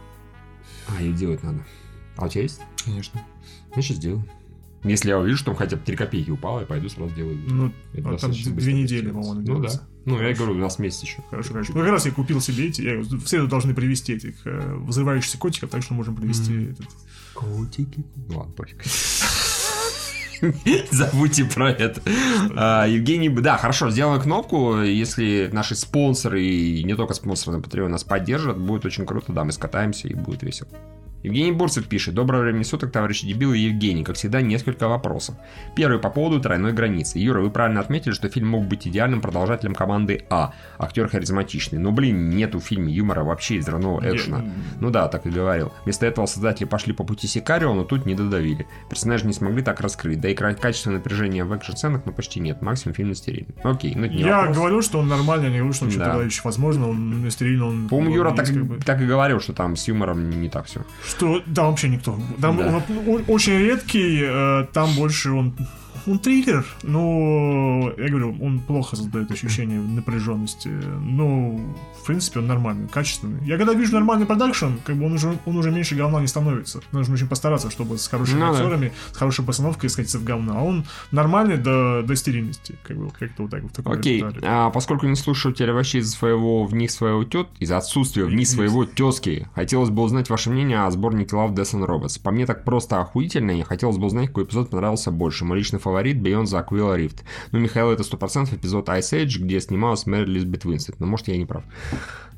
А, 0.89 1.01
ее 1.03 1.13
делать 1.13 1.43
надо. 1.45 1.61
А 2.17 2.25
у 2.25 2.29
тебя 2.29 2.43
есть? 2.43 2.61
Конечно. 2.85 3.21
Значит, 3.73 3.97
сделаю. 3.99 4.25
Если 4.83 5.11
я 5.11 5.19
увижу, 5.19 5.37
что 5.37 5.47
там 5.47 5.57
хотя 5.57 5.77
бы 5.77 5.83
3 5.85 5.97
копейки 5.97 6.31
упало, 6.31 6.61
я 6.61 6.67
пойду 6.67 6.89
сразу 6.89 7.11
сделаю. 7.11 7.37
Ну, 7.47 7.73
Это 7.93 8.11
а 8.11 8.17
там 8.17 8.33
две 8.33 8.73
недели, 8.73 9.11
по-моему, 9.11 9.43
Ну 9.47 9.59
да. 9.61 9.69
Ну, 10.07 10.19
я 10.21 10.31
и 10.31 10.35
говорю, 10.35 10.55
у 10.55 10.59
нас 10.59 10.79
месяц 10.79 11.03
еще. 11.03 11.19
Хорошо, 11.29 11.53
хорошо. 11.53 11.73
Ну, 11.75 11.81
как 11.81 11.91
раз 11.91 12.07
я 12.07 12.13
купил 12.13 12.41
себе 12.41 12.69
эти, 12.69 12.81
я, 12.83 12.99
в 12.99 13.29
среду 13.29 13.49
должны 13.49 13.75
привезти 13.75 14.15
этих 14.15 14.35
э, 14.47 14.75
взрывающихся 14.77 15.37
котиков, 15.37 15.69
так 15.69 15.83
что 15.83 15.93
можем 15.93 16.17
привезти 16.17 16.53
Мгм. 16.53 16.71
этот. 16.73 16.87
Котики. 17.35 18.03
Ну 18.29 18.39
ладно, 18.39 18.53
пофиг. 18.55 18.83
Забудьте 20.91 21.45
про 21.45 21.71
это. 21.71 22.01
А, 22.57 22.87
Евгений, 22.87 23.29
да, 23.29 23.59
хорошо, 23.59 23.91
сделаем 23.91 24.23
кнопку. 24.23 24.81
Если 24.81 25.51
наши 25.53 25.75
спонсоры 25.75 26.43
и 26.43 26.83
не 26.83 26.95
только 26.95 27.13
спонсоры 27.13 27.59
на 27.59 27.63
Patreon 27.63 27.89
нас 27.89 28.05
поддержат, 28.05 28.59
будет 28.59 28.87
очень 28.87 29.05
круто. 29.05 29.33
Да, 29.33 29.45
мы 29.45 29.53
скатаемся 29.53 30.09
и 30.09 30.15
будет 30.15 30.43
весело. 30.43 30.71
Евгений 31.23 31.53
Бурцев 31.53 31.87
пишет. 31.87 32.15
Доброго 32.15 32.43
времени 32.43 32.63
суток, 32.63 32.93
товарищи 32.93 33.27
дебилы 33.27 33.59
и 33.59 33.63
Евгений. 33.67 34.05
Как 34.05 34.17
всегда, 34.17 34.41
несколько 34.41 34.89
вопросов. 34.89 35.35
Первый 35.77 35.99
по 35.99 36.09
поводу 36.09 36.41
тройной 36.41 36.73
границы. 36.73 37.19
Юра, 37.19 37.41
вы 37.43 37.51
правильно 37.51 37.81
отметили, 37.81 38.13
что 38.15 38.31
фильм 38.31 38.49
мог 38.49 38.65
быть 38.67 38.89
идеальным 38.89 39.21
продолжателем 39.21 39.75
команды 39.75 40.25
А. 40.31 40.55
Актер 40.79 41.09
харизматичный. 41.09 41.79
Но, 41.79 41.93
блин, 41.93 42.31
нету 42.31 42.59
в 42.59 42.65
фильме 42.65 42.91
юмора 42.93 43.23
вообще 43.23 43.57
из 43.57 43.65
взрывного 43.65 44.01
экшена. 44.11 44.39
Я- 44.39 44.53
Ну 44.81 44.91
да, 44.91 45.09
так 45.09 45.27
и 45.27 45.31
говорил. 45.31 45.73
Вместо 45.85 46.07
этого 46.07 46.25
создатели 46.25 46.65
пошли 46.67 46.95
по 46.95 47.05
пути 47.05 47.27
Сикарио, 47.27 47.75
но 47.75 47.85
тут 47.85 48.07
не 48.07 48.15
додавили. 48.15 48.67
Персонажи 48.89 49.27
не 49.27 49.35
смогли 49.35 49.63
так 49.63 49.81
раскрыть. 49.81 50.21
Да 50.23 50.29
и 50.31 50.35
качественное 50.35 50.97
напряжение 50.99 51.45
в 51.45 51.53
экшн-сценах 51.53 52.01
ну 52.07 52.13
почти 52.13 52.41
нет. 52.41 52.63
Максимум 52.63 52.95
фильм 52.95 53.15
стерильный. 53.15 53.55
Окей, 53.63 53.95
ну 53.95 54.07
это 54.07 54.15
не 54.15 54.23
Я 54.23 54.39
вопрос. 54.39 54.57
говорю, 54.57 54.81
что 54.83 54.99
он 55.01 55.09
нормальный, 55.09 55.47
я 55.49 55.51
не 55.53 55.59
говорю, 55.59 55.75
что 55.75 55.85
он 55.85 55.91
Да. 55.91 56.05
что-то 56.13 56.23
еще 56.25 56.41
возможно, 56.45 56.89
он 56.89 57.27
стерильно, 57.31 57.67
он... 57.67 57.89
По-моему, 57.89 58.15
Юра 58.15 58.31
так, 58.33 58.47
как 58.47 58.65
бы. 58.65 58.79
так 58.79 59.01
и 59.03 59.07
говорил, 59.07 59.39
что 59.41 59.53
там 59.53 59.77
с 59.77 59.87
юмором 59.87 60.31
не 60.41 60.49
так 60.49 60.65
все. 60.65 60.81
Что 61.11 61.41
там 61.55 61.67
вообще 61.71 61.89
никто. 61.89 62.19
Там 62.41 62.57
Да. 62.57 62.67
он, 62.69 63.15
он 63.15 63.25
очень 63.29 63.59
редкий, 63.59 64.21
э, 64.23 64.67
там 64.73 64.95
больше 64.95 65.33
он. 65.33 65.55
Он 66.07 66.19
триллер, 66.19 66.65
но 66.83 67.93
я 67.97 68.09
говорю, 68.09 68.37
он 68.41 68.61
плохо 68.61 68.97
создает 68.97 69.31
ощущение 69.31 69.79
напряженности. 69.81 70.69
Но, 70.69 71.59
в 72.03 72.07
принципе, 72.07 72.41
он 72.41 72.47
нормальный, 72.47 72.89
качественный. 72.89 73.45
Я 73.47 73.57
когда 73.59 73.75
вижу 73.75 73.93
нормальный 73.95 74.27
продакшн, 74.27 74.67
как 74.85 74.97
бы 74.97 75.07
он 75.07 75.13
уже, 75.15 75.39
он 75.47 75.57
уже 75.57 75.71
меньше 75.71 75.95
говна 75.97 76.21
не 76.21 76.27
становится. 76.27 76.81
Нужно 76.93 77.15
очень 77.15 77.29
постараться, 77.29 77.71
чтобы 77.71 77.99
с 77.99 78.07
хорошими 78.09 78.41
Ну 78.41 78.47
да. 78.47 78.59
актерами, 78.59 78.93
с 79.13 79.17
хорошей 79.17 79.45
постановкой 79.45 79.91
скатиться 79.91 80.19
в 80.19 80.25
говна. 80.25 80.59
А 80.59 80.63
он 80.63 80.85
нормальный 81.13 81.57
до, 81.57 82.03
до 82.03 82.17
стерильности. 82.17 82.77
Как 82.83 82.97
бы 82.97 83.11
как-то 83.11 83.43
вот 83.43 83.51
так 83.51 83.63
вот. 83.63 83.73
в 83.73 83.75
таком 83.75 83.93
Окей, 83.93 84.25
а 84.43 84.71
поскольку 84.71 85.07
не 85.07 85.17
слушатель 85.17 85.71
вообще 85.71 85.99
из-за 85.99 86.17
своего 86.17 86.65
в 86.65 86.75
них 86.75 86.91
своего 86.91 87.25
тет, 87.25 87.49
из-за 87.59 87.77
отсутствия 87.79 88.25
в 88.25 88.31
них 88.31 88.43
Из- 88.43 88.53
своего 88.53 88.85
тезки, 88.85 89.49
хотелось 89.55 89.91
бы 89.91 90.03
узнать 90.03 90.31
ваше 90.31 90.51
мнение 90.51 90.83
о 90.85 90.91
сборнике 90.91 91.37
Love, 91.37 91.55
Death 91.55 91.75
and 91.75 91.87
Robots. 91.87 92.21
По 92.23 92.31
мне 92.31 92.47
так 92.47 92.65
просто 92.65 93.01
охуительно, 93.01 93.51
и 93.53 93.63
хотелось 93.63 93.99
бы 93.99 94.07
узнать, 94.07 94.29
какой 94.29 94.45
эпизод 94.45 94.71
понравился 94.71 95.11
больше. 95.11 95.45
Мой 95.45 95.59
личный 95.59 95.79
фаворит 95.79 95.90
Beyond 95.99 96.45
the 96.45 96.67
Aquila 96.69 96.97
Rift. 96.97 97.21
Ну, 97.53 97.59
Михаил, 97.59 97.91
это 97.91 98.03
100% 98.03 98.55
эпизод 98.57 98.89
Ice 98.89 99.13
Age, 99.13 99.39
где 99.39 99.61
снималась 99.61 100.07
Мэри 100.07 100.27
Лизбет 100.27 100.65
Уинстед. 100.65 100.99
Но 101.01 101.07
может 101.07 101.29
я 101.29 101.37
не 101.37 101.47
прав. 101.47 101.65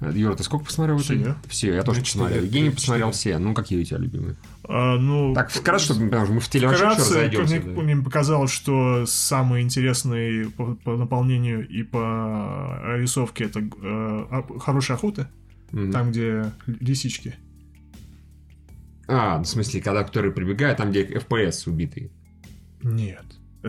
Э, 0.00 0.11
Юра, 0.14 0.34
ты 0.34 0.42
сколько 0.42 0.64
посмотрел? 0.64 0.98
Все. 0.98 1.14
это? 1.20 1.36
Все, 1.48 1.74
я 1.74 1.82
тоже 1.82 2.00
Ну, 2.00 2.05
посмотрел. 2.05 2.42
Евгений 2.42 2.70
посмотрел 2.70 3.11
все. 3.12 3.38
Ну, 3.38 3.55
какие 3.55 3.80
у 3.80 3.84
тебя 3.84 3.98
любимые? 3.98 4.36
А, 4.64 4.96
ну, 4.98 5.32
Так, 5.34 5.50
вкратце, 5.50 5.86
чтобы 5.86 6.07
потому 6.07 6.24
что 6.26 6.34
мы 6.34 6.40
в 6.40 6.48
теле 6.48 6.66
вообще 6.68 6.84
еще 6.84 6.92
Вкратце, 6.94 7.14
как 7.14 7.22
разойдемся. 7.32 7.55
мне, 7.66 7.74
да. 7.74 7.82
мне 7.82 7.96
показалось, 7.96 8.50
что 8.50 9.05
самый 9.07 9.62
интересный 9.62 10.50
по, 10.50 10.74
по 10.74 10.96
наполнению 10.96 11.68
и 11.68 11.82
по 11.82 12.80
рисовке 12.96 13.44
это 13.44 13.61
э, 13.82 14.42
хорошая 14.61 14.96
охота, 14.96 15.28
Мгм. 15.72 15.92
там, 15.92 16.11
где 16.11 16.53
лисички. 16.66 17.34
А, 19.09 19.38
в 19.38 19.44
смысле, 19.44 19.80
когда 19.82 20.05
который 20.05 20.30
прибегает, 20.32 20.78
там, 20.78 20.90
где 20.90 21.05
FPS 21.05 21.68
убитый. 21.68 22.11
Нет. 22.82 23.24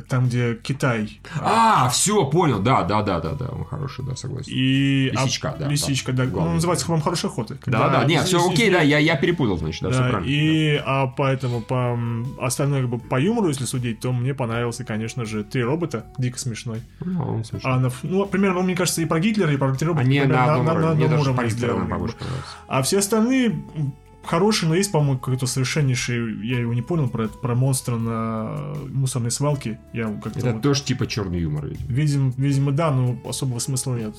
Там, 0.08 0.28
где 0.28 0.56
Китай. 0.56 1.20
А, 1.40 1.88
все, 1.90 2.26
понял, 2.26 2.60
да, 2.60 2.84
да, 2.84 3.02
да, 3.04 3.20
да, 3.20 3.34
да, 3.34 3.46
он 3.50 3.64
хороший, 3.66 4.04
да, 4.06 4.16
согласен. 4.16 4.52
И... 4.54 5.12
а- 5.16 5.24
Лисичка, 5.24 5.56
да, 5.60 5.68
Лисичка, 5.68 6.14
да. 6.14 6.26
Главный. 6.26 6.50
Он 6.50 6.56
называется, 6.56 6.86
по-моему, 6.86 7.04
хорошая 7.04 7.32
охота. 7.32 7.58
Да, 7.68 7.90
да, 7.90 8.04
нет, 8.06 8.24
все 8.26 8.44
окей, 8.44 8.72
да, 8.72 8.82
я, 8.82 8.98
я 8.98 9.16
перепутал, 9.16 9.58
значит, 9.58 9.84
да, 9.84 9.92
все 9.92 10.00
Да, 10.02 10.10
правильно. 10.10 10.30
и 10.32 10.82
а 10.86 11.08
поэтому 11.08 11.62
по 11.62 11.98
остальное 12.42 12.82
как 12.82 12.90
бы 12.90 12.98
по 13.00 13.20
юмору, 13.20 13.50
если 13.50 13.66
судить, 13.66 14.00
то 14.00 14.12
мне 14.12 14.34
понравился, 14.34 14.84
конечно 14.84 15.26
же, 15.26 15.44
три 15.44 15.64
робота, 15.64 16.06
дико 16.18 16.40
смешной. 16.40 16.82
да. 17.00 17.06
Ну, 17.12 17.24
он 17.36 17.44
смешной. 17.44 17.74
А 17.74 17.80
на 17.80 17.92
ну, 18.04 18.26
примерно, 18.26 18.62
мне 18.62 18.76
кажется, 18.76 19.02
и 19.02 19.06
про 19.06 19.20
Гитлера, 19.20 19.54
и 19.54 19.58
про 19.58 19.74
три 19.76 19.88
робота 19.88 20.06
Они 20.06 20.20
примерно 20.20 20.46
на 20.48 20.54
одном 20.56 20.68
уровне, 20.76 20.96
мне 20.96 21.06
одном 21.06 21.10
даже 21.20 21.30
уровне 21.32 21.38
по 21.38 21.48
Гитлеру 21.54 21.74
сделаны, 21.74 21.80
нам 21.82 21.90
как 21.90 22.00
бы. 22.00 22.06
побольше 22.08 22.18
понравился. 22.18 22.48
А 22.68 22.82
все 22.82 22.98
остальные 23.00 23.46
м, 23.76 23.94
хорошие, 24.24 24.70
но 24.70 24.76
есть, 24.76 24.92
по-моему, 24.92 25.20
какой-то 25.20 25.46
совершеннейший, 25.46 26.46
я 26.46 26.60
его 26.60 26.74
не 26.74 26.82
понял, 26.82 27.10
про, 27.10 27.26
это, 27.26 27.38
про 27.38 27.56
монстра 27.56 27.96
на 27.98 28.74
мусорной 28.90 29.32
свалке. 29.32 29.80
Я 29.94 30.08
как-то 30.24 30.40
Это 30.40 30.52
вот- 30.54 30.62
тоже 30.62 30.84
типа 30.84 31.08
черный 31.08 31.40
юмор, 31.42 31.68
видимо. 31.68 31.88
Видим, 31.92 32.34
видимо, 32.38 32.72
да, 32.72 32.92
но 32.92 33.18
особого 33.26 33.60
смысла 33.60 33.96
нет. 33.96 34.16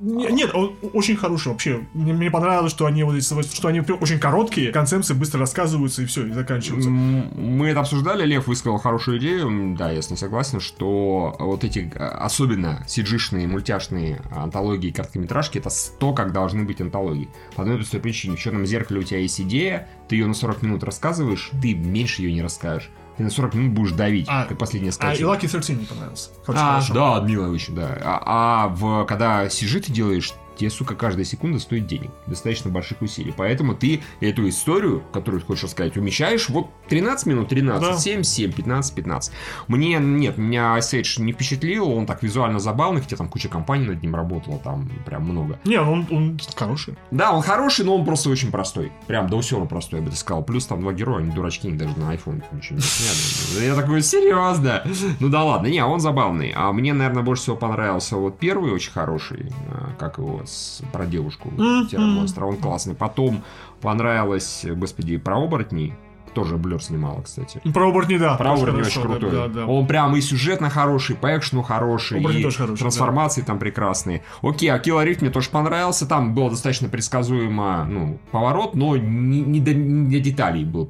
Не- 0.00 0.26
Нет, 0.32 0.54
он 0.54 0.74
очень 0.94 1.16
хороший 1.16 1.48
вообще. 1.48 1.86
Мне, 1.92 2.12
мне 2.12 2.30
понравилось, 2.30 2.72
что 2.72 2.86
они 2.86 3.02
вот 3.04 3.16
эти- 3.16 3.54
что 3.54 3.68
они 3.68 3.80
очень 3.80 4.18
короткие, 4.18 4.72
концепции 4.72 5.12
быстро 5.14 5.40
рассказываются 5.40 6.02
и 6.02 6.06
все, 6.06 6.26
и 6.26 6.30
заканчиваются. 6.32 6.88
Мы 6.90 7.68
это 7.68 7.80
обсуждали, 7.80 8.24
Лев 8.24 8.46
высказал 8.46 8.78
хорошую 8.78 9.18
идею, 9.18 9.76
да, 9.76 9.90
я 9.90 10.00
с 10.00 10.10
ней 10.10 10.16
согласен, 10.16 10.60
что 10.60 11.36
вот 11.38 11.64
эти 11.64 11.92
а, 11.96 12.24
особенно 12.24 12.84
сиджишные, 12.88 13.46
мультяшные 13.46 14.22
антологии, 14.34 14.90
короткометражки, 14.90 15.58
это 15.58 15.68
100 15.70 16.12
как 16.14 16.32
должны 16.32 16.64
быть 16.64 16.80
антологии. 16.80 17.28
По 17.54 17.62
одной 17.62 17.76
простой 17.76 18.00
причине, 18.00 18.36
в 18.36 18.40
черном 18.40 18.64
зеркале 18.66 19.00
у 19.00 19.02
тебя 19.02 19.18
есть 19.20 19.40
идея, 19.40 19.88
ты 20.08 20.16
ее 20.16 20.26
на 20.26 20.34
40 20.34 20.62
минут 20.62 20.82
рассказываешь, 20.82 21.50
ты 21.60 21.74
меньше 21.74 22.22
ее 22.22 22.32
не 22.32 22.42
расскажешь. 22.42 22.90
Ты 23.20 23.24
на 23.24 23.30
40 23.30 23.54
минут 23.54 23.72
будешь 23.72 23.92
давить, 23.92 24.24
А, 24.30 24.46
как 24.46 24.56
последняя 24.56 24.88
А 24.88 24.92
и 24.92 24.92
скачка. 24.92 25.24
Lucky 25.24 25.40
13 25.40 25.76
мне 25.76 25.86
понравился. 25.86 26.30
Очень 26.46 26.58
А, 26.58 26.80
хорошо. 26.80 26.94
да, 26.94 27.20
мило 27.20 27.52
очень, 27.52 27.74
да. 27.74 27.98
А, 28.02 28.22
а 28.24 28.68
в, 28.68 29.04
когда 29.04 29.46
сижи 29.50 29.78
ты 29.78 29.92
делаешь, 29.92 30.32
тебе, 30.60 30.70
сука, 30.70 30.94
каждая 30.94 31.24
секунда 31.24 31.58
стоит 31.58 31.86
денег, 31.86 32.10
достаточно 32.26 32.70
больших 32.70 33.02
усилий. 33.02 33.34
Поэтому 33.36 33.74
ты 33.74 34.02
эту 34.20 34.48
историю, 34.48 35.02
которую 35.12 35.40
ты 35.40 35.46
хочешь 35.46 35.64
рассказать, 35.64 35.96
умещаешь 35.96 36.48
вот 36.48 36.68
13 36.88 37.26
минут, 37.26 37.48
13, 37.48 37.80
Да. 37.80 37.96
7, 37.96 38.22
7, 38.22 38.52
15, 38.52 38.94
15. 38.94 39.32
Мне, 39.68 39.98
нет, 39.98 40.38
меня 40.38 40.76
Ice 40.78 41.00
Age 41.00 41.22
не 41.22 41.32
впечатлил, 41.32 41.90
он 41.90 42.06
так 42.06 42.22
визуально 42.22 42.58
забавный, 42.58 43.00
хотя 43.00 43.16
там 43.16 43.28
куча 43.28 43.48
компаний 43.48 43.86
над 43.86 44.02
ним 44.02 44.14
работала, 44.14 44.58
там 44.58 44.90
прям 45.06 45.24
много. 45.24 45.58
Не, 45.64 45.80
он, 45.80 46.06
он 46.10 46.38
хороший. 46.54 46.96
Да, 47.10 47.32
он 47.32 47.42
хороший, 47.42 47.84
но 47.84 47.96
он 47.96 48.04
просто 48.04 48.30
очень 48.30 48.50
простой. 48.50 48.92
Прям 49.06 49.28
до 49.28 49.36
усера 49.36 49.64
простой, 49.64 50.00
я 50.00 50.06
бы 50.06 50.12
сказал. 50.12 50.44
Плюс 50.44 50.66
там 50.66 50.80
два 50.80 50.92
героя, 50.92 51.22
они 51.22 51.32
дурачки, 51.32 51.68
они 51.68 51.78
даже 51.78 51.98
на 51.98 52.14
iPhone 52.14 52.42
ничего 52.52 52.76
не 52.76 52.82
снят. 52.82 53.62
Я 53.70 53.74
такой, 53.74 54.02
серьезно? 54.02 54.82
Ну 55.20 55.28
да 55.28 55.44
ладно, 55.44 55.68
не, 55.68 55.84
он 55.84 56.00
забавный. 56.00 56.52
А 56.54 56.72
мне, 56.72 56.92
наверное, 56.92 57.22
больше 57.22 57.42
всего 57.42 57.56
понравился 57.56 58.16
вот 58.16 58.38
первый 58.38 58.72
очень 58.72 58.92
хороший, 58.92 59.50
а, 59.68 59.92
как 59.98 60.18
его, 60.18 60.42
с- 60.50 60.82
про 60.92 61.06
девушку, 61.06 61.50
Мгм. 61.50 61.88
монстра, 62.00 62.44
он 62.44 62.56
классный. 62.56 62.94
Потом 62.94 63.42
понравилось, 63.80 64.66
господи, 64.68 65.16
про 65.16 65.38
оборотней. 65.42 65.94
Тоже 66.34 66.56
Блер 66.58 66.80
снимала, 66.80 67.22
кстати. 67.22 67.60
Про 67.74 67.88
Оборотни, 67.88 68.16
да. 68.16 68.36
Про 68.36 68.52
Оборотни 68.52 68.82
очень 68.82 69.02
да, 69.02 69.08
крутой. 69.08 69.30
Да, 69.32 69.48
да. 69.48 69.66
Он 69.66 69.84
прям 69.88 70.14
и 70.14 70.20
сюжетно 70.20 70.70
хороший, 70.70 71.16
по 71.16 71.36
экшену 71.36 71.62
хороший, 71.62 72.18
Оборотни 72.20 72.40
и 72.40 72.44
тоже 72.44 72.58
хороший, 72.58 72.78
трансформации 72.78 73.42
там 73.42 73.58
прекрасные. 73.58 74.22
Окей, 74.40 74.68
Акила 74.70 75.04
Рифт 75.04 75.22
мне 75.22 75.30
тоже 75.30 75.50
понравился. 75.50 76.06
Там 76.06 76.32
было 76.34 76.50
достаточно 76.50 76.88
предсказуемо, 76.88 77.84
ну, 77.90 78.20
поворот, 78.30 78.76
но 78.76 78.96
не, 78.96 79.40
не 79.40 79.58
до, 79.58 79.74
не 79.74 80.18
до 80.18 80.20
деталей 80.24 80.64
был 80.64 80.88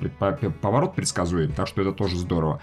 поворот 0.61 0.95
предсказуем, 0.95 1.53
так 1.53 1.67
что 1.69 1.81
это 1.81 1.93
тоже 1.93 2.19
здорово. 2.19 2.61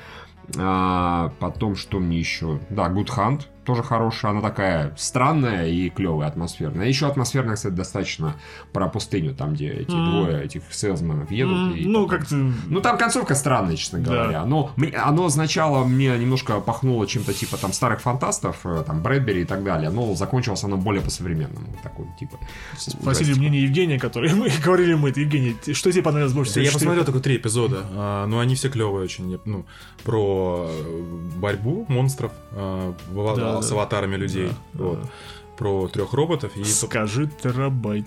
А, 0.56 1.32
потом, 1.40 1.76
что 1.76 2.00
мне 2.00 2.20
еще? 2.20 2.60
Да, 2.70 2.90
Good 2.90 3.08
Hunt 3.08 3.42
тоже 3.68 3.84
хорошая. 3.84 4.32
Она 4.32 4.42
такая 4.42 4.94
странная 4.98 5.68
и 5.68 5.90
клевая, 5.90 6.30
атмосферная. 6.30 6.88
Еще 6.88 7.06
атмосферная, 7.06 7.56
кстати, 7.56 7.74
достаточно 7.74 8.36
про 8.74 8.88
пустыню, 8.88 9.36
там, 9.36 9.54
где 9.54 9.70
эти 9.72 9.92
Мгм. 9.92 10.12
двое 10.12 10.44
этих 10.46 10.64
селсменов 10.72 11.30
едут. 11.30 11.54
М, 11.58 11.72
и 11.76 11.86
Ну, 11.86 12.06
потом- 12.08 12.20
как-то... 12.20 12.36
ну, 12.68 12.82
там 12.82 12.98
концовка 12.98 13.36
странная, 13.36 13.76
честно 13.76 14.00
Да. 14.00 14.06
говоря. 14.12 14.46
Но 14.46 14.72
мне- 14.78 14.94
оно 14.96 15.30
сначала 15.30 15.84
мне 15.84 16.18
немножко 16.18 16.60
пахнуло 16.62 17.06
чем-то 17.06 17.34
типа 17.34 17.58
там 17.58 17.74
старых 17.74 18.00
фантастов, 18.02 18.58
э, 18.66 18.84
там 18.88 19.04
Брэдбери 19.04 19.42
и 19.42 19.46
так 19.46 19.64
далее, 19.64 19.90
но 19.90 20.16
закончилось 20.16 20.64
оно 20.64 20.78
более 20.78 21.02
по-современному. 21.04 21.68
Такой, 21.84 22.06
типа... 22.20 22.38
Спросили 22.78 23.24
ужастик. 23.26 23.38
мнение 23.38 23.64
Евгения, 23.64 24.00
который 24.00 24.34
мы 24.34 24.50
говорили 24.64 24.94
мы. 24.94 25.10
это, 25.10 25.20
Евгений, 25.20 25.56
что 25.74 25.92
тебе 25.92 26.04
понравилось 26.04 26.34
больше 26.34 26.52
Да 26.54 26.62
всего? 26.62 26.66
я 26.66 26.72
посмотрел 26.72 27.04
только 27.06 27.20
три 27.20 27.36
эпизода, 27.36 27.86
а, 27.92 28.26
но 28.28 28.40
они 28.40 28.56
все 28.56 28.70
клевые 28.70 29.04
очень. 29.04 29.38
Ну, 29.46 29.66
про 30.06 30.68
э, 30.70 31.02
борьбу 31.38 31.86
монстров 31.90 32.32
а, 32.54 32.94
в 33.12 33.20
Да, 33.58 33.68
с 33.68 33.70
да. 33.70 33.76
аватарами 33.76 34.16
людей. 34.16 34.50
Да, 34.74 34.84
вот. 34.84 35.02
да. 35.02 35.10
Про 35.58 35.88
трех 35.88 36.14
роботов 36.14 36.52
и, 36.56 36.64
Скажи 36.64 37.28
терабайт. 37.42 38.06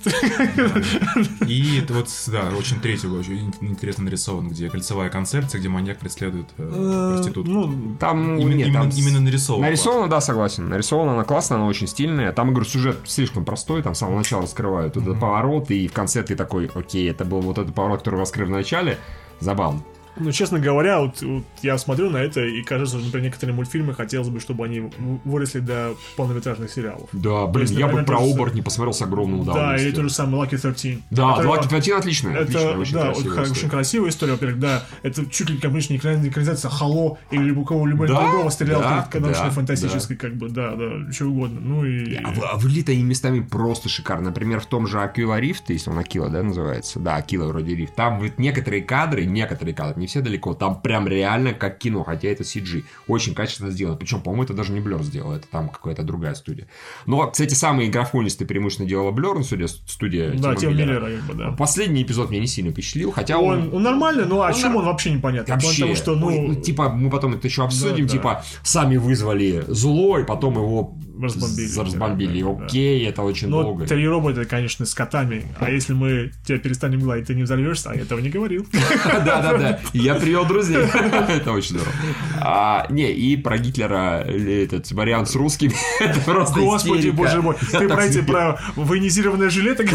и 1.48 1.84
вот, 1.88 2.07
да, 2.28 2.44
очень 2.57 2.78
третий 2.80 3.09
очень 3.09 3.53
интересно 3.61 4.05
нарисован, 4.05 4.51
где 4.51 4.70
кольцевая 4.70 5.11
концепция, 5.11 5.59
где 5.59 5.68
маньяк 5.68 5.98
преследует 5.98 6.46
э, 6.59 7.12
проститутку. 7.16 7.51
Ну, 7.51 7.96
Там, 7.98 8.38
именно, 8.38 8.55
нет, 8.55 8.68
именно, 8.68 8.88
там 8.88 8.90
именно 8.96 9.20
нарисован. 9.20 9.62
Нарисовано, 9.62 10.09
да, 10.09 10.20
согласен. 10.20 10.68
Нарисована 10.68 11.14
она 11.14 11.24
классно, 11.24 11.57
она 11.57 11.66
очень 11.66 11.88
стильная. 11.88 12.30
Там, 12.30 12.46
я 12.46 12.53
говорю, 12.53 12.70
сюжет 12.70 12.98
слишком 13.07 13.44
простой, 13.44 13.82
там 13.82 13.96
с 13.96 13.98
самого 13.98 14.18
начала 14.18 14.42
раскрывают 14.42 14.96
этот 14.96 15.18
поворот, 15.18 15.72
и 15.72 15.88
в 15.88 15.92
конце 15.92 16.22
ты 16.22 16.36
такой, 16.36 16.70
окей, 16.72 17.11
это 17.11 17.24
был 17.24 17.40
вот 17.40 17.59
этот 17.59 17.74
поворот, 17.74 17.98
который 17.98 18.20
раскрыт 18.20 18.46
в 18.46 18.53
начале. 18.53 18.96
Забавно. 19.40 19.82
Ну, 20.20 20.32
честно 20.32 20.58
говоря, 20.58 21.00
вот, 21.00 21.22
вот 21.22 21.44
я 21.62 21.76
смотрю 21.78 22.10
на 22.10 22.18
это, 22.18 22.44
и 22.44 22.62
кажется, 22.62 22.96
что, 22.96 23.06
например, 23.06 23.26
некоторые 23.26 23.54
мультфильмы 23.56 23.94
хотелось 23.94 24.28
бы, 24.28 24.38
чтобы 24.40 24.64
они 24.64 24.90
выросли 25.24 25.60
до 25.60 25.94
полнометражных 26.16 26.70
сериалов. 26.70 27.08
Да, 27.12 27.46
блин, 27.46 27.66
есть, 27.66 27.78
я 27.78 27.88
бы 27.88 28.02
про 28.02 28.18
же 28.18 28.30
оборот 28.32 28.54
не 28.54 28.62
посмотрел 28.62 28.92
с 28.92 29.02
огромным 29.02 29.44
Да, 29.44 29.52
удовольствием. 29.52 29.88
или 29.88 29.96
то 29.96 30.02
же 30.02 30.10
самое 30.10 30.44
Lucky 30.44 30.58
13. 30.58 30.98
Да, 31.10 31.36
Который- 31.36 31.46
Lucky 31.58 31.68
13 31.68 31.92
отличная, 31.92 32.32
Это, 32.34 32.42
отличная, 32.42 32.76
очень 32.76 32.92
да, 32.94 33.04
вот 33.06 33.14
красивая 33.14 33.42
очень 33.42 33.52
история. 33.52 33.70
красивая 33.70 34.10
история, 34.10 34.32
во-первых, 34.32 34.58
да. 34.60 34.84
Это 35.02 35.26
чуть 35.26 35.50
ли 35.50 35.58
как 35.58 35.70
экран- 35.72 36.26
экранизация 36.28 36.70
Хало 36.70 37.18
или 37.30 37.50
у 37.50 37.64
кого 37.64 37.86
либо 37.86 38.06
Да, 38.06 38.20
другого 38.20 38.50
сериала, 38.50 38.82
да, 38.82 39.08
как 39.10 39.20
научно 39.22 39.44
да, 39.44 39.50
фантастической, 39.50 40.16
как 40.16 40.34
бы, 40.36 40.48
да, 40.48 40.74
да, 40.74 41.12
что 41.12 41.26
угодно. 41.26 41.60
Ну 41.60 41.84
и... 41.84 42.16
А, 42.16 42.32
а 42.52 42.56
выглядит 42.56 42.88
они 42.90 43.02
местами 43.02 43.40
просто 43.40 43.88
шикарно. 43.88 44.26
Например, 44.30 44.60
в 44.60 44.66
том 44.66 44.86
же 44.86 45.00
Акила 45.00 45.38
Рифт, 45.40 45.70
если 45.70 45.90
он 45.90 45.98
Акила, 45.98 46.28
да, 46.28 46.42
называется? 46.42 46.98
Да, 47.00 47.16
Акила 47.16 47.46
вроде 47.46 47.74
Рифт. 47.74 47.94
Там 47.94 48.20
вот 48.20 48.38
некоторые 48.38 48.82
кадры, 48.82 49.24
некоторые 49.24 49.74
кадры, 49.74 50.00
не 50.00 50.06
все 50.11 50.20
далеко, 50.20 50.54
там 50.54 50.80
прям 50.80 51.08
реально 51.08 51.54
как 51.54 51.78
кино, 51.78 52.02
хотя 52.02 52.28
это 52.28 52.42
CG. 52.42 52.84
Очень 53.06 53.34
качественно 53.34 53.70
сделано. 53.70 53.96
Причем, 53.96 54.20
по-моему, 54.20 54.44
это 54.44 54.54
даже 54.54 54.72
не 54.72 54.80
Блер 54.80 55.02
сделал, 55.02 55.32
это 55.32 55.46
там 55.48 55.68
какая-то 55.68 56.02
другая 56.02 56.34
студия. 56.34 56.66
Но, 57.06 57.30
кстати, 57.30 57.54
самые 57.54 57.90
графонисты 57.90 58.44
преимущественно 58.44 58.88
делала 58.88 59.12
ну, 59.12 59.42
судя 59.42 59.68
студия 59.68 60.30
Да, 60.32 60.54
Тима 60.54 60.56
Тим 60.56 60.70
Миллера. 60.76 61.06
Миллера, 61.06 61.34
да. 61.34 61.52
Последний 61.52 62.02
эпизод 62.02 62.30
меня 62.30 62.40
не 62.40 62.46
сильно 62.46 62.72
впечатлил, 62.72 63.12
хотя 63.12 63.38
он... 63.38 63.61
Он, 63.61 63.74
он 63.74 63.82
нормальный, 63.82 64.26
но 64.26 64.42
о 64.42 64.48
он 64.48 64.54
чем 64.54 64.70
нар- 64.70 64.78
он 64.78 64.84
вообще 64.86 65.12
непонятно. 65.12 65.54
Вообще, 65.54 65.82
Потому 65.82 65.96
что, 65.96 66.14
ну, 66.16 66.48
ну, 66.48 66.54
типа, 66.54 66.88
мы 66.88 67.11
потом 67.11 67.34
это 67.34 67.46
еще 67.46 67.64
обсудим, 67.64 68.06
да. 68.06 68.12
типа, 68.12 68.44
сами 68.62 68.96
вызвали 68.96 69.64
зло, 69.68 70.18
и 70.18 70.24
потом 70.24 70.54
его 70.54 70.96
Разбомбили. 71.20 71.78
разбомбили. 71.78 72.42
Да, 72.42 72.52
да. 72.52 72.64
Окей, 72.64 73.06
это 73.06 73.22
очень 73.22 73.48
ну, 73.48 73.62
долго. 73.62 73.86
три 73.86 74.06
робота, 74.06 74.44
конечно, 74.44 74.86
с 74.86 74.94
котами. 74.94 75.44
А 75.58 75.70
если 75.70 75.92
мы 75.92 76.32
тебя 76.44 76.58
перестанем 76.58 77.00
гладить, 77.00 77.26
ты 77.26 77.34
не 77.34 77.42
взорвешься, 77.42 77.90
а 77.90 77.94
я 77.94 78.02
этого 78.02 78.20
не 78.20 78.30
говорил. 78.30 78.66
Да-да-да, 79.04 79.80
я 79.92 80.14
привел 80.14 80.44
друзей. 80.46 80.78
Это 81.28 81.52
очень 81.52 81.70
здорово. 81.70 81.92
А, 82.40 82.86
Не, 82.90 83.12
и 83.12 83.36
про 83.36 83.58
Гитлера 83.58 84.24
э, 84.26 84.64
этот 84.64 84.90
вариант 84.92 85.28
с 85.28 85.34
русскими, 85.34 85.74
это 86.00 86.20
просто 86.20 86.60
Господи, 86.60 87.10
боже 87.10 87.42
мой. 87.42 87.56
Ты 87.70 87.88
про 87.88 88.04
эти, 88.04 88.22
про 88.22 88.58
военизированное 88.76 89.50
жилеты? 89.50 89.88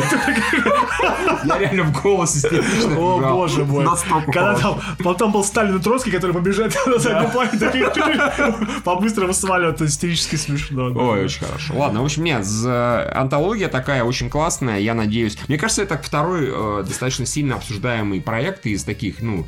Я 1.45 1.57
реально 1.57 1.83
в 1.83 2.01
голос 2.01 2.35
истерично 2.35 2.97
О, 2.97 3.19
боже 3.19 3.65
мой. 3.65 3.85
Когда 4.25 4.55
там, 4.55 4.79
потом 5.03 5.31
был 5.31 5.43
Сталин 5.43 5.77
и 5.77 5.81
Троцкий, 5.81 6.11
который 6.11 6.33
побежали 6.33 6.71
на 6.85 6.99
заднем 6.99 7.31
плане, 7.31 7.51
по-быстрому 8.83 9.33
сваливают, 9.33 9.81
истерически 9.81 10.35
смешно. 10.35 10.89
да. 10.89 10.99
Ой, 11.15 11.25
очень 11.25 11.45
хорошо. 11.45 11.73
Ладно, 11.77 12.01
в 12.01 12.05
общем, 12.05 12.23
нет, 12.23 12.45
з- 12.45 13.11
антология 13.13 13.67
такая 13.67 14.03
очень 14.03 14.29
классная, 14.29 14.79
я 14.79 14.93
надеюсь. 14.93 15.37
Мне 15.47 15.57
кажется, 15.57 15.83
это 15.83 15.97
второй 15.97 16.49
э, 16.51 16.83
достаточно 16.87 17.25
сильно 17.25 17.55
обсуждаемый 17.55 18.21
проект 18.21 18.65
из 18.65 18.83
таких, 18.83 19.21
ну, 19.21 19.45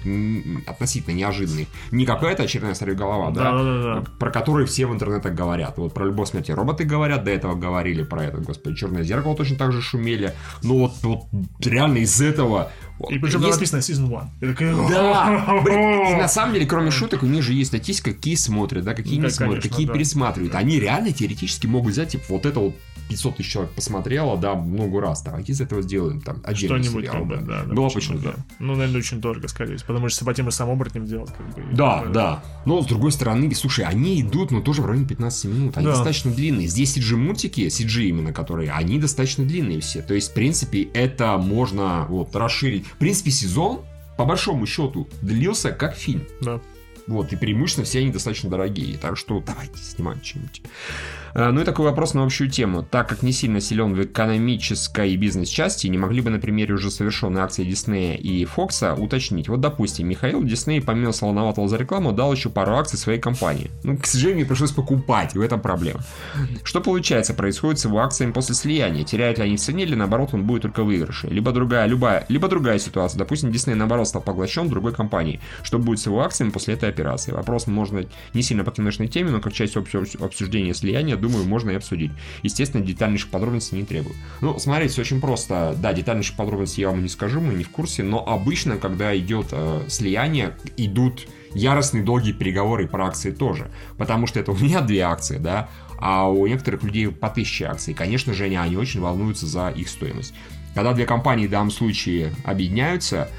относительно 0.65 1.13
неожиданных. 1.15 1.67
Не 1.91 2.05
какая-то 2.05 2.43
очередная 2.43 2.75
голова, 2.95 3.31
да? 3.31 3.51
Да-да-да. 3.51 4.03
Про 4.19 4.31
который 4.31 4.65
все 4.65 4.85
в 4.85 4.93
интернетах 4.93 5.33
говорят. 5.33 5.77
Вот 5.77 5.93
про 5.93 6.05
любовь 6.05 6.29
смерти 6.29 6.51
роботы 6.51 6.83
говорят, 6.83 7.23
до 7.23 7.31
этого 7.31 7.55
говорили 7.55 8.03
про 8.03 8.23
это, 8.25 8.37
господи, 8.37 8.75
черное 8.75 9.03
зеркало 9.03 9.35
точно 9.35 9.57
так 9.57 9.71
же 9.71 9.81
шумели. 9.81 10.33
Ну 10.63 10.79
вот, 10.79 10.93
вот 11.03 11.25
реально 11.65 11.99
из 11.99 12.21
этого... 12.21 12.71
И 13.09 13.17
причем 13.19 13.41
Есть- 13.41 13.55
написано 13.55 13.79
Season 13.79 14.05
1. 14.07 14.29
Я 14.41 14.47
такой, 14.53 14.89
да, 14.89 15.61
блин, 15.63 15.79
и 15.79 16.15
на 16.19 16.27
самом 16.27 16.53
деле, 16.53 16.65
кроме 16.65 16.91
шуток, 16.91 17.23
у 17.23 17.27
них 17.27 17.43
же 17.43 17.53
есть 17.53 17.69
статистика, 17.69 18.11
какие 18.13 18.35
смотрят, 18.35 18.83
да, 18.83 18.93
какие 18.93 19.19
Да, 19.19 19.27
не 19.27 19.31
смотрят, 19.31 19.55
конечно, 19.61 19.69
какие 19.69 19.85
да. 19.87 19.93
пересматривают. 19.93 20.55
Они 20.55 20.79
реально 20.79 21.11
теоретически 21.13 21.67
могут 21.67 21.93
взять, 21.93 22.09
типа, 22.09 22.23
вот 22.29 22.45
это 22.45 22.59
вот 22.59 22.75
500 23.07 23.37
тысяч 23.37 23.51
человек 23.51 23.71
посмотрело, 23.73 24.37
да, 24.37 24.55
много 24.55 25.01
раз. 25.01 25.21
Давайте 25.21 25.51
из 25.51 25.61
этого 25.61 25.81
сделаем 25.81 26.21
там 26.21 26.41
отдельный 26.43 26.83
Что-нибудь, 26.83 27.05
сериал, 27.05 27.17
как 27.19 27.27
бы, 27.27 27.35
да. 27.37 27.63
да, 27.63 27.73
Было 27.73 27.89
почему, 27.89 28.19
да. 28.19 28.33
Ну, 28.59 28.75
наверное, 28.75 28.99
очень 28.99 29.19
дорого, 29.21 29.47
скорее 29.47 29.77
всего. 29.77 29.87
Потому 29.87 30.09
что 30.09 30.25
по 30.25 30.33
тем 30.33 30.45
же 30.45 30.51
самым 30.51 30.73
оборотням 30.75 31.05
делать, 31.05 31.31
как 31.35 31.47
бы. 31.55 31.63
Да, 31.75 32.03
э, 32.05 32.11
да. 32.11 32.43
Но 32.65 32.81
с 32.81 32.85
другой 32.85 33.11
стороны, 33.11 33.53
слушай, 33.55 33.85
они 33.85 34.21
идут, 34.21 34.51
ну, 34.51 34.61
тоже 34.61 34.81
в 34.81 34.85
районе 34.85 35.07
15 35.07 35.45
минут. 35.45 35.77
Они 35.77 35.85
Да. 35.85 35.93
достаточно 35.93 36.31
длинные. 36.31 36.67
Здесь 36.67 36.97
CG-мультики, 36.97 37.67
CG 37.67 38.03
именно, 38.03 38.33
которые, 38.33 38.71
они 38.71 38.99
достаточно 38.99 39.45
длинные 39.45 39.79
все. 39.79 40.01
То 40.01 40.13
есть, 40.13 40.31
в 40.31 40.33
принципе, 40.33 40.83
это 40.93 41.37
можно 41.37 42.05
вот 42.09 42.35
расширить. 42.35 42.85
В 42.87 42.97
принципе, 42.97 43.31
сезон, 43.31 43.81
по 44.17 44.25
большому 44.25 44.65
счету, 44.65 45.07
длился 45.21 45.71
как 45.71 45.95
фильм. 45.95 46.23
Да. 46.41 46.59
Вот, 47.07 47.31
и 47.31 47.37
преимущественно 47.37 47.85
все 47.85 47.99
они 47.99 48.11
достаточно 48.11 48.49
дорогие. 48.49 48.97
Так 48.97 49.17
что 49.17 49.41
давайте 49.45 49.77
снимать 49.77 50.25
что-нибудь. 50.25 50.61
А, 51.39 51.51
Ну 51.51 51.61
и 51.61 51.63
такой 51.63 51.85
вопрос 51.85 52.15
на 52.15 52.23
общую 52.23 52.49
тему. 52.49 52.81
Так 52.81 53.09
как 53.09 53.21
не 53.21 53.31
сильно 53.31 53.61
силен 53.61 53.93
в 53.93 54.01
экономической 54.01 55.11
и 55.11 55.17
бизнес-части, 55.17 55.85
не 55.85 55.99
могли 55.99 56.21
бы 56.21 56.31
на 56.31 56.39
примере 56.39 56.73
уже 56.73 56.89
совершенной 56.89 57.41
акции 57.41 57.63
Диснея 57.63 58.15
и 58.15 58.43
Фокса 58.45 58.95
уточнить. 58.95 59.47
Вот, 59.47 59.61
допустим, 59.61 60.07
Михаил 60.07 60.43
Дисней, 60.43 60.81
помимо 60.81 61.11
слоноватого 61.11 61.67
за 61.67 61.77
рекламу, 61.77 62.11
дал 62.11 62.33
еще 62.33 62.49
пару 62.49 62.75
акций 62.75 62.97
своей 62.97 63.19
компании. 63.19 63.69
Ну, 63.83 63.99
к 63.99 64.07
сожалению, 64.07 64.47
пришлось 64.47 64.71
покупать, 64.71 65.35
и 65.35 65.37
в 65.37 65.41
этом 65.41 65.61
проблема. 65.61 65.99
Что 66.63 66.81
получается 66.81 67.35
происходит 67.35 67.79
с 67.79 67.85
его 67.85 67.99
акциями 67.99 68.31
после 68.31 68.55
слияния? 68.55 69.03
Теряют 69.03 69.37
ли 69.37 69.43
они 69.43 69.57
в 69.57 69.59
цене, 69.59 69.83
или 69.83 69.93
наоборот 69.93 70.29
он 70.33 70.43
будет 70.43 70.63
только 70.63 70.81
в 70.81 70.87
выигрыше? 70.87 71.27
Либо 71.27 71.51
другая, 71.51 71.85
любая, 71.85 72.25
либо 72.29 72.47
другая 72.47 72.79
ситуация. 72.79 73.19
Допустим, 73.19 73.51
Дисней 73.51 73.75
наоборот 73.75 74.07
стал 74.07 74.23
поглощен 74.23 74.69
другой 74.69 74.93
компанией. 74.93 75.39
Что 75.61 75.77
будет 75.77 75.99
с 75.99 76.07
его 76.07 76.19
акциями 76.21 76.49
после 76.49 76.73
этой 76.73 76.89
операции? 76.89 77.31
Вопрос 77.31 77.67
можно 77.67 78.03
не 78.33 78.41
сильно 78.41 78.63
по 78.63 78.71
киношной 78.71 79.07
теме, 79.07 79.29
но 79.29 79.39
как 79.39 79.53
часть 79.53 79.77
общего 79.77 80.03
обсуждения 80.25 80.73
слияния, 80.73 81.15
думаю, 81.27 81.45
можно 81.45 81.71
и 81.71 81.75
обсудить. 81.75 82.11
Естественно, 82.43 82.83
детальнейших 82.83 83.29
подробностей 83.29 83.77
не 83.77 83.85
требую. 83.85 84.15
Ну, 84.41 84.57
смотрите, 84.59 84.93
все 84.93 85.01
очень 85.01 85.21
просто. 85.21 85.75
Да, 85.81 85.93
детальнейших 85.93 86.35
подробностей 86.35 86.81
я 86.81 86.89
вам 86.89 87.03
не 87.03 87.09
скажу, 87.09 87.41
мы 87.41 87.53
не 87.53 87.63
в 87.63 87.69
курсе, 87.69 88.03
но 88.03 88.25
обычно, 88.27 88.77
когда 88.77 89.17
идет 89.17 89.47
э, 89.51 89.85
слияние, 89.87 90.55
идут 90.77 91.27
яростные 91.53 92.03
долгие 92.03 92.33
переговоры 92.33 92.87
про 92.87 93.07
акции 93.07 93.31
тоже. 93.31 93.69
Потому 93.97 94.27
что 94.27 94.39
это 94.39 94.51
у 94.51 94.55
меня 94.55 94.81
две 94.81 95.01
акции, 95.01 95.37
да, 95.37 95.69
а 95.99 96.29
у 96.29 96.45
некоторых 96.47 96.83
людей 96.83 97.07
по 97.09 97.29
тысяче 97.29 97.65
акций. 97.65 97.93
И, 97.93 97.95
конечно 97.95 98.33
же, 98.33 98.45
они, 98.45 98.55
они 98.55 98.77
очень 98.77 99.01
волнуются 99.01 99.47
за 99.47 99.69
их 99.69 99.89
стоимость. 99.89 100.33
Когда 100.75 100.93
две 100.93 101.05
компании 101.05 101.47
в 101.47 101.49
данном 101.49 101.71
случае 101.71 102.33
объединяются, 102.43 103.29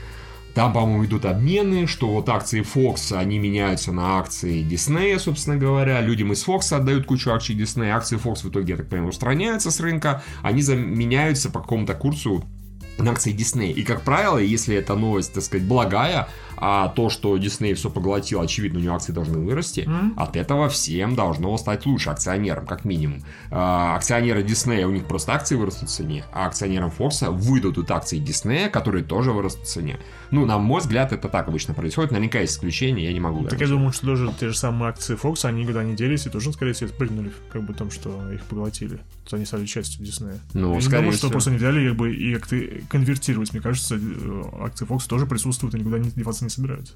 там, 0.58 0.72
по-моему, 0.72 1.04
идут 1.04 1.24
обмены, 1.24 1.86
что 1.86 2.08
вот 2.08 2.28
акции 2.28 2.62
Fox, 2.64 3.16
они 3.16 3.38
меняются 3.38 3.92
на 3.92 4.18
акции 4.18 4.60
Disney, 4.68 5.16
собственно 5.20 5.56
говоря. 5.56 6.00
Людям 6.00 6.32
из 6.32 6.44
Fox 6.44 6.74
отдают 6.74 7.06
кучу 7.06 7.30
акций 7.30 7.54
Disney. 7.54 7.90
Акции 7.90 8.18
Fox 8.18 8.42
в 8.42 8.50
итоге, 8.50 8.72
я 8.72 8.76
так 8.76 8.88
понимаю, 8.88 9.10
устраняются 9.10 9.70
с 9.70 9.78
рынка. 9.78 10.24
Они 10.42 10.60
заменяются 10.60 11.48
по 11.48 11.60
какому-то 11.60 11.94
курсу 11.94 12.44
на 12.98 13.12
акции 13.12 13.32
Disney. 13.32 13.70
И, 13.70 13.84
как 13.84 14.02
правило, 14.02 14.38
если 14.38 14.74
эта 14.74 14.96
новость, 14.96 15.32
так 15.32 15.44
сказать, 15.44 15.64
благая, 15.64 16.28
а 16.60 16.88
то, 16.88 17.08
что 17.10 17.36
Disney 17.36 17.74
все 17.74 17.88
поглотил, 17.90 18.40
очевидно, 18.40 18.78
у 18.80 18.82
него 18.82 18.94
акции 18.94 19.12
должны 19.12 19.38
вырасти, 19.38 19.84
Мгм. 19.86 20.14
от 20.16 20.36
этого 20.36 20.68
всем 20.68 21.14
должно 21.14 21.56
стать 21.58 21.86
лучше 21.86 22.10
акционерам, 22.10 22.66
как 22.66 22.84
минимум. 22.84 23.22
А, 23.50 23.96
акционеры 23.96 24.42
Disney, 24.42 24.82
у 24.84 24.90
них 24.90 25.04
просто 25.06 25.32
акции 25.32 25.54
вырастут 25.56 25.88
в 25.88 25.92
цене, 25.92 26.24
а 26.32 26.46
акционерам 26.46 26.90
Fox 26.96 27.28
выдадут 27.30 27.90
акции 27.90 28.20
Disney, 28.20 28.68
которые 28.68 29.04
тоже 29.04 29.32
вырастут 29.32 29.64
в 29.64 29.68
цене. 29.68 29.98
Ну, 30.30 30.44
на 30.46 30.58
мой 30.58 30.80
взгляд, 30.80 31.12
это 31.12 31.28
так 31.28 31.48
обычно 31.48 31.74
происходит. 31.74 32.10
Наверняка 32.10 32.40
есть 32.40 32.54
исключения, 32.54 33.04
я 33.04 33.12
не 33.12 33.20
могу 33.20 33.44
Так 33.46 33.60
я 33.60 33.66
думаю, 33.68 33.92
что 33.92 34.06
тоже 34.06 34.30
те 34.38 34.48
же 34.48 34.56
самые 34.56 34.90
акции 34.90 35.16
Fox, 35.16 35.44
они 35.44 35.62
никуда 35.62 35.84
не 35.84 35.94
делись 35.94 36.26
и 36.26 36.30
тоже, 36.30 36.52
скорее 36.52 36.72
всего, 36.72 36.90
спрыгнули, 36.90 37.32
как 37.52 37.62
бы 37.62 37.72
том, 37.74 37.90
что 37.90 38.32
их 38.32 38.42
поглотили. 38.44 38.98
То 39.28 39.36
они 39.36 39.44
стали 39.44 39.66
частью 39.66 40.04
Диснея. 40.04 40.38
Ну, 40.54 40.74
я 40.74 40.80
скорее 40.80 40.98
думаю, 41.00 41.12
что 41.12 41.18
всего. 41.26 41.32
просто 41.32 41.50
не 41.50 41.56
взяли 41.58 41.88
как 41.88 41.96
бы 41.96 42.14
и 42.14 42.34
как-то 42.34 42.56
конвертировать. 42.88 43.52
Мне 43.52 43.60
кажется, 43.62 43.96
э, 43.96 44.42
акции 44.62 44.86
Fox 44.86 45.06
тоже 45.06 45.26
присутствуют 45.26 45.74
и 45.74 45.78
никуда 45.78 45.98
не 45.98 46.10
деваться 46.10 46.44
не 46.48 46.50
собираются. 46.54 46.94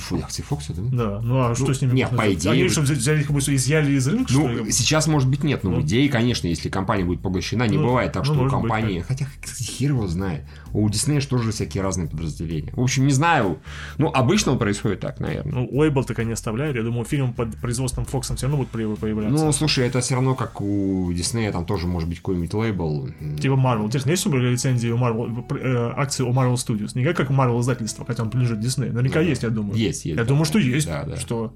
Фу, 0.00 0.16
акции 0.18 0.44
Fox, 0.48 0.72
да? 0.74 0.82
Да, 1.04 1.20
ну 1.20 1.50
а 1.50 1.54
что 1.54 1.72
с 1.72 1.80
ними? 1.80 1.92
нет, 1.92 2.10
можно 2.10 2.26
по 2.26 2.34
идее, 2.34 2.50
Они 2.52 2.62
вы- 2.64 2.68
что, 2.70 2.80
взяли, 2.80 3.22
как 3.22 3.32
бы 3.32 3.38
изъяли 3.38 3.92
из 3.92 4.08
рынка, 4.08 4.28
что 4.30 4.40
Ну, 4.48 4.64
ли? 4.64 4.72
сейчас, 4.72 5.06
может 5.06 5.28
быть, 5.28 5.44
нет, 5.44 5.62
но 5.62 5.70
в 5.70 5.74
Ну. 5.74 5.80
идее, 5.82 6.08
конечно, 6.08 6.46
если 6.48 6.68
компания 6.68 7.04
будет 7.04 7.20
поглощена, 7.22 7.64
не 7.68 7.76
Ну, 7.78 7.86
бывает 7.86 8.12
так, 8.12 8.22
ну, 8.22 8.24
что 8.24 8.32
у 8.32 8.36
может 8.44 8.52
быть, 8.54 8.60
компании... 8.70 9.04
Хотя, 9.06 9.26
хер 9.60 9.90
его 9.92 10.06
знает. 10.08 10.44
У 10.72 10.88
Disney 10.88 11.20
же 11.20 11.28
тоже 11.28 11.52
всякие 11.52 11.82
разные 11.82 12.08
подразделения. 12.08 12.72
В 12.74 12.80
общем, 12.80 13.06
не 13.06 13.12
знаю. 13.12 13.58
Ну, 13.98 14.08
обычно 14.08 14.56
происходит 14.56 15.00
так, 15.00 15.20
наверное. 15.20 15.52
Ну, 15.52 15.68
лейбл 15.70 16.04
так 16.04 16.18
они 16.18 16.32
оставляют. 16.32 16.76
Я 16.76 16.82
думаю, 16.82 17.04
фильм 17.04 17.32
под 17.32 17.56
производством 17.56 18.04
Фоксом 18.04 18.36
все 18.36 18.46
равно 18.46 18.58
будет 18.58 18.70
появ- 18.70 18.98
появляться. 18.98 19.44
Ну, 19.44 19.52
слушай, 19.52 19.86
это 19.86 20.00
все 20.00 20.14
равно 20.14 20.34
как 20.34 20.60
у 20.60 21.12
Диснея, 21.12 21.52
там 21.52 21.64
тоже 21.64 21.86
может 21.86 22.08
быть 22.08 22.18
какой-нибудь 22.18 22.54
лейбл. 22.54 23.08
Типа 23.40 23.54
Marvel. 23.54 23.86
Интересно, 23.86 24.10
есть 24.10 24.26
ли 24.26 24.50
лицензии 24.50 24.90
у 24.90 24.98
Marvel, 24.98 25.44
э, 25.58 25.92
акции 25.96 26.22
у 26.22 26.32
Marvel 26.32 26.54
Studios? 26.54 26.90
Не 26.94 27.12
как 27.12 27.30
у 27.30 27.32
Marvel 27.32 27.60
издательства, 27.60 28.04
хотя 28.06 28.22
он 28.22 28.30
принадлежит 28.30 28.58
Disney. 28.58 28.92
Наверняка 28.92 29.20
есть, 29.20 29.42
я 29.42 29.50
думаю. 29.50 29.76
Есть, 29.76 30.04
есть. 30.04 30.16
Я 30.16 30.22
да. 30.22 30.24
думаю, 30.24 30.44
что 30.44 30.58
есть. 30.58 30.86
Да, 30.86 31.04
да. 31.04 31.16
Что... 31.16 31.54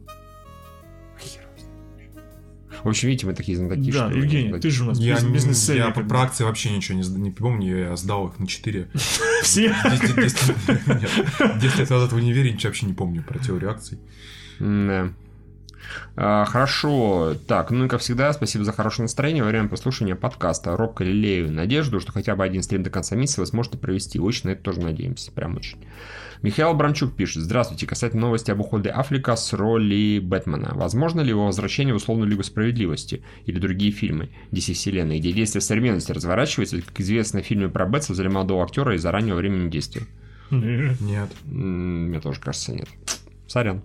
В 2.85 2.89
общем, 2.89 3.09
видите, 3.09 3.27
мы 3.27 3.35
такие 3.35 3.57
знатоки. 3.57 3.91
Да, 3.93 4.09
что- 4.11 4.19
Евгений, 4.19 4.59
ты 4.59 4.71
же 4.71 4.83
у 4.85 4.87
нас 4.87 4.99
Я, 4.99 5.15
бизнес- 5.21 5.69
я 5.75 5.91
как 5.93 6.09
про 6.09 6.23
акции 6.23 6.45
вообще 6.45 6.71
ничего 6.71 6.99
не, 6.99 7.07
не 7.19 7.31
помню, 7.31 7.79
я 7.89 7.97
сдал 7.97 8.29
их 8.29 8.39
на 8.39 8.47
4. 8.47 8.89
Все? 9.43 9.75
10, 9.85 10.17
10 11.61 11.79
лет 11.79 11.91
назад 11.91 12.13
в 12.13 12.17
универе 12.17 12.53
ничего 12.53 12.69
вообще 12.71 12.87
не 12.87 12.95
помню 12.95 13.23
про 13.23 13.39
теорию 13.39 13.71
акций. 13.71 13.99
Да. 14.59 15.13
А, 16.17 16.45
хорошо. 16.45 17.35
Так, 17.47 17.71
ну 17.71 17.87
и 17.87 17.89
как 17.89 18.01
всегда, 18.01 18.33
спасибо 18.33 18.65
за 18.65 18.73
хорошее 18.73 19.05
настроение 19.05 19.43
во 19.43 19.49
время 19.49 19.69
прослушивания 19.69 20.15
подкаста. 20.15 20.77
Робко 20.77 21.05
лелею 21.05 21.51
надежду, 21.51 22.01
что 22.01 22.13
хотя 22.13 22.37
бы 22.37 22.45
один 22.45 22.63
стрим 22.63 22.83
до 22.83 22.91
конца 22.91 23.17
месяца 23.17 23.41
вы 23.41 23.47
сможете 23.47 23.79
провести. 23.79 24.19
Очень 24.19 24.49
на 24.49 24.53
это 24.53 24.63
тоже 24.63 24.81
надеемся. 24.81 25.33
Прям 25.33 25.57
очень. 25.57 25.79
Михаил 26.43 26.75
Брамчук 26.75 27.15
пишет. 27.15 27.43
Здравствуйте. 27.43 27.87
Касательно 27.87 28.23
новости 28.23 28.51
об 28.51 28.61
уходе 28.61 28.91
Аффлека 28.91 29.37
с 29.37 29.53
роли 29.53 30.19
Бэтмена. 30.19 30.73
Возможно 30.75 31.21
ли 31.21 31.31
его 31.31 31.47
возвращение 31.47 31.95
в 31.95 31.99
условную 31.99 32.29
Лигу 32.29 32.43
Справедливости 32.43 33.23
или 33.47 33.61
другие 33.61 33.93
фильмы 33.93 34.31
DC 34.51 34.75
Вселенной, 34.75 35.21
где 35.21 35.33
действие 35.33 35.63
современности 35.63 36.11
разворачивается, 36.11 36.83
как 36.83 37.01
известно 37.01 37.43
в 37.43 37.47
фильме 37.47 37.69
про 37.69 37.87
Бэтса 37.87 38.13
взяли 38.13 38.29
молодого 38.29 38.65
актера 38.65 38.97
из-за 38.97 39.13
раннего 39.13 39.37
времени 39.37 39.71
действия? 39.71 40.03
Не. 40.51 40.97
Нет. 41.01 41.31
Мне 41.45 42.21
тоже 42.21 42.41
кажется, 42.41 42.73
нет. 42.73 42.89
Сорян. 43.47 43.83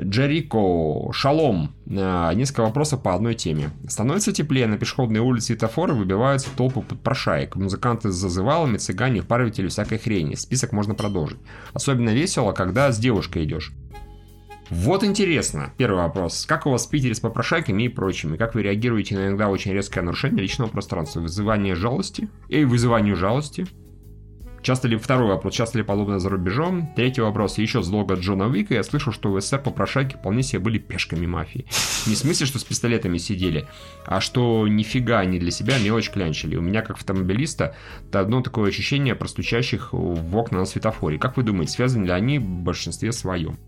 Джерико, 0.00 1.12
шалом. 1.12 1.74
А, 1.90 2.32
Несколько 2.32 2.62
вопросов 2.62 3.02
по 3.02 3.14
одной 3.14 3.34
теме. 3.34 3.70
Становится 3.88 4.32
теплее, 4.32 4.66
на 4.66 4.78
пешеходные 4.78 5.20
улицы 5.20 5.52
и 5.52 5.56
светофоры 5.56 5.94
выбиваются 5.94 6.48
толпы 6.56 6.80
подпрошаек. 6.80 7.56
Музыканты 7.56 8.10
с 8.10 8.14
зазывалами, 8.14 8.78
цыгане, 8.78 9.22
впариватели 9.22 9.68
всякой 9.68 9.98
хрени. 9.98 10.34
Список 10.34 10.72
можно 10.72 10.94
продолжить. 10.94 11.38
Особенно 11.72 12.10
весело, 12.10 12.52
когда 12.52 12.90
с 12.92 12.98
девушкой 12.98 13.44
идешь. 13.44 13.72
Вот 14.70 15.04
интересно. 15.04 15.70
Первый 15.76 15.98
вопрос. 15.98 16.46
Как 16.46 16.66
у 16.66 16.70
вас 16.70 16.86
в 16.86 16.90
Питере 16.90 17.14
с 17.14 17.20
попрошайками 17.20 17.82
и 17.82 17.88
прочими? 17.88 18.38
Как 18.38 18.54
вы 18.54 18.62
реагируете 18.62 19.16
на 19.16 19.26
иногда 19.26 19.48
очень 19.48 19.72
резкое 19.72 20.00
нарушение 20.00 20.40
личного 20.40 20.70
пространства? 20.70 21.20
Вызывание 21.20 21.74
жалости? 21.74 22.30
И 22.48 22.64
вызыванию 22.64 23.16
жалости? 23.16 23.66
Часто 24.62 24.86
ли, 24.86 24.96
второй 24.96 25.26
вопрос, 25.26 25.54
часто 25.54 25.78
ли 25.78 25.84
подобное 25.84 26.20
за 26.20 26.28
рубежом? 26.28 26.88
Третий 26.94 27.20
вопрос, 27.20 27.58
еще 27.58 27.82
с 27.82 27.88
долга 27.88 28.14
Джона 28.14 28.46
Уика 28.46 28.74
я 28.74 28.84
слышал, 28.84 29.12
что 29.12 29.32
в 29.32 29.40
СССР 29.40 29.60
попрошайки 29.60 30.14
вполне 30.14 30.44
себе 30.44 30.60
были 30.60 30.78
пешками 30.78 31.26
мафии. 31.26 31.66
Не 32.06 32.14
в 32.14 32.18
смысле, 32.18 32.46
что 32.46 32.60
с 32.60 32.64
пистолетами 32.64 33.18
сидели, 33.18 33.66
а 34.06 34.20
что 34.20 34.68
нифига 34.68 35.18
они 35.18 35.40
для 35.40 35.50
себя 35.50 35.80
мелочь 35.80 36.10
клянчили. 36.10 36.54
У 36.54 36.62
меня, 36.62 36.82
как 36.82 36.98
автомобилиста, 36.98 37.74
это 38.08 38.20
одно 38.20 38.40
такое 38.40 38.68
ощущение 38.68 39.16
простучащих 39.16 39.92
в 39.92 40.36
окна 40.36 40.60
на 40.60 40.64
светофоре. 40.64 41.18
Как 41.18 41.36
вы 41.36 41.42
думаете, 41.42 41.72
связаны 41.72 42.04
ли 42.04 42.12
они 42.12 42.38
в 42.38 42.46
большинстве 42.46 43.10
своем? 43.10 43.58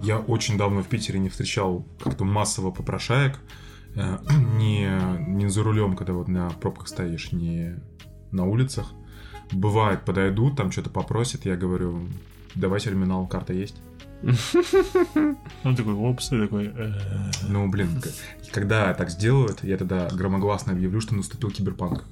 Я 0.00 0.18
очень 0.18 0.56
давно 0.56 0.82
в 0.82 0.86
Питере 0.86 1.18
не 1.18 1.28
встречал 1.28 1.84
как-то 2.00 2.24
массово 2.24 2.70
попрошаек. 2.70 3.40
Э, 3.96 4.18
Не, 4.58 4.90
не 5.26 5.48
за 5.48 5.64
рулем, 5.64 5.96
когда 5.96 6.12
вот 6.12 6.28
на 6.28 6.50
пробках 6.50 6.86
стоишь, 6.86 7.32
не 7.32 7.80
на 8.30 8.44
улицах. 8.44 8.92
Бывает, 9.52 10.04
подойдут, 10.04 10.56
там 10.56 10.72
что-то 10.72 10.90
попросят, 10.90 11.44
я 11.46 11.56
говорю, 11.56 12.00
давай 12.54 12.80
терминал, 12.80 13.26
карта 13.26 13.52
есть. 13.52 13.76
Он 15.64 15.76
такой, 15.76 15.94
опс, 15.94 16.32
и 16.32 16.40
такой... 16.40 16.72
э, 16.74 16.92
Ну, 17.48 17.68
блин, 17.68 18.02
когда 18.52 18.92
так 18.94 19.10
сделают, 19.10 19.62
я 19.62 19.76
тогда 19.76 20.08
громогласно 20.10 20.72
объявлю, 20.72 21.00
что 21.00 21.14
наступил 21.14 21.50
киберпанк. 21.50 22.04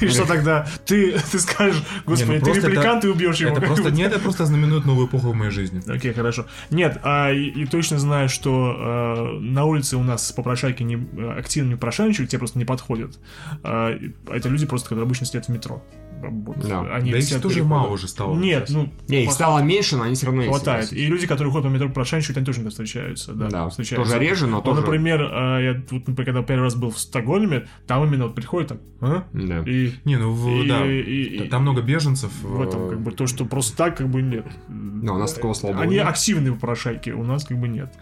И 0.00 0.08
что 0.08 0.26
тогда? 0.26 0.66
Ты, 0.86 1.12
ты 1.30 1.38
скажешь, 1.38 1.82
господи, 2.06 2.38
ну 2.38 2.44
ты 2.44 2.52
репликант, 2.54 3.02
ты 3.02 3.10
убьешь 3.10 3.36
его. 3.40 3.50
Это 3.52 3.60
просто, 3.60 3.90
нет, 3.90 4.10
это 4.12 4.20
просто 4.20 4.46
знаменует 4.46 4.86
новую 4.86 5.08
эпоху 5.08 5.30
в 5.32 5.34
моей 5.34 5.50
жизни. 5.50 5.82
Окей, 5.90 6.12
хорошо. 6.14 6.46
Нет, 6.70 6.98
а 7.02 7.30
и, 7.30 7.44
и 7.48 7.66
точно 7.66 7.98
знаю, 7.98 8.28
что 8.30 8.74
э, 8.78 9.38
на 9.40 9.64
улице 9.66 9.96
у 9.98 10.02
нас 10.02 10.32
попрошайки 10.32 10.82
не, 10.82 10.96
активно 11.38 11.68
не 11.70 11.74
попрошайничают, 11.74 12.30
те 12.30 12.38
просто 12.38 12.58
не 12.58 12.64
подходят. 12.64 13.18
А, 13.62 13.90
и- 13.90 14.12
это 14.30 14.48
люди 14.48 14.64
просто, 14.64 14.88
которые 14.88 15.04
обычно 15.04 15.26
сидят 15.26 15.46
в 15.46 15.48
метро. 15.50 15.82
Вот. 16.30 16.58
Да. 16.66 16.82
Они 16.94 17.10
Да 17.12 17.18
их 17.18 17.28
тоже 17.28 17.56
перехода. 17.56 17.64
мало 17.64 17.88
уже 17.90 18.08
стало 18.08 18.34
Нет, 18.36 18.68
сейчас. 18.68 18.76
ну... 18.76 18.92
Не, 19.08 19.24
их 19.24 19.28
хва- 19.30 19.32
стало 19.32 19.58
меньше, 19.60 19.96
но 19.96 20.04
они 20.04 20.14
все 20.14 20.26
равно 20.26 20.42
есть. 20.42 20.54
Хватает. 20.54 20.84
согласен. 20.86 21.04
И 21.04 21.08
люди, 21.10 21.26
которые 21.26 21.52
ходят 21.52 21.66
по 21.68 21.72
метро 21.74 21.88
попрошайничают, 21.88 22.36
они 22.36 22.46
тоже 22.46 22.58
иногда 22.58 22.70
встречаются. 22.70 23.32
Да, 23.32 23.48
Да, 23.48 23.68
встречаются. 23.68 24.12
тоже 24.14 24.24
реже, 24.24 24.46
но 24.46 24.56
Ну, 24.58 24.62
тоже... 24.62 24.80
например, 24.82 25.22
э, 25.22 25.64
я 25.64 25.82
вот, 25.90 26.06
например, 26.08 26.24
когда 26.24 26.42
первый 26.42 26.62
раз 26.64 26.74
был 26.74 26.90
в 26.90 26.98
Стокгольме, 26.98 27.66
там 27.86 28.04
именно 28.04 28.26
вот 28.26 28.34
приходит 28.34 28.68
так, 28.68 28.78
а? 29.00 29.24
Да. 29.32 29.62
и, 29.66 29.92
Не, 30.04 30.16
ну 30.16 30.32
в- 30.32 30.62
и- 30.64 30.68
да, 30.68 30.86
и- 30.86 31.00
и- 31.00 31.48
там 31.48 31.62
много 31.62 31.82
беженцев. 31.82 32.30
в 32.42 32.60
этом 32.62 32.86
э, 32.86 32.90
как 32.90 33.00
бы 33.00 33.10
то, 33.12 33.26
что 33.26 33.44
просто 33.44 33.76
так 33.76 33.96
как 33.96 34.08
бы 34.08 34.22
нет. 34.22 34.46
Да, 34.68 35.12
у 35.14 35.18
нас 35.18 35.32
такого, 35.32 35.54
богу, 35.60 35.80
Они 35.80 35.96
нет. 35.96 36.06
активные 36.06 36.52
попрошайки, 36.52 37.10
у 37.10 37.24
нас 37.24 37.44
как 37.44 37.58
бы 37.58 37.68
нет. 37.68 37.92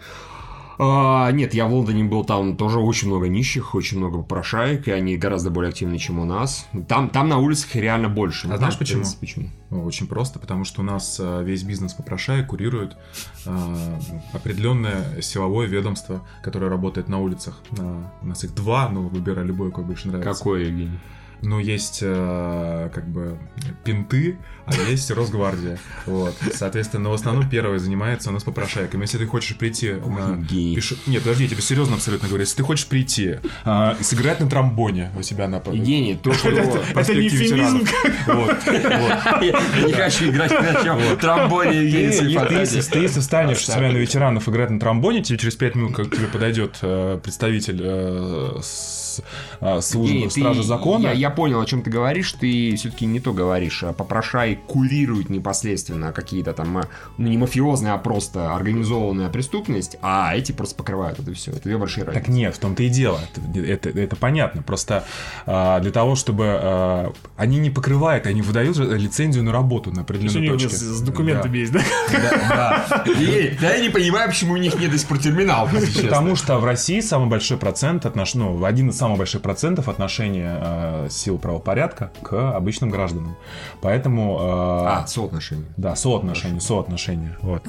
А, 0.83 1.29
нет, 1.31 1.53
я 1.53 1.67
в 1.67 1.73
Лондоне 1.73 2.03
был, 2.05 2.25
там 2.25 2.57
тоже 2.57 2.79
очень 2.79 3.07
много 3.07 3.27
нищих, 3.27 3.75
очень 3.75 3.99
много 3.99 4.17
попрошаек, 4.17 4.87
и 4.87 4.91
они 4.91 5.15
гораздо 5.15 5.51
более 5.51 5.69
активны, 5.69 5.99
чем 5.99 6.17
у 6.17 6.25
нас. 6.25 6.67
Там, 6.87 7.09
там 7.09 7.29
на 7.29 7.37
улицах 7.37 7.75
реально 7.75 8.09
больше. 8.09 8.47
А 8.47 8.49
Ну, 8.49 8.57
знаешь 8.57 8.73
там, 8.73 8.79
почему? 8.79 9.01
принципе, 9.01 9.19
почему? 9.19 9.49
Ну, 9.69 9.83
Очень 9.85 10.07
просто, 10.07 10.39
потому 10.39 10.65
что 10.65 10.81
у 10.81 10.83
нас 10.83 11.17
э, 11.19 11.43
весь 11.43 11.61
бизнес 11.61 11.93
попрошаек 11.93 12.47
курирует 12.47 12.97
э, 13.45 13.99
определенное 14.33 15.21
силовое 15.21 15.67
ведомство, 15.67 16.27
которое 16.41 16.71
работает 16.71 17.07
на 17.09 17.19
улицах. 17.19 17.61
Э, 17.77 18.03
У 18.23 18.25
нас 18.25 18.43
их 18.43 18.55
два, 18.55 18.89
но 18.89 19.03
выбирай 19.03 19.45
любой, 19.45 19.69
какой 19.69 19.83
больше 19.83 20.07
нравится. 20.07 20.33
Какой, 20.33 20.65
Евгений? 20.65 20.97
Ну, 21.41 21.59
есть 21.59 21.99
э, 22.01 22.89
как 22.93 23.07
бы 23.07 23.37
пинты, 23.83 24.37
а 24.65 24.73
есть 24.89 25.09
Росгвардия. 25.11 25.79
Вот. 26.05 26.35
Соответственно, 26.53 27.09
в 27.09 27.13
основном 27.13 27.49
первый 27.49 27.79
занимается 27.79 28.29
у 28.29 28.33
нас 28.33 28.43
попрошайками. 28.43 29.01
Если 29.01 29.17
ты 29.17 29.25
хочешь 29.25 29.57
прийти 29.57 29.91
на... 29.93 30.37
Пеше- 30.77 30.97
Нет, 31.07 31.23
подожди, 31.23 31.45
я 31.45 31.49
тебе 31.49 31.61
серьезно 31.61 31.95
абсолютно 31.95 32.27
говорю. 32.27 32.43
Если 32.43 32.57
ты 32.57 32.63
хочешь 32.63 32.85
прийти 32.85 33.37
а, 33.65 33.97
сыграть 34.01 34.39
на 34.39 34.49
тромбоне 34.49 35.11
у 35.17 35.23
себя 35.23 35.47
на... 35.47 35.57
Евгений, 35.57 36.15
то, 36.15 36.31
что... 36.33 36.49
Это, 36.95 37.13
не 37.15 37.29
вот. 38.27 38.57
Я 39.41 39.85
не 39.85 39.93
хочу 39.93 40.29
играть 40.29 40.51
на 40.51 40.83
чем 40.83 41.17
тромбоне 41.17 41.71
Ты, 41.71 42.97
если, 42.99 43.19
станешь, 43.19 43.65
смотря 43.65 43.91
на 43.91 43.97
ветеранов, 43.97 44.47
играть 44.47 44.69
на 44.69 44.79
тромбоне, 44.79 45.23
тебе 45.23 45.39
через 45.39 45.55
5 45.55 45.75
минут, 45.75 45.95
как 45.95 46.09
к 46.09 46.15
тебе 46.15 46.27
подойдет 46.27 46.77
э, 46.81 47.19
представитель 47.21 47.81
э, 47.83 48.59
с 49.21 49.61
а, 49.61 49.81
службы 49.81 50.15
Евгений, 50.15 50.29
стражи 50.31 50.61
ты- 50.61 50.67
закона. 50.67 51.07
Я, 51.07 51.11
я 51.13 51.29
понял, 51.29 51.59
о 51.61 51.65
чем 51.65 51.81
ты 51.81 51.89
говоришь, 51.89 52.31
ты 52.33 52.75
все-таки 52.75 53.05
не 53.05 53.19
то 53.19 53.33
говоришь. 53.33 53.83
А 53.83 53.93
Попрошай 53.93 54.59
курирует 54.67 55.29
непосредственно 55.29 56.11
какие-то 56.11 56.53
там, 56.53 56.77
а, 56.77 56.87
ну 57.17 57.27
не 57.27 57.37
мафиозные, 57.37 57.93
а 57.93 57.97
просто 57.97 58.53
организованная 58.53 59.29
преступность, 59.29 59.97
а 60.01 60.35
эти 60.35 60.51
просто 60.51 60.75
покрывают 60.75 61.19
это 61.19 61.33
все. 61.33 61.51
Это 61.51 61.63
две 61.63 61.77
большие 61.77 62.03
разницы. 62.03 62.25
Так 62.25 62.33
нет, 62.33 62.55
в 62.55 62.59
том-то 62.59 62.83
и 62.83 62.89
дело. 62.89 63.19
Это, 63.35 63.59
это, 63.59 63.89
это 63.99 64.15
понятно. 64.15 64.61
Просто 64.61 65.05
а, 65.45 65.79
для 65.79 65.91
того, 65.91 66.15
чтобы 66.15 66.45
а, 66.47 67.13
они 67.37 67.57
не 67.59 67.69
покрывают, 67.69 68.25
они 68.25 68.41
выдают 68.41 68.77
лицензию 68.77 69.43
на 69.43 69.51
работу 69.51 69.91
на 69.91 69.99
есть 69.99 70.03
определенной 70.09 70.49
них 70.49 70.51
точке. 70.53 70.75
с, 70.75 71.01
документами 71.01 71.57
есть, 71.59 71.71
да? 71.71 71.81
Да, 72.11 73.03
да. 73.05 73.11
И- 73.19 73.57
да 73.59 73.73
я 73.75 73.81
не 73.81 73.89
понимаю, 73.89 74.29
почему 74.29 74.53
у 74.53 74.57
них 74.57 74.79
нет 74.79 74.91
до 74.91 74.97
сих 74.97 75.07
пор 75.07 75.19
терминалов. 75.19 75.71
Потому 76.01 76.35
что 76.35 76.57
в 76.59 76.65
России 76.65 76.99
самый 77.01 77.29
большой 77.29 77.57
процент 77.57 78.05
отнош... 78.05 78.33
ну, 78.35 78.63
один 78.63 78.89
из 78.89 78.97
самых 78.97 79.10
больших 79.17 79.41
процентов 79.41 79.87
отношения 79.89 80.57
э, 80.61 81.07
сил 81.09 81.37
правопорядка 81.37 82.11
к 82.21 82.55
обычным 82.55 82.89
гражданам. 82.89 83.35
Поэтому... 83.81 84.37
э, 84.41 84.85
А, 84.87 85.05
соотношение. 85.07 85.65
Да, 85.77 85.95
соотношение, 85.95 86.61
соотношение. 86.61 87.37
Вот. 87.41 87.63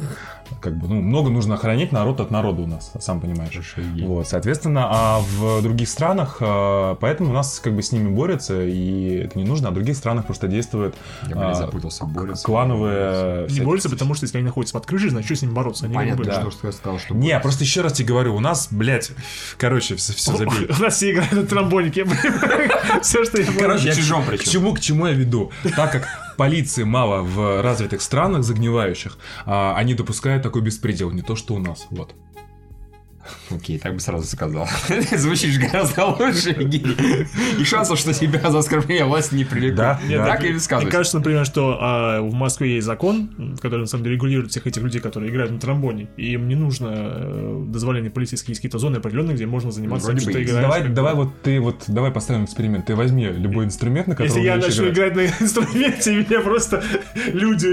Как 0.60 0.76
бы, 0.76 0.86
ну, 0.86 0.96
много 1.00 1.30
нужно 1.30 1.54
охранять 1.54 1.92
народ 1.92 2.20
от 2.20 2.30
народа 2.30 2.62
у 2.62 2.66
нас, 2.66 2.92
сам 3.00 3.20
понимаешь. 3.20 3.52
Евгений. 3.76 4.06
Вот, 4.06 4.28
соответственно, 4.28 4.86
а 4.90 5.20
в 5.20 5.62
других 5.62 5.88
странах, 5.88 6.36
э, 6.40 6.96
поэтому 7.00 7.30
у 7.30 7.32
нас 7.32 7.58
как 7.58 7.74
бы 7.74 7.82
с 7.82 7.90
ними 7.92 8.10
борются, 8.10 8.62
и 8.62 9.22
это 9.24 9.38
не 9.38 9.44
нужно, 9.44 9.68
а 9.68 9.70
в 9.70 9.74
других 9.74 9.96
странах 9.96 10.26
просто 10.26 10.48
действуют 10.48 10.94
Я, 11.22 11.28
блин, 11.36 11.42
а, 11.44 11.54
запутался, 11.54 12.04
борются. 12.04 12.44
клановые... 12.44 13.46
Не 13.48 13.60
борются, 13.60 13.88
потому 13.88 14.14
что 14.14 14.24
если 14.24 14.38
они 14.38 14.46
находятся 14.46 14.74
под 14.74 14.84
крышей, 14.86 15.10
значит, 15.10 15.26
что 15.26 15.36
с 15.36 15.42
ними 15.42 15.52
бороться? 15.52 15.86
Они 15.86 15.94
Понятно, 15.94 16.24
как 16.24 16.44
бы- 16.44 16.50
что 16.50 16.60
ты 16.70 16.72
сказал, 16.72 16.98
что... 16.98 17.14
Не, 17.14 17.20
борются. 17.20 17.40
просто 17.40 17.64
еще 17.64 17.80
раз 17.80 17.92
тебе 17.94 18.08
говорю, 18.08 18.36
у 18.36 18.40
нас, 18.40 18.68
блядь, 18.70 19.10
короче, 19.56 19.96
все, 19.96 20.36
забей. 20.36 20.68
У 20.78 20.82
нас 20.82 20.94
все 20.96 21.21
играют 21.22 21.32
на 21.32 21.46
тромбонике. 21.46 22.04
Все, 23.02 23.24
что 23.24 23.40
я 23.40 23.46
Короче, 23.58 23.94
чужом 23.94 24.24
к 24.24 24.28
причем. 24.28 24.50
чему, 24.52 24.74
к 24.74 24.80
чему 24.80 25.06
я 25.06 25.12
веду? 25.12 25.50
Так 25.76 25.92
как 25.92 26.34
полиции 26.36 26.84
мало 26.84 27.22
в 27.22 27.62
развитых 27.62 28.02
странах 28.02 28.44
загнивающих, 28.44 29.18
а, 29.46 29.74
они 29.76 29.94
допускают 29.94 30.42
такой 30.42 30.62
беспредел, 30.62 31.10
не 31.10 31.22
то 31.22 31.36
что 31.36 31.54
у 31.54 31.58
нас. 31.58 31.86
Вот. 31.90 32.14
Окей, 33.50 33.78
так 33.78 33.94
бы 33.94 34.00
сразу 34.00 34.26
сказал. 34.26 34.68
Звучишь 35.16 35.58
гораздо 35.58 36.06
лучше. 36.06 36.50
И 37.58 37.64
шансов, 37.64 37.98
что 37.98 38.12
тебя 38.12 38.50
за 38.50 38.58
оскорбление 38.58 39.04
власти 39.04 39.34
не 39.34 39.44
привлекут. 39.44 39.76
Да, 39.76 40.00
да. 40.08 40.26
Так 40.26 40.40
и 40.40 40.44
Мне 40.46 40.54
высказывайся. 40.54 40.96
кажется, 40.96 41.18
например, 41.18 41.44
что 41.46 41.78
а, 41.80 42.20
в 42.20 42.32
Москве 42.34 42.74
есть 42.74 42.86
закон, 42.86 43.56
который 43.60 43.80
на 43.80 43.86
самом 43.86 44.04
деле 44.04 44.16
регулирует 44.16 44.50
всех 44.50 44.66
этих 44.66 44.82
людей, 44.82 45.00
которые 45.00 45.30
играют 45.30 45.52
на 45.52 45.60
тромбоне. 45.60 46.08
И 46.16 46.32
им 46.32 46.48
не 46.48 46.54
нужно 46.54 46.90
э, 46.94 47.64
дозволение 47.68 48.10
полицейских 48.10 48.48
есть 48.50 48.60
какие-то 48.60 48.78
зоны 48.78 48.96
определенные, 48.96 49.34
где 49.34 49.46
можно 49.46 49.70
заниматься 49.70 50.08
Вроде 50.08 50.20
тем, 50.24 50.30
что 50.32 50.42
играешь. 50.42 50.62
Давай, 50.62 50.82
бы. 50.82 50.88
давай 50.88 51.14
вот 51.14 51.42
ты 51.42 51.60
вот 51.60 51.84
давай 51.88 52.10
поставим 52.10 52.44
эксперимент. 52.44 52.86
Ты 52.86 52.96
возьми 52.96 53.26
любой 53.26 53.66
инструмент, 53.66 54.08
на 54.08 54.14
котором 54.14 54.28
Если 54.34 54.40
я 54.46 54.56
начну 54.56 54.88
играть. 54.88 55.12
играть 55.12 55.16
на 55.16 55.20
инструменте, 55.44 56.14
меня 56.16 56.40
просто 56.40 56.82
люди 57.32 57.72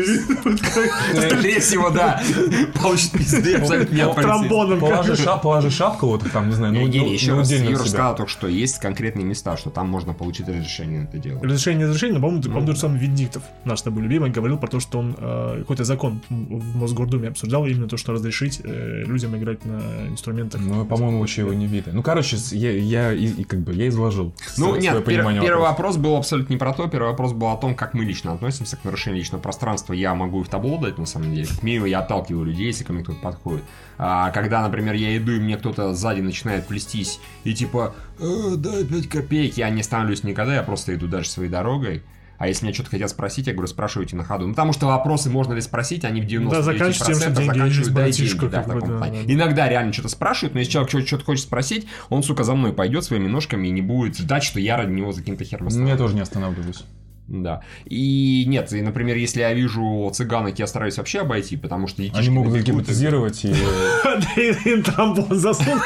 Скорее 1.15 1.59
всего, 1.59 1.89
да. 1.89 2.21
Получит 2.81 3.11
пизды 3.11 3.55
абсолютно 3.55 4.13
тромбоном. 4.13 4.79
Положи, 4.79 5.15
ша- 5.15 5.38
положи 5.39 5.69
шапку, 5.69 6.07
вот 6.07 6.23
там, 6.31 6.49
не 6.49 6.55
знаю, 6.55 6.73
ну, 6.73 6.81
Евгений, 6.81 7.07
ну, 7.07 7.13
еще 7.13 7.31
ну, 7.31 7.39
раз, 7.39 7.51
Юра 7.51 7.63
себя. 7.63 7.77
сказал 7.77 8.15
только 8.15 8.31
что 8.31 8.47
есть 8.47 8.79
конкретные 8.79 9.25
места, 9.25 9.57
что 9.57 9.69
там 9.69 9.89
можно 9.89 10.13
получить 10.13 10.47
разрешение 10.47 11.01
на 11.01 11.03
это 11.05 11.17
дело. 11.17 11.41
Разрешение 11.41 11.87
разрешение, 11.87 12.15
но, 12.19 12.21
по-моему, 12.21 12.43
по-моему, 12.43 12.67
тот 12.67 12.75
же 12.75 12.81
самый 12.81 12.99
Венедиктов, 12.99 13.43
наш 13.65 13.79
с 13.79 13.81
тобой 13.81 14.03
любимый, 14.03 14.29
говорил 14.29 14.57
про 14.57 14.67
то, 14.67 14.79
что 14.79 14.99
он 14.99 15.15
э, 15.17 15.59
какой-то 15.59 15.83
закон 15.83 16.21
в 16.29 16.77
Мосгордуме 16.77 17.29
обсуждал, 17.29 17.65
именно 17.65 17.87
то, 17.87 17.97
что 17.97 18.13
разрешить 18.13 18.61
э, 18.63 19.03
людям 19.05 19.35
играть 19.37 19.65
на 19.65 20.07
инструментах. 20.07 20.61
Ну, 20.61 20.85
по-моему, 20.85 21.19
вообще 21.19 21.41
его 21.41 21.53
не 21.53 21.67
видно. 21.67 21.93
Ну, 21.93 22.03
короче, 22.03 22.37
я, 22.51 22.71
я 22.71 23.13
и, 23.13 23.25
и 23.25 23.43
как 23.43 23.59
бы 23.61 23.73
я 23.73 23.87
изложил. 23.87 24.33
Ну, 24.57 24.67
свое 24.67 24.81
нет, 24.81 24.95
пер- 24.95 25.01
понимание 25.01 25.41
первый 25.41 25.61
вопроса. 25.61 25.69
вопрос 25.69 25.97
был 25.97 26.15
абсолютно 26.17 26.53
не 26.53 26.59
про 26.59 26.73
то. 26.73 26.87
Первый 26.87 27.09
вопрос 27.09 27.33
был 27.33 27.47
о 27.47 27.57
том, 27.57 27.75
как 27.75 27.93
мы 27.93 28.03
лично 28.03 28.33
относимся 28.33 28.77
к 28.77 28.83
нарушению 28.83 29.19
личного 29.19 29.41
пространства. 29.41 29.93
Я 29.93 30.13
могу 30.15 30.41
и 30.41 30.43
в 30.43 30.49
табло 30.49 30.77
дать, 30.77 30.97
на 30.97 31.05
самом 31.05 31.33
деле. 31.33 31.47
Как 31.47 31.63
минимум, 31.63 31.87
я 31.87 31.99
отталкиваю 31.99 32.45
людей, 32.45 32.67
если 32.67 32.83
ко 32.83 32.93
мне 32.93 33.03
кто-то 33.03 33.19
подходит. 33.19 33.63
А 34.01 34.31
когда, 34.31 34.61
например, 34.63 34.93
я 34.95 35.15
иду, 35.17 35.33
и 35.33 35.39
мне 35.39 35.57
кто-то 35.57 35.93
сзади 35.93 36.21
начинает 36.21 36.65
плестись, 36.65 37.19
и 37.43 37.53
типа, 37.53 37.93
«Э, 38.17 38.55
дай 38.55 38.85
5 38.85 39.09
копеек, 39.09 39.57
я 39.57 39.69
не 39.69 39.83
становлюсь 39.83 40.23
никогда, 40.23 40.55
я 40.55 40.63
просто 40.63 40.95
иду 40.95 41.07
дальше 41.07 41.29
своей 41.31 41.49
дорогой. 41.49 42.01
А 42.37 42.47
если 42.47 42.63
меня 42.65 42.73
что-то 42.73 42.91
хотят 42.91 43.09
спросить, 43.09 43.47
я 43.47 43.53
говорю, 43.53 43.67
спрашивайте 43.67 44.15
на 44.15 44.23
ходу. 44.23 44.47
Ну, 44.47 44.53
потому 44.53 44.71
что 44.71 44.87
вопросы 44.87 45.29
можно 45.29 45.51
ли 45.51 45.59
спросить, 45.59 46.05
они 46.05 46.21
в 46.21 46.25
99% 46.25 46.49
Да, 46.49 46.61
заканчивай 46.61 47.07
тем, 47.07 47.15
что 47.19 47.31
деньги 47.33 47.47
заканчивают, 47.47 47.91
братишка, 47.93 48.39
деньги, 48.39 48.51
да, 48.53 48.57
как 48.63 48.67
в 48.67 48.73
бы, 48.75 48.79
таком 48.79 48.89
да, 48.93 48.97
плане. 48.99 49.23
да. 49.27 49.33
Иногда 49.33 49.67
реально 49.67 49.91
что-то 49.91 50.07
спрашивают, 50.07 50.53
но 50.53 50.59
если 50.61 50.71
человек 50.71 50.89
что- 50.89 51.05
что-то 51.05 51.25
хочет 51.25 51.43
спросить, 51.43 51.87
он, 52.07 52.23
сука, 52.23 52.45
за 52.45 52.55
мной 52.55 52.71
пойдет 52.71 53.03
своими 53.03 53.27
ножками 53.27 53.67
и 53.67 53.71
не 53.71 53.81
будет 53.81 54.17
ждать, 54.17 54.43
что 54.43 54.61
я 54.61 54.77
ради 54.77 54.91
него 54.93 55.11
за 55.11 55.19
каким-то 55.19 55.43
хером 55.43 55.67
Ну, 55.69 55.87
я 55.89 55.97
тоже 55.97 56.15
не 56.15 56.21
останавливаюсь. 56.21 56.85
Да. 57.29 57.61
И 57.85 58.43
нет, 58.47 58.73
и, 58.73 58.81
например, 58.81 59.15
если 59.17 59.41
я 59.41 59.53
вижу 59.53 60.09
цыганок, 60.13 60.57
я 60.57 60.65
стараюсь 60.67 60.97
вообще 60.97 61.19
обойти, 61.19 61.57
потому 61.57 61.87
что 61.87 62.01
детишки 62.01 62.19
Они 62.19 62.29
могут 62.29 62.53
загипнотизировать 62.53 63.45
и... 63.45 63.53
Да 64.03 64.41
и 64.41 64.51
им 64.69 64.83
тромбон 64.83 65.37
засунуть. 65.39 65.81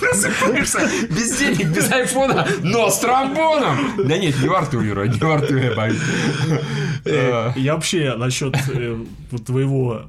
Просыпаешься 0.00 0.80
без 1.08 1.38
денег, 1.38 1.68
без 1.68 1.90
айфона, 1.90 2.46
но 2.62 2.90
с 2.90 2.98
тромбоном. 2.98 3.78
Да 4.06 4.18
нет, 4.18 4.34
не 4.42 4.48
во 4.48 4.60
рту, 4.60 4.80
Юра, 4.80 5.06
не 5.06 5.18
во 5.18 5.38
рту 5.38 5.56
я 5.56 5.74
боюсь. 5.74 5.98
Э, 7.06 7.52
Я 7.56 7.74
вообще 7.74 8.14
насчет 8.16 8.54
э, 8.74 8.98
твоего 9.46 10.02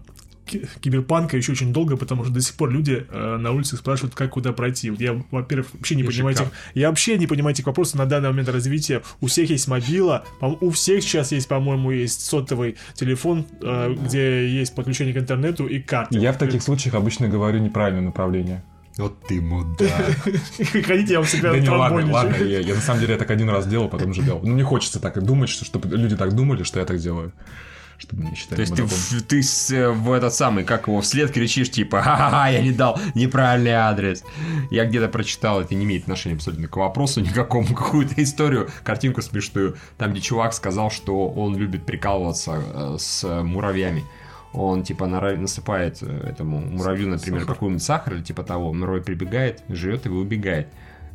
киберпанка 0.81 1.37
еще 1.37 1.51
очень 1.51 1.73
долго, 1.73 1.97
потому 1.97 2.23
что 2.23 2.33
до 2.33 2.41
сих 2.41 2.55
пор 2.55 2.71
люди 2.71 3.05
э, 3.09 3.37
на 3.37 3.51
улице 3.51 3.77
спрашивают, 3.77 4.15
как 4.15 4.31
куда 4.31 4.53
пройти. 4.53 4.89
Вот 4.89 4.99
я, 5.01 5.21
во-первых, 5.31 5.67
вообще 5.73 5.95
не 5.95 6.03
понимаю 6.03 6.35
этих, 6.35 6.47
я 6.73 6.89
вообще 6.89 7.17
не 7.17 7.27
понимаю 7.27 7.53
этих 7.53 7.65
вопросов 7.65 7.95
на 7.95 8.05
данный 8.05 8.29
момент 8.29 8.49
развития. 8.49 9.01
У 9.21 9.27
всех 9.27 9.49
есть 9.49 9.67
мобила, 9.67 10.25
у 10.41 10.69
всех 10.71 11.03
сейчас 11.03 11.31
есть, 11.31 11.47
по-моему, 11.47 11.91
есть 11.91 12.21
сотовый 12.21 12.77
телефон, 12.93 13.45
э, 13.61 13.93
где 13.93 14.49
есть 14.49 14.75
подключение 14.75 15.13
к 15.13 15.17
интернету 15.17 15.67
и 15.67 15.79
карты. 15.79 16.17
Я 16.17 16.33
в 16.33 16.37
таких 16.37 16.61
случаях 16.63 16.95
обычно 16.95 17.27
говорю 17.27 17.59
неправильное 17.59 18.03
направление. 18.03 18.63
Вот 18.97 19.21
ты 19.27 19.41
мудак. 19.41 19.89
Хотите, 20.85 21.13
я 21.13 21.19
вам 21.19 21.25
всегда 21.25 21.51
Да 21.51 21.59
не, 21.59 21.69
ладно, 21.69 22.11
ладно, 22.11 22.35
я, 22.35 22.59
я 22.59 22.75
на 22.75 22.81
самом 22.81 22.99
деле 22.99 23.13
я 23.13 23.19
так 23.19 23.31
один 23.31 23.49
раз 23.49 23.65
делал, 23.65 23.89
потом 23.89 24.13
жалел. 24.13 24.39
Ну, 24.43 24.53
мне 24.53 24.63
хочется 24.63 24.99
так 24.99 25.17
и 25.17 25.21
думать, 25.21 25.49
что, 25.49 25.65
чтобы 25.65 25.89
люди 25.95 26.15
так 26.15 26.35
думали, 26.35 26.63
что 26.63 26.79
я 26.79 26.85
так 26.85 26.99
делаю. 26.99 27.33
Чтобы 28.03 28.23
не 28.25 28.35
считали 28.35 28.55
То 28.57 28.61
есть 28.61 28.75
ты, 28.75 28.83
в- 28.83 29.21
ты 29.23 29.41
с- 29.41 29.91
в 29.93 30.11
этот 30.11 30.33
самый, 30.33 30.63
как 30.65 30.87
его, 30.87 30.99
вслед 31.01 31.31
кричишь, 31.31 31.71
типа, 31.71 32.01
ха-ха-ха, 32.01 32.49
я 32.49 32.61
не 32.61 32.71
дал 32.71 32.99
неправильный 33.15 33.71
адрес. 33.71 34.23
Я 34.71 34.85
где-то 34.85 35.07
прочитал, 35.07 35.61
это 35.61 35.73
не 35.73 35.85
имеет 35.85 36.03
отношения 36.03 36.35
абсолютно 36.35 36.67
к 36.67 36.75
вопросу 36.75 37.21
никакому, 37.21 37.67
какую-то 37.73 38.21
историю, 38.21 38.69
картинку 38.83 39.21
смешную, 39.21 39.77
там, 39.97 40.11
где 40.11 40.19
чувак 40.21 40.53
сказал, 40.53 40.91
что 40.91 41.29
он 41.29 41.55
любит 41.57 41.85
прикалываться 41.85 42.61
э, 42.61 42.95
с 42.99 43.23
муравьями. 43.43 44.03
Он, 44.51 44.83
типа, 44.83 45.07
насыпает 45.07 45.99
э, 46.01 46.27
этому 46.29 46.59
муравью, 46.59 47.07
например, 47.09 47.45
какой-нибудь 47.45 47.81
сахар 47.83 48.15
или 48.15 48.21
типа 48.21 48.43
того, 48.43 48.71
муравей 48.73 49.01
прибегает, 49.01 49.63
жрет 49.69 50.05
его 50.05 50.19
и 50.19 50.21
убегает. 50.21 50.67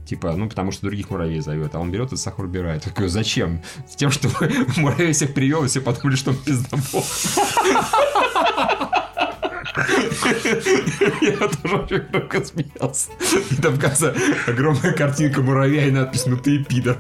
Типа, 0.09 0.35
ну, 0.35 0.49
потому 0.49 0.73
что 0.73 0.87
других 0.87 1.11
муравей 1.11 1.41
зовет, 1.41 1.75
а 1.75 1.81
он 1.81 1.91
берет 1.91 2.15
и 2.15 2.17
сахар 2.17 2.47
убирает. 2.47 2.91
Я 2.97 3.09
зачем? 3.09 3.63
С 3.87 3.95
тем, 3.95 4.11
что 4.11 4.31
муравей 4.79 5.13
всех 5.13 5.35
привел, 5.35 5.65
и 5.65 5.69
все 5.69 5.83
подумали, 5.83 6.17
что 6.17 6.31
он 6.31 6.39
пиздобол. 6.39 7.05
Я 11.21 11.37
тоже 11.37 11.77
очень 11.77 11.99
громко 12.11 12.43
смеялся. 12.43 13.11
И 13.51 13.57
там 13.57 13.79
конце 13.79 14.15
огромная 14.47 14.95
картинка 14.95 15.43
муравья 15.43 15.87
и 15.87 15.91
надпись 15.91 16.25
«Ну 16.25 16.39
ты 16.39 16.65
пидор». 16.65 16.97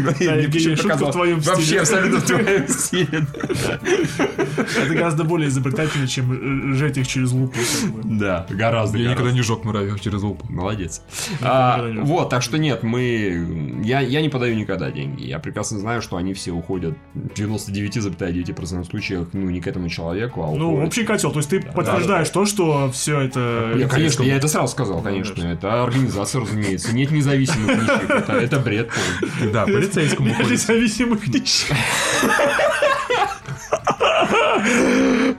Мне 0.00 0.48
почему-то 0.48 0.82
шутка 0.82 0.96
в 0.96 0.98
казалось, 0.98 1.14
твоем 1.14 1.40
Вообще 1.40 1.80
абсолютно 1.80 2.20
в 2.20 2.24
твоем 2.24 2.68
стиле. 2.68 3.26
Это 4.56 4.94
гораздо 4.94 5.24
более 5.24 5.48
изобретательно, 5.48 6.06
чем 6.06 6.72
э, 6.72 6.76
жать 6.76 6.96
их 6.98 7.06
через 7.06 7.32
лупу. 7.32 7.58
Да, 8.04 8.46
гораздо. 8.50 8.98
Я 8.98 9.10
никогда 9.12 9.32
не 9.32 9.42
жег 9.42 9.64
муравьев 9.64 10.00
через 10.00 10.22
лупу. 10.22 10.46
Молодец. 10.50 11.02
А, 11.40 11.84
вот, 12.02 12.30
так 12.30 12.42
что 12.42 12.58
нет, 12.58 12.82
мы... 12.82 13.82
Я, 13.82 14.00
я 14.00 14.20
не 14.20 14.28
подаю 14.28 14.56
никогда 14.56 14.90
деньги. 14.90 15.24
Я 15.24 15.38
прекрасно 15.38 15.78
знаю, 15.78 16.02
что 16.02 16.16
они 16.16 16.34
все 16.34 16.52
уходят 16.52 16.96
в 17.14 17.32
99,9% 17.34 18.84
случаях, 18.84 19.28
ну, 19.32 19.50
не 19.50 19.60
к 19.60 19.66
этому 19.66 19.88
человеку, 19.88 20.42
а 20.42 20.54
Ну, 20.54 20.84
общий 20.84 21.04
котел. 21.04 21.30
То 21.32 21.38
есть 21.38 21.50
ты 21.50 21.60
подтверждаешь 21.60 22.28
то, 22.30 22.46
что 22.46 22.90
все 22.92 23.20
это... 23.20 23.74
Я, 23.76 23.88
конечно, 23.88 24.22
я 24.22 24.36
это 24.36 24.48
сразу 24.48 24.68
сказал, 24.68 25.02
конечно. 25.02 25.42
Это 25.42 25.82
организация, 25.82 26.40
разумеется. 26.40 26.94
Нет 26.94 27.10
независимых 27.10 27.68
нищих. 27.68 28.28
Это, 28.28 28.58
бред. 28.58 28.90
Да, 29.52 29.66
полицейскому 29.84 30.34
ходит. 30.34 30.50
Независимых 30.50 31.26
нищих. 31.28 31.76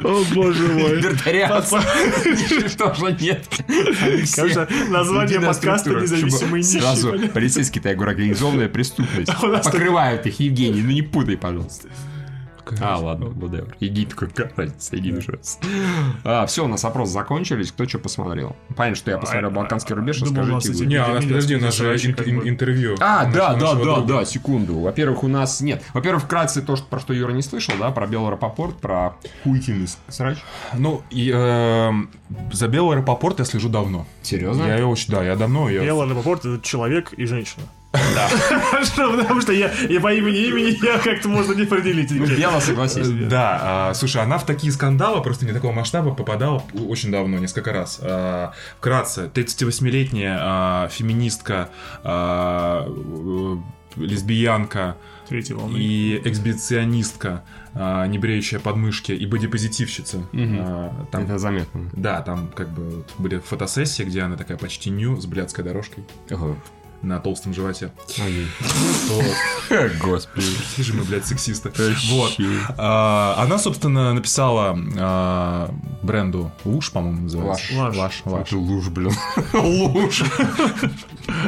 О, 0.03 0.23
боже 0.33 0.67
мой. 0.67 0.95
Либертарианцев 0.95 1.83
нищих 2.25 2.75
тоже 2.75 3.17
нет. 3.19 3.47
Конечно, 4.35 4.67
название 4.89 5.39
подкаста 5.39 5.89
«Независимые 5.91 6.63
нищие». 6.63 6.81
Сразу 6.81 7.11
понятно? 7.11 7.29
полицейский, 7.29 7.81
я 7.83 7.95
говорю, 7.95 8.11
организованная 8.11 8.69
преступность. 8.69 9.31
Нас 9.41 9.65
Покрывают 9.65 10.25
их, 10.25 10.39
Евгений, 10.39 10.81
ну 10.81 10.91
не 10.91 11.01
путай, 11.01 11.37
пожалуйста. 11.37 11.89
Какая 12.65 12.95
А, 12.95 12.97
ладно, 12.97 13.25
whatever. 13.25 13.73
Иди 13.79 14.05
такой, 14.05 14.29
какая 14.29 14.51
разница, 14.55 14.97
иди 14.97 15.13
ужас. 15.13 15.59
А, 16.23 16.45
все, 16.45 16.65
у 16.65 16.67
нас 16.67 16.83
опросы 16.83 17.13
закончились. 17.13 17.71
Кто 17.71 17.87
что 17.87 17.99
посмотрел? 17.99 18.55
Понятно, 18.75 18.95
что 18.95 19.11
я 19.11 19.17
посмотрел 19.17 19.49
А, 19.49 19.51
«Балканский 19.53 19.95
рубеж», 19.95 20.21
расскажите 20.21 20.71
эти 20.71 20.77
вы. 20.79 20.85
Не, 20.87 20.95
а 20.95 21.21
подожди, 21.21 21.55
у 21.55 21.61
нас 21.61 21.75
же 21.75 21.95
интервью. 21.95 22.95
А, 22.99 23.25
да, 23.25 23.53
да, 23.55 23.75
да, 23.75 24.01
да, 24.01 24.25
секунду. 24.25 24.79
Во-первых, 24.79 25.23
у 25.23 25.27
нас 25.27 25.61
нет. 25.61 25.83
Во-первых, 25.93 26.23
вкратце 26.23 26.61
то, 26.61 26.75
что, 26.75 26.85
про 26.85 26.99
что 26.99 27.13
Юра 27.13 27.31
не 27.31 27.41
слышал, 27.41 27.75
да, 27.79 27.91
про 27.91 28.07
Белый 28.07 28.31
Рапопорт, 28.31 28.77
про 28.77 29.15
хуительный 29.43 29.87
срач. 30.07 30.37
Ну, 30.73 31.03
эм, 31.11 32.09
за 32.51 32.67
Белый 32.67 32.97
аэропорт 32.97 33.39
я 33.39 33.45
слежу 33.45 33.69
давно. 33.69 34.05
Серьезно? 34.21 34.63
Я 34.65 34.85
очень, 34.87 35.11
да, 35.11 35.23
я 35.23 35.35
давно. 35.35 35.69
Белла 35.69 36.07
Рапопорт 36.07 36.45
это 36.45 36.61
человек 36.61 37.13
и 37.13 37.25
женщина. 37.25 37.63
Что, 38.83 39.17
Потому 39.17 39.41
что 39.41 39.51
я, 39.53 39.71
я 39.89 39.99
по 39.99 40.13
имени 40.13 40.37
имени 40.47 40.77
я 40.85 40.99
как-то 40.99 41.29
можно 41.29 41.53
не 41.53 41.63
определить. 41.63 42.11
Ну, 42.11 42.25
Бело, 42.25 42.59
согласись. 42.59 43.07
Да, 43.07 43.59
а, 43.61 43.93
слушай, 43.93 44.21
она 44.21 44.37
в 44.37 44.45
такие 44.45 44.71
скандалы 44.71 45.21
просто 45.21 45.45
не 45.45 45.51
такого 45.53 45.71
масштаба 45.71 46.13
попадала 46.13 46.63
очень 46.87 47.11
давно, 47.11 47.37
несколько 47.39 47.71
раз. 47.73 47.99
А, 48.01 48.53
вкратце, 48.77 49.29
38-летняя 49.33 50.37
а, 50.41 50.87
феминистка, 50.89 51.69
лесбиянка 53.95 54.97
Третьей 55.29 55.55
волны. 55.55 55.77
и 55.77 56.21
эксбиционистка, 56.23 57.43
а, 57.73 58.05
не 58.07 58.19
бреющая 58.19 58.59
подмышки, 58.59 59.11
и 59.11 59.25
бодипозитивщица. 59.25 60.17
Мгм. 60.33 60.57
А, 60.59 61.05
там, 61.11 61.23
Это 61.23 61.37
заметно. 61.37 61.89
да, 61.93 62.21
там 62.21 62.49
как 62.53 62.69
бы 62.69 62.83
вот 62.97 63.11
были 63.17 63.39
фотосессии, 63.39 64.03
где 64.03 64.21
она 64.21 64.35
такая 64.35 64.57
почти 64.57 64.89
ню 64.89 65.19
с 65.19 65.25
блядской 65.25 65.63
дорожкой 65.63 66.03
Ага. 66.29 66.55
На 67.01 67.19
толстом 67.19 67.53
животе. 67.53 67.91
Господи. 70.01 70.45
Какие 70.69 70.85
же 70.85 70.93
мы, 70.93 71.03
блядь, 71.03 71.25
сексисты. 71.25 71.71
Вот. 72.11 72.33
А, 72.77 73.35
Она, 73.37 73.57
собственно, 73.57 74.13
написала 74.13 74.77
а, 74.97 75.73
бренду 76.01 76.51
Луш, 76.63 76.91
по-моему, 76.91 77.21
называется. 77.23 77.65
Лаш. 77.75 77.95
Лаш. 77.95 78.21
Лаш. 78.25 78.51
Луж, 78.51 78.87
блин. 78.89 79.13
Луж. 79.53 80.23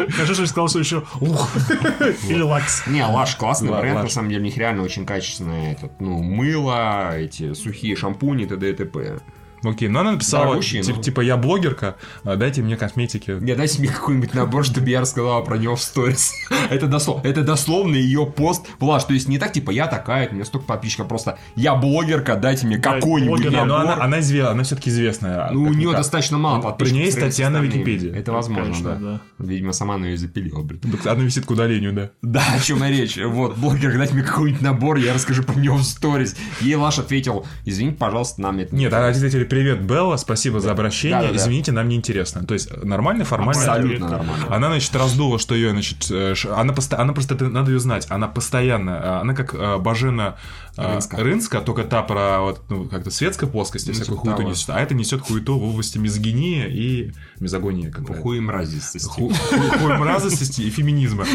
Хорошо, 0.10 0.34
что 0.34 0.44
я 0.44 0.48
сказал, 0.48 0.70
что 0.70 0.80
еще 0.80 1.04
лух. 1.20 1.50
Или 2.30 2.42
лакс. 2.42 2.84
Не, 2.88 3.06
Лаш 3.06 3.36
классный 3.36 3.70
Ла- 3.70 3.80
бренд, 3.82 4.04
на 4.04 4.10
самом 4.10 4.30
деле, 4.30 4.42
у 4.42 4.46
них 4.46 4.58
реально 4.58 4.84
очень 4.84 5.06
качественное, 5.06 5.74
этот, 5.74 6.00
ну, 6.00 6.22
мыло, 6.24 7.16
эти 7.18 7.54
сухие 7.54 7.96
шампуни, 7.96 8.46
т.д. 8.46 8.70
и 8.70 8.74
т.п. 8.74 9.20
Окей, 9.64 9.88
но 9.90 10.02
она 10.02 10.12
написала, 10.14 10.46
Дорогущий, 10.46 10.82
тип- 10.82 10.98
но- 10.98 11.02
типа, 11.02 11.22
я 11.22 11.36
блогерка, 11.38 11.96
а, 12.24 12.36
дайте 12.36 12.62
мне 12.62 12.78
косметики. 12.78 13.38
Не, 13.42 13.56
дайте 13.56 13.80
мне 13.80 13.90
какой-нибудь 13.90 14.34
набор, 14.34 14.64
чтобы 14.66 14.90
я 14.90 15.02
рассказала 15.02 15.42
про 15.44 15.58
него 15.58 15.76
в 15.76 15.82
сторис. 15.82 16.34
это, 16.70 16.88
дослов, 16.88 17.26
это 17.26 17.42
дословно 17.44 17.96
ее 17.96 18.26
пост. 18.26 18.66
Влаш, 18.80 19.06
то 19.06 19.14
есть 19.14 19.28
не 19.28 19.40
так, 19.40 19.52
типа, 19.54 19.72
я 19.72 19.88
такая, 19.88 20.30
у 20.30 20.34
меня 20.36 20.46
столько 20.46 20.68
подписчиков, 20.68 21.08
просто 21.08 21.40
я 21.56 21.76
блогерка, 21.76 22.36
дайте 22.36 22.68
мне 22.68 22.78
Да, 22.78 22.94
какой-нибудь 22.96 23.42
блогер, 23.42 23.52
набор. 23.52 23.68
но 23.68 23.76
она, 23.78 24.04
она, 24.04 24.20
известна, 24.20 24.52
она 24.52 24.64
все-таки 24.64 24.90
известная. 24.90 25.50
Ну, 25.52 25.64
у 25.64 25.68
Как 25.68 25.76
нее 25.76 25.92
достаточно 25.92 26.38
мало 26.38 26.58
При 26.60 26.68
подписчиков. 26.68 26.98
ней 27.00 27.12
сравнению 27.12 27.32
с 27.32 27.34
статья 27.36 27.50
на. 27.50 27.58
Википедии. 27.60 28.16
Это 28.16 28.32
возможно, 28.32 28.64
Конечно, 28.66 28.90
да. 28.96 28.96
да. 29.40 29.46
Видимо, 29.46 29.74
сама 29.74 29.96
она 29.96 30.08
ее 30.08 30.18
запилила, 30.18 30.62
блин. 30.62 30.82
Она 31.06 31.24
висит 31.24 31.46
к 31.46 31.52
удалению, 31.52 31.94
да. 31.94 32.10
Да, 32.22 32.44
о 32.56 32.60
чем 32.60 32.84
речь. 32.84 33.18
Вот, 33.18 33.58
блогер, 33.58 33.98
дайте 33.98 34.14
мне 34.14 34.24
какой-нибудь 34.24 34.62
набор, 34.62 34.98
я 34.98 35.14
расскажу 35.14 35.44
про 35.44 35.56
него 35.56 35.78
в 35.78 35.84
сторис. 35.84 36.36
Ей 36.62 36.76
Лаш 36.76 37.00
ответил, 37.00 37.46
извините, 37.66 37.98
пожалуйста, 37.98 38.42
нам 38.42 38.60
это 38.60 38.76
не 38.76 38.84
Нет, 38.84 38.94
она 38.94 39.08
ответили, 39.08 39.44
привет, 39.48 39.82
Белла, 39.82 40.18
спасибо 40.18 40.60
за 40.60 40.72
обращение, 40.72 41.20
Да-да-да. 41.20 41.38
извините, 41.38 41.72
нам 41.72 41.90
неинтересно. 41.90 42.46
То 42.46 42.54
есть, 42.54 42.70
нормальный, 42.84 43.26
формальный 43.26 43.62
Абсолютно 43.64 44.10
нормально. 44.10 44.46
Она, 44.56 44.68
значит, 44.68 44.96
раздула, 44.96 45.40
что 45.40 45.56
ее, 45.56 45.72
значит, 45.72 46.08
э, 46.12 46.34
она, 46.56 46.74
поста- 46.74 46.98
она 47.00 47.14
просто, 47.14 47.36
это 47.36 47.48
надо 47.50 47.72
ее 47.72 47.80
знать, 47.80 48.06
она 48.10 48.28
постоянно, 48.28 48.90
э, 48.92 49.20
она 49.22 49.34
как 49.34 49.54
э, 49.54 49.78
Бажена 49.78 50.36
э, 50.78 50.94
Рынска. 50.94 51.18
Рынска, 51.18 51.62
только 51.62 51.84
та 51.84 52.04
про 52.04 52.42
вот, 52.42 52.62
ну, 52.70 52.86
как-то 52.86 53.10
светской 53.12 53.48
плоскости, 53.48 53.88
Ну, 53.90 53.94
всякую 53.96 54.18
хуету 54.20 54.38
того. 54.38 54.50
несет, 54.50 54.70
а 54.70 54.80
это 54.80 54.94
несет 54.94 55.22
хуету 55.22 55.58
в 55.58 55.64
области 55.64 55.98
мизогинии 55.98 56.68
и 56.68 57.12
мизогонии, 57.40 57.90
как 57.90 58.04
бы. 58.04 58.14
Хуй 58.16 58.40
мразистости. 58.40 59.08
Ху- 59.10 59.30
ху- 59.30 59.80
хуем 59.80 60.04
разности 60.04 60.62
и 60.62 60.70
феминизма. 60.70 61.26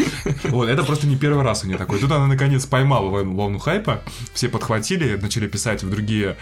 Вот, 0.45 0.69
это 0.69 0.83
просто 0.83 1.07
не 1.07 1.15
первый 1.15 1.43
раз 1.43 1.63
у 1.63 1.67
нее 1.67 1.77
такой. 1.77 1.99
Тут 1.99 2.11
она 2.11 2.27
наконец 2.27 2.65
поймала 2.65 3.09
волну, 3.09 3.59
хайпа, 3.59 4.01
все 4.33 4.47
подхватили, 4.49 5.17
начали 5.21 5.47
писать 5.47 5.83
в 5.83 5.89
другие 5.89 6.37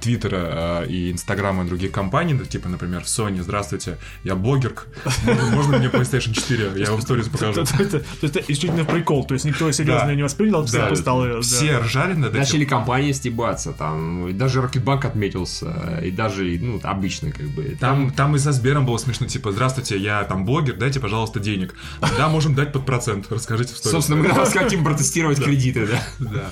твиттеры 0.00 0.38
а, 0.40 0.84
и 1.08 1.12
инстаграмы 1.12 1.64
других 1.64 1.92
компаний, 1.92 2.34
ну, 2.34 2.44
типа, 2.44 2.68
например, 2.68 3.02
в 3.02 3.06
Sony, 3.06 3.42
здравствуйте, 3.42 3.98
я 4.24 4.34
блогерка, 4.34 4.84
можно, 5.24 5.56
можно 5.56 5.78
мне 5.78 5.88
PlayStation 5.88 6.32
4, 6.32 6.72
я 6.76 6.90
вам 6.90 7.00
сторис 7.00 7.28
покажу. 7.28 7.54
То 7.54 7.60
есть 7.60 7.94
это 8.22 8.40
исключительно 8.40 8.84
прикол, 8.84 9.24
то 9.24 9.34
есть 9.34 9.44
никто 9.44 9.70
серьезно 9.72 10.14
не 10.14 10.22
воспринял, 10.22 10.64
все 10.64 10.94
стало... 10.94 11.40
все 11.42 11.78
ржали 11.78 12.14
над 12.14 12.30
этим. 12.30 12.40
Начали 12.40 12.64
компании 12.64 13.12
стебаться, 13.12 13.72
там, 13.72 14.28
и 14.28 14.32
даже 14.32 14.60
Рокетбанк 14.62 15.04
отметился, 15.04 16.00
и 16.02 16.10
даже, 16.10 16.44
ну, 16.60 16.80
обычно, 16.82 17.32
как 17.32 17.46
бы. 17.48 17.76
Там, 17.80 18.10
там 18.10 18.36
и 18.36 18.38
со 18.38 18.52
Сбером 18.52 18.86
было 18.86 18.98
смешно, 18.98 19.26
типа, 19.26 19.52
здравствуйте, 19.52 19.98
я 19.98 20.24
там 20.24 20.44
блогер, 20.44 20.76
дайте, 20.76 21.00
пожалуйста, 21.00 21.40
денег. 21.40 21.74
Да, 22.16 22.28
можем 22.28 22.54
дать 22.54 22.72
под 22.72 22.86
процент, 22.86 23.26
расскажите 23.30 23.74
в 23.74 23.78
сторис. 23.78 23.92
Собственно, 23.92 24.22
мы 24.22 24.28
вас 24.32 24.52
хотим 24.52 24.84
протестировать 24.88 25.42
кредиты, 25.42 25.86
да. 25.86 26.02
Да. 26.18 26.50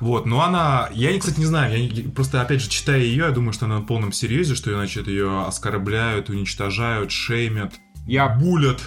Вот, 0.00 0.26
но 0.26 0.42
она, 0.42 0.88
я, 0.92 1.18
кстати, 1.18 1.38
не 1.38 1.46
знаю, 1.46 1.76
я 1.92 2.10
просто, 2.10 2.40
опять 2.42 2.60
же, 2.60 2.68
читая 2.68 3.00
ее, 3.00 3.24
я 3.26 3.30
думаю, 3.30 3.52
что 3.52 3.66
она 3.66 3.78
на 3.80 3.84
полном 3.84 4.12
серьезе, 4.12 4.54
что, 4.54 4.70
значит, 4.72 5.06
ее 5.08 5.44
оскорбляют, 5.46 6.30
уничтожают, 6.30 7.10
шеймят, 7.10 7.74
Я 8.06 8.28
булят. 8.28 8.82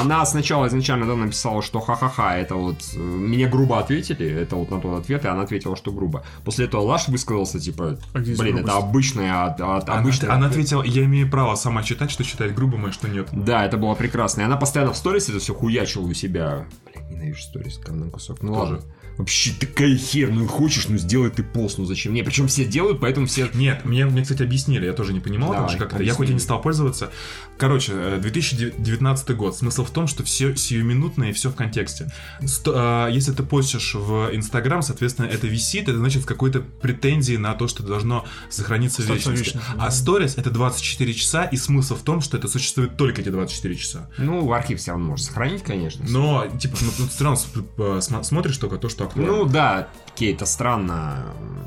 Она 0.00 0.24
сначала 0.26 0.66
изначально 0.66 1.06
да, 1.06 1.14
написала, 1.14 1.62
что 1.62 1.78
ха-ха-ха, 1.80 2.36
это 2.36 2.56
вот 2.56 2.76
э, 2.94 2.98
мне 2.98 3.46
грубо 3.46 3.78
ответили, 3.78 4.26
это 4.28 4.56
вот 4.56 4.70
на 4.72 4.80
тот 4.80 4.98
ответ, 5.00 5.24
и 5.24 5.28
она 5.28 5.42
ответила, 5.42 5.76
что 5.76 5.92
грубо. 5.92 6.24
После 6.44 6.64
этого 6.64 6.80
Лаш 6.82 7.06
высказался, 7.06 7.60
типа, 7.60 7.98
А 8.14 8.18
блин, 8.18 8.58
это 8.58 8.76
обычная, 8.76 9.44
от, 9.44 9.60
от- 9.60 9.88
Она, 9.88 10.00
обычная 10.00 10.30
она 10.32 10.46
ответ». 10.46 10.50
ответила, 10.66 10.82
я 10.82 11.04
имею 11.04 11.30
право 11.30 11.54
сама 11.54 11.84
читать, 11.84 12.10
что 12.10 12.24
читать 12.24 12.52
грубо, 12.54 12.78
а 12.84 12.90
что 12.92 13.06
нет. 13.08 13.28
Да, 13.32 13.64
это 13.64 13.76
было 13.76 13.94
прекрасно. 13.94 14.40
И 14.40 14.44
она 14.44 14.56
постоянно 14.56 14.92
в 14.92 14.96
сторис 14.96 15.28
это 15.28 15.38
все 15.38 15.54
хуячила 15.54 16.06
у 16.06 16.14
себя. 16.14 16.66
Блин, 16.92 17.08
ненавижу 17.10 17.42
сторис, 17.42 17.78
говно 17.78 18.10
кусок. 18.10 18.42
Ну 18.42 18.54
Тоже. 18.54 18.72
ладно. 18.74 18.92
Вообще 19.18 19.52
такая 19.58 19.96
хер, 19.96 20.30
ну 20.30 20.46
хочешь, 20.46 20.86
ну 20.88 20.96
сделай 20.96 21.30
ты 21.30 21.42
пост, 21.42 21.76
ну 21.78 21.84
зачем? 21.84 22.14
Не, 22.14 22.22
причем 22.22 22.46
все 22.48 22.64
делают, 22.64 23.00
поэтому 23.00 23.26
все... 23.26 23.50
Нет, 23.52 23.84
мне, 23.84 24.06
мне, 24.06 24.22
кстати, 24.22 24.42
объяснили, 24.42 24.86
я 24.86 24.92
тоже 24.92 25.12
не 25.12 25.18
понимал, 25.20 25.50
Давай, 25.50 25.64
потому 25.66 25.78
что 25.78 25.88
как-то 25.88 26.04
я 26.04 26.14
хоть 26.14 26.30
и 26.30 26.34
не 26.34 26.38
стал 26.40 26.62
пользоваться. 26.62 27.10
Короче, 27.58 27.92
э, 27.94 28.18
2019 28.20 29.30
год. 29.36 29.56
Смысл 29.56 29.84
в 29.84 29.90
том, 29.90 30.06
что 30.06 30.22
все 30.22 30.54
сиюминутное 30.54 31.30
и 31.30 31.32
все 31.32 31.50
в 31.50 31.56
контексте. 31.56 32.10
Сто- 32.46 32.72
а, 32.76 33.08
если 33.08 33.32
ты 33.32 33.42
постишь 33.42 33.94
в 33.94 34.30
Инстаграм, 34.32 34.82
соответственно, 34.82 35.26
это 35.26 35.46
висит, 35.48 35.88
это 35.88 35.98
значит 35.98 36.22
в 36.22 36.26
какой-то 36.26 36.60
претензии 36.60 37.36
на 37.36 37.54
то, 37.54 37.66
что 37.66 37.82
должно 37.82 38.24
сохраниться 38.50 39.02
в 39.02 39.06
вечности. 39.06 39.44
вечным, 39.46 39.62
А 39.78 39.86
да. 39.86 39.90
сторис 39.90 40.34
это 40.36 40.50
24 40.50 41.12
часа, 41.14 41.44
и 41.44 41.56
смысл 41.56 41.96
в 41.96 42.02
том, 42.02 42.20
что 42.20 42.36
это 42.36 42.46
существует 42.46 42.96
только 42.96 43.20
эти 43.22 43.30
24 43.30 43.74
часа. 43.74 44.08
Ну, 44.18 44.46
в 44.46 44.52
архив 44.52 44.78
все 44.80 44.92
равно 44.92 45.06
можешь 45.08 45.26
сохранить, 45.26 45.62
конечно. 45.64 46.04
Но, 46.08 46.46
типа, 46.60 46.76
ну, 46.80 46.90
ну, 46.98 47.08
все 47.08 47.24
равно 47.24 47.40
э, 47.78 48.00
см- 48.00 48.24
смотришь 48.24 48.56
только 48.58 48.76
то, 48.76 48.88
что 48.88 49.07
актуально. 49.08 49.32
Ну 49.32 49.44
да, 49.44 49.88
окей, 50.18 50.34
это 50.34 50.46
странно. 50.46 51.24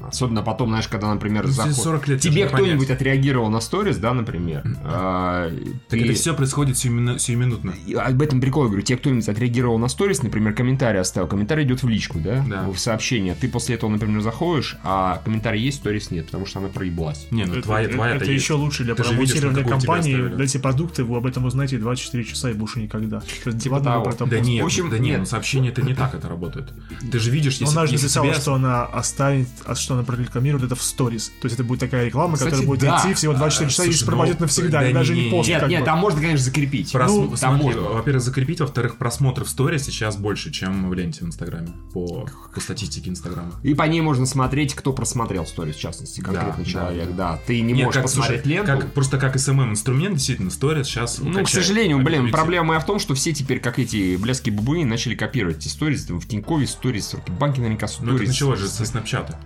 Особенно 0.07 0.41
потом, 0.43 0.67
знаешь, 0.67 0.89
когда, 0.89 1.07
например, 1.13 1.45
заход- 1.45 1.71
40 1.71 2.07
лет 2.09 2.19
тебе 2.19 2.45
кто-нибудь 2.45 2.89
отреагировал 2.89 3.49
на 3.49 3.61
сторис, 3.61 3.95
да, 3.95 4.13
например. 4.13 4.61
а, 4.83 5.49
Так 5.87 5.99
ты- 5.99 6.03
это 6.03 6.13
все 6.15 6.33
происходит 6.33 6.75
сиюмину- 6.75 7.17
сиюминутно. 7.17 7.73
И 7.87 7.93
Об 7.93 8.21
этом 8.21 8.41
прикол, 8.41 8.63
я 8.63 8.67
говорю, 8.67 8.83
тебе 8.83 8.97
кто-нибудь 8.97 9.29
отреагировал 9.29 9.77
на 9.77 9.87
сторис, 9.87 10.21
например, 10.21 10.53
комментарий 10.53 10.99
оставил, 10.99 11.29
комментарий 11.29 11.63
идет 11.63 11.81
в 11.83 11.87
личку, 11.87 12.19
да, 12.19 12.43
Да. 12.45 12.67
в 12.69 12.77
сообщение, 12.77 13.35
ты 13.35 13.47
после 13.47 13.75
этого, 13.75 13.89
например, 13.89 14.19
заходишь, 14.19 14.75
а 14.83 15.21
комментарий 15.23 15.61
есть, 15.61 15.77
сторис 15.77 16.11
нет, 16.11 16.25
потому 16.25 16.45
что 16.45 16.59
она 16.59 16.67
проебалась. 16.67 17.27
Не, 17.31 17.45
ну 17.45 17.53
Это, 17.53 17.61
твоя, 17.61 17.85
это- 17.85 17.95
твоя 17.95 18.15
это 18.15 18.25
есть. 18.25 18.43
еще 18.43 18.55
лучше 18.55 18.83
для 18.83 18.95
тебя 18.95 19.63
компании. 19.63 20.27
Дайте 20.35 20.59
продукты, 20.59 21.05
вы 21.05 21.15
об 21.17 21.25
этом 21.25 21.45
узнаете 21.45 21.77
24 21.77 22.25
часа 22.25 22.49
и 22.49 22.53
больше 22.53 22.81
никогда. 22.81 23.21
Типа 23.61 23.79
того. 23.79 24.03
про 24.03 24.11
это 24.13 24.25
Да 24.25 24.39
нет, 24.41 24.63
В 24.63 24.65
общем, 24.65 24.89
да 24.89 24.97
нет, 24.97 25.05
нет. 25.07 25.19
ну 25.19 25.25
сообщение 25.25 25.71
это 25.71 25.81
не 25.83 25.93
так 25.93 26.13
это 26.15 26.27
работает. 26.27 26.73
Ты 27.11 27.17
же 27.19 27.31
видишь, 27.31 27.57
если, 27.59 27.79
если 27.93 28.07
тебя- 28.09 28.33
что 28.41 28.53
она 28.55 28.83
оставит, 28.85 29.47
а 29.65 29.75
что 29.75 29.93
она 29.93 30.03
прорекламирует 30.03 30.65
это 30.65 30.75
в 30.75 30.81
сторис. 30.83 31.31
То 31.41 31.45
есть 31.45 31.55
это 31.55 31.63
будет 31.63 31.79
такая 31.79 32.05
реклама, 32.05 32.33
Кстати, 32.33 32.49
которая 32.49 32.67
будет 32.67 32.79
да. 32.81 32.99
идти 33.03 33.13
всего 33.13 33.33
24 33.33 33.69
часа 33.69 33.83
и 33.83 33.87
слушай, 33.91 34.05
пропадет 34.05 34.39
ну, 34.39 34.45
навсегда. 34.45 34.79
да 34.81 34.89
и 34.89 34.93
даже 34.93 35.13
не, 35.15 35.25
не 35.25 35.31
пост. 35.31 35.47
Нет, 35.49 35.67
нет, 35.67 35.79
бы. 35.81 35.85
там 35.85 35.99
можно, 35.99 36.19
конечно, 36.21 36.43
закрепить. 36.43 36.93
Прос- 36.93 37.07
Ну, 37.07 37.27
там 37.29 37.37
смотри, 37.37 37.63
можно. 37.63 37.81
Во-первых, 37.81 38.23
закрепить, 38.23 38.59
во-вторых, 38.59 38.97
просмотров 38.97 39.47
в 39.47 39.49
сторис 39.49 39.83
сейчас 39.85 40.17
больше, 40.17 40.51
чем 40.51 40.89
в 40.89 40.93
ленте 40.93 41.23
в 41.23 41.27
Инстаграме. 41.27 41.69
По, 41.93 42.27
по 42.53 42.59
статистике 42.59 43.09
Инстаграма. 43.09 43.53
И 43.63 43.73
по 43.73 43.83
ней 43.83 44.01
можно 44.01 44.25
смотреть, 44.25 44.73
кто 44.73 44.93
просмотрел 44.93 45.45
сторис, 45.45 45.75
в 45.75 45.79
частности, 45.79 46.21
конкретный 46.21 46.65
Да, 46.65 46.69
человек, 46.69 47.09
да, 47.11 47.31
да. 47.33 47.39
Ты 47.45 47.61
не 47.61 47.73
Нет, 47.73 47.85
можешь 47.85 47.95
как, 47.95 48.03
посмотреть 48.03 48.41
слушай, 48.41 48.55
ленту. 48.55 48.71
как- 48.81 48.93
просто 48.93 49.17
как 49.17 49.35
SMM 49.35 49.69
инструмент, 49.71 50.15
действительно, 50.15 50.49
сторис 50.51 50.87
сейчас 50.87 51.19
Ну, 51.19 51.43
к 51.43 51.49
сожалению, 51.49 51.99
блин, 52.03 52.31
проблема 52.31 52.67
моя 52.69 52.79
в 52.79 52.85
том, 52.85 52.99
что 52.99 53.13
все 53.15 53.31
теперь, 53.33 53.59
как 53.59 53.79
эти 53.79 54.15
блеские 54.15 54.53
бабуины, 54.55 54.89
начали 54.89 55.15
копировать 55.15 55.57
эти 55.57 55.67
сторис. 55.67 56.09
В 56.09 56.27
Тинькове 56.27 56.67
сторис, 56.67 57.13
в 57.13 57.31
Банке 57.37 57.61
наверняка 57.61 57.87
Ну, 57.99 58.13
сторис. 58.15 58.29
Началось 58.31 58.59
же 58.59 58.69
со 58.69 58.85
снапчата. 58.85 59.37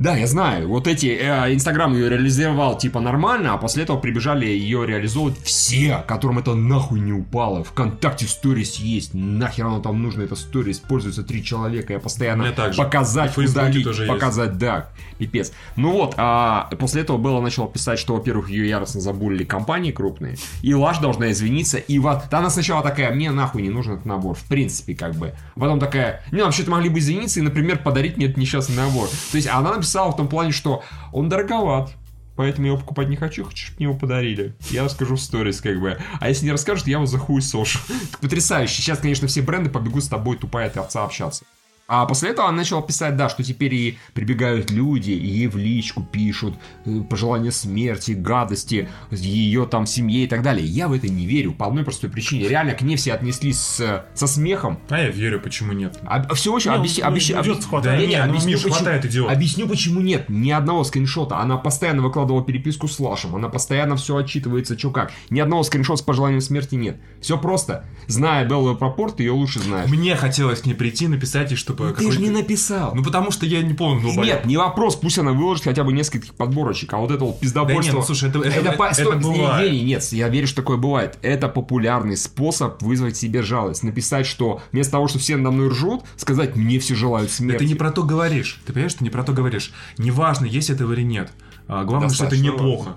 Да, 0.00 0.16
я 0.16 0.26
знаю. 0.26 0.66
Вот 0.66 0.86
эти 0.86 1.06
э, 1.08 1.54
Инстаграм 1.54 1.92
ее 1.92 2.08
реализовал 2.08 2.78
типа 2.78 3.00
нормально, 3.00 3.52
а 3.52 3.58
после 3.58 3.82
этого 3.82 3.98
прибежали 3.98 4.46
ее 4.46 4.86
реализовывать 4.86 5.38
все, 5.44 6.02
которым 6.08 6.38
это 6.38 6.54
нахуй 6.54 7.00
не 7.00 7.12
упало. 7.12 7.62
Вконтакте 7.62 8.26
сторис 8.26 8.76
есть. 8.76 9.12
Нахер 9.12 9.66
оно 9.66 9.80
там 9.80 10.02
нужно, 10.02 10.22
это 10.22 10.36
сторис 10.36 10.78
используется 10.78 11.22
три 11.22 11.44
человека. 11.44 11.92
Я 11.92 11.98
постоянно 11.98 12.50
показать, 12.76 13.36
удалить, 13.36 13.84
тоже 13.84 14.04
есть. 14.04 14.14
показать, 14.14 14.56
да, 14.56 14.88
пипец. 15.18 15.52
Ну 15.76 15.92
вот, 15.92 16.14
а 16.16 16.70
после 16.78 17.02
этого 17.02 17.18
Белла 17.18 17.42
начала 17.42 17.68
писать, 17.68 17.98
что, 17.98 18.14
во-первых, 18.14 18.48
ее 18.48 18.68
яростно 18.68 19.02
забулили 19.02 19.44
компании 19.44 19.92
крупные, 19.92 20.36
и 20.62 20.72
Лаш 20.72 20.98
должна 20.98 21.30
извиниться, 21.30 21.76
и 21.76 21.98
вот 21.98 22.22
она 22.30 22.48
сначала 22.48 22.82
такая, 22.82 23.12
мне 23.14 23.30
нахуй 23.30 23.60
не 23.60 23.70
нужен 23.70 23.94
этот 23.94 24.06
набор, 24.06 24.34
в 24.34 24.44
принципе, 24.44 24.94
как 24.94 25.14
бы. 25.14 25.34
Потом 25.56 25.78
такая, 25.78 26.22
не, 26.32 26.42
вообще-то 26.42 26.70
могли 26.70 26.88
бы 26.88 26.98
извиниться 26.98 27.40
и, 27.40 27.42
например, 27.42 27.78
подарить 27.78 28.16
мне 28.16 28.26
этот 28.26 28.38
несчастный 28.38 28.76
набор. 28.76 29.08
То 29.30 29.36
есть 29.36 29.48
она 29.48 29.74
написала 29.74 29.89
в 30.12 30.16
том 30.16 30.28
плане, 30.28 30.52
что 30.52 30.82
он 31.12 31.28
дороговат, 31.28 31.92
Поэтому 32.36 32.68
я 32.68 32.72
его 32.72 32.80
покупать 32.80 33.08
не 33.08 33.16
хочу, 33.16 33.44
хочу, 33.44 33.66
чтобы 33.66 33.76
мне 33.80 33.84
его 33.88 33.98
подарили. 33.98 34.54
Я 34.70 34.84
расскажу 34.84 35.16
в 35.16 35.20
сторис, 35.20 35.60
как 35.60 35.78
бы. 35.78 35.98
А 36.20 36.28
если 36.30 36.46
не 36.46 36.52
расскажут, 36.52 36.86
я 36.86 36.96
его 36.96 37.04
за 37.04 37.18
хуй 37.18 37.42
сошу. 37.42 37.78
Так 38.12 38.20
потрясающе. 38.20 38.80
Сейчас, 38.80 38.98
конечно, 38.98 39.28
все 39.28 39.42
бренды 39.42 39.68
побегут 39.68 40.04
с 40.04 40.08
тобой, 40.08 40.38
тупая 40.38 40.70
ты 40.70 40.80
овца, 40.80 41.04
общаться. 41.04 41.44
А 41.92 42.06
после 42.06 42.30
этого 42.30 42.46
она 42.48 42.58
начала 42.58 42.82
писать, 42.82 43.16
да, 43.16 43.28
что 43.28 43.42
теперь 43.42 43.74
и 43.74 43.98
прибегают 44.14 44.70
люди, 44.70 45.10
и 45.10 45.26
ей 45.26 45.48
в 45.48 45.56
личку 45.56 46.02
пишут 46.04 46.54
э, 46.84 47.00
пожелания 47.00 47.50
смерти, 47.50 48.12
гадости, 48.12 48.88
ее 49.10 49.66
там 49.66 49.86
семье 49.86 50.22
и 50.24 50.26
так 50.28 50.42
далее. 50.42 50.64
Я 50.64 50.86
в 50.86 50.92
это 50.92 51.08
не 51.08 51.26
верю 51.26 51.52
по 51.52 51.66
одной 51.66 51.82
простой 51.82 52.08
причине. 52.08 52.46
Реально 52.48 52.74
к 52.74 52.82
ней 52.82 52.94
все 52.96 53.12
отнеслись 53.14 53.58
с- 53.58 54.04
со 54.14 54.26
смехом. 54.28 54.78
А 54.88 55.00
я 55.00 55.08
верю, 55.08 55.40
почему 55.40 55.72
нет. 55.72 55.98
А, 56.04 56.32
все 56.34 56.52
очень 56.52 56.70
Не, 56.70 56.76
объясню, 56.76 57.04
ну, 57.10 57.18
идиотов 57.18 57.40
объясню. 57.40 57.68
хватает. 57.68 58.00
Не, 58.00 58.06
не, 58.06 58.12
Да 58.12 58.18
не, 58.20 58.24
ну, 58.26 58.30
объясню, 58.30 58.50
Миш, 58.52 58.62
почему- 58.62 58.74
хватает 58.74 59.04
идиотов. 59.06 59.32
Объясню, 59.36 59.68
почему 59.68 60.00
нет. 60.00 60.28
Ни 60.28 60.50
одного 60.52 60.84
скриншота. 60.84 61.38
Она 61.38 61.56
постоянно 61.56 62.02
выкладывала 62.02 62.44
переписку 62.44 62.86
с 62.86 63.00
Лашем. 63.00 63.34
Она 63.34 63.48
постоянно 63.48 63.96
все 63.96 64.16
отчитывается, 64.16 64.78
что 64.78 64.90
как. 64.92 65.10
Ни 65.30 65.40
одного 65.40 65.64
скриншота 65.64 65.98
с 65.98 66.02
пожеланием 66.02 66.40
смерти 66.40 66.76
нет. 66.76 66.98
Все 67.20 67.36
просто. 67.36 67.84
Зная 68.06 68.44
Беллу 68.46 68.76
Пропорт, 68.76 69.18
ее 69.20 69.32
лучше 69.32 69.58
знаешь. 69.58 69.90
Мне 69.90 70.14
хотелось 70.14 70.60
к 70.60 70.66
ней 70.66 70.74
прийти, 70.74 71.08
написать 71.08 71.50
ей, 71.50 71.56
чтобы... 71.80 71.88
Ты 71.92 71.94
какой-то- 72.04 72.12
же 72.12 72.20
не 72.20 72.30
написал. 72.30 72.94
Ну 72.94 73.02
потому 73.02 73.30
что 73.30 73.46
я 73.46 73.62
не 73.62 73.74
помню, 73.74 74.10
ну, 74.14 74.22
Нет, 74.24 74.44
не 74.46 74.56
вопрос, 74.56 74.96
пусть 74.96 75.18
она 75.18 75.32
выложит 75.32 75.64
хотя 75.64 75.84
бы 75.84 75.92
несколько 75.92 76.32
подборочек, 76.32 76.92
а 76.94 76.98
вот 76.98 77.10
это 77.10 77.24
вот 77.24 77.34
Да 77.34 77.40
пиздобольство... 77.40 77.82
нет, 77.82 77.94
ну, 77.94 78.02
слушай, 78.02 78.28
это, 78.30 78.40
это, 78.40 78.72
по- 78.72 78.84
это 78.84 78.94
стой, 78.94 79.16
бывает. 79.16 79.64
Евгений, 79.66 79.84
нет, 79.84 80.04
я 80.12 80.28
верю, 80.28 80.46
что 80.46 80.56
такое 80.56 80.76
бывает. 80.76 81.18
Это 81.22 81.48
популярный 81.48 82.16
способ 82.16 82.82
вызвать 82.82 83.16
себе 83.16 83.42
жалость. 83.42 83.82
Написать, 83.82 84.26
что 84.26 84.60
вместо 84.72 84.92
того, 84.92 85.08
что 85.08 85.18
все 85.18 85.36
надо 85.36 85.50
мной 85.54 85.68
ржут, 85.68 86.02
сказать, 86.16 86.56
мне 86.56 86.78
все 86.78 86.94
желают 86.94 87.28
Да 87.30 87.34
смерти. 87.36 87.58
ты 87.60 87.64
не 87.66 87.74
про 87.74 87.90
то 87.90 88.02
говоришь. 88.02 88.60
Ты 88.66 88.72
понимаешь, 88.72 88.94
ты 88.94 89.04
не 89.04 89.10
про 89.10 89.22
то 89.24 89.32
говоришь. 89.32 89.72
Неважно, 89.98 90.46
есть 90.46 90.70
этого 90.70 90.92
или 90.92 91.02
нет. 91.02 91.30
А, 91.68 91.84
главное, 91.84 92.08
что 92.10 92.24
это 92.24 92.30
Достаточно 92.36 92.52
неплохо. 92.54 92.96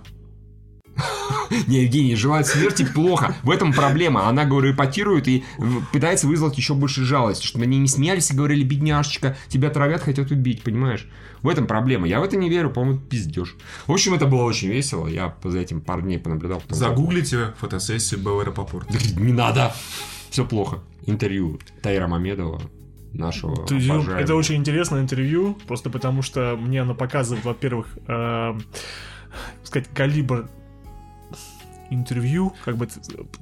Не, 1.68 1.84
Евгений, 1.84 2.16
желает 2.16 2.48
смерти 2.48 2.86
плохо. 2.86 3.36
В 3.44 3.50
этом 3.50 3.74
проблема. 3.74 4.28
Она, 4.28 4.46
говорю, 4.46 4.74
эпатирует 4.74 5.28
и 5.28 5.44
в- 5.58 5.86
пытается 5.92 6.28
вызвать 6.28 6.58
еще 6.58 6.74
больше 6.74 7.04
жалости. 7.04 7.46
Что 7.46 7.60
на 7.60 7.64
ней 7.66 7.80
не 7.80 7.88
смеялись 7.88 8.32
и 8.32 8.36
говорили, 8.36 8.64
бедняжечка, 8.64 9.38
тебя 9.50 9.70
травят, 9.70 10.02
хотят 10.02 10.32
убить, 10.32 10.64
понимаешь? 10.64 11.08
В 11.42 11.50
этом 11.50 11.68
проблема. 11.68 12.08
Я 12.08 12.20
в 12.20 12.24
это 12.24 12.38
не 12.38 12.50
верю, 12.50 12.70
по-моему, 12.70 13.00
пиздеж. 13.00 13.56
В 13.88 13.92
общем, 13.92 14.14
это 14.14 14.26
было 14.26 14.44
очень 14.44 14.70
весело. 14.70 15.08
Я 15.08 15.36
за 15.44 15.60
этим 15.60 15.82
пару 15.82 16.02
дней 16.02 16.18
понаблюдал. 16.18 16.62
потом 16.62 16.78
Загуглите 16.78 17.54
фотосессию 17.60 18.20
Беллы 18.22 18.46
Рапопорт. 18.46 18.88
Не 19.18 19.34
надо. 19.34 19.74
Все 20.30 20.46
плохо. 20.46 20.80
Интервью 21.06 21.60
Таира 21.82 22.08
Мамедова, 22.08 22.62
нашего 23.12 23.62
Интервью- 23.64 23.94
обожаемого. 23.96 24.24
Это 24.24 24.36
очень 24.36 24.56
интересное 24.56 25.02
интервью, 25.02 25.58
просто 25.68 25.90
потому 25.90 26.22
что 26.22 26.56
мне 26.58 26.82
оно 26.82 26.96
показывает, 26.96 27.44
во-первых, 27.44 27.88
э, 28.08 28.58
сказать, 29.64 29.90
калибр 29.94 30.48
интервью, 31.94 32.54
как 32.66 32.78
бы 32.78 32.88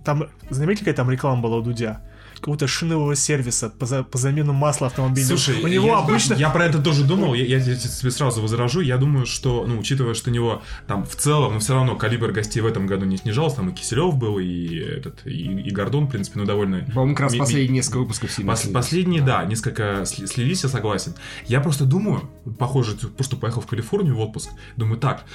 там, 0.03 0.27
заметили, 0.49 0.79
какая 0.79 0.95
там 0.95 1.09
реклама 1.09 1.41
была 1.41 1.57
у 1.57 1.61
Дудя? 1.61 2.01
Какого-то 2.41 2.65
шинового 2.67 3.15
сервиса 3.15 3.69
по, 3.69 3.85
за- 3.85 4.03
по 4.03 4.17
замену 4.17 4.51
масла 4.51 4.87
автомобильного. 4.87 5.37
Слушай, 5.37 5.61
у 5.63 5.67
него 5.67 5.87
я, 5.89 5.97
обычно... 5.99 6.33
я 6.33 6.49
про 6.49 6.65
это 6.65 6.79
тоже 6.81 7.03
думал, 7.03 7.35
я, 7.35 7.45
я 7.45 7.59
тебе 7.59 8.09
сразу 8.11 8.41
возражу, 8.41 8.81
я 8.81 8.97
думаю, 8.97 9.27
что, 9.27 9.63
ну, 9.67 9.77
учитывая, 9.79 10.15
что 10.15 10.31
у 10.31 10.33
него 10.33 10.63
там 10.87 11.05
в 11.05 11.15
целом, 11.15 11.53
но 11.53 11.59
все 11.59 11.75
равно 11.75 11.95
калибр 11.95 12.31
гостей 12.31 12.59
в 12.61 12.65
этом 12.65 12.87
году 12.87 13.05
не 13.05 13.17
снижался, 13.17 13.57
там 13.57 13.69
и 13.69 13.73
Киселев 13.75 14.15
был, 14.17 14.39
и 14.39 14.75
этот, 14.75 15.25
и, 15.27 15.31
и 15.61 15.69
Гордон, 15.69 16.07
в 16.07 16.09
принципе, 16.09 16.39
ну, 16.39 16.45
довольно... 16.45 16.79
По-моему, 16.93 17.13
как 17.13 17.25
раз 17.25 17.35
последние 17.35 17.75
несколько 17.75 17.99
выпусков 17.99 18.31
сильно 18.31 18.51
Пос-. 18.51 18.71
Последние, 18.71 19.21
да, 19.21 19.45
несколько 19.45 20.01
сли- 20.05 20.25
слились, 20.25 20.63
я 20.63 20.69
согласен. 20.69 21.13
Я 21.45 21.61
просто 21.61 21.85
думаю, 21.85 22.27
похоже, 22.57 22.95
ты 22.95 23.05
просто 23.07 23.35
поехал 23.37 23.61
в 23.61 23.67
Калифорнию 23.67 24.15
в 24.15 24.19
отпуск, 24.19 24.49
думаю, 24.77 24.99
так, 24.99 25.25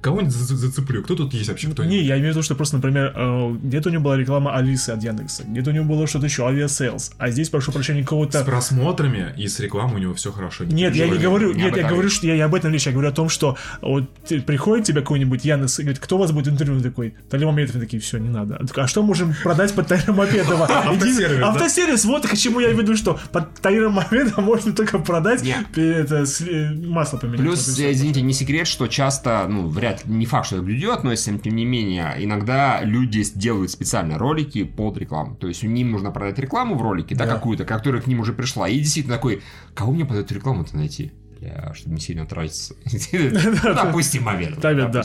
кого-нибудь 0.00 0.32
за- 0.32 0.44
за- 0.44 0.56
зацеплю, 0.56 1.02
кто 1.02 1.16
тут 1.16 1.34
есть 1.34 1.48
вообще, 1.48 1.68
кто 1.68 1.82
Не, 1.82 2.00
я 2.02 2.14
имею 2.18 2.28
в 2.32 2.36
виду, 2.36 2.42
что 2.44 2.54
просто, 2.54 2.76
например, 2.76 3.12
э, 3.16 3.52
где-то 3.64 3.88
у 3.88 3.92
него 3.92 4.04
была 4.04 4.16
реклама 4.16 4.54
Алисы 4.54 4.90
от 4.90 5.02
Яндекса, 5.02 5.42
где-то 5.44 5.70
у 5.70 5.72
него 5.72 5.86
было 5.86 6.06
что-то 6.06 6.26
еще, 6.26 6.46
авиасейлс, 6.52 7.12
а 7.18 7.30
здесь, 7.30 7.48
прошу 7.48 7.72
прощения, 7.72 8.02
С 8.02 8.04
какого-то... 8.04 8.44
просмотрами 8.44 9.32
и 9.36 9.48
с 9.48 9.58
рекламой 9.60 9.96
у 9.96 9.98
него 9.98 10.14
все 10.14 10.32
хорошо. 10.32 10.64
Нет, 10.64 10.94
я 10.94 11.08
не 11.08 11.18
говорю, 11.18 11.52
не 11.52 11.62
нет, 11.64 11.76
я 11.76 11.88
говорю, 11.88 12.08
что 12.10 12.26
я 12.26 12.34
не 12.36 12.40
об 12.42 12.54
этом 12.54 12.72
речь, 12.72 12.86
я 12.86 12.92
говорю 12.92 13.08
о 13.08 13.12
том, 13.12 13.28
что 13.28 13.56
вот 13.80 14.12
ты- 14.28 14.40
приходит 14.40 14.86
тебе 14.86 15.00
какой-нибудь 15.00 15.44
Яндекс 15.44 15.78
и 15.80 15.82
говорит, 15.82 16.00
кто 16.00 16.16
у 16.16 16.18
вас 16.20 16.32
будет 16.32 16.48
интервью? 16.48 16.76
Он 16.76 16.82
такой, 16.82 17.14
Талим 17.30 17.48
Мамедов, 17.48 17.80
такие, 17.80 18.00
все, 18.00 18.18
не 18.18 18.28
надо. 18.28 18.60
А 18.76 18.86
что 18.86 19.02
можем 19.02 19.34
продать 19.42 19.72
под 19.74 19.86
Таира 19.88 20.12
Мамедова? 20.12 20.66
Автосервис, 21.48 22.04
вот 22.04 22.26
к 22.26 22.36
чему 22.36 22.60
я 22.60 22.70
веду, 22.72 22.96
что 22.96 23.18
под 23.32 23.54
Таира 23.60 23.88
Мамедова 23.90 24.40
можно 24.42 24.72
только 24.72 24.98
продать 24.98 25.42
это, 25.76 26.26
с- 26.26 26.40
э, 26.40 26.72
масло 26.74 27.18
поменять. 27.18 27.40
Плюс, 27.40 27.68
извините, 27.68 28.22
не 28.22 28.32
секрет, 28.32 28.66
что 28.66 28.86
часто, 28.86 29.46
ну, 29.48 29.68
вряд 29.68 30.04
ли, 30.06 30.12
не 30.14 30.26
факт, 30.26 30.46
что 30.46 30.60
Дудю 30.60 30.92
относится, 30.92 31.32
но 31.32 31.38
тем 31.38 31.56
не 31.56 31.64
менее, 31.64 32.14
иногда 32.18 32.80
люди 32.82 33.22
делают 33.34 33.70
специально 33.70 34.18
ролики 34.18 34.64
под 34.64 34.98
рекламу. 34.98 35.36
То 35.36 35.48
есть, 35.48 35.62
им 35.62 35.90
нужно 35.90 36.10
продать 36.10 36.38
рекламу 36.42 36.74
в 36.76 36.82
ролике, 36.82 37.14
да, 37.14 37.24
Да. 37.26 37.34
какую-то, 37.34 37.64
которая 37.64 38.02
к 38.02 38.06
ним 38.06 38.20
уже 38.20 38.32
пришла. 38.32 38.68
И 38.68 38.78
действительно 38.78 39.16
такой, 39.16 39.42
кого 39.74 39.92
мне 39.92 40.04
под 40.04 40.18
эту 40.18 40.34
рекламу-то 40.34 40.76
найти? 40.76 41.12
Бля, 41.40 41.72
чтобы 41.74 41.94
не 41.96 42.00
сильно 42.00 42.26
тратиться. 42.26 42.74
Ну, 43.12 43.74
Допустим, 43.74 44.22
момент. 44.24 44.60
Давид, 44.60 44.90
да. 44.90 45.02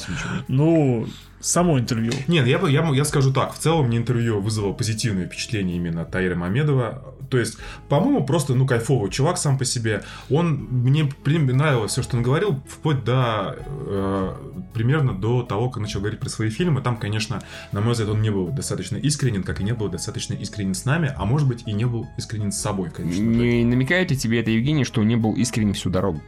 Ну, 0.48 1.08
само 1.40 1.80
интервью. 1.80 2.12
Нет, 2.28 2.46
я, 2.48 2.60
бы- 2.60 2.70
я, 2.70 2.82
м- 2.82 2.94
я 2.94 3.06
скажу 3.06 3.32
так. 3.34 3.54
В 3.54 3.58
целом, 3.58 3.88
мне 3.88 3.98
интервью 3.98 4.40
вызвало 4.42 4.74
позитивное 4.74 5.26
впечатление 5.28 5.78
именно 5.78 6.02
от 6.04 6.12
Таира 6.12 6.36
Мамедова. 6.36 7.16
То 7.30 7.38
есть, 7.38 7.58
по-моему, 7.90 8.26
просто, 8.26 8.54
ну, 8.56 8.66
кайфовый 8.66 9.10
чувак 9.10 9.38
сам 9.38 9.58
по 9.58 9.66
себе. 9.66 10.04
Он, 10.30 10.68
мне 10.72 11.10
нравилось 11.26 11.92
все, 11.92 12.02
что 12.02 12.18
он 12.18 12.24
говорил, 12.24 12.60
вплоть 12.68 13.04
до, 13.04 13.58
э, 13.58 14.34
примерно 14.74 15.14
до 15.14 15.44
того, 15.44 15.70
как 15.70 15.82
начал 15.82 16.00
говорить 16.00 16.20
про 16.20 16.30
свои 16.30 16.50
фильмы. 16.50 16.82
Там, 16.82 16.98
конечно, 16.98 17.42
на 17.72 17.82
мой 17.82 17.94
взгляд, 17.94 18.10
он 18.10 18.22
не 18.22 18.30
был 18.30 18.48
достаточно 18.48 18.98
искренен, 18.98 19.44
как 19.44 19.62
и 19.62 19.64
не 19.64 19.74
был 19.74 19.90
достаточно 19.90 20.34
искренен 20.34 20.74
с 20.74 20.86
нами, 20.86 21.14
а 21.18 21.26
может 21.26 21.48
быть, 21.48 21.64
и 21.66 21.74
не 21.74 21.86
был 21.86 22.08
искренен 22.18 22.52
с 22.52 22.60
собой, 22.60 22.90
конечно. 22.90 23.22
Не 23.22 23.66
намекает 23.66 24.12
ли 24.12 24.18
тебе 24.18 24.40
это, 24.40 24.52
Евгений, 24.52 24.84
что 24.84 25.02
он 25.02 25.08
не 25.08 25.16
был 25.16 25.34
искренен 25.34 25.74
всю 25.74 25.90
дорогу? 25.90 26.22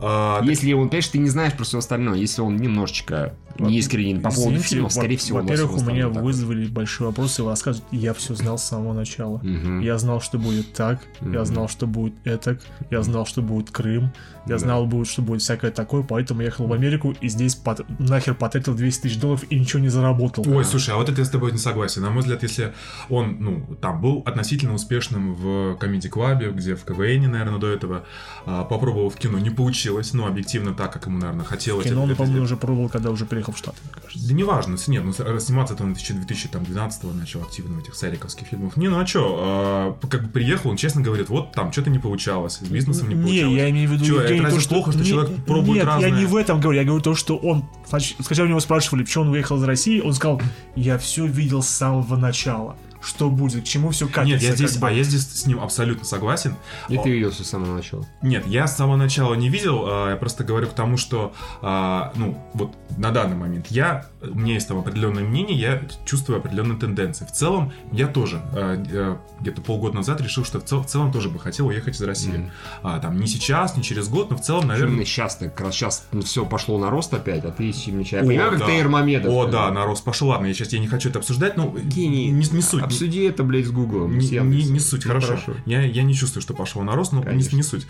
А, 0.00 0.40
Если 0.44 0.72
он, 0.72 0.88
конечно, 0.88 1.12
ты 1.12 1.18
не 1.18 1.28
знаешь 1.28 1.52
про 1.54 1.64
все 1.64 1.78
остальное, 1.78 2.14
если 2.18 2.40
он 2.40 2.56
немножечко 2.56 3.34
не 3.58 3.78
искренен 3.78 4.20
по 4.20 4.30
поводу 4.30 4.56
во- 4.82 4.88
скорее 4.90 5.16
всего, 5.16 5.40
Во-первых, 5.40 5.78
у 5.78 5.84
меня 5.84 6.08
так. 6.08 6.22
вызвали 6.22 6.68
большие 6.68 7.08
вопросы, 7.08 7.42
вы 7.42 7.50
рассказываете, 7.50 7.96
я 7.96 8.14
все 8.14 8.36
знал 8.36 8.56
с 8.56 8.62
самого 8.62 8.92
начала. 8.92 9.38
Мгм. 9.42 9.80
Я 9.80 9.98
знал, 9.98 10.20
что 10.20 10.38
будет 10.38 10.72
так, 10.74 11.00
я 11.20 11.26
Мгм. 11.26 11.44
знал, 11.46 11.68
что 11.68 11.88
будет 11.88 12.14
этак, 12.24 12.60
я 12.92 13.02
знал, 13.02 13.26
что 13.26 13.42
будет 13.42 13.72
Крым, 13.72 14.12
я 14.46 14.52
Да. 14.54 14.58
знал, 14.58 14.86
будет, 14.86 15.08
что 15.08 15.22
будет 15.22 15.42
всякое 15.42 15.72
такое, 15.72 16.04
поэтому 16.04 16.42
ехал 16.42 16.68
в 16.68 16.72
Америку 16.72 17.16
и 17.20 17.28
здесь 17.28 17.56
пот- 17.56 17.84
нахер 17.98 18.34
потратил 18.36 18.74
200 18.76 19.02
тысяч 19.02 19.18
долларов 19.18 19.42
и 19.50 19.58
ничего 19.58 19.80
не 19.82 19.88
заработал. 19.88 20.44
Ой, 20.48 20.64
слушай, 20.64 20.94
а 20.94 20.96
вот 20.96 21.08
это 21.08 21.20
я 21.20 21.24
с 21.24 21.30
тобой 21.30 21.50
не 21.50 21.58
согласен. 21.58 22.02
На 22.02 22.10
мой 22.10 22.20
взгляд, 22.20 22.44
если 22.44 22.74
он, 23.10 23.38
ну, 23.40 23.76
там 23.80 24.00
был 24.00 24.22
относительно 24.24 24.74
успешным 24.74 25.34
в 25.34 25.74
комедий 25.78 26.08
клабе, 26.08 26.52
где 26.52 26.76
в 26.76 26.84
КВН, 26.84 27.28
наверное, 27.28 27.58
до 27.58 27.66
этого 27.66 28.04
а, 28.46 28.62
попробовал 28.64 29.10
в 29.10 29.16
кино, 29.16 29.38
не 29.40 29.50
получилось, 29.50 29.87
ну, 30.12 30.26
объективно 30.26 30.74
так, 30.74 30.92
как 30.92 31.06
ему, 31.06 31.18
наверное, 31.18 31.44
хотелось. 31.44 31.84
Кино 31.86 32.02
он, 32.02 32.08
Это- 32.10 32.16
по-моему, 32.18 32.38
это- 32.38 32.44
уже 32.44 32.56
пробовал, 32.56 32.88
когда 32.88 33.10
уже 33.10 33.24
приехал 33.26 33.52
в 33.52 33.58
Штаты, 33.58 33.78
мне 33.84 33.92
кажется. 34.02 34.28
Да 34.28 34.34
неважно, 34.34 34.76
нет, 34.86 35.04
ну 35.04 35.12
с- 35.12 35.40
сниматься-то 35.44 35.84
он 35.84 35.94
в 35.94 35.98
2012 35.98 37.12
начал 37.14 37.42
активно 37.42 37.76
в 37.76 37.78
этих 37.80 37.94
сариковских 37.94 38.46
фильмах. 38.48 38.76
Не, 38.76 38.88
ну 38.88 38.98
а 39.00 39.04
чё, 39.04 39.96
как 40.08 40.22
бы 40.24 40.28
приехал, 40.28 40.70
он 40.70 40.76
честно 40.76 41.00
говорит, 41.00 41.28
вот 41.28 41.52
там 41.52 41.72
что-то 41.72 41.90
не 41.90 41.98
получалось, 41.98 42.58
с 42.62 42.68
бизнесом 42.68 43.08
не 43.08 43.14
получалось. 43.14 43.56
я 43.56 43.70
имею 43.70 43.88
в 43.88 43.92
виду, 43.92 44.04
Чё, 44.04 44.14
это 44.20 44.22
Евгений, 44.34 44.40
разве 44.44 44.58
то, 44.58 44.62
что... 44.64 44.74
плохо, 44.74 44.92
что 44.92 45.00
Не- 45.02 45.08
человек 45.08 45.44
пробует 45.44 45.76
Нет, 45.78 45.84
разное? 45.86 46.08
я 46.10 46.16
не 46.16 46.26
в 46.26 46.36
этом 46.36 46.60
говорю, 46.60 46.78
я 46.80 46.84
говорю 46.84 47.02
то, 47.02 47.14
что 47.14 47.36
он... 47.36 47.64
Снач- 47.90 48.14
Сначала 48.20 48.46
у 48.46 48.50
него 48.50 48.60
спрашивали, 48.60 49.04
почему 49.04 49.24
он 49.24 49.30
выехал 49.30 49.56
из 49.58 49.62
России, 49.64 50.00
он 50.00 50.12
сказал, 50.14 50.40
я 50.76 50.98
все 50.98 51.26
видел 51.26 51.62
с 51.62 51.68
самого 51.68 52.16
начала. 52.16 52.76
Что 53.00 53.30
будет, 53.30 53.62
к 53.62 53.66
чему 53.66 53.90
все 53.90 54.06
катится. 54.08 54.24
Нет, 54.24 54.42
я 54.42 54.54
здесь, 54.54 54.72
как 54.72 54.80
бы. 54.80 54.88
а 54.88 54.90
я 54.90 55.02
здесь 55.02 55.26
с 55.26 55.46
ним 55.46 55.60
абсолютно 55.60 56.04
согласен. 56.04 56.54
И 56.88 56.96
О, 56.96 57.02
ты 57.02 57.10
видел 57.10 57.30
все 57.30 57.44
с 57.44 57.48
самого 57.50 57.74
начала. 57.74 58.06
Нет, 58.22 58.46
я 58.46 58.66
с 58.66 58.76
самого 58.76 58.96
начала 58.96 59.34
не 59.34 59.48
видел, 59.48 59.84
а, 59.86 60.10
я 60.10 60.16
просто 60.16 60.44
говорю 60.44 60.68
к 60.68 60.72
тому, 60.72 60.96
что, 60.96 61.32
а, 61.62 62.12
ну, 62.16 62.38
вот 62.54 62.74
на 62.96 63.10
данный 63.10 63.36
момент 63.36 63.68
я, 63.68 64.06
у 64.22 64.34
меня 64.38 64.54
есть 64.54 64.68
там 64.68 64.78
определенное 64.78 65.22
мнение, 65.22 65.58
я 65.58 65.82
чувствую 66.04 66.38
определенные 66.38 66.78
тенденции. 66.78 67.24
В 67.24 67.32
целом, 67.32 67.72
я 67.92 68.06
тоже 68.08 68.40
а, 68.52 68.74
а, 68.92 69.18
где-то 69.40 69.60
полгода 69.60 69.96
назад 69.96 70.20
решил, 70.20 70.44
что 70.44 70.60
в, 70.60 70.64
цел- 70.64 70.82
в 70.82 70.86
целом 70.86 71.12
тоже 71.12 71.28
бы 71.28 71.38
хотел 71.38 71.66
уехать 71.68 71.96
из 71.96 72.02
России. 72.02 72.50
А, 72.82 72.98
там, 72.98 73.18
не 73.18 73.26
сейчас, 73.26 73.76
не 73.76 73.82
через 73.82 74.08
год, 74.08 74.30
но 74.30 74.36
в 74.36 74.40
целом, 74.40 74.66
Наверное, 74.68 75.04
сейчас 75.04 75.36
ты 75.36 75.48
как 75.48 75.60
раз 75.60 75.74
сейчас 75.74 76.06
все 76.24 76.44
пошло 76.44 76.78
на 76.78 76.90
рост 76.90 77.12
опять, 77.14 77.44
а 77.44 77.50
ты 77.50 77.70
ищи 77.70 77.90
меча. 77.90 78.18
Я 78.18 78.22
О, 78.22 78.26
понимаю, 78.26 78.50
как 78.50 78.60
да. 78.60 78.66
Тейр 78.66 78.88
Мамедов. 78.88 79.32
О, 79.32 79.42
как 79.42 79.52
да, 79.52 79.70
на 79.70 79.84
рост 79.84 80.04
пошел. 80.04 80.28
Ладно, 80.28 80.46
я 80.46 80.54
сейчас 80.54 80.72
я 80.72 80.78
не 80.78 80.86
хочу 80.88 81.08
это 81.08 81.18
обсуждать, 81.20 81.56
но 81.56 81.68
Гений. 81.70 82.28
не, 82.30 82.48
не 82.48 82.62
суть. 82.62 82.82
Обсуди 82.88 83.20
это, 83.24 83.44
блядь, 83.44 83.66
с 83.66 83.70
Гуглом. 83.70 84.16
Не, 84.18 84.28
не- 84.40 84.64
не 84.64 84.80
суть, 84.80 85.04
Ну, 85.04 85.08
хорошо. 85.12 85.38
Я, 85.66 85.82
я 85.82 86.02
не 86.02 86.14
чувствую, 86.14 86.42
что 86.42 86.54
пошел 86.54 86.82
на 86.82 86.92
рост, 86.94 87.12
но 87.12 87.22
не, 87.24 87.44
не 87.52 87.62
суть. 87.62 87.86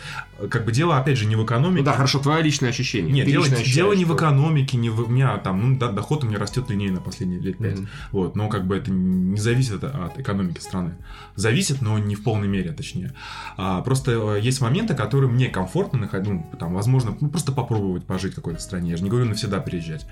Как 0.51 0.65
бы 0.65 0.73
дело, 0.73 0.97
опять 0.99 1.17
же, 1.19 1.27
не 1.27 1.37
в 1.37 1.45
экономике. 1.45 1.81
Ну 1.81 1.85
да, 1.85 1.93
хорошо, 1.93 2.19
твое 2.19 2.43
личное 2.43 2.71
ощущение. 2.71 3.13
Нет, 3.13 3.25
Ты 3.27 3.33
дело, 3.33 3.43
лично 3.45 3.57
дело 3.57 3.63
ощущаешь, 3.65 3.99
не 3.99 4.05
в 4.05 4.09
что- 4.09 4.17
экономике, 4.17 4.77
не 4.77 4.91
в... 4.91 5.01
У 5.01 5.07
меня 5.09 5.37
там, 5.39 5.73
ну, 5.73 5.79
да, 5.79 5.91
доход 5.93 6.25
у 6.25 6.27
меня 6.27 6.39
растет 6.39 6.69
линейно 6.71 7.01
последние 7.01 7.41
лет 7.41 7.59
пять. 7.59 7.79
Мгм. 7.79 7.89
Вот, 8.13 8.37
но 8.37 8.49
как 8.49 8.67
бы 8.67 8.77
это 8.77 8.91
не 8.91 9.39
зависит 9.39 9.83
от, 9.85 10.19
экономики 10.19 10.61
страны. 10.61 10.97
Зависит, 11.37 11.81
но 11.83 11.99
не 11.99 12.15
в 12.15 12.23
полной 12.23 12.49
мере, 12.49 12.73
точнее. 12.73 13.15
А, 13.57 13.81
просто 13.83 14.13
э, 14.37 14.41
есть 14.41 14.61
моменты, 14.61 14.95
которые 14.95 15.31
мне 15.31 15.49
комфортно 15.49 15.99
находить, 16.01 16.29
ну, 16.33 16.51
там, 16.59 16.75
возможно, 16.75 17.17
ну, 17.21 17.29
просто 17.29 17.53
попробовать 17.53 18.05
пожить 18.05 18.33
в 18.33 18.37
какой-то 18.37 18.61
стране. 18.61 18.91
Я 18.91 18.97
же 18.97 19.05
не 19.05 19.11
говорю 19.11 19.27
навсегда 19.27 19.61
переезжать. 19.61 20.07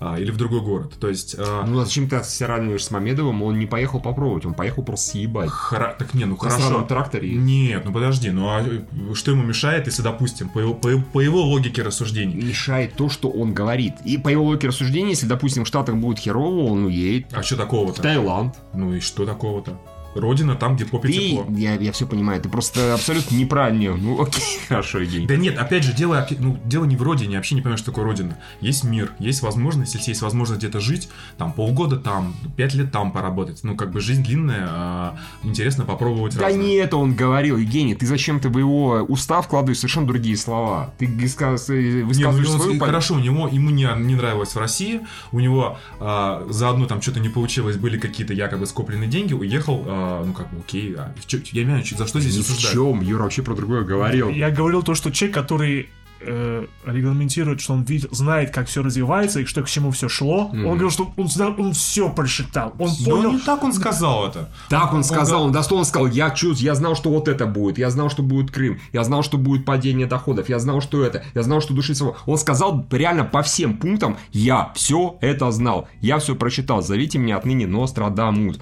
А, 0.00 0.18
или 0.18 0.30
в 0.30 0.36
другой 0.36 0.60
город. 0.62 0.94
То 0.98 1.08
есть... 1.08 1.36
а, 1.38 1.64
Ну 1.66 1.78
а 1.80 1.84
зачем 1.84 2.08
ты 2.08 2.22
сравниваешь 2.24 2.84
с 2.84 2.90
Мамедовым? 2.90 3.42
Он 3.42 3.58
не 3.58 3.66
поехал 3.66 4.00
попробовать, 4.00 4.20
он 4.46 4.54
поехал 4.54 4.82
просто 4.82 5.10
съебать. 5.10 5.48
хра- 5.50 5.94
Так 5.98 6.14
не, 6.14 6.24
ну 6.24 6.32
На 6.34 6.38
хорошо. 6.38 6.60
старом 6.60 6.86
тракторе. 6.86 7.30
Нет, 7.34 7.82
ну 7.84 7.92
подожди, 7.92 8.30
ну 8.30 8.48
а 8.48 8.60
э, 8.62 8.80
что 9.14 9.30
ему 9.32 9.42
мешает, 9.42 9.86
если, 9.86 10.02
допустим, 10.02 10.48
по 10.48 10.58
его, 10.58 10.74
по 10.74 10.90
по 11.12 11.20
его 11.20 11.42
логике 11.42 11.82
рассуждений, 11.82 12.34
Мешает 12.34 12.94
то, 12.94 13.08
что 13.08 13.28
он 13.30 13.52
говорит. 13.54 13.94
И 14.04 14.18
по 14.18 14.28
его 14.28 14.44
логике 14.44 14.68
рассуждения, 14.68 15.10
если, 15.10 15.26
допустим, 15.26 15.64
в 15.64 15.68
Штатах 15.68 15.96
будет 15.96 16.18
херово, 16.18 16.70
он 16.72 16.84
уедет 16.86 17.26
а 17.32 17.42
что 17.42 17.54
в 17.56 17.58
такого-то? 17.58 18.02
Таиланд. 18.02 18.54
Ну 18.74 18.94
и 18.94 19.00
что 19.00 19.26
такого-то? 19.26 19.78
Родина 20.14 20.56
там, 20.56 20.76
где 20.76 20.84
попе 20.84 21.08
Ты, 21.08 21.14
тепло. 21.14 21.46
я, 21.56 21.74
я 21.74 21.92
все 21.92 22.06
понимаю, 22.06 22.40
ты 22.42 22.48
просто 22.48 22.94
абсолютно 22.94 23.36
неправильно. 23.36 23.96
Ну 23.96 24.20
окей, 24.20 24.42
хорошо, 24.68 24.98
Евгений. 24.98 25.26
Да 25.26 25.36
нет, 25.36 25.56
опять 25.58 25.84
же, 25.84 25.92
дело, 25.92 26.26
ну, 26.38 26.58
дело 26.64 26.84
не 26.84 26.96
в 26.96 27.02
родине, 27.02 27.32
я 27.34 27.38
вообще 27.38 27.54
не 27.54 27.60
понимаю, 27.60 27.78
что 27.78 27.86
такое 27.92 28.04
родина. 28.04 28.36
Есть 28.60 28.82
мир, 28.84 29.12
есть 29.20 29.42
возможность, 29.42 29.94
если 29.94 30.10
есть 30.10 30.22
возможность 30.22 30.60
где-то 30.60 30.80
жить, 30.80 31.08
там 31.38 31.52
полгода 31.52 31.96
там, 31.96 32.34
пять 32.56 32.74
лет 32.74 32.90
там 32.90 33.12
поработать. 33.12 33.60
Ну, 33.62 33.76
как 33.76 33.92
бы 33.92 34.00
жизнь 34.00 34.24
длинная, 34.24 34.66
а, 34.68 35.16
интересно 35.44 35.84
попробовать 35.84 36.36
Да 36.36 36.46
разное. 36.46 36.60
не 36.62 36.74
это 36.74 36.96
он 36.96 37.14
говорил, 37.14 37.56
Евгений, 37.56 37.94
ты 37.94 38.04
зачем-то 38.06 38.48
в 38.48 38.58
его 38.58 39.02
устав 39.08 39.46
вкладываешь 39.46 39.78
совершенно 39.78 40.06
другие 40.08 40.36
слова. 40.36 40.92
Ты 40.98 41.06
ну, 41.06 41.20
высказываешь 41.20 42.08
он- 42.08 42.14
свою 42.14 42.60
позицию. 42.60 42.80
хорошо, 42.80 43.14
у 43.14 43.18
него 43.20 43.46
ему 43.48 43.70
не, 43.70 43.88
не 43.98 44.14
нравилось 44.16 44.54
в 44.54 44.58
России, 44.58 45.02
у 45.32 45.40
него 45.40 45.78
а, 46.00 46.46
заодно 46.50 46.86
там 46.86 47.00
что-то 47.00 47.20
не 47.20 47.28
получилось, 47.28 47.76
были 47.76 47.96
какие-то 47.98 48.34
якобы 48.34 48.66
скопленные 48.66 49.08
деньги, 49.08 49.34
уехал, 49.34 49.84
а, 49.86 49.99
ну 50.26 50.32
как 50.32 50.50
бы 50.52 50.60
окей, 50.60 50.94
а, 50.96 51.14
чё- 51.26 51.38
я 51.52 51.60
не 51.62 51.66
понимаю, 51.66 51.84
чё- 51.84 51.96
за 51.96 52.06
что 52.06 52.20
здесь 52.20 52.36
Ни 52.36 52.42
в 52.42 52.44
осуждать? 52.50 52.72
чем, 52.72 53.00
Юра 53.00 53.22
вообще 53.24 53.42
про 53.42 53.54
другое 53.54 53.82
говорил. 53.84 54.28
Я 54.30 54.50
говорил 54.50 54.82
то, 54.82 54.94
что 54.94 55.10
человек, 55.10 55.34
который 55.34 55.88
э, 56.22 56.66
регламентирует, 56.84 57.62
что 57.62 57.72
он 57.72 57.82
видит, 57.84 58.10
знает, 58.12 58.50
как 58.50 58.66
все 58.68 58.82
развивается 58.82 59.40
и 59.40 59.46
что 59.46 59.62
к 59.62 59.68
чему 59.70 59.90
все 59.90 60.10
шло. 60.10 60.48
Мгм. 60.48 60.66
Он 60.66 60.72
говорил, 60.72 60.90
что 60.90 61.10
он, 61.16 61.28
знал- 61.28 61.54
он 61.58 61.72
все 61.72 62.10
просчитал. 62.10 62.74
Он 62.78 62.90
Да 63.06 63.10
понял. 63.10 63.32
не 63.32 63.38
так 63.38 63.64
он 63.64 63.72
сказал 63.72 64.26
это. 64.28 64.52
Так 64.68 64.92
он 64.92 65.02
сказал, 65.02 65.40
га- 65.40 65.46
он 65.46 65.52
дословно 65.52 65.86
сказал, 65.86 66.08
я 66.08 66.28
чувств, 66.28 66.62
я 66.62 66.74
знал, 66.74 66.94
что 66.94 67.08
вот 67.08 67.26
это 67.26 67.46
будет, 67.46 67.78
я 67.78 67.88
знал, 67.88 68.10
что 68.10 68.22
будет 68.22 68.50
Крым, 68.50 68.80
я 68.92 69.02
знал, 69.02 69.22
что 69.22 69.38
будет 69.38 69.64
падение 69.64 70.06
доходов, 70.06 70.50
я 70.50 70.58
знал, 70.58 70.82
что 70.82 71.02
это, 71.02 71.24
я 71.34 71.42
знал, 71.42 71.62
что 71.62 71.72
души 71.72 71.94
всего. 71.94 72.14
Он 72.26 72.36
сказал 72.36 72.86
реально 72.90 73.24
по 73.24 73.40
всем 73.40 73.78
пунктам, 73.78 74.18
я 74.32 74.72
все 74.74 75.16
это 75.22 75.50
знал, 75.50 75.88
я 76.02 76.18
все 76.18 76.34
прочитал, 76.36 76.82
зовите 76.82 77.16
меня 77.16 77.38
отныне 77.38 77.66
Нострадамус. 77.66 78.58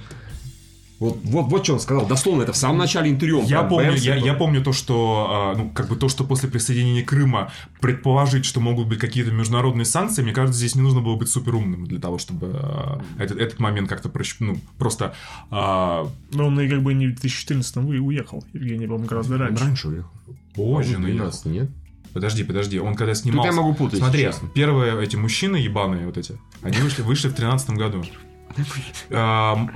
Вот, 0.98 1.20
вот, 1.22 1.46
вот 1.46 1.62
что 1.64 1.74
он 1.74 1.80
сказал, 1.80 2.06
дословно, 2.06 2.42
это 2.42 2.52
в 2.52 2.56
самом 2.56 2.78
начале 2.78 3.08
интервью. 3.08 3.40
он 3.40 3.44
Я 3.46 3.58
прям 3.58 3.68
помню, 3.68 3.94
я, 3.94 4.16
я 4.16 4.34
помню 4.34 4.62
то, 4.64 4.72
что, 4.72 5.26
а, 5.30 5.54
ну, 5.56 5.70
как 5.70 5.88
бы 5.88 5.94
то, 5.94 6.08
что 6.08 6.24
после 6.24 6.48
присоединения 6.48 7.04
Крыма 7.04 7.52
предположить, 7.80 8.44
что 8.44 8.58
могут 8.60 8.88
быть 8.88 8.98
какие-то 8.98 9.30
международные 9.30 9.84
санкции, 9.84 10.22
мне 10.22 10.32
кажется, 10.32 10.58
здесь 10.58 10.74
не 10.74 10.82
нужно 10.82 11.00
было 11.00 11.14
быть 11.14 11.28
супер 11.28 11.54
умным 11.54 11.86
для 11.86 12.00
того, 12.00 12.18
чтобы 12.18 12.50
а, 12.52 13.00
этот, 13.16 13.38
этот 13.38 13.60
момент 13.60 13.88
как-то 13.88 14.08
прощ- 14.08 14.36
ну, 14.40 14.58
просто... 14.76 15.14
а, 15.50 16.08
Но 16.32 16.46
он 16.48 16.60
и 16.60 16.68
как 16.68 16.82
бы 16.82 16.94
не 16.94 17.06
в 17.06 17.10
2014 17.10 17.76
вы 17.76 18.00
уехал. 18.00 18.44
Евгений, 18.52 18.86
по-моему, 18.86 19.06
гораздо 19.06 19.34
Он 19.36 19.40
раньше. 19.42 19.64
раньше 19.64 19.88
уехал. 19.88 20.10
позже, 20.54 20.94
По-моему, 20.94 21.12
ну, 21.18 21.24
12, 21.24 21.44
нет? 21.46 21.70
Подожди, 22.12 22.42
подожди, 22.42 22.80
он 22.80 22.96
когда 22.96 23.12
Тут 23.12 23.22
снимался... 23.22 23.50
я 23.52 23.56
могу 23.56 23.74
путать, 23.74 24.00
Смотри, 24.00 24.22
честно. 24.22 24.48
первые 24.48 25.00
эти 25.04 25.14
мужчины 25.14 25.56
ебаные 25.56 26.06
вот 26.06 26.18
эти, 26.18 26.36
они 26.62 26.78
вышли, 26.78 27.02
вышли 27.02 27.28
в 27.28 27.34
13 27.34 27.70
году. 27.70 28.02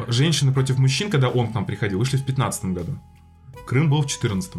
Женщины 0.08 0.52
против 0.52 0.78
мужчин, 0.78 1.10
когда 1.10 1.28
он 1.28 1.48
к 1.48 1.54
нам 1.54 1.64
приходил, 1.64 1.98
вышли 1.98 2.16
в 2.16 2.24
15 2.24 2.66
году. 2.66 2.92
Крым 3.66 3.88
был 3.88 4.02
в 4.02 4.06
14 4.06 4.54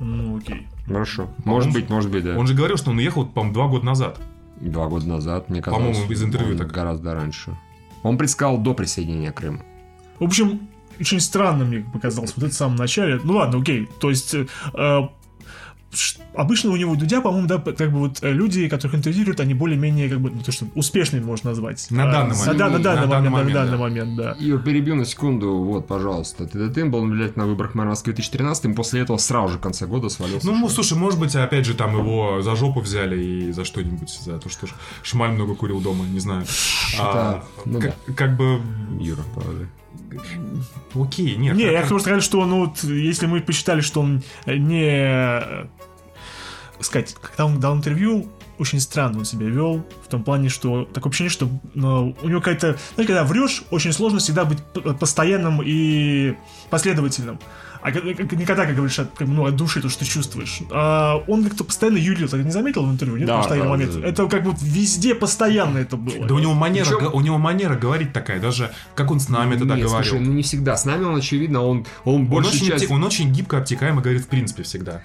Ну, 0.00 0.36
окей. 0.38 0.66
Хорошо. 0.86 1.28
Может 1.44 1.72
быть, 1.72 1.88
может 1.88 2.10
быть, 2.10 2.24
да. 2.24 2.36
Он 2.36 2.46
же 2.46 2.54
говорил, 2.54 2.76
что 2.76 2.90
он 2.90 2.98
уехал, 2.98 3.26
по-моему, 3.26 3.54
два 3.54 3.68
года 3.68 3.86
назад. 3.86 4.20
Два 4.60 4.86
года 4.86 5.06
назад, 5.06 5.50
мне 5.50 5.62
казалось. 5.62 5.96
По-моему, 5.96 6.12
из 6.12 6.22
интервью 6.22 6.56
так. 6.56 6.70
Гораздо 6.70 7.14
раньше. 7.14 7.56
Он 8.02 8.18
предсказал 8.18 8.58
до 8.58 8.74
присоединения 8.74 9.32
Крыма. 9.32 9.60
В 10.18 10.24
общем, 10.24 10.68
очень 11.00 11.20
странно 11.20 11.64
мне 11.64 11.80
показалось 11.80 12.32
вот 12.36 12.44
это 12.44 12.54
в 12.54 12.56
самом 12.56 12.76
начале. 12.76 13.20
Ну 13.24 13.34
ладно, 13.34 13.60
окей. 13.60 13.88
То 14.00 14.10
есть 14.10 14.34
э, 14.34 14.46
э, 14.74 15.00
обычно 16.34 16.70
у 16.70 16.76
него 16.76 16.94
Дудя, 16.96 17.20
по-моему, 17.20 17.46
да, 17.46 17.58
как 17.58 17.92
бы 17.92 17.98
вот 18.00 18.18
э, 18.22 18.32
люди, 18.32 18.68
которых 18.68 18.94
интервьюируют, 18.96 19.40
они 19.40 19.54
более-менее 19.54 20.08
как 20.08 20.20
бы, 20.20 20.30
ну 20.30 20.40
то 20.42 20.52
что 20.52 20.66
успешными 20.74 21.22
можно 21.24 21.50
назвать. 21.50 21.86
На 21.90 22.08
А, 22.08 22.12
данный 22.12 22.34
с- 22.34 22.40
момент. 22.46 22.58
Да, 22.58 22.68
на 22.70 22.78
На 22.78 22.82
данный 22.84 23.08
данный 23.08 23.30
момент, 23.30 23.34
момент, 23.34 23.48
на 23.48 23.54
да. 23.54 23.64
данный 23.66 23.78
момент, 23.78 24.16
да. 24.16 24.36
Юр, 24.38 24.60
перебью 24.62 24.94
на 24.96 25.04
секунду. 25.04 25.52
Вот, 25.58 25.86
пожалуйста. 25.86 26.46
ТДТ 26.46 26.84
был 26.84 27.04
наблюдать 27.04 27.36
на 27.36 27.46
выборах 27.46 27.74
мэра 27.74 27.88
Москвы 27.88 28.12
в 28.12 28.16
2013 28.16 28.64
и 28.66 28.72
после 28.72 29.00
этого 29.02 29.16
сразу 29.18 29.52
же 29.54 29.58
в 29.58 29.60
конце 29.60 29.86
года 29.86 30.08
свалился. 30.08 30.46
Ну, 30.46 30.56
ну, 30.56 30.68
слушай, 30.68 30.96
может 30.98 31.18
быть, 31.20 31.34
опять 31.36 31.66
же, 31.66 31.74
там 31.74 31.96
его 31.96 32.42
за 32.42 32.56
жопу 32.56 32.80
взяли 32.80 33.22
и 33.22 33.52
за 33.52 33.64
что-нибудь, 33.64 34.10
за 34.24 34.38
то, 34.38 34.48
что 34.48 34.66
Шмаль 35.02 35.30
много 35.32 35.54
курил 35.54 35.80
дома, 35.80 36.04
не 36.06 36.20
знаю. 36.20 36.44
А, 37.00 37.44
ну 37.64 37.80
как, 37.80 37.94
как 38.16 38.36
бы, 38.36 38.60
Юра, 39.00 39.22
положи. 39.34 39.68
Окей, 40.94 41.36
нет. 41.36 41.56
Не, 41.56 41.64
я 41.64 41.82
хотел 41.82 42.00
сказать, 42.00 42.22
что, 42.22 42.44
ну, 42.44 42.66
вот, 42.66 42.82
если 42.84 43.26
мы 43.26 43.40
посчитали, 43.40 43.80
что 43.80 44.00
он 44.00 44.22
не... 44.46 44.86
э, 44.86 45.66
сказать, 46.80 47.14
когда 47.20 47.46
он 47.46 47.60
дал 47.60 47.76
интервью, 47.76 48.28
очень 48.58 48.80
странно 48.80 49.18
он 49.18 49.24
себя 49.24 49.46
вел, 49.46 49.84
в 50.04 50.08
том 50.08 50.22
плане, 50.22 50.48
что 50.48 50.84
такое 50.84 51.10
ощущение, 51.10 51.30
что 51.30 51.48
ну, 51.74 52.16
у 52.22 52.28
него 52.28 52.40
какая-то... 52.40 52.78
Знаешь, 52.94 53.08
когда 53.08 53.24
врешь, 53.24 53.64
очень 53.70 53.92
сложно 53.92 54.18
всегда 54.18 54.44
быть 54.44 54.58
постоянным 54.98 55.60
и 55.64 56.34
последовательным. 56.70 57.40
А 57.84 57.90
никогда, 57.90 58.64
как 58.64 58.74
говоришь, 58.74 58.98
от, 58.98 59.20
ну, 59.20 59.44
от 59.44 59.56
души 59.56 59.82
то, 59.82 59.90
что 59.90 59.98
ты 60.00 60.10
чувствуешь. 60.10 60.60
А 60.70 61.16
он 61.28 61.44
как-то 61.44 61.64
постоянно 61.64 61.98
юлил, 61.98 62.26
ты 62.30 62.38
не 62.38 62.50
заметил 62.50 62.86
в 62.86 62.90
интервью? 62.90 63.18
Нет, 63.18 63.26
Да, 63.26 63.36
постоянный 63.40 63.64
да, 63.66 63.70
момент. 63.70 64.00
да. 64.00 64.08
Это 64.08 64.26
как 64.26 64.42
вот 64.46 64.56
везде 64.62 65.14
постоянно 65.14 65.76
это 65.76 65.98
было. 65.98 66.26
Да 66.26 66.34
у 66.34 66.38
него 66.38 66.54
манера, 66.54 66.86
Причем- 66.86 67.10
у 67.12 67.20
него 67.20 67.36
манера 67.36 67.74
говорить 67.76 68.14
такая, 68.14 68.40
даже 68.40 68.72
как 68.94 69.10
он 69.10 69.20
с 69.20 69.28
нами 69.28 69.56
тогда 69.56 69.76
Нет, 69.76 69.84
говорил. 69.86 70.10
слушай, 70.12 70.24
ну 70.24 70.32
не 70.32 70.42
всегда. 70.42 70.78
С 70.78 70.86
нами 70.86 71.04
он, 71.04 71.16
очевидно, 71.16 71.60
он, 71.62 71.84
он 72.04 72.14
он, 72.22 72.26
большую 72.26 72.54
очень, 72.54 72.66
часть... 72.68 72.90
он 72.90 73.04
очень 73.04 73.30
гибко, 73.30 73.58
обтекаемо 73.58 74.00
говорит 74.00 74.22
в 74.22 74.28
принципе 74.28 74.62
всегда. 74.62 75.02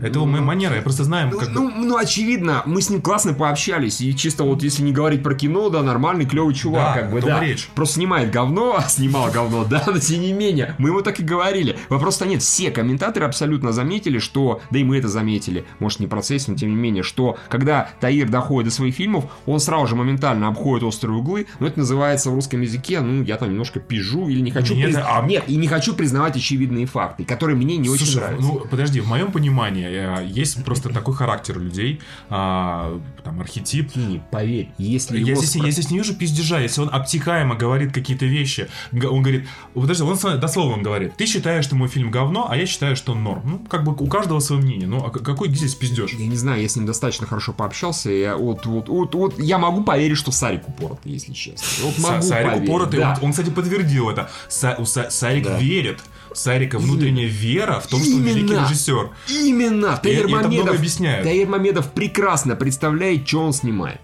Это 0.00 0.18
его 0.18 0.26
манера, 0.26 0.74
я 0.76 0.82
просто 0.82 1.04
знаю, 1.04 1.30
Ну, 1.32 1.38
как 1.38 1.48
бы- 1.52 1.54
ну, 1.60 1.70
ну, 1.70 1.96
очевидно, 1.96 2.62
мы 2.66 2.82
с 2.82 2.90
ним 2.90 3.00
классно 3.00 3.32
пообщались. 3.32 4.00
И 4.00 4.14
чисто 4.14 4.44
вот 4.44 4.62
если 4.62 4.82
не 4.82 4.92
говорить 4.92 5.22
про 5.22 5.34
кино, 5.34 5.68
да, 5.70 5.82
нормальный, 5.82 6.26
клевый 6.26 6.54
чувак, 6.54 6.94
Да, 6.96 7.00
как 7.02 7.12
бы, 7.12 7.20
да. 7.22 7.40
речь. 7.40 7.68
Просто 7.74 7.94
снимает 7.96 8.30
говно, 8.30 8.74
а 8.78 8.82
снимал 8.88 9.30
говно, 9.30 9.64
да, 9.64 9.82
но 9.86 9.98
тем 9.98 10.20
не 10.20 10.32
менее. 10.32 10.74
Мы 10.78 10.90
ему 10.90 11.02
так 11.02 11.20
и 11.20 11.22
говорили. 11.22 11.76
Вопрос-то 11.88 12.26
нет. 12.26 12.42
Все 12.42 12.70
комментаторы 12.70 13.26
абсолютно 13.26 13.72
заметили, 13.72 14.18
что, 14.18 14.60
да 14.70 14.78
и 14.78 14.84
мы 14.84 14.98
это 14.98 15.08
заметили, 15.08 15.64
может 15.78 16.00
не 16.00 16.06
в 16.06 16.10
процессе, 16.10 16.50
но 16.50 16.56
тем 16.56 16.70
не 16.70 16.76
менее, 16.76 17.02
что 17.02 17.38
когда 17.48 17.88
Таир 18.00 18.28
доходит 18.28 18.70
до 18.70 18.74
своих 18.74 18.94
фильмов, 18.96 19.24
он 19.46 19.60
сразу 19.60 19.86
же 19.86 19.96
моментально 19.96 20.48
обходит 20.48 20.84
острые 20.84 21.16
углы, 21.16 21.46
но 21.60 21.66
это 21.66 21.78
называется 21.78 22.30
в 22.30 22.34
русском 22.34 22.60
языке, 22.60 23.00
ну, 23.00 23.22
я 23.22 23.36
там 23.36 23.50
немножко 23.50 23.80
пижу 23.80 24.28
или 24.28 24.40
не 24.40 24.50
хочу 24.50 24.74
Нет, 24.74 24.90
призна- 24.90 25.04
а- 25.08 25.24
Нет, 25.26 25.44
и 25.46 25.56
не 25.56 25.68
хочу 25.68 25.94
признавать 25.94 26.36
очевидные 26.36 26.86
факты, 26.86 27.24
которые 27.24 27.56
мне 27.56 27.76
не 27.76 27.88
очень 27.88 28.06
Слушай, 28.06 28.18
нравятся. 28.24 28.46
ну 28.46 28.60
подожди, 28.70 29.00
в 29.00 29.08
моем 29.08 29.30
понимании 29.32 29.83
Не, 29.90 30.26
есть 30.26 30.64
просто 30.64 30.88
такой 30.90 31.14
характер 31.14 31.58
у 31.58 31.60
людей, 31.60 32.00
а, 32.30 33.00
там, 33.22 33.40
архетип. 33.40 33.92
Кини, 33.92 34.22
поверь, 34.30 34.70
если 34.78 35.18
Я 35.18 35.26
его 35.32 35.40
здесь, 35.42 35.56
спро- 35.56 35.66
я 35.66 35.70
здесь 35.70 35.90
не 35.90 35.98
вижу 35.98 36.14
пиздежа, 36.14 36.60
если 36.60 36.80
он 36.80 36.90
обтекаемо 36.92 37.54
говорит 37.54 37.92
какие-то 37.92 38.24
вещи, 38.26 38.68
он 38.92 39.22
говорит, 39.22 39.46
подожди, 39.74 40.02
он 40.02 40.18
дословно 40.40 40.74
он 40.74 40.82
говорит, 40.82 41.16
ты 41.16 41.26
считаешь, 41.26 41.64
что 41.64 41.76
мой 41.76 41.88
фильм 41.88 42.10
говно, 42.10 42.46
а 42.50 42.56
я 42.56 42.66
считаю, 42.66 42.96
что 42.96 43.12
он 43.12 43.22
норм. 43.22 43.42
Ну, 43.44 43.58
как 43.68 43.84
бы 43.84 43.92
у 43.92 44.06
каждого 44.08 44.40
свое 44.40 44.62
мнение, 44.62 44.86
ну, 44.86 45.04
а 45.04 45.10
какой 45.10 45.48
здесь 45.54 45.74
пиздеж? 45.74 46.12
Я 46.12 46.26
не 46.26 46.36
знаю, 46.36 46.62
я 46.62 46.68
с 46.68 46.76
ним 46.76 46.86
достаточно 46.86 47.26
хорошо 47.26 47.52
пообщался. 47.52 48.10
Я, 48.10 48.36
вот, 48.36 48.66
вот, 48.66 48.88
вот, 48.88 49.14
вот, 49.14 49.38
я 49.40 49.58
могу 49.58 49.82
поверить, 49.84 50.16
что 50.16 50.32
Сарик 50.32 50.68
упоротый, 50.68 51.12
если 51.12 51.32
честно. 51.32 51.66
Вот 51.84 51.98
могу 51.98 52.22
Сарик 52.22 52.48
поверить, 52.52 52.68
упоротый, 52.68 53.00
да. 53.00 53.18
он, 53.20 53.26
он, 53.26 53.30
кстати, 53.32 53.50
подтвердил 53.50 54.08
это. 54.10 54.30
Са- 54.48 54.76
у 54.78 54.82
Са- 54.82 55.10
Сарик 55.10 55.44
Да. 55.44 55.58
верит. 55.58 56.00
Сарика 56.34 56.78
внутренняя 56.78 57.26
вера 57.26 57.80
в 57.80 57.86
том, 57.86 58.02
что 58.02 58.16
он 58.16 58.22
великий 58.22 58.54
режиссер. 58.54 59.10
Именно! 59.28 60.00
Много 60.02 60.28
Мамедов, 60.28 60.76
объясняет. 60.76 61.24
Таир 61.24 61.48
Мамедов 61.48 61.92
прекрасно 61.92 62.56
представляет, 62.56 63.26
что 63.26 63.40
он 63.40 63.52
снимает. 63.52 64.00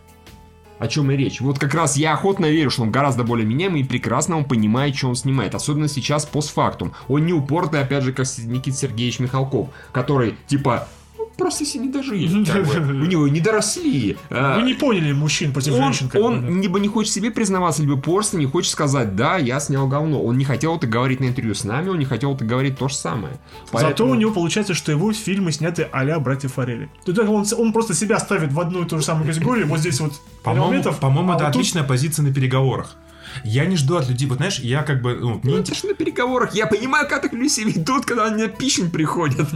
О 0.79 0.89
чем 0.89 1.11
и 1.11 1.17
речь. 1.17 1.43
Вот 1.43 1.59
как 1.59 1.75
раз 1.75 1.99
я 1.99 2.15
охотно 2.15 2.47
верю, 2.47 2.71
что 2.71 2.83
он 2.83 2.91
гораздо 2.91 3.23
более 3.23 3.47
меняемый 3.47 3.83
и 3.83 3.85
прекрасно 3.85 4.39
он 4.39 4.45
понимает, 4.45 4.97
что 4.97 5.09
он 5.09 5.15
снимает. 5.15 5.55
Особенно 5.55 5.89
сейчас 5.89 6.25
постфактум. 6.25 6.95
Он 7.09 7.27
не 7.27 7.35
упорный, 7.35 7.83
опять 7.83 8.03
же, 8.03 8.15
как 8.15 8.27
Никита 8.39 8.77
Сергеевич 8.77 9.19
Михалков, 9.19 9.69
который, 9.93 10.37
типа, 10.47 10.89
«Ну, 10.89 11.00
просто 11.41 11.65
все 11.65 11.79
не 11.79 11.89
дожили. 11.89 12.45
как 12.45 12.67
бы. 12.67 12.93
У 12.93 13.07
него 13.07 13.27
не 13.29 13.41
доросли. 13.41 14.17
А, 14.31 14.57
Вы 14.57 14.63
не 14.63 14.75
поняли 14.75 15.13
мужчин 15.13 15.53
против 15.53 15.73
он, 15.75 15.83
женщин. 15.83 16.09
как 16.09 16.21
бы, 16.21 16.27
он 16.29 16.43
да. 16.47 16.53
либо 16.63 16.79
не 16.79 16.89
хочет 16.89 17.13
себе 17.13 17.31
признаваться, 17.31 17.83
либо 17.83 17.97
просто 17.97 18.37
не 18.37 18.47
хочет 18.47 18.71
сказать, 18.71 19.17
да, 19.17 19.37
я 19.39 19.59
снял 19.61 19.89
говно. 19.89 20.23
Он 20.23 20.39
не 20.39 20.45
хотел 20.45 20.77
это 20.77 20.87
говорить 20.87 21.21
на 21.21 21.25
интервью 21.25 21.55
с 21.55 21.65
нами, 21.65 21.89
он 21.89 21.99
не 21.99 22.05
хотел 22.05 22.35
это 22.35 22.45
говорить 22.45 22.79
то 22.79 22.89
же 22.89 22.95
самое. 22.95 23.35
Зато 23.73 24.07
у 24.07 24.15
него 24.15 24.33
получается, 24.33 24.75
что 24.75 24.93
его 24.93 25.13
фильмы 25.13 25.53
сняты 25.53 25.89
а-ля 25.91 26.21
братья 26.21 26.49
Форели. 26.49 26.91
То 27.05 27.13
есть 27.13 27.21
он, 27.29 27.47
он 27.67 27.73
просто 27.73 27.95
себя 27.95 28.19
ставит 28.19 28.53
в 28.53 28.61
одну 28.61 28.83
и 28.85 28.87
ту 28.87 28.99
же 28.99 29.05
самую 29.05 29.27
категорию. 29.27 29.67
Вот 29.67 29.81
здесь 29.81 29.99
вот 30.01 30.13
По-моему, 30.43 30.83
по-моему, 31.01 31.33
а 31.33 31.35
это 31.37 31.45
вот 31.45 31.53
тут- 31.53 31.61
отличная 31.61 31.85
позиция 31.85 32.23
на 32.25 32.33
переговорах. 32.33 32.97
Я 33.45 33.67
не 33.67 33.77
жду 33.77 33.97
от 33.97 34.09
людей, 34.09 34.29
вот 34.29 34.39
знаешь, 34.39 34.59
я 34.59 34.83
как 34.83 35.03
бы, 35.03 35.15
ну, 35.15 35.41
Ну, 35.43 35.51
мне 35.51 35.61
это 35.61 35.75
ж 35.75 35.85
на 35.85 35.95
переговорах. 35.95 36.55
Я 36.55 36.67
понимаю, 36.67 37.09
как 37.09 37.23
так 37.23 37.33
люди 37.33 37.49
себя 37.49 37.71
ведут, 37.71 38.07
когда 38.07 38.27
они 38.27 38.43
на 38.43 38.49
пищень 38.49 38.91
приходят. 38.91 39.49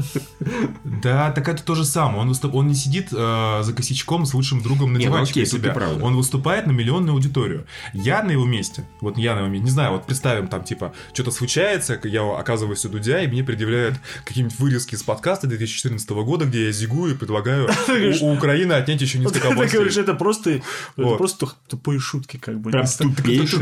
Да, 0.84 1.32
так 1.32 1.48
это 1.48 1.62
то 1.62 1.74
же 1.74 1.84
самое. 1.84 2.20
Он, 2.20 2.28
выступ... 2.28 2.54
он 2.54 2.68
не 2.68 2.74
сидит 2.74 3.08
э, 3.12 3.60
за 3.62 3.72
косячком 3.72 4.26
с 4.26 4.34
лучшим 4.34 4.62
другом 4.62 4.92
на 4.92 4.98
ну 4.98 5.04
диванчике 5.04 5.42
у 5.42 5.46
себя. 5.46 5.72
ты. 5.72 6.02
Он 6.02 6.16
выступает 6.16 6.66
на 6.66 6.72
миллионную 6.72 7.14
аудиторию. 7.14 7.66
Я 7.92 8.22
на 8.22 8.30
его 8.30 8.44
месте, 8.44 8.86
вот 9.00 9.18
я 9.18 9.34
на 9.34 9.40
его 9.40 9.48
месте, 9.48 9.64
не 9.64 9.70
знаю, 9.70 9.92
вот 9.92 10.06
представим 10.06 10.48
там, 10.48 10.64
типа, 10.64 10.92
что-то 11.12 11.30
случается, 11.30 12.00
я 12.04 12.22
оказываюсь 12.38 12.84
у 12.84 12.88
Дудя, 12.88 13.20
и 13.22 13.26
мне 13.26 13.44
предъявляют 13.44 13.96
какие-нибудь 14.24 14.58
вырезки 14.58 14.94
из 14.94 15.02
подкаста 15.02 15.46
2014 15.46 16.08
года, 16.10 16.44
где 16.44 16.66
я 16.66 16.72
зигую 16.72 17.14
и 17.14 17.16
предлагаю 17.16 17.68
у, 18.20 18.32
Украины 18.32 18.72
отнять 18.72 19.00
еще 19.00 19.18
несколько 19.20 19.40
ты 19.40 19.48
областей. 19.48 19.76
говоришь, 19.76 19.96
это 19.96 20.14
просто, 20.14 20.62
просто 20.96 21.48
тупые 21.68 21.98
шутки, 22.00 22.36
как 22.36 22.60
бы. 22.60 22.70
Прям 22.70 22.86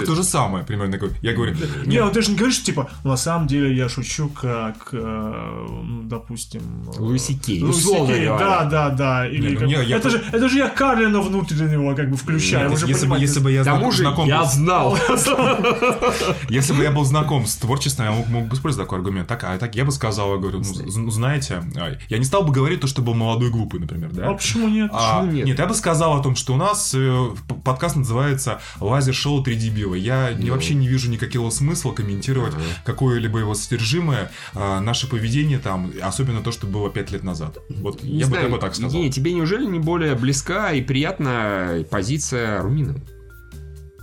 это 0.02 0.12
то 0.12 0.14
же 0.16 0.24
самое, 0.24 0.64
примерно. 0.64 0.98
Я 1.22 1.32
говорю, 1.32 1.54
Не, 1.86 2.00
ну 2.00 2.10
ты 2.10 2.22
же 2.22 2.30
не 2.30 2.36
говоришь, 2.36 2.56
что, 2.56 2.66
типа, 2.66 2.90
на 3.04 3.16
самом 3.16 3.46
деле 3.46 3.74
я 3.74 3.88
шучу, 3.88 4.28
как, 4.28 4.88
э, 4.92 5.66
ну, 5.82 6.02
допустим... 6.02 6.62
э, 6.96 7.00
Луиси 7.00 7.34
Кей, 7.34 7.62
Луиси 7.62 8.06
Кей, 8.06 8.26
да, 8.26 8.64
да, 8.64 8.90
да. 8.90 9.26
Или 9.28 9.48
Не, 9.48 9.54
ну 9.54 9.60
как- 9.60 9.68
не, 9.68 9.74
я 9.74 9.96
это, 9.96 10.10
же, 10.10 10.22
это 10.32 10.48
же 10.48 10.58
я 10.58 10.68
Карлина 10.68 11.20
внутреннего 11.20 11.94
как 11.94 12.10
бы 12.10 12.16
включаю. 12.16 12.70
если, 12.70 13.06
бы, 13.06 13.18
если 13.18 13.40
бы 13.40 13.52
я 13.52 13.64
знаком 13.64 14.26
я 14.26 14.44
знал. 14.44 14.96
Если 16.48 16.72
бы 16.72 16.82
я 16.82 16.90
был 16.90 17.04
знаком 17.04 17.46
с 17.46 17.56
творчеством, 17.56 18.06
я 18.06 18.12
мог, 18.12 18.48
бы 18.48 18.54
использовать 18.54 18.86
такой 18.86 18.98
аргумент. 18.98 19.28
Так, 19.28 19.44
а 19.44 19.58
так 19.58 19.74
я 19.74 19.84
бы 19.84 19.92
сказал, 19.92 20.32
я 20.34 20.38
говорю, 20.38 20.62
ну, 20.96 21.10
знаете, 21.10 21.62
а, 21.76 21.92
я 22.08 22.18
не 22.18 22.24
стал 22.24 22.42
бы 22.42 22.52
говорить 22.52 22.80
то, 22.80 22.86
что 22.86 23.02
был 23.02 23.14
молодой 23.14 23.48
и 23.48 23.52
глупый, 23.52 23.80
например, 23.80 24.10
да? 24.12 24.30
А 24.30 24.34
почему 24.34 24.68
нет? 24.68 24.90
А, 24.92 25.20
Почему 25.20 25.32
нет? 25.36 25.46
нет? 25.46 25.58
я 25.58 25.66
бы 25.66 25.74
сказал 25.74 26.18
о 26.18 26.22
том, 26.22 26.36
что 26.36 26.54
у 26.54 26.56
нас 26.56 26.92
э, 26.94 27.28
подкаст 27.64 27.96
называется 27.96 28.60
«Лазер-шоу 28.80 29.42
3 29.42 29.56
дебила». 29.56 29.91
Я 29.94 30.32
не- 30.32 30.46
Ну. 30.48 30.52
вообще 30.52 30.74
не 30.74 30.88
вижу 30.88 31.10
никакого 31.10 31.50
смысла 31.50 31.92
комментировать 31.92 32.52
какое-либо 32.84 33.38
его 33.38 33.54
содержимое, 33.54 34.30
а, 34.54 34.80
наше 34.80 35.08
поведение 35.08 35.58
там, 35.58 35.92
особенно 36.02 36.42
то, 36.42 36.52
что 36.52 36.66
было 36.66 36.90
5 36.90 37.10
лет 37.12 37.22
назад. 37.24 37.58
Вот 37.68 38.02
Не 38.02 38.18
я, 38.18 38.26
бы, 38.26 38.32
знаю, 38.32 38.46
я 38.48 38.52
бы 38.52 38.58
так 38.58 38.74
сказал. 38.74 38.90
Евгений, 38.90 39.10
тебе 39.12 39.32
неужели 39.32 39.66
не 39.66 39.78
более 39.78 40.14
близка 40.14 40.72
и 40.72 40.82
приятная 40.82 41.84
позиция 41.84 42.60
Румина? 42.62 42.96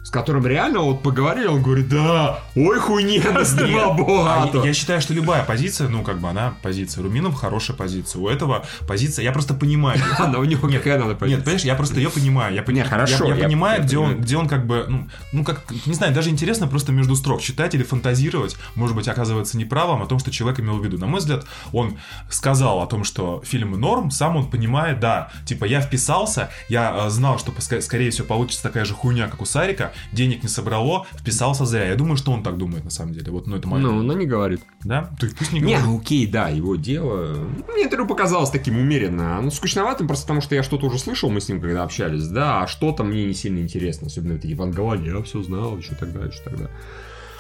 С 0.10 0.11
которым 0.11 0.48
реально 0.48 0.80
вот 0.80 1.03
поговорили, 1.03 1.45
он 1.45 1.61
говорит, 1.61 1.88
да, 1.88 2.40
ой, 2.56 2.80
хуйня, 2.80 3.22
снимал 3.45 3.91
А 3.91 3.94
богато. 3.94 4.65
я, 4.65 4.73
считаю, 4.73 5.02
что 5.02 5.14
любая 5.14 5.44
позиция, 5.44 5.88
ну, 5.88 6.02
как 6.02 6.18
бы 6.18 6.27
она 6.27 6.56
позиция. 6.64 7.03
Руминов 7.03 7.36
хорошая 7.36 7.77
позиция. 7.77 8.19
У 8.19 8.27
этого 8.27 8.65
позиция, 8.88 9.22
я 9.22 9.31
просто 9.31 9.53
понимаю. 9.53 10.02
Она 10.18 10.40
у 10.40 10.45
него 10.45 10.68
какая 10.68 10.98
надо 10.98 11.10
Нет, 11.11 11.19
позиция? 11.19 11.44
понимаешь, 11.44 11.61
я 11.61 11.76
просто 11.76 11.98
ее 11.98 12.10
понимаю. 12.10 12.56
Я, 12.56 12.64
пони- 12.64 12.77
Не, 12.80 12.86
хорошо, 12.86 13.26
я, 13.26 13.36
понимаю, 13.36 13.84
где, 13.84 13.99
он, 13.99 14.06
понимаю. 14.06 14.23
где 14.23 14.38
он 14.38 14.48
как 14.48 14.65
бы, 14.65 14.86
ну, 14.90 15.07
ну, 15.31 15.44
как, 15.44 15.61
не 15.86 15.94
знаю, 15.94 16.11
даже 16.11 16.31
интересно 16.31 16.65
просто 16.65 16.91
между 16.91 17.15
строк 17.15 17.40
читать 17.41 17.76
или 17.76 17.84
фантазировать, 17.84 18.57
может 18.73 18.95
быть, 18.95 19.07
оказывается 19.07 19.57
неправым 19.60 20.02
о 20.02 20.07
том, 20.07 20.18
что 20.18 20.31
человек 20.31 20.60
имел 20.60 20.77
в 20.80 20.84
виду. 20.84 20.98
На 20.98 21.06
мой 21.06 21.19
взгляд, 21.19 21.45
он 21.72 21.99
сказал 22.31 22.81
о 22.81 22.88
том, 22.88 23.03
что 23.03 23.44
фильм 23.45 23.80
норм, 23.80 24.10
сам 24.10 24.38
он 24.38 24.49
понимает, 24.49 24.99
да, 24.99 25.31
типа, 25.45 25.65
я 25.65 25.81
вписался, 25.81 26.49
я 26.68 26.95
э, 27.06 27.10
знал, 27.11 27.38
что, 27.38 27.53
скорее 27.80 28.10
всего, 28.10 28.26
получится 28.26 28.64
такая 28.64 28.86
же 28.86 28.95
хуйня, 28.95 29.27
как 29.27 29.40
у 29.44 29.45
Сарика, 29.45 29.94
денег 30.12 30.44
не 30.44 30.50
собрало, 30.50 31.06
вписался 31.18 31.66
зря. 31.66 31.88
Я 31.90 31.96
думаю, 31.96 32.18
что 32.18 32.32
он 32.32 32.44
так 32.44 32.58
думает, 32.58 32.84
на 32.84 32.90
самом 32.90 33.14
деле. 33.14 33.32
Вот, 33.32 33.48
ну, 33.48 33.56
это 33.56 33.68
мое. 33.68 33.82
Ну, 33.82 34.02
но 34.02 34.14
не 34.14 34.26
говорит. 34.26 34.62
Да? 34.84 35.10
То 35.20 35.26
есть 35.26 35.38
пусть 35.38 35.52
не 35.52 35.60
Не, 35.60 35.74
говорит. 35.76 35.86
ну 35.86 35.98
окей, 36.00 36.28
да, 36.28 36.50
его 36.50 36.76
дело. 36.76 37.36
Мне 37.74 37.84
интервью 37.84 38.08
показалось 38.08 38.50
таким 38.50 38.78
умеренно. 38.78 39.42
Ну, 39.42 39.52
скучноватым, 39.52 40.08
просто 40.08 40.26
потому 40.26 40.42
что 40.42 40.56
я 40.56 40.64
что-то 40.64 40.88
уже 40.88 41.00
слышал, 41.00 41.30
мы 41.30 41.42
с 41.42 41.50
ним 41.50 41.62
когда 41.62 41.84
общались, 41.84 42.28
да, 42.28 42.64
а 42.64 42.68
что-то 42.68 43.04
мне 43.04 43.26
не 43.26 43.34
сильно 43.34 43.60
интересно. 43.60 44.08
Особенно 44.08 44.36
вот 44.36 44.46
эти 44.46 44.54
вангалы, 44.54 44.98
я 45.06 45.22
все 45.24 45.42
знал, 45.42 45.78
еще 45.78 45.96
тогда, 45.96 46.26
еще 46.26 46.42
тогда. 46.44 46.70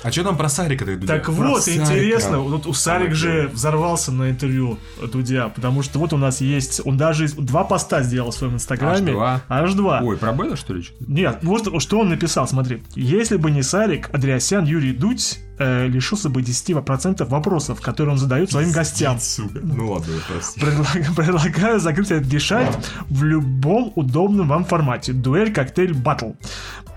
А 0.01 0.11
что 0.11 0.23
там 0.23 0.37
про 0.37 0.49
Сарика-то 0.49 0.93
идут? 0.95 1.07
Так 1.07 1.25
Про 1.25 1.31
вот, 1.33 1.63
Сарика. 1.63 1.83
интересно, 1.83 2.39
вот 2.39 2.65
у 2.65 2.73
Сарик 2.73 3.13
же 3.13 3.49
взорвался 3.53 4.11
на 4.11 4.29
интервью 4.29 4.77
Дудя, 5.11 5.49
потому 5.49 5.83
что 5.83 5.99
вот 5.99 6.13
у 6.13 6.17
нас 6.17 6.41
есть, 6.41 6.81
он 6.85 6.97
даже 6.97 7.27
два 7.27 7.63
поста 7.63 8.01
сделал 8.03 8.31
в 8.31 8.35
своем 8.35 8.55
инстаграме. 8.55 9.13
H2. 9.13 9.39
Аж 9.49 9.73
два. 9.73 10.01
Ой, 10.01 10.17
про 10.17 10.31
Бена, 10.31 10.55
что 10.55 10.73
ли? 10.73 10.83
Нет, 10.99 11.39
вот 11.41 11.81
что 11.81 11.99
он 11.99 12.09
написал, 12.09 12.47
смотри. 12.47 12.81
Если 12.95 13.37
бы 13.37 13.51
не 13.51 13.61
Сарик, 13.61 14.09
Андреасян, 14.13 14.65
Юрий 14.65 14.93
Дудь 14.93 15.39
э, 15.59 15.87
лишился 15.87 16.29
бы 16.29 16.41
10% 16.41 17.25
вопросов, 17.25 17.81
которые 17.81 18.13
он 18.13 18.17
задает 18.17 18.51
своим 18.51 18.71
гостям. 18.71 19.19
Сука. 19.19 19.59
Ну 19.61 19.91
ладно, 19.91 20.13
прости. 20.27 20.59
Предлаг- 20.59 21.15
Предлагаю 21.15 21.79
закрыть 21.79 22.11
этот 22.11 22.27
гешальт 22.27 22.91
в 23.09 23.23
любом 23.23 23.91
удобном 23.95 24.47
вам 24.47 24.65
формате. 24.65 25.13
Дуэль, 25.13 25.53
коктейль, 25.53 25.93
батл. 25.93 26.31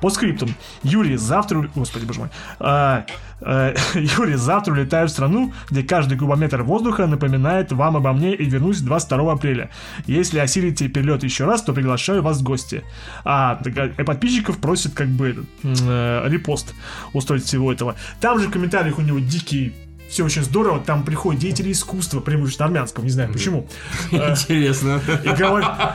По 0.01 0.11
скриптам. 0.11 0.55
Юрий, 0.83 1.17
завтра... 1.17 1.69
Господи, 1.75 2.05
боже 2.05 2.21
мой. 2.21 2.29
А, 2.59 3.05
э, 3.09 3.13
Юрий, 3.95 4.35
завтра 4.35 4.73
улетаю 4.73 5.09
в 5.09 5.11
страну, 5.11 5.53
где 5.71 5.83
каждый 5.83 6.19
кубометр 6.19 6.63
воздуха 6.63 7.07
напоминает 7.07 7.73
вам 7.73 7.97
обо 7.97 8.13
мне 8.13 8.35
и 8.35 8.45
вернусь 8.45 8.81
22 8.81 9.33
апреля. 9.33 9.71
Если 10.07 10.39
осилите 10.39 10.89
перелет 10.89 11.23
еще 11.23 11.45
раз, 11.45 11.63
то 11.63 11.73
приглашаю 11.73 12.23
вас 12.23 12.39
в 12.39 12.43
гости. 12.43 12.85
А, 13.25 13.61
а, 13.97 14.05
подписчиков 14.05 14.59
просит 14.59 14.95
как 14.95 15.09
бы 15.09 15.45
э, 15.63 16.29
репост 16.29 16.75
устроить 17.13 17.45
всего 17.45 17.73
этого. 17.73 17.97
Там 18.21 18.39
же 18.39 18.49
в 18.49 18.51
комментариях 18.51 18.99
у 18.99 19.03
него 19.03 19.19
дикие 19.19 19.73
все 20.13 20.27
очень 20.27 20.43
здорово, 20.43 20.79
там 20.79 21.05
приходят 21.05 21.41
деятели 21.41 21.73
искусства, 21.73 22.21
преимущественно 22.21 22.67
армянского, 22.67 23.03
не 23.03 23.11
знаю 23.11 23.33
почему. 23.33 23.67
Э, 24.13 24.33
Интересно. 24.33 25.01
и, 25.25 25.29
говор- 25.29 25.95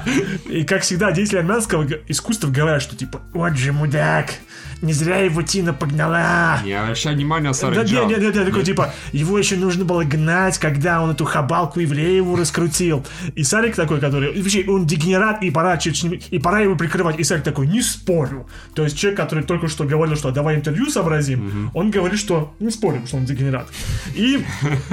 и 0.49 0.63
как 0.63 0.81
всегда, 0.81 1.11
деятели 1.11 1.37
армянского 1.37 1.87
искусства 2.07 2.49
говорят, 2.49 2.81
что 2.81 2.95
типа, 2.95 3.21
вот 3.33 3.55
же 3.55 3.71
мудак, 3.71 4.33
не 4.81 4.93
зря 4.93 5.17
его 5.17 5.41
Тина 5.41 5.73
погнала. 5.73 6.59
Не 6.63 6.73
обращай 6.73 7.13
внимания 7.15 7.47
на 7.49 7.53
Да, 7.53 7.77
нет, 7.77 7.87
Джан. 7.87 8.07
нет, 8.07 8.19
нет, 8.19 8.45
такой 8.45 8.63
типа, 8.63 8.93
его 9.11 9.37
еще 9.37 9.55
нужно 9.55 9.85
было 9.85 10.03
гнать, 10.03 10.57
когда 10.57 11.01
он 11.01 11.11
эту 11.11 11.25
хабалку 11.25 11.79
еврееву 11.79 12.35
раскрутил. 12.35 13.05
И 13.35 13.43
Сарик 13.43 13.75
такой, 13.75 13.99
который, 13.99 14.33
и 14.33 14.41
вообще, 14.41 14.65
он 14.67 14.85
дегенерат, 14.85 15.41
и 15.43 15.51
пора, 15.51 15.75
и 15.77 16.39
пора 16.39 16.59
его 16.59 16.75
прикрывать. 16.75 17.19
И 17.19 17.23
Сарик 17.23 17.43
такой, 17.43 17.67
не 17.67 17.81
спорю. 17.81 18.47
То 18.73 18.83
есть 18.83 18.97
человек, 18.97 19.19
который 19.19 19.43
только 19.43 19.67
что 19.67 19.83
говорил, 19.85 20.15
что 20.15 20.31
давай 20.31 20.55
интервью 20.55 20.89
сообразим, 20.89 21.71
он 21.73 21.91
говорит, 21.91 22.19
что 22.19 22.53
не 22.59 22.69
спорим, 22.69 23.07
что 23.07 23.17
он 23.17 23.25
дегенерат. 23.25 23.67
И 24.15 24.43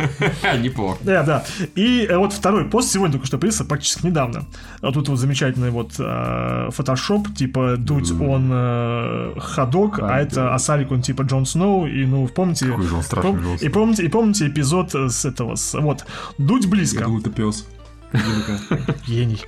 Неплохо. 0.61 0.99
да, 1.03 1.23
да. 1.23 1.45
И 1.75 2.07
э, 2.09 2.17
вот 2.17 2.33
второй 2.33 2.65
пост 2.65 2.91
сегодня 2.93 3.13
только 3.13 3.27
что 3.27 3.39
появился, 3.39 3.65
практически 3.65 4.07
недавно. 4.07 4.45
А 4.81 4.93
тут 4.93 5.09
вот 5.09 5.19
замечательный 5.19 5.71
вот 5.71 5.93
э, 5.99 6.69
фотошоп, 6.71 7.35
типа 7.35 7.77
Дудь, 7.79 8.11
он 8.13 8.51
э, 8.53 9.35
ходок, 9.75 9.99
а 10.03 10.19
это 10.21 10.55
Асарик, 10.55 10.91
он 10.93 11.03
типа 11.03 11.23
Джон 11.23 11.47
Сноу, 11.47 11.87
и 11.87 12.07
ну, 12.07 12.27
помните... 12.29 12.67
Какой 12.67 12.87
же 12.87 12.95
он 12.95 13.03
страшный 13.03 13.33
пом- 13.33 13.43
Джон 13.43 13.57
и 13.61 13.69
помните, 13.69 14.05
и 14.05 14.09
помните 14.09 14.47
эпизод 14.49 14.95
э, 14.95 15.09
с 15.09 15.25
этого, 15.25 15.55
с- 15.57 15.75
вот, 15.81 16.05
Дудь 16.39 16.67
близко. 16.67 17.05
это 17.21 17.31
пес. 17.31 17.67
Гений. 19.07 19.43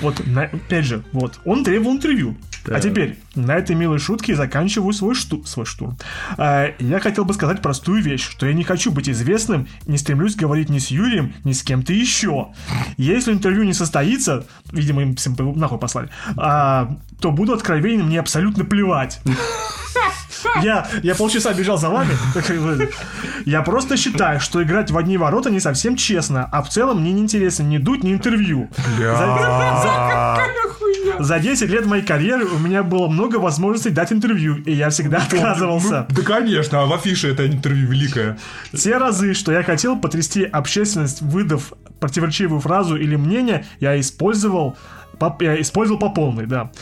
Вот, 0.00 0.26
на- 0.26 0.44
опять 0.44 0.84
же, 0.84 1.02
вот, 1.12 1.40
он 1.44 1.64
требовал 1.64 1.92
интервью. 1.96 2.36
А 2.66 2.78
теперь, 2.80 3.18
на 3.34 3.56
этой 3.56 3.74
милой 3.74 3.98
шутке 3.98 4.34
заканчиваю 4.34 4.92
свой, 4.92 5.14
шту... 5.14 5.42
свой 5.44 5.64
штурм. 5.64 5.96
А, 6.36 6.72
я 6.78 7.00
хотел 7.00 7.24
бы 7.24 7.32
сказать 7.32 7.62
простую 7.62 8.02
вещь, 8.02 8.28
что 8.28 8.46
я 8.46 8.52
не 8.52 8.64
хочу 8.64 8.92
быть 8.92 9.08
известным, 9.08 9.66
не 9.86 9.96
стремлюсь 9.96 10.36
говорить 10.36 10.68
ни 10.68 10.78
с 10.78 10.88
Юрием, 10.88 11.32
ни 11.44 11.52
с 11.52 11.62
кем-то 11.62 11.92
еще. 11.92 12.48
Если 12.96 13.32
интервью 13.32 13.64
не 13.64 13.72
состоится, 13.72 14.46
видимо, 14.72 15.02
им 15.02 15.16
всем 15.16 15.36
нахуй 15.56 15.78
послали, 15.78 16.10
а, 16.36 16.96
то 17.20 17.30
буду 17.30 17.54
откровенен, 17.54 18.06
мне 18.06 18.20
абсолютно 18.20 18.64
плевать. 18.64 19.20
Я, 20.62 20.88
я 21.02 21.14
полчаса 21.14 21.52
бежал 21.52 21.78
за 21.78 21.88
вами. 21.90 22.16
Я 23.44 23.62
просто 23.62 23.96
считаю, 23.96 24.40
что 24.40 24.62
играть 24.62 24.90
в 24.90 24.96
одни 24.96 25.16
ворота 25.16 25.50
не 25.50 25.60
совсем 25.60 25.96
честно, 25.96 26.48
а 26.50 26.62
в 26.62 26.68
целом 26.68 27.00
мне 27.00 27.12
не 27.12 27.22
интересно 27.22 27.62
ни 27.62 27.78
дуть, 27.78 28.04
ни 28.04 28.12
интервью. 28.12 28.68
За, 28.98 29.26
за, 31.18 31.24
за 31.24 31.38
10 31.38 31.68
лет 31.70 31.86
моей 31.86 32.04
карьеры 32.04 32.46
у 32.46 32.58
меня 32.58 32.82
было 32.82 33.08
много 33.08 33.36
возможностей 33.36 33.90
дать 33.90 34.12
интервью, 34.12 34.56
и 34.64 34.72
я 34.72 34.90
всегда 34.90 35.18
отказывался. 35.18 36.06
Да, 36.08 36.22
конечно, 36.22 36.82
а 36.82 36.86
в 36.86 36.92
афише 36.92 37.28
это 37.28 37.46
интервью 37.46 37.88
великое. 37.88 38.38
Те 38.76 38.96
разы, 38.96 39.34
что 39.34 39.52
я 39.52 39.62
хотел 39.62 39.98
потрясти 39.98 40.44
общественность, 40.44 41.22
выдав 41.22 41.72
противоречивую 42.00 42.60
фразу 42.60 42.96
или 42.96 43.16
мнение, 43.16 43.66
я 43.78 43.98
использовал 44.00 44.76
по, 45.20 45.36
я 45.44 45.60
использовал 45.60 46.00
по 46.00 46.08
полной, 46.08 46.46
да. 46.46 46.72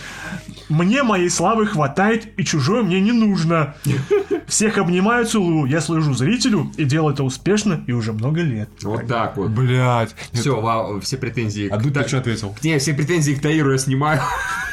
Мне 0.69 1.03
моей 1.03 1.29
славы 1.29 1.67
хватает, 1.67 2.29
и 2.39 2.45
чужое 2.45 2.83
мне 2.83 3.01
не 3.01 3.13
нужно. 3.13 3.75
Всех 4.47 4.79
обнимаю, 4.79 5.27
целую. 5.27 5.67
Я 5.67 5.81
служу 5.81 6.15
зрителю 6.15 6.71
и 6.77 6.85
делаю 6.85 7.15
это 7.15 7.25
успешно 7.25 7.83
и 7.87 7.93
уже 7.93 8.13
много 8.13 8.43
лет. 8.43 8.71
Вот 8.83 9.07
так 9.07 9.37
вот. 9.37 9.51
Блять. 9.51 10.15
Все, 10.33 10.61
вау, 10.61 11.01
все 11.01 11.17
претензии. 11.17 11.69
А 11.69 11.77
Дудь 11.77 11.95
ты 11.95 12.07
что 12.07 12.19
ответил? 12.19 12.55
Не, 12.63 12.79
все 12.79 12.95
претензии 12.95 13.33
к 13.33 13.43
Таиру 13.43 13.73
я 13.73 13.79
снимаю. 13.79 14.21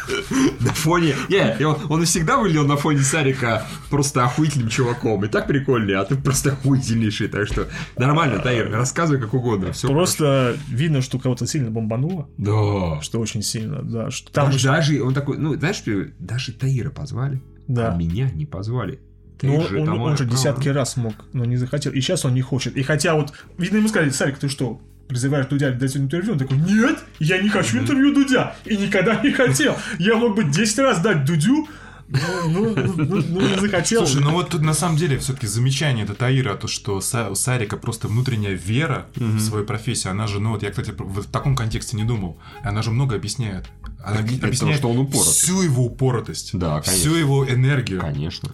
На 0.60 0.74
фоне... 0.74 1.16
Не, 1.30 1.56
и 1.60 1.64
он, 1.64 1.78
он 1.90 2.06
всегда 2.06 2.38
выглядел 2.38 2.66
на 2.66 2.78
фоне 2.78 3.00
Сарика 3.00 3.66
просто 3.90 4.24
охуительным 4.24 4.70
чуваком. 4.70 5.24
И 5.26 5.28
так 5.28 5.48
прикольный, 5.48 5.96
а 5.96 6.06
ты 6.06 6.16
просто 6.16 6.52
охуительнейший. 6.52 7.28
Так 7.28 7.48
что 7.48 7.68
нормально, 7.98 8.40
Таир, 8.40 8.72
рассказывай 8.72 9.20
как 9.20 9.34
угодно. 9.34 9.72
Все 9.72 9.88
Просто 9.88 10.58
видно, 10.68 11.02
что 11.02 11.20
кого-то 11.20 11.48
сильно 11.48 11.72
бомбануло. 11.72 12.28
Да. 12.38 13.02
Что 13.02 13.20
очень 13.20 13.42
сильно, 13.42 13.55
да. 13.62 14.12
Что 14.12 14.32
там 14.32 14.46
Там 14.48 14.56
еще- 14.56 14.68
даже, 14.68 15.02
он 15.04 15.14
такой, 15.14 15.38
ну, 15.38 15.56
знаешь, 15.56 15.84
даже 16.20 16.52
Таира 16.54 16.90
позвали, 16.90 17.42
Да. 17.68 17.94
а 17.94 17.96
меня 17.98 18.30
не 18.32 18.46
позвали. 18.46 19.00
Ну, 19.42 19.58
Таир 19.58 19.70
же 19.70 19.80
он, 19.82 19.86
там, 19.86 20.02
он 20.02 20.18
же 20.18 20.26
десятки 20.26 20.70
раз 20.70 20.96
мог, 20.98 21.14
но 21.34 21.44
не 21.46 21.58
захотел. 21.58 21.92
И 21.92 22.00
сейчас 22.02 22.24
он 22.26 22.34
не 22.34 22.42
хочет. 22.42 22.78
И 22.78 22.84
хотя 22.84 23.16
вот, 23.16 23.34
видно, 23.58 23.78
ему 23.78 23.88
сказали, 23.90 24.10
Сарик, 24.10 24.38
ты 24.38 24.48
что, 24.50 24.82
призываешь 25.08 25.46
Дудя 25.48 25.72
дать 25.72 25.96
интервью? 25.98 26.34
Он 26.34 26.40
такой, 26.40 26.58
нет, 26.58 26.98
я 27.20 27.42
не 27.42 27.50
хочу 27.50 27.78
интервью 27.80 28.14
Дудя. 28.14 28.56
И 28.66 28.78
никогда 28.78 29.20
не 29.22 29.32
хотел. 29.32 29.76
Я 30.00 30.16
мог 30.16 30.36
бы 30.36 30.46
10 30.46 30.80
раз 30.80 31.02
дать 31.02 31.26
Дудю, 31.26 31.68
ну, 32.08 32.76
ну, 32.76 32.94
ну, 32.98 33.24
ну, 33.28 33.42
не 33.42 33.60
захотел. 33.60 34.06
Слушай, 34.06 34.24
ну 34.24 34.32
вот 34.32 34.50
тут 34.50 34.62
на 34.62 34.74
самом 34.74 34.98
деле 34.98 35.18
все-таки 35.18 35.48
замечание 35.48 36.04
это 36.06 36.14
Таира, 36.14 36.56
то, 36.56 36.68
что 36.68 36.98
у 36.98 37.36
Сарика 37.36 37.78
просто 37.78 38.08
внутренняя 38.08 38.54
вера 38.54 39.08
в 39.16 39.40
свою 39.40 39.66
профессию, 39.66 40.12
она 40.12 40.28
же, 40.28 40.40
ну 40.40 40.52
вот 40.52 40.64
я, 40.64 40.70
кстати, 40.70 40.94
в 40.98 41.24
таком 41.26 41.56
контексте 41.56 41.98
не 41.98 42.04
думал, 42.04 42.38
она 42.64 42.82
же 42.84 42.92
много 42.92 43.16
объясняет. 43.16 43.66
Она 44.04 44.20
объясняет 44.20 44.78
что 44.78 44.90
он 44.90 45.00
упоротый. 45.00 45.32
всю 45.34 45.62
его 45.62 45.86
упоротость, 45.86 46.52
Да, 46.54 46.80
всю 46.82 46.92
конечно. 46.92 47.18
его 47.18 47.50
энергию. 47.50 48.00
Конечно. 48.02 48.52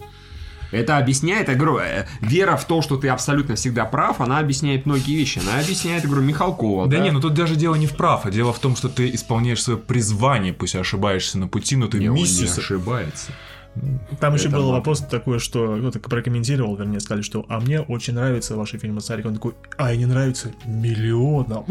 Это 0.72 0.98
объясняет, 0.98 1.50
я 1.50 1.56
говорю, 1.56 1.80
э, 1.80 2.06
вера 2.22 2.56
в 2.56 2.66
то, 2.66 2.82
что 2.82 2.98
ты 2.98 3.10
абсолютно 3.10 3.56
всегда 3.56 3.86
прав, 3.86 4.22
она 4.22 4.40
объясняет 4.40 4.86
многие 4.86 5.16
вещи. 5.16 5.40
Она 5.40 5.60
объясняет, 5.60 6.04
я 6.04 6.10
говорю, 6.10 6.26
Михалкова. 6.26 6.88
Да, 6.88 7.00
не, 7.00 7.12
ну 7.12 7.20
тут 7.20 7.34
даже 7.34 7.56
дело 7.56 7.76
не 7.76 7.88
в 7.88 7.96
прав, 7.96 8.26
а 8.26 8.32
дело 8.32 8.54
в 8.54 8.60
том, 8.60 8.76
что 8.76 8.90
ты 8.90 9.14
исполняешь 9.14 9.62
свое 9.62 9.78
призвание, 9.78 10.54
пусть 10.54 10.76
ошибаешься 10.76 11.38
на 11.38 11.48
пути, 11.48 11.76
но 11.76 11.88
ты 11.88 12.00
Не, 12.00 12.10
он 12.10 12.16
не 12.16 12.22
миссию... 12.22 12.50
ошибается. 12.58 13.32
Там 14.20 14.34
еще 14.34 14.50
был 14.50 14.72
вопрос 14.72 15.00
такой, 15.00 15.40
что 15.40 15.78
кто-то 15.78 16.00
прокомментировал, 16.00 16.76
вернее, 16.76 17.00
сказали, 17.00 17.22
что 17.24 17.46
«А 17.48 17.60
мне 17.60 17.80
очень 17.80 18.14
нравятся 18.14 18.56
ваши 18.58 18.78
фильмы 18.78 19.00
Сарик». 19.02 19.26
Он 19.26 19.36
такой 19.36 19.54
«А, 19.78 19.96
не 19.96 20.06
нравятся 20.06 20.52
миллионам». 20.66 21.66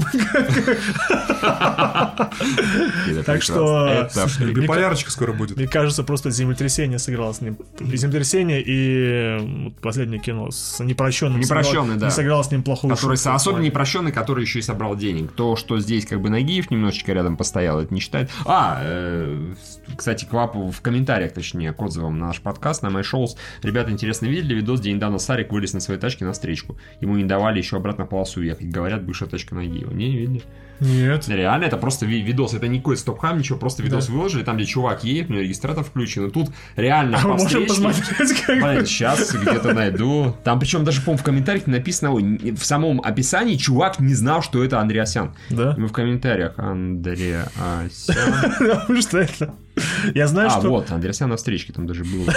Так 3.27 3.43
что- 3.43 4.09
И 4.40 4.52
Биполярочка 4.52 5.10
скоро 5.10 5.32
будет. 5.32 5.56
Мне 5.56 5.66
кажется, 5.68 6.02
просто 6.05 6.31
землетрясение 6.31 6.98
сыграло 6.98 7.32
с 7.32 7.40
ним. 7.40 7.59
Землетрясение 7.78 8.62
и 8.64 9.64
вот 9.64 9.81
последнее 9.81 10.20
кино 10.20 10.51
с 10.51 10.81
непрощенным. 10.81 11.40
Непрощенный, 11.40 11.97
да. 11.97 12.06
Не 12.06 12.43
с 12.43 12.51
ним 12.51 12.62
плохую 12.62 12.94
который 12.94 13.16
особенно 13.35 13.62
непрощенный, 13.62 14.12
который 14.12 14.43
еще 14.43 14.59
и 14.59 14.62
собрал 14.62 14.97
денег. 14.97 15.32
То, 15.32 15.56
что 15.56 15.78
здесь 15.81 16.06
как 16.06 16.20
бы 16.20 16.31
Нагиев 16.31 16.70
немножечко 16.70 17.12
рядом 17.12 17.36
постоял, 17.36 17.81
это 17.81 17.93
не 17.93 18.01
считает. 18.01 18.31
А, 18.44 18.81
э, 18.82 19.55
кстати, 19.97 20.24
к 20.24 20.32
вапу 20.32 20.70
в 20.70 20.81
комментариях, 20.81 21.32
точнее, 21.32 21.72
отзывам 21.90 22.18
на 22.18 22.28
наш 22.28 22.40
подкаст, 22.40 22.82
на 22.82 22.88
My 22.88 23.02
Shows, 23.02 23.36
ребята, 23.62 23.90
интересно, 23.90 24.26
видели 24.26 24.54
видос, 24.54 24.80
где 24.80 24.92
недавно 24.92 25.18
Сарик 25.18 25.52
вылез 25.52 25.72
на 25.74 25.80
своей 25.80 26.00
тачке 26.00 26.24
на 26.24 26.32
встречку. 26.32 26.76
Ему 27.00 27.16
не 27.16 27.24
давали 27.24 27.58
еще 27.58 27.76
обратно 27.76 28.06
полосу 28.06 28.42
ехать. 28.42 28.68
Говорят, 28.68 29.04
бывшая 29.04 29.28
тачка 29.28 29.54
Нагиева. 29.54 29.92
Не, 29.92 30.08
не 30.08 30.16
видели. 30.18 30.42
Нет. 30.80 31.28
Реально, 31.28 31.64
это 31.64 31.76
просто 31.76 32.06
ви- 32.06 32.22
видос, 32.22 32.54
это 32.54 32.66
никакой 32.66 32.96
стопхам, 32.96 33.38
ничего, 33.38 33.58
просто 33.58 33.82
видос 33.82 34.06
Да. 34.06 34.12
выложили, 34.14 34.42
там, 34.42 34.56
где 34.56 34.64
чувак 34.64 35.04
едет, 35.04 35.28
у 35.28 35.32
него 35.34 35.42
регистратор 35.42 35.84
включен, 35.84 36.28
и 36.28 36.30
тут 36.30 36.48
реально 36.76 37.18
А 37.18 37.22
по 37.22 37.28
можем 37.36 37.66
посмотреть, 37.66 38.40
как 38.46 38.62
Блин, 38.62 38.86
сейчас 38.86 39.34
где-то 39.34 39.74
найду. 39.74 40.34
Там 40.42 40.58
причем 40.58 40.84
даже, 40.84 41.02
по 41.02 41.14
в 41.16 41.22
комментариях 41.22 41.66
написано, 41.66 42.12
в 42.12 42.64
самом 42.64 43.00
описании 43.02 43.56
чувак 43.56 44.00
не 44.00 44.14
знал, 44.14 44.42
что 44.42 44.64
это 44.64 44.80
Андреасян. 44.80 45.34
Да? 45.50 45.74
Мы 45.76 45.88
в 45.88 45.92
комментариях 45.92 46.58
Андреасян. 46.58 48.86
Что 49.00 49.18
это... 49.18 49.54
Я 50.15 50.27
знаю, 50.27 50.48
А, 50.48 50.51
что... 50.51 50.69
вот, 50.70 50.90
Андреасян 50.90 51.28
на 51.31 51.36
встречке 51.36 51.73
там 51.73 51.86
даже 51.86 52.05
был. 52.05 52.27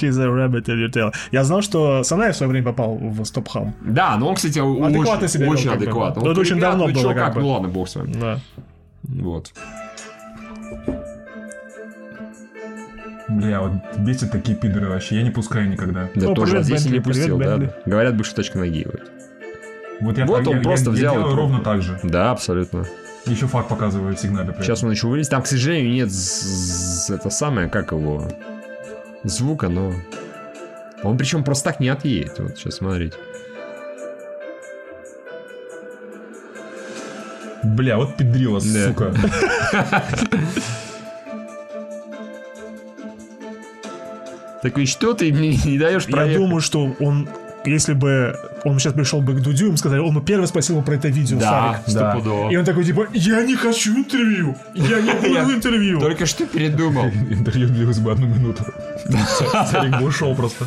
He's 0.00 0.18
a 0.20 0.26
rabbit 0.26 0.66
in 0.66 0.76
your 0.86 0.90
tail. 0.92 1.12
Я 1.32 1.44
знал, 1.44 1.62
что 1.62 2.02
Санаев 2.02 2.34
в 2.34 2.36
свое 2.38 2.50
время 2.50 2.66
попал 2.66 2.96
в 2.96 3.24
Стопхам. 3.24 3.74
Да, 3.80 4.16
но 4.16 4.28
он, 4.28 4.34
кстати, 4.34 4.58
Адекватно 4.58 5.26
очень, 5.26 5.28
себя 5.28 5.48
очень 5.48 5.70
бы. 5.70 5.76
адекватно. 5.76 6.22
Ну, 6.24 6.30
это 6.32 6.40
очень 6.40 6.58
давно 6.58 6.86
ну 6.86 6.92
было, 6.92 7.02
чё, 7.02 7.14
как 7.14 7.34
бы. 7.34 7.40
ну 7.40 7.48
ладно, 7.50 7.68
бог 7.68 7.88
с 7.88 7.96
вами. 7.96 8.12
Да. 8.12 8.40
Вот. 9.04 9.52
Бля, 13.28 13.60
вот 13.60 13.72
бесит 13.98 14.32
такие 14.32 14.56
пидоры 14.56 14.88
вообще, 14.88 15.16
я 15.16 15.22
не 15.22 15.30
пускаю 15.30 15.68
никогда. 15.68 16.08
Да 16.14 16.30
О, 16.30 16.34
тоже 16.34 16.52
привет, 16.52 16.64
здесь 16.66 16.86
и 16.86 16.88
не 16.88 16.94
Бентли, 16.98 17.10
привет, 17.12 17.28
пустил, 17.30 17.38
да. 17.38 17.56
Бентли. 17.58 17.74
Говорят, 17.84 18.16
бывшая 18.16 18.34
точка 18.36 18.58
Нагиева. 18.58 18.94
Вот, 20.00 20.16
я, 20.16 20.26
Вот 20.26 20.46
он 20.46 20.56
я- 20.56 20.62
просто 20.62 20.90
я, 20.90 20.96
взял 20.96 21.14
я 21.14 21.20
делаю 21.20 21.36
ровно 21.36 21.60
так 21.60 21.82
же. 21.82 21.98
Да, 22.02 22.30
абсолютно. 22.30 22.84
Еще 23.28 23.46
факт 23.46 23.68
показываю 23.68 24.16
в 24.16 24.18
сигнале. 24.18 24.52
при 24.52 24.62
Сейчас 24.62 24.82
он 24.82 24.90
еще 24.90 25.06
вылез. 25.06 25.28
Там, 25.28 25.42
к 25.42 25.46
сожалению, 25.46 25.92
нет 25.92 26.08
это 26.08 27.30
самое, 27.30 27.68
как 27.68 27.92
его, 27.92 28.26
звука, 29.24 29.68
но... 29.68 29.92
Он 31.02 31.16
причем 31.16 31.44
просто 31.44 31.70
так 31.70 31.80
не 31.80 31.88
отъедет. 31.90 32.38
Вот 32.38 32.58
сейчас 32.58 32.76
смотрите. 32.76 33.16
Бля, 37.62 37.98
вот 37.98 38.16
педрила, 38.16 38.60
Да. 38.60 38.88
сука. 38.88 39.14
Такой, 44.62 44.86
что 44.86 45.14
ты 45.14 45.32
мне 45.32 45.56
не 45.64 45.78
даешь 45.78 46.06
Я 46.06 46.10
проехать? 46.12 46.36
думаю, 46.38 46.60
что 46.60 46.94
он... 46.98 47.28
Если 47.64 47.92
бы 47.92 48.38
он 48.64 48.78
сейчас 48.78 48.92
пришел 48.94 49.20
бы 49.20 49.34
к 49.34 49.40
Дудю, 49.40 49.66
ему 49.66 49.76
сказали, 49.76 50.00
он 50.00 50.14
бы 50.14 50.20
первый 50.22 50.46
спросил 50.46 50.76
его 50.76 50.84
про 50.84 50.94
это 50.94 51.08
видео, 51.08 51.38
Да, 51.38 51.50
Сарик. 51.84 51.94
Да. 51.94 52.12
стопудово. 52.12 52.50
И 52.50 52.56
он 52.56 52.64
такой, 52.64 52.84
типа, 52.84 53.08
я 53.12 53.42
не 53.44 53.56
хочу 53.56 53.94
интервью, 53.96 54.56
я 54.74 55.00
не 55.00 55.12
буду 55.42 55.54
интервью. 55.56 56.00
Только 56.00 56.24
что 56.26 56.46
передумал. 56.46 57.06
Интервью 57.30 57.68
длилось 57.68 57.98
бы 57.98 58.12
одну 58.12 58.26
минуту. 58.26 58.64
Царик 59.70 59.98
бы 59.98 60.06
ушел 60.06 60.34
просто. 60.34 60.66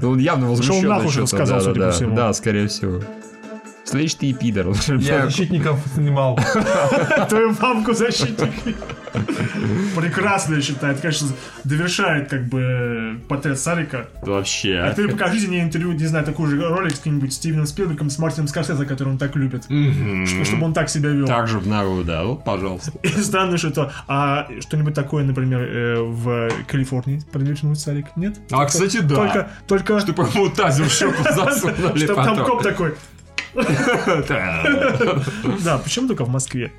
Ну, 0.00 0.10
он 0.10 0.18
явно 0.18 0.48
возмущен. 0.48 0.88
нахуй 0.88 1.04
насчет 1.06 1.20
же 1.20 1.26
сказал, 1.28 1.60
судя 1.60 1.80
по 1.80 1.90
всему. 1.92 2.16
Да, 2.16 2.32
скорее 2.32 2.66
всего. 2.66 3.00
Слышь, 3.92 4.14
ты 4.14 4.30
и 4.30 4.32
пидор. 4.32 4.68
Я 5.00 5.26
защитников 5.26 5.78
снимал. 5.94 6.38
Твою 7.28 7.54
мамку 7.60 7.92
защитник. 7.92 8.50
Прекрасно, 9.94 10.54
я 10.54 10.62
считаю. 10.62 10.94
Это, 10.94 11.02
конечно, 11.02 11.28
довершает 11.64 12.30
как 12.30 12.46
бы 12.46 13.20
портрет 13.28 13.58
Сарика. 13.58 14.08
А 14.22 14.26
Вообще. 14.26 14.90
теперь 14.92 15.10
покажите 15.10 15.48
мне 15.48 15.62
интервью, 15.62 15.92
не 15.92 16.06
знаю, 16.06 16.24
такой 16.24 16.48
же 16.48 16.66
ролик 16.66 16.94
с 16.94 16.98
каким-нибудь 16.98 17.34
Стивеном 17.34 17.66
Спилбергом, 17.66 18.08
с 18.08 18.18
Мартином 18.18 18.48
Скорсезе, 18.48 18.86
который 18.86 19.10
он 19.10 19.18
так 19.18 19.36
любит. 19.36 19.64
Чтобы 19.64 20.64
он 20.64 20.72
так 20.72 20.88
себя 20.88 21.10
вел. 21.10 21.26
Так 21.26 21.46
же 21.46 21.58
в 21.58 21.66
ногу, 21.66 22.04
да. 22.04 22.24
Вот, 22.24 22.44
пожалуйста. 22.44 22.92
И 23.02 23.08
странно, 23.08 23.58
что 23.58 23.68
это... 23.68 23.92
А 24.08 24.48
что-нибудь 24.60 24.94
такое, 24.94 25.24
например, 25.24 25.60
э, 25.60 26.00
в 26.00 26.48
Калифорнии 26.66 27.20
продвинуть 27.30 27.78
Сарик? 27.78 28.06
Нет? 28.16 28.40
А, 28.50 28.64
кстати, 28.64 29.00
да. 29.00 29.14
Только, 29.14 29.50
только... 29.66 30.00
Чтобы 30.00 30.22
ему 30.22 30.48
тазер 30.48 30.86
в 30.86 30.92
щеку 30.92 31.22
засунули 31.22 32.04
Чтоб 32.04 32.16
там 32.16 32.44
коп 32.44 32.62
такой. 32.62 32.94
Да. 33.54 35.78
Почему 35.78 36.08
только 36.08 36.24
в 36.24 36.28
Москве? 36.28 36.72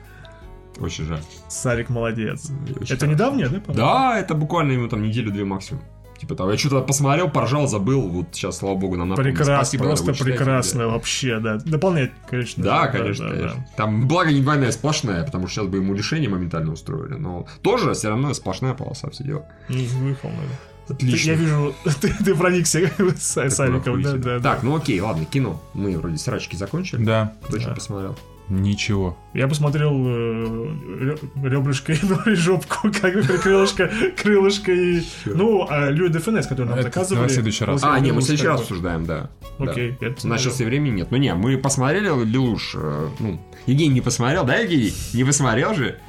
Очень 0.79 1.05
жаль. 1.05 1.21
Сарик 1.49 1.89
молодец. 1.89 2.51
Очень 2.79 2.95
Это 2.95 3.07
недавнее, 3.07 3.47
да? 3.47 3.73
Да, 3.73 4.19
это 4.19 4.33
буквально 4.33 4.71
ему 4.71 4.87
там 4.87 5.03
неделю-две 5.03 5.45
максимум. 5.45 5.83
Типа 6.19 6.35
того, 6.35 6.51
я 6.51 6.57
что-то 6.57 6.81
посмотрел, 6.81 7.29
поржал, 7.29 7.67
забыл, 7.67 8.07
вот 8.07 8.27
сейчас, 8.31 8.59
слава 8.59 8.75
богу, 8.75 8.95
нам 8.95 9.09
напомнили. 9.09 9.31
Прекрасно, 9.31 9.55
Спасибо, 9.57 9.83
просто 9.83 10.13
прекрасно 10.23 10.87
вообще, 10.87 11.39
да. 11.39 11.57
Дополняет, 11.57 12.13
конечно. 12.29 12.63
Да, 12.63 12.87
конечно, 12.87 13.27
да, 13.27 13.35
конечно. 13.35 13.59
да. 13.59 13.65
Там, 13.75 14.07
благо, 14.07 14.31
не 14.31 14.41
двойная, 14.41 14.69
а 14.69 14.71
сплошная, 14.71 15.25
потому 15.25 15.47
что 15.47 15.61
сейчас 15.61 15.69
бы 15.69 15.77
ему 15.77 15.93
лишение 15.93 16.29
моментально 16.29 16.71
устроили. 16.71 17.15
Но 17.15 17.45
тоже 17.61 17.93
все 17.93 18.07
равно 18.07 18.33
сплошная 18.33 18.73
полоса, 18.73 19.09
все 19.09 19.23
дело. 19.25 19.45
Ну, 19.67 19.83
выполнено. 19.83 20.43
Ты- 20.47 20.72
Отлично. 20.89 21.31
Я 21.31 21.35
вижу, 21.37 21.73
ты, 22.01 22.13
ты 22.23 22.35
проникся 22.35 22.79
с 23.17 23.39
Савиком, 23.49 24.01
да, 24.01 24.11
да, 24.13 24.17
да. 24.17 24.39
Так, 24.39 24.63
ну 24.63 24.75
окей, 24.75 24.99
ладно, 24.99 25.25
кино. 25.25 25.61
Мы 25.73 25.97
вроде 25.97 26.17
срачки 26.17 26.55
закончили. 26.55 27.03
Да, 27.03 27.33
Точно 27.49 27.69
Да. 27.69 27.75
посмотрел. 27.75 28.17
ничего. 28.49 29.17
Я 29.33 29.47
посмотрел 29.47 29.93
э, 30.05 31.15
ребрышко 31.43 31.93
и 31.93 31.97
ну, 32.03 32.17
жопку, 32.35 32.89
как 33.01 33.13
бы 33.15 33.37
крылышко, 33.37 33.89
крылышко 34.21 34.71
и... 34.73 35.01
Ну, 35.25 35.65
а 35.69 35.89
Люи 35.89 36.09
де 36.09 36.19
Финес, 36.19 36.47
который 36.47 36.67
нам 36.67 36.75
Это 36.79 36.89
заказывали. 36.89 37.15
давай 37.15 37.29
в 37.29 37.33
следующий 37.33 37.63
раз. 37.65 37.81
А, 37.83 37.97
не, 38.01 38.11
мы 38.11 38.19
в 38.19 38.23
следующий 38.23 38.47
раз 38.47 38.59
обсуждаем, 38.61 39.05
да. 39.05 39.29
Да. 39.59 39.71
Окей, 39.71 39.97
я 40.01 40.13
У 40.23 40.27
нас 40.27 40.41
сейчас 40.41 40.59
и 40.59 40.65
времени 40.65 40.97
нет. 40.97 41.11
Ну 41.11 41.17
не, 41.17 41.33
мы 41.33 41.57
посмотрели 41.57 42.09
Лилуш. 42.25 42.73
э, 42.75 43.07
Ну, 43.19 43.39
Евгений 43.65 43.93
не 43.93 44.01
посмотрел, 44.01 44.43
да, 44.43 44.55
Евгений? 44.57 44.93
Не 45.13 45.23
посмотрел 45.23 45.73
же? 45.73 45.99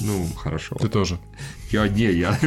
Ну, 0.00 0.26
хорошо. 0.36 0.76
Ты 0.76 0.88
тоже. 0.88 1.18
Я, 1.72 1.88
не, 1.88 2.10
я... 2.12 2.38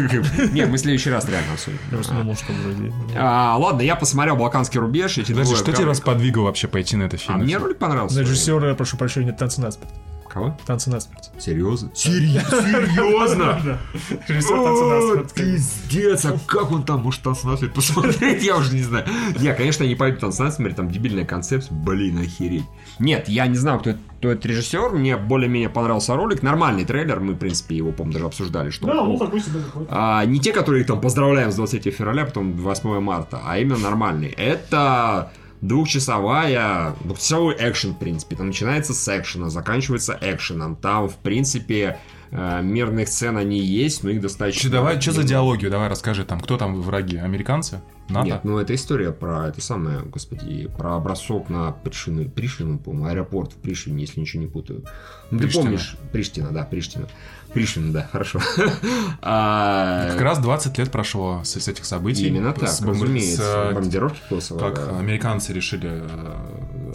Не, 0.51 0.65
мы 0.65 0.77
в 0.77 0.79
следующий 0.79 1.09
раз 1.09 1.27
реально 1.27 1.53
обсудим. 1.53 1.79
Я 1.91 1.95
просто 1.97 2.13
думал, 2.13 2.35
что 2.35 2.53
вроде... 2.53 2.93
А, 3.17 3.57
ладно, 3.57 3.81
я 3.81 3.95
посмотрел 3.95 4.35
«Балканский 4.35 4.79
рубеж». 4.79 5.17
Эти 5.17 5.31
Подожди, 5.31 5.53
двое 5.53 5.57
что 5.57 5.71
тебя 5.73 5.85
гам- 5.87 5.95
сподвигло 5.95 6.41
вообще 6.43 6.67
пойти 6.67 6.95
на 6.95 7.03
этот 7.03 7.19
А 7.21 7.23
фильм? 7.23 7.39
мне 7.39 7.57
ролик 7.57 7.77
понравился. 7.79 8.21
Режиссера, 8.21 8.73
прошу 8.75 8.97
прощения, 8.97 9.31
«Танцы 9.33 9.61
насмерть». 9.61 9.89
Кого? 10.35 10.57
«Танцы 10.65 10.89
насмерть». 10.89 11.31
Серьезно? 11.39 11.91
Серьезно? 11.95 13.79
Режиссер 14.27 14.49
«Танцы 14.63 14.83
О, 14.83 14.99
насмерть». 14.99 15.33
пиздец, 15.33 16.25
а 16.25 16.37
как 16.45 16.73
он 16.73 16.83
там 16.83 17.01
может 17.03 17.21
танцы 17.21 17.47
насмерть 17.47 17.73
посмотреть, 17.73 18.43
я 18.43 18.57
уже 18.57 18.73
не 18.73 18.81
знаю. 18.83 19.05
Не, 19.39 19.53
конечно, 19.53 19.83
я 19.83 19.89
не 19.89 19.95
пойду 19.95 20.19
танцы 20.19 20.43
насмерть, 20.43 20.75
там 20.75 20.91
дебильная 20.91 21.23
концепция, 21.23 21.73
блин, 21.73 22.17
охереть. 22.19 22.65
Нет, 22.99 23.29
я 23.29 23.47
не 23.47 23.55
знаю, 23.55 23.79
кто, 23.79 23.91
это- 23.91 23.99
кто 24.17 24.29
этот 24.31 24.45
режиссер, 24.45 24.89
мне 24.89 25.15
более-менее 25.15 25.69
понравился 25.69 26.17
ролик, 26.17 26.43
нормальный 26.43 26.83
трейлер, 26.83 27.21
мы, 27.21 27.31
в 27.31 27.37
принципе, 27.37 27.77
его, 27.77 27.93
по-моему, 27.93 28.11
даже 28.15 28.25
обсуждали, 28.25 28.71
что 28.71 28.87
Да, 28.87 29.01
он- 29.03 29.13
ну 29.13 29.17
какой 29.17 29.39
себе 29.39 29.59
такой. 29.61 29.85
А, 29.89 30.25
не 30.25 30.41
те, 30.41 30.51
которые 30.51 30.83
там 30.83 30.99
поздравляем 30.99 31.49
с 31.49 31.55
23 31.55 31.91
февраля, 31.93 32.25
потом 32.25 32.51
8 32.51 32.99
марта, 32.99 33.39
а 33.45 33.57
именно 33.57 33.77
нормальные. 33.77 34.31
Это 34.31 35.31
двухчасовая, 35.61 36.95
двухчасовой 37.03 37.55
экшен, 37.57 37.93
в 37.93 37.99
принципе. 37.99 38.35
Там 38.35 38.47
начинается 38.47 38.93
с 38.93 39.07
экшена, 39.17 39.49
заканчивается 39.49 40.17
экшеном. 40.21 40.75
Там, 40.75 41.07
в 41.07 41.15
принципе, 41.15 41.99
э, 42.31 42.61
мирных 42.61 43.07
сцен 43.07 43.37
они 43.37 43.59
есть, 43.59 44.03
но 44.03 44.09
их 44.09 44.21
достаточно... 44.21 44.61
Че, 44.61 44.69
давай, 44.69 44.99
что 45.01 45.11
за 45.11 45.23
диалогию? 45.23 45.71
Давай 45.71 45.89
расскажи, 45.89 46.25
там, 46.25 46.39
кто 46.39 46.57
там 46.57 46.81
враги? 46.81 47.17
Американцы? 47.17 47.81
НАТО? 48.09 48.27
Нет, 48.27 48.43
ну 48.43 48.59
это 48.59 48.75
история 48.75 49.11
про 49.11 49.47
это 49.47 49.61
самое, 49.61 50.01
господи, 50.01 50.69
про 50.77 50.99
бросок 50.99 51.49
на 51.49 51.71
Пришину, 51.71 52.29
Пришину, 52.29 52.77
по-моему, 52.77 53.07
аэропорт 53.07 53.53
в 53.53 53.55
Пришине, 53.55 54.01
если 54.01 54.19
ничего 54.19 54.43
не 54.43 54.47
путаю. 54.47 54.83
Ну 55.31 55.39
ты 55.39 55.47
помнишь, 55.51 55.97
Приштина, 56.11 56.51
да, 56.51 56.63
Приштина. 56.63 57.07
Пришина, 57.55 57.93
да, 57.93 58.09
хорошо. 58.11 58.39
А, 59.21 60.11
Как 60.11 60.21
раз 60.21 60.39
20 60.39 60.77
лет 60.77 60.91
прошло 60.91 61.41
с, 61.45 61.57
с 61.59 61.67
этих 61.69 61.85
событий. 61.85 62.27
Именно 62.27 62.51
так, 62.53 62.67
С 62.69 62.81
разумеется. 62.81 63.41
с, 63.41 63.65
Бомбардировки 63.67 64.19
Косово. 64.29 64.59
как 64.59 64.75
да. 64.75 64.99
американцы 64.99 65.53
решили 65.53 65.89
э, 66.03 66.35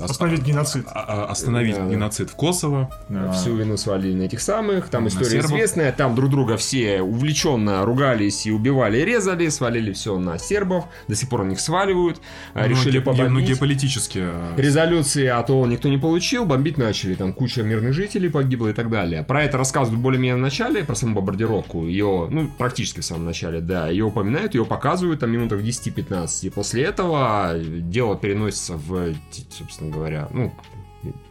Остановить 0.05 0.43
геноцид. 0.43 0.85
а- 0.87 1.25
а- 1.25 1.25
остановить 1.31 1.77
Да, 1.77 1.85
да. 1.85 1.91
геноцид 1.91 2.31
в 2.31 2.37
Коsoво. 2.37 2.91
А, 3.11 3.33
Всю 3.33 3.55
вину 3.57 3.77
свалили 3.77 4.15
на 4.17 4.23
этих 4.23 4.41
самых. 4.41 4.89
Там 4.89 5.05
На 5.05 5.09
история 5.09 5.31
сербов. 5.31 5.51
известная. 5.51 5.93
Там 5.93 6.15
друг 6.15 6.31
друга 6.31 6.57
все 6.57 7.01
увлеченно 7.03 7.85
ругались 7.85 8.47
и 8.47 8.51
убивали, 8.53 8.99
и 8.99 9.05
резали. 9.05 9.49
Свалили 9.49 9.93
все 9.93 10.19
на 10.19 10.39
сербов. 10.39 10.85
До 11.09 11.15
сих 11.15 11.29
пор 11.29 11.45
на 11.45 11.51
них 11.51 11.61
сваливают. 11.61 12.21
Ну, 12.55 12.67
Решили 12.67 12.99
ге- 12.99 12.99
ге- 13.01 13.05
Ну, 13.11 13.17
побомбить. 13.17 13.49
геополитически. 13.49 14.19
э, 14.23 14.55
Резолюции 14.57 15.27
от 15.27 15.51
ООН 15.51 15.71
никто 15.71 15.89
не 15.89 15.99
получил, 15.99 16.45
бомбить 16.45 16.79
начали, 16.79 17.15
там 17.15 17.33
куча 17.33 17.63
мирных 17.63 17.93
жителей 17.93 18.29
погибла 18.29 18.69
и 18.69 18.73
так 18.73 18.91
далее. 18.91 19.23
Про 19.25 19.45
это 19.45 19.59
рассказывают 19.59 20.01
более-менее 20.01 20.37
в 20.37 20.41
начале, 20.41 20.85
про 20.85 20.95
саму 20.95 21.15
бомбардировку, 21.15 21.85
ее, 21.87 22.29
ну, 22.31 22.49
практически 22.59 23.01
в 23.01 23.05
самом 23.05 23.25
начале, 23.27 23.61
да, 23.61 23.89
ее 23.89 24.05
упоминают, 24.05 24.55
ее 24.55 24.65
показывают 24.65 25.21
там 25.21 25.31
минутах 25.31 25.61
10-15, 25.63 26.45
и 26.47 26.51
после 26.51 26.85
этого 26.85 27.55
дело 27.59 28.17
переносится 28.17 28.75
в, 28.77 29.15
собственно 29.51 29.90
говоря, 29.91 30.29
ну, 30.31 30.51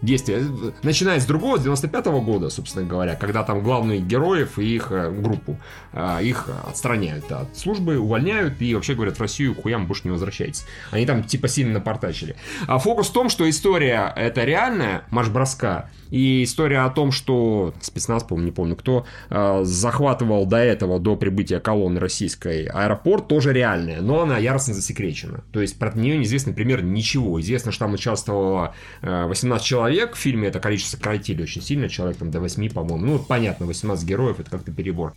действия. 0.01 0.43
Начиная 0.83 1.19
с 1.19 1.25
другого, 1.25 1.57
с 1.57 1.61
95 1.61 2.07
-го 2.07 2.21
года, 2.21 2.49
собственно 2.49 2.85
говоря, 2.85 3.15
когда 3.15 3.43
там 3.43 3.61
главных 3.61 4.05
героев 4.05 4.57
и 4.59 4.75
их 4.75 4.91
э, 4.91 5.11
группу, 5.11 5.57
э, 5.93 6.23
их 6.23 6.49
отстраняют 6.67 7.31
от 7.31 7.55
службы, 7.57 7.97
увольняют 7.99 8.61
и 8.61 8.73
вообще 8.73 8.95
говорят, 8.95 9.17
в 9.17 9.21
Россию 9.21 9.55
хуям 9.55 9.87
больше 9.87 10.03
не 10.05 10.11
возвращайтесь. 10.11 10.65
Они 10.91 11.05
там 11.05 11.23
типа 11.23 11.47
сильно 11.47 11.73
напортачили. 11.73 12.35
А 12.67 12.79
фокус 12.79 13.09
в 13.09 13.13
том, 13.13 13.29
что 13.29 13.49
история 13.49 14.11
это 14.15 14.43
реальная, 14.43 15.03
марш 15.11 15.29
броска, 15.29 15.89
и 16.11 16.43
история 16.43 16.79
о 16.79 16.89
том, 16.89 17.11
что 17.11 17.73
спецназ, 17.81 18.23
помню, 18.23 18.45
не 18.45 18.51
помню 18.51 18.75
кто, 18.75 19.05
э, 19.29 19.61
захватывал 19.63 20.45
до 20.45 20.57
этого, 20.57 20.99
до 20.99 21.15
прибытия 21.15 21.59
колонны 21.59 21.99
российской 21.99 22.65
аэропорт, 22.65 23.27
тоже 23.27 23.53
реальная, 23.53 24.01
но 24.01 24.23
она 24.23 24.37
яростно 24.37 24.73
засекречена. 24.73 25.43
То 25.51 25.61
есть 25.61 25.77
про 25.77 25.91
нее 25.91 26.17
неизвестно 26.17 26.53
примерно 26.53 26.89
ничего. 26.89 27.39
Известно, 27.39 27.71
что 27.71 27.85
там 27.85 27.93
участвовало 27.93 28.73
18 29.01 29.58
100 29.59 29.65
человек 29.65 30.15
в 30.15 30.17
фильме 30.17 30.47
это 30.47 30.59
количество 30.59 30.97
сократили 30.97 31.43
очень 31.43 31.61
сильно, 31.61 31.89
человек 31.89 32.17
там 32.17 32.31
до 32.31 32.39
8, 32.39 32.69
по-моему. 32.71 33.05
Ну, 33.05 33.19
понятно, 33.19 33.65
18 33.65 34.07
героев 34.07 34.39
это 34.39 34.49
как-то 34.49 34.71
перебор. 34.71 35.13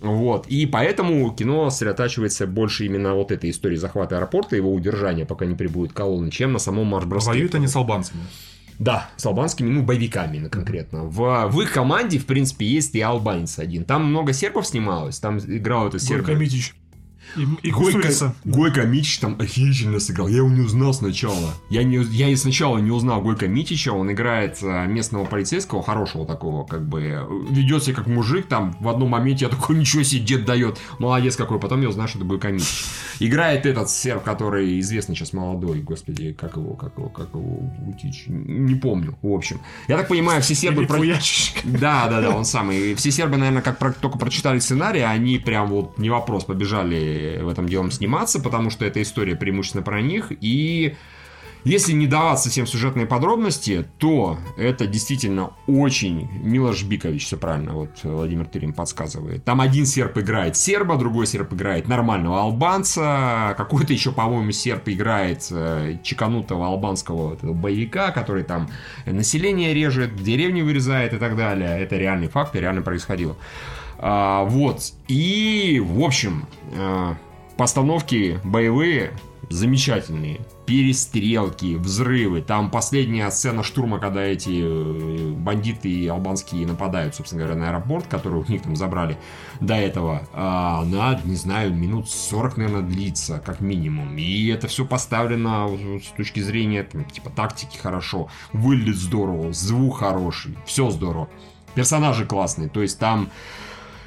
Вот, 0.00 0.46
и 0.48 0.66
поэтому 0.66 1.32
кино 1.34 1.70
сосредотачивается 1.70 2.46
больше 2.46 2.84
именно 2.84 3.14
вот 3.14 3.32
этой 3.32 3.48
истории 3.48 3.76
захвата 3.76 4.18
аэропорта, 4.18 4.54
его 4.54 4.72
удержания, 4.72 5.24
пока 5.24 5.46
не 5.46 5.54
прибудут 5.54 5.94
колонны, 5.94 6.30
чем 6.30 6.52
на 6.52 6.58
самом 6.58 6.88
марш-броске. 6.88 7.30
Воюют 7.30 7.54
они 7.54 7.68
с 7.68 7.76
албанцами. 7.76 8.20
Да, 8.78 9.08
с 9.16 9.24
албанскими, 9.24 9.70
ну, 9.70 9.82
боевиками 9.82 10.38
ну, 10.38 10.50
конкретно. 10.50 11.04
В, 11.04 11.46
в 11.48 11.60
их 11.60 11.72
команде, 11.72 12.18
в 12.18 12.26
принципе, 12.26 12.66
есть 12.66 12.94
и 12.94 13.00
албанец 13.00 13.58
один. 13.58 13.84
Там 13.84 14.04
много 14.06 14.32
сербов 14.32 14.66
снималось, 14.66 15.20
там 15.20 15.38
играл 15.38 15.88
этот 15.88 16.02
серб. 16.02 16.26
Горка 16.26 16.34
и, 17.36 17.68
и 17.68 17.70
Кустурица. 17.70 18.34
Гойко 18.44 18.82
Митич 18.82 19.18
там 19.18 19.36
охерительно 19.40 19.98
сыграл. 20.00 20.28
Я 20.28 20.38
его 20.38 20.48
не 20.48 20.60
узнал 20.60 20.94
сначала. 20.94 21.54
Я, 21.70 21.82
не, 21.82 21.96
я 21.96 22.28
и 22.28 22.36
сначала 22.36 22.78
не 22.78 22.90
узнал 22.90 23.20
Гойко 23.22 23.48
Митича. 23.48 23.90
Он 23.92 24.10
играет 24.12 24.58
э, 24.62 24.86
местного 24.86 25.24
полицейского, 25.24 25.82
хорошего 25.82 26.26
такого, 26.26 26.64
как 26.64 26.86
бы. 26.88 27.02
э, 27.02 27.26
Ведет 27.50 27.84
себя 27.84 27.96
как 27.96 28.06
мужик. 28.06 28.46
Там 28.46 28.76
в 28.80 28.88
одном 28.88 29.10
моменте 29.10 29.44
я 29.46 29.50
такой, 29.50 29.76
ничего 29.76 30.02
себе, 30.02 30.22
дед 30.22 30.44
дает. 30.44 30.78
Молодец 30.98 31.36
какой. 31.36 31.58
Потом 31.58 31.80
я 31.82 31.88
узнаю, 31.88 32.08
что 32.08 32.18
это 32.18 32.26
Гойко 32.26 32.48
Митич. 32.52 32.84
Играет 33.20 33.66
этот 33.66 33.90
серб, 33.90 34.22
который 34.22 34.78
известный 34.80 35.14
сейчас 35.14 35.32
молодой. 35.32 35.80
Господи, 35.80 36.32
как 36.32 36.56
его, 36.56 36.74
как 36.74 36.96
его, 36.98 37.08
как 37.08 37.28
его, 37.34 37.70
Утич. 37.88 38.24
Не 38.26 38.74
помню, 38.74 39.16
в 39.22 39.32
общем. 39.32 39.60
Я 39.88 39.96
так 39.98 40.08
понимаю, 40.08 40.42
все 40.42 40.54
сербы... 40.54 40.86
Про- 40.86 41.00
да, 41.64 42.08
да, 42.08 42.20
да, 42.20 42.30
он 42.30 42.44
самый. 42.44 42.94
Все 42.94 43.10
сербы, 43.10 43.36
наверное, 43.36 43.62
как 43.62 43.78
про- 43.78 43.92
только 43.92 44.18
прочитали 44.18 44.58
сценарий, 44.58 45.00
они 45.00 45.38
прям 45.38 45.68
вот 45.68 45.98
не 45.98 46.10
вопрос 46.10 46.44
побежали 46.44 47.13
в 47.42 47.48
этом 47.48 47.68
делом 47.68 47.90
сниматься, 47.90 48.40
потому 48.40 48.70
что 48.70 48.84
эта 48.84 49.02
история 49.02 49.36
преимущественно 49.36 49.82
про 49.82 50.00
них. 50.00 50.32
И 50.40 50.96
если 51.64 51.92
не 51.92 52.06
даваться 52.06 52.50
всем 52.50 52.66
сюжетные 52.66 53.06
подробности, 53.06 53.86
то 53.96 54.38
это 54.58 54.86
действительно 54.86 55.54
очень 55.66 56.28
Милош 56.42 56.82
Бикович, 56.82 57.24
все 57.24 57.38
правильно, 57.38 57.72
вот 57.72 57.88
Владимир 58.02 58.44
Тырин 58.44 58.74
подсказывает. 58.74 59.44
Там 59.44 59.62
один 59.62 59.86
серб 59.86 60.18
играет 60.18 60.58
серба, 60.58 60.98
другой 60.98 61.26
серб 61.26 61.54
играет 61.54 61.88
нормального 61.88 62.42
албанца, 62.42 63.54
какой-то 63.56 63.94
еще, 63.94 64.12
по-моему, 64.12 64.52
серб 64.52 64.86
играет 64.90 65.46
э, 65.50 65.96
чеканутого 66.02 66.66
албанского 66.66 67.30
вот 67.30 67.42
боевика, 67.42 68.10
который 68.10 68.44
там 68.44 68.68
население 69.06 69.72
режет, 69.72 70.14
деревни 70.16 70.60
вырезает 70.60 71.14
и 71.14 71.16
так 71.16 71.34
далее. 71.34 71.80
Это 71.80 71.96
реальный 71.96 72.28
факт, 72.28 72.54
реально 72.56 72.82
происходило. 72.82 73.38
А, 74.06 74.44
вот. 74.44 74.92
И, 75.08 75.82
в 75.82 76.02
общем, 76.04 76.46
э, 76.72 77.14
постановки 77.56 78.38
боевые 78.44 79.12
замечательные. 79.48 80.40
Перестрелки, 80.66 81.76
взрывы. 81.76 82.42
Там 82.42 82.70
последняя 82.70 83.30
сцена 83.30 83.62
штурма, 83.62 83.98
когда 83.98 84.22
эти 84.22 84.60
э, 84.62 85.32
бандиты 85.32 86.06
албанские 86.06 86.66
нападают, 86.66 87.14
собственно 87.14 87.44
говоря, 87.44 87.58
на 87.58 87.68
аэропорт, 87.70 88.06
который 88.06 88.42
у 88.42 88.44
них 88.46 88.60
там 88.60 88.76
забрали 88.76 89.16
до 89.60 89.74
этого. 89.74 90.28
а, 90.34 90.82
Она, 90.82 91.18
не 91.24 91.36
знаю, 91.36 91.74
минут 91.74 92.10
40, 92.10 92.58
наверное, 92.58 92.82
длится, 92.82 93.42
как 93.44 93.60
минимум. 93.60 94.18
И 94.18 94.48
это 94.48 94.68
все 94.68 94.84
поставлено 94.84 95.70
с 95.98 96.14
точки 96.14 96.40
зрения, 96.40 96.82
там, 96.82 97.06
типа, 97.06 97.30
тактики 97.30 97.78
хорошо. 97.78 98.28
Выглядит 98.52 98.96
здорово, 98.96 99.50
звук 99.54 100.00
хороший, 100.00 100.58
все 100.66 100.90
здорово. 100.90 101.30
Персонажи 101.74 102.26
классные. 102.26 102.68
То 102.68 102.82
есть 102.82 102.98
там 102.98 103.30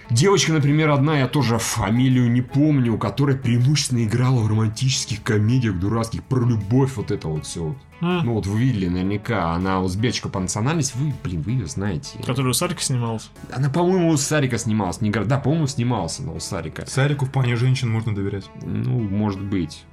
Девочка, 0.09 0.53
например, 0.53 0.89
одна, 0.91 1.19
я 1.19 1.27
тоже 1.27 1.57
фамилию 1.57 2.31
не 2.31 2.41
помню, 2.41 2.97
которая 2.97 3.35
преимущественно 3.35 4.03
играла 4.05 4.39
в 4.41 4.47
романтических 4.47 5.21
комедиях 5.21 5.77
дурацких 5.79 6.23
про 6.23 6.39
любовь, 6.47 6.93
вот 6.95 7.11
это 7.11 7.27
вот 7.27 7.45
все. 7.45 7.75
М, 7.99 8.21
Ну 8.25 8.34
вот 8.34 8.45
вы 8.45 8.59
видели 8.59 8.88
наверняка, 8.88 9.51
она 9.53 9.81
узбечка 9.81 10.29
по 10.29 10.39
национальности, 10.39 10.93
вы, 10.97 11.13
блин, 11.23 11.41
вы 11.41 11.51
ее 11.53 11.65
знаете. 11.67 12.19
Который 12.25 12.49
у 12.49 12.53
Сарика 12.53 12.81
снимался. 12.81 13.27
Она, 13.51 13.69
по-моему, 13.69 14.09
у 14.09 14.17
Сарика 14.17 14.57
снималась, 14.57 15.01
не 15.01 15.09
да, 15.09 15.39
по-моему, 15.39 15.67
снимался, 15.67 16.23
но 16.23 16.35
у 16.35 16.39
Сарика. 16.39 16.85
Сарику 16.85 17.25
в 17.25 17.31
плане 17.31 17.55
женщин 17.55 17.89
можно 17.89 18.15
доверять. 18.15 18.49
Ну, 18.63 18.99
может 19.01 19.41
быть. 19.41 19.84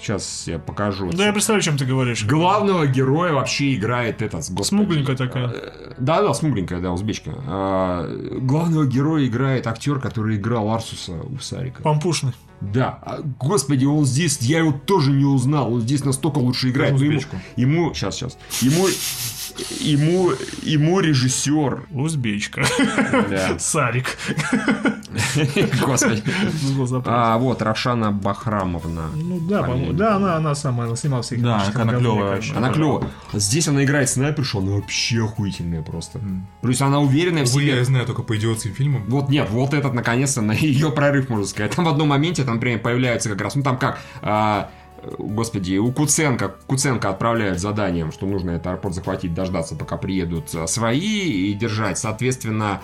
Сейчас 0.00 0.44
я 0.46 0.58
покажу. 0.58 1.10
Да, 1.12 1.26
я 1.26 1.32
представляю, 1.32 1.60
о 1.60 1.64
чем 1.64 1.76
ты 1.76 1.84
говоришь. 1.84 2.24
Главного 2.24 2.86
героя 2.86 3.32
вообще 3.32 3.74
играет 3.74 4.22
этот, 4.22 4.40
господи. 4.50 4.66
Смугленькая 4.68 5.16
такая. 5.16 5.48
Э, 5.48 5.92
Да, 5.98 6.22
да, 6.22 6.32
смугленькая, 6.32 6.80
да, 6.80 6.90
узбечка. 6.92 7.32
А, 7.46 8.08
Главного 8.40 8.86
героя 8.86 9.26
играет 9.26 9.66
актер, 9.66 10.00
который 10.00 10.36
играл 10.36 10.70
Арсуса 10.70 11.12
у 11.12 11.38
Сарика. 11.38 11.82
Пампушный. 11.82 12.32
Да, 12.60 12.98
А, 13.02 13.20
господи, 13.40 13.84
он 13.86 14.04
здесь, 14.04 14.38
я 14.42 14.58
его 14.58 14.72
тоже 14.72 15.12
не 15.12 15.24
узнал, 15.24 15.72
он 15.72 15.80
здесь 15.80 16.04
настолько 16.04 16.38
лучше 16.38 16.70
играет. 16.70 16.98
Ему, 17.00 17.20
ему, 17.56 17.94
сейчас, 17.94 18.16
сейчас, 18.16 18.38
ему, 18.60 18.86
ему, 19.80 20.32
ему 20.62 21.00
режиссер. 21.00 21.86
Узбечка. 21.90 22.64
Да. 23.30 23.58
Сарик. 23.58 24.16
Господи. 25.84 26.22
А, 27.06 27.38
вот, 27.38 27.62
Рошана 27.62 28.12
Бахрамовна. 28.12 29.10
Ну 29.14 29.40
да, 29.40 29.62
по-моему. 29.62 29.92
Да, 29.92 30.16
она, 30.16 30.36
она 30.36 30.54
самая, 30.54 30.86
она 30.86 30.96
снималась 30.96 31.30
Да, 31.30 31.62
она 31.74 31.92
конечно. 31.92 32.56
Она 32.58 32.70
клевая. 32.72 33.10
Здесь 33.32 33.68
она 33.68 33.84
играет 33.84 34.08
снайпершу, 34.08 34.58
она 34.58 34.72
вообще 34.72 35.24
охуительная 35.24 35.82
просто. 35.82 36.20
Плюс 36.62 36.80
она 36.80 37.00
уверенная 37.00 37.44
в 37.44 37.50
Увы, 37.50 37.64
я 37.64 37.74
себе. 37.74 37.84
знаю 37.84 38.06
только 38.06 38.22
по 38.22 38.36
идиотским 38.36 38.74
фильмам. 38.74 39.04
Вот 39.08 39.28
нет, 39.28 39.48
вот 39.50 39.74
этот 39.74 39.94
наконец-то 39.94 40.40
на 40.42 40.52
ее 40.60 40.90
прорыв, 40.90 41.28
можно 41.28 41.46
сказать. 41.46 41.74
Там 41.74 41.84
в 41.84 41.88
одном 41.88 42.08
моменте, 42.08 42.44
там, 42.44 42.54
например, 42.54 42.80
появляется 42.80 43.28
как 43.28 43.40
раз, 43.40 43.54
ну 43.54 43.62
там 43.62 43.78
как, 43.78 43.98
а, 44.22 44.70
господи, 45.18 45.78
у 45.78 45.92
Куценко, 45.92 46.54
Куценко 46.66 47.10
отправляют 47.10 47.58
заданием, 47.58 48.12
что 48.12 48.26
нужно 48.26 48.52
этот 48.52 48.66
аэропорт 48.68 48.94
захватить, 48.94 49.34
дождаться, 49.34 49.76
пока 49.76 49.96
приедут 49.96 50.54
а, 50.54 50.66
свои 50.66 51.50
и 51.50 51.54
держать. 51.54 51.98
Соответственно, 51.98 52.80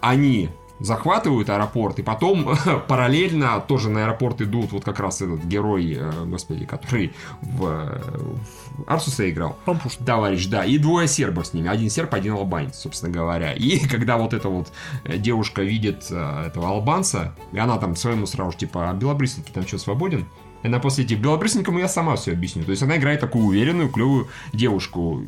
они 0.00 0.50
захватывают 0.80 1.50
аэропорт, 1.50 1.98
и 1.98 2.02
потом 2.02 2.56
параллельно 2.88 3.60
тоже 3.60 3.90
на 3.90 4.04
аэропорт 4.04 4.40
идут 4.42 4.72
вот 4.72 4.84
как 4.84 5.00
раз 5.00 5.20
этот 5.22 5.44
герой, 5.44 5.96
э, 5.98 6.24
господи, 6.26 6.66
который 6.66 7.12
в, 7.40 7.60
в 7.64 8.84
Арсуса 8.86 9.28
играл. 9.28 9.56
Пампушный. 9.64 10.06
Товарищ, 10.06 10.46
да, 10.46 10.64
и 10.64 10.78
двое 10.78 11.08
сербов 11.08 11.48
с 11.48 11.52
ними, 11.52 11.68
один 11.68 11.90
серб, 11.90 12.14
один 12.14 12.34
албанец, 12.34 12.76
собственно 12.76 13.12
говоря. 13.12 13.52
И 13.52 13.78
когда 13.88 14.16
вот 14.16 14.34
эта 14.34 14.48
вот 14.48 14.68
э, 15.04 15.18
девушка 15.18 15.62
видит 15.62 16.06
э, 16.10 16.46
этого 16.46 16.68
албанца, 16.68 17.34
и 17.52 17.58
она 17.58 17.78
там 17.78 17.96
своему 17.96 18.26
сразу 18.26 18.52
же, 18.52 18.58
типа, 18.58 18.90
а 18.90 18.94
белобрысенький 18.94 19.52
там 19.52 19.66
что, 19.66 19.78
свободен? 19.78 20.26
Она 20.62 20.78
после 20.78 21.04
типа, 21.04 21.22
белобрысенькому 21.22 21.78
я 21.78 21.88
сама 21.88 22.16
все 22.16 22.32
объясню. 22.32 22.64
То 22.64 22.70
есть 22.70 22.82
она 22.82 22.96
играет 22.96 23.20
такую 23.20 23.44
уверенную, 23.46 23.88
клевую 23.88 24.28
девушку. 24.52 25.22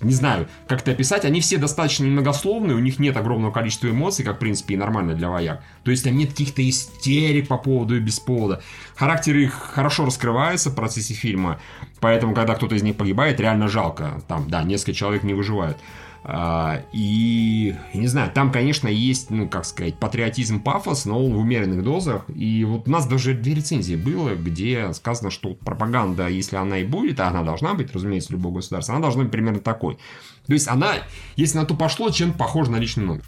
Не 0.00 0.12
знаю, 0.12 0.48
как 0.66 0.82
это 0.82 0.90
описать. 0.90 1.24
Они 1.24 1.40
все 1.40 1.56
достаточно 1.56 2.04
немногословные, 2.04 2.76
у 2.76 2.80
них 2.80 2.98
нет 2.98 3.16
огромного 3.16 3.52
количества 3.52 3.88
эмоций, 3.88 4.24
как, 4.24 4.36
в 4.36 4.38
принципе, 4.40 4.74
и 4.74 4.76
нормально 4.76 5.14
для 5.14 5.30
вояк. 5.30 5.62
То 5.84 5.90
есть 5.90 6.04
там 6.04 6.16
нет 6.16 6.30
каких-то 6.30 6.68
истерик 6.68 7.48
по 7.48 7.56
поводу 7.56 7.96
и 7.96 8.00
без 8.00 8.18
повода. 8.18 8.62
Характер 8.96 9.36
их 9.36 9.52
хорошо 9.52 10.04
раскрывается 10.04 10.70
в 10.70 10.74
процессе 10.74 11.14
фильма, 11.14 11.60
поэтому, 12.00 12.34
когда 12.34 12.54
кто-то 12.54 12.74
из 12.74 12.82
них 12.82 12.96
погибает, 12.96 13.40
реально 13.40 13.68
жалко. 13.68 14.20
Там, 14.28 14.50
да, 14.50 14.62
несколько 14.64 14.92
человек 14.92 15.22
не 15.22 15.32
выживают. 15.32 15.78
А, 16.26 16.82
и, 16.92 17.76
не 17.92 18.06
знаю, 18.06 18.30
там, 18.32 18.50
конечно, 18.50 18.88
есть, 18.88 19.28
ну, 19.28 19.46
как 19.46 19.66
сказать, 19.66 19.98
патриотизм, 19.98 20.60
пафос, 20.60 21.04
но 21.04 21.22
в 21.22 21.36
умеренных 21.36 21.84
дозах. 21.84 22.24
И 22.34 22.64
вот 22.64 22.88
у 22.88 22.90
нас 22.90 23.06
даже 23.06 23.34
две 23.34 23.54
рецензии 23.54 23.94
было, 23.94 24.34
где 24.34 24.90
сказано, 24.94 25.30
что 25.30 25.54
пропаганда, 25.54 26.28
если 26.28 26.56
она 26.56 26.78
и 26.78 26.84
будет, 26.84 27.20
а 27.20 27.28
она 27.28 27.42
должна 27.42 27.74
быть, 27.74 27.92
разумеется, 27.92 28.32
любого 28.32 28.56
государства, 28.56 28.94
она 28.94 29.02
должна 29.02 29.24
быть 29.24 29.32
примерно 29.32 29.60
такой. 29.60 29.98
То 30.46 30.54
есть 30.54 30.66
она, 30.66 30.94
если 31.36 31.58
на 31.58 31.66
то 31.66 31.74
пошло, 31.74 32.08
чем-то 32.08 32.38
похожа 32.38 32.70
на 32.70 32.76
личный 32.76 33.04
номер. 33.04 33.24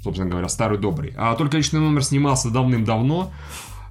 Собственно 0.00 0.30
говоря, 0.30 0.48
старый 0.48 0.78
добрый. 0.78 1.12
А 1.16 1.34
только 1.34 1.56
личный 1.56 1.80
номер 1.80 2.04
снимался 2.04 2.50
давным-давно, 2.50 3.32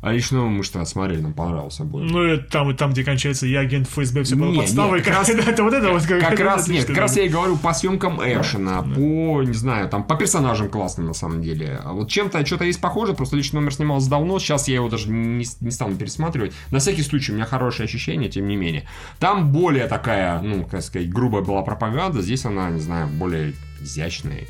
а 0.06 0.14
номер 0.14 0.36
мы 0.50 0.64
что 0.64 0.84
смотрели, 0.86 1.22
нам 1.22 1.34
понравился 1.34 1.84
обоим. 1.84 2.08
Ну, 2.08 2.22
это 2.24 2.44
там, 2.50 2.70
и 2.70 2.74
там, 2.76 2.92
где 2.92 3.04
кончается 3.04 3.48
я 3.48 3.62
агент 3.62 3.88
ФСБ, 3.88 4.24
все 4.24 4.36
было 4.36 4.54
подставой. 4.56 5.02
как 5.02 5.16
раз- 5.16 5.30
Это 5.30 5.64
вот 5.64 5.74
это 5.74 5.92
вот 5.92 6.04
как 6.06 6.40
раз, 6.40 6.68
нет, 6.68 6.86
как 6.86 6.98
раз 6.98 7.18
я 7.18 7.24
и 7.24 7.30
говорю 7.30 7.58
по 7.58 7.74
съемкам 7.74 8.20
экшена, 8.22 8.82
по, 8.84 9.42
не 9.44 9.54
знаю, 9.54 9.90
там, 9.90 10.04
по 10.04 10.16
персонажам 10.16 10.70
классным 10.70 11.08
на 11.08 11.14
самом 11.14 11.42
деле. 11.42 11.80
А 11.84 11.94
вот 11.94 12.10
чем-то, 12.10 12.46
что-то 12.46 12.66
есть 12.66 12.80
похоже, 12.80 13.14
просто 13.14 13.36
личный 13.36 13.60
номер 13.60 13.74
снимался 13.74 14.10
давно, 14.10 14.38
сейчас 14.40 14.68
я 14.68 14.76
его 14.76 14.90
даже 14.90 15.10
не, 15.10 15.46
не 15.62 15.72
стану 15.72 15.96
пересматривать. 15.96 16.54
На 16.72 16.80
всякий 16.80 17.02
случай, 17.02 17.32
у 17.32 17.36
меня 17.36 17.46
хорошее 17.46 17.86
ощущение, 17.86 18.30
тем 18.30 18.48
не 18.48 18.56
менее. 18.56 18.88
Там 19.20 19.52
более 19.52 19.88
такая, 19.88 20.40
ну, 20.42 20.64
как 20.66 20.82
сказать, 20.84 21.10
грубая 21.10 21.42
была 21.42 21.62
пропаганда, 21.64 22.22
здесь 22.22 22.46
она, 22.46 22.70
не 22.70 22.80
знаю, 22.80 23.08
более 23.08 23.54
изящная, 23.82 24.46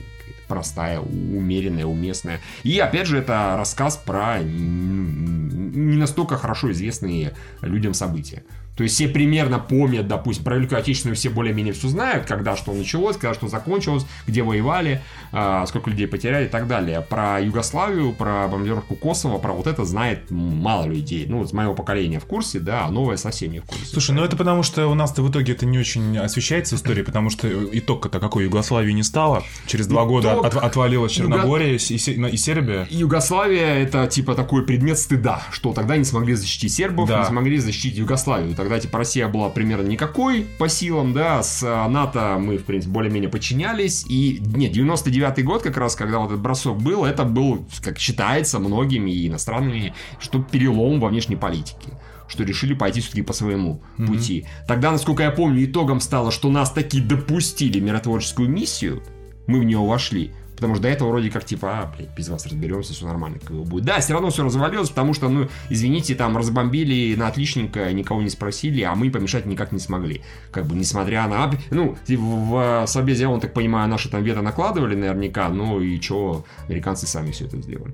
простая, 0.48 1.00
умеренная, 1.00 1.86
уместная. 1.86 2.40
И, 2.64 2.80
опять 2.80 3.08
же, 3.08 3.18
это 3.18 3.56
рассказ 3.58 3.98
про 3.98 4.40
не 4.42 5.98
настолько 5.98 6.38
хорошо 6.38 6.72
известные 6.72 7.34
людям 7.62 7.94
события. 7.94 8.44
То 8.76 8.84
есть 8.84 8.96
все 8.96 9.08
примерно 9.08 9.58
помнят, 9.60 10.08
допустим, 10.08 10.44
про 10.44 10.56
Великую 10.58 10.80
Отечественную 10.80 11.16
все 11.16 11.30
более-менее 11.30 11.74
все 11.74 11.88
знают, 11.88 12.26
когда 12.26 12.56
что 12.58 12.74
началось, 12.74 13.16
когда 13.16 13.34
что 13.34 13.48
закончилось, 13.48 14.06
где 14.28 14.44
воевали, 14.44 15.02
а, 15.32 15.66
сколько 15.66 15.90
людей 15.90 16.08
потеряли 16.08 16.46
и 16.46 16.50
так 16.50 16.68
далее. 16.68 17.02
Про 17.02 17.40
Югославию, 17.42 18.12
про 18.14 18.48
бомбардировку 18.48 18.96
Косово, 18.96 19.38
про 19.38 19.54
вот 19.54 19.68
это 19.68 19.86
знает 19.86 20.30
мало 20.30 20.86
людей. 20.86 21.26
Ну, 21.28 21.46
с 21.46 21.54
моего 21.54 21.74
поколения 21.74 22.20
в 22.20 22.26
курсе, 22.26 22.60
да, 22.60 22.86
а 22.86 22.92
новое 22.92 23.18
совсем 23.18 23.52
не 23.52 23.60
в 23.60 23.64
курсе. 23.66 23.86
Слушай, 23.86 24.12
ну 24.16 24.24
это 24.24 24.36
потому, 24.36 24.64
что 24.64 24.88
у 24.88 24.94
нас-то 24.94 25.22
в 25.24 25.32
итоге 25.32 25.54
это 25.54 25.66
не 25.66 25.78
очень 25.80 26.18
освещается 26.18 26.76
история, 26.76 27.04
потому 27.04 27.30
что 27.30 27.48
итог-то 27.72 28.20
какой, 28.20 28.44
Югославии 28.44 28.92
не 28.92 29.04
стало. 29.04 29.44
Через 29.68 29.88
два 29.88 30.06
года 30.06 30.34
Итог- 30.34 30.46
от- 30.48 30.56
отвалилась 30.58 31.14
Юго- 31.18 31.32
Черногория 31.32 31.76
и, 31.76 31.80
Се- 31.80 32.12
и 32.12 32.38
Сербия. 32.38 32.88
Югославия 32.90 33.76
это 33.76 34.08
типа 34.08 34.36
такой 34.36 34.66
предмет 34.66 35.00
стыда, 35.00 35.44
что 35.52 35.72
тогда 35.74 35.96
не 35.98 36.04
смогли 36.04 36.34
защитить 36.36 36.74
сербов, 36.74 37.08
Да. 37.08 37.20
не 37.22 37.26
смогли 37.26 37.58
защитить 37.58 37.96
Югославию. 37.98 38.54
Тогда 38.66 38.80
типа 38.80 38.98
Россия 38.98 39.28
была 39.28 39.50
примерно 39.50 39.88
никакой 39.88 40.48
по 40.58 40.68
силам, 40.68 41.14
да, 41.14 41.44
с 41.44 41.62
а, 41.64 41.88
НАТО 41.88 42.38
мы, 42.40 42.58
в 42.58 42.64
принципе, 42.64 42.92
более-менее 42.92 43.30
подчинялись. 43.30 44.04
И, 44.10 44.42
нет, 44.44 44.76
99-й 44.76 45.44
год 45.44 45.62
как 45.62 45.78
раз, 45.78 45.96
когда 45.96 46.18
вот 46.18 46.32
этот 46.32 46.40
бросок 46.40 46.78
был, 46.78 47.06
это 47.06 47.26
был, 47.26 47.64
как 47.84 48.00
считается 48.00 48.58
многими 48.58 49.12
и 49.12 49.28
иностранными, 49.28 49.94
что 50.18 50.42
перелом 50.42 51.00
во 51.00 51.10
внешней 51.10 51.36
политике 51.36 51.90
что 52.28 52.44
решили 52.44 52.74
пойти 52.74 53.02
все-таки 53.02 53.22
по 53.22 53.34
своему 53.34 53.84
пути. 53.98 54.48
Тогда, 54.68 54.90
насколько 54.90 55.22
я 55.22 55.30
помню, 55.30 55.64
итогом 55.64 56.00
стало, 56.00 56.32
что 56.32 56.50
нас 56.50 56.72
таки 56.72 57.00
допустили 57.00 57.80
миротворческую 57.80 58.50
миссию, 58.50 59.04
мы 59.46 59.60
в 59.60 59.64
нее 59.64 59.78
вошли. 59.78 60.32
Потому 60.56 60.76
что 60.76 60.84
до 60.84 60.90
этого 60.90 61.10
вроде 61.10 61.30
как 61.30 61.46
типа, 61.46 61.80
а, 61.80 61.94
блядь, 61.96 62.16
без 62.16 62.30
вас 62.30 62.46
разберемся, 62.46 62.94
все 62.94 63.06
нормально 63.06 63.40
как 63.40 63.56
бы 63.56 63.64
будет. 63.64 63.86
Да, 63.86 64.00
все 64.00 64.14
равно 64.14 64.30
все 64.30 64.44
развалилось, 64.44 64.90
потому 64.90 65.14
что, 65.14 65.30
ну, 65.30 65.48
извините, 65.70 66.16
там 66.16 66.38
разбомбили 66.38 67.16
на 67.16 67.28
отличненько, 67.28 67.92
никого 67.94 68.22
не 68.22 68.30
спросили, 68.30 68.82
а 68.82 68.96
мы 68.96 69.12
помешать 69.12 69.46
никак 69.46 69.72
не 69.72 69.80
смогли. 69.80 70.22
Как 70.52 70.66
бы, 70.66 70.76
несмотря 70.76 71.28
на... 71.28 71.52
Ну, 71.70 71.98
в, 72.08 72.86
в 72.86 72.88
Собезе, 72.88 73.28
он, 73.28 73.40
так 73.40 73.54
понимаю, 73.54 73.90
наши 73.90 74.10
там 74.10 74.24
вето 74.24 74.42
накладывали 74.42 74.96
наверняка, 74.96 75.50
ну 75.50 75.82
и 75.82 76.00
что, 76.00 76.46
американцы 76.68 77.08
сами 77.08 77.32
все 77.32 77.46
это 77.46 77.62
сделали. 77.62 77.94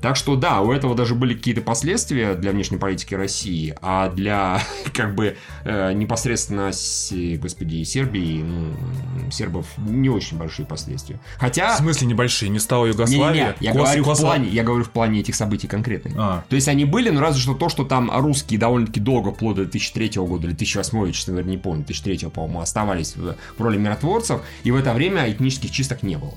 Так 0.00 0.16
что 0.16 0.36
да, 0.36 0.60
у 0.60 0.72
этого 0.72 0.94
даже 0.94 1.14
были 1.14 1.34
какие-то 1.34 1.60
последствия 1.60 2.34
для 2.34 2.52
внешней 2.52 2.78
политики 2.78 3.14
России, 3.14 3.74
а 3.82 4.10
для 4.10 4.60
как 4.94 5.14
бы 5.14 5.36
э, 5.64 5.92
непосредственно, 5.92 6.72
с, 6.72 7.12
господи, 7.38 7.82
Сербии, 7.82 8.42
ну, 8.42 9.30
сербов 9.30 9.66
не 9.78 10.08
очень 10.08 10.38
большие 10.38 10.66
последствия. 10.66 11.20
Хотя... 11.38 11.74
В 11.74 11.78
смысле 11.78 12.06
небольшие, 12.06 12.48
не 12.48 12.58
стала 12.58 12.86
Не, 12.86 12.92
Югославия. 12.92 13.56
я 13.60 13.72
Кос- 13.72 13.80
говорю 13.80 14.04
в 14.04 14.06
Косово- 14.06 14.20
плане, 14.26 14.48
я 14.48 14.62
говорю 14.62 14.84
в 14.84 14.90
плане 14.90 15.20
этих 15.20 15.34
событий 15.34 15.66
конкретных. 15.66 16.14
А. 16.16 16.44
То 16.48 16.56
есть 16.56 16.68
они 16.68 16.84
были, 16.84 17.10
но 17.10 17.20
разве 17.20 17.40
что 17.40 17.54
то, 17.54 17.68
что 17.68 17.84
там 17.84 18.10
русские 18.14 18.58
довольно-таки 18.60 19.00
долго, 19.00 19.32
вплоть 19.32 19.56
до 19.56 19.62
2003 19.64 20.20
года 20.22 20.46
или 20.46 20.54
2008, 20.54 21.06
я, 21.06 21.12
честно 21.12 21.32
говоря, 21.32 21.48
не 21.50 21.58
помню, 21.58 21.84
2003, 21.84 22.28
по-моему, 22.30 22.60
оставались 22.60 23.16
в, 23.16 23.36
в 23.56 23.60
роли 23.62 23.78
миротворцев, 23.78 24.40
и 24.64 24.70
в 24.70 24.76
это 24.76 24.92
время 24.94 25.30
этнических 25.30 25.70
чисток 25.70 26.02
не 26.02 26.16
было. 26.16 26.34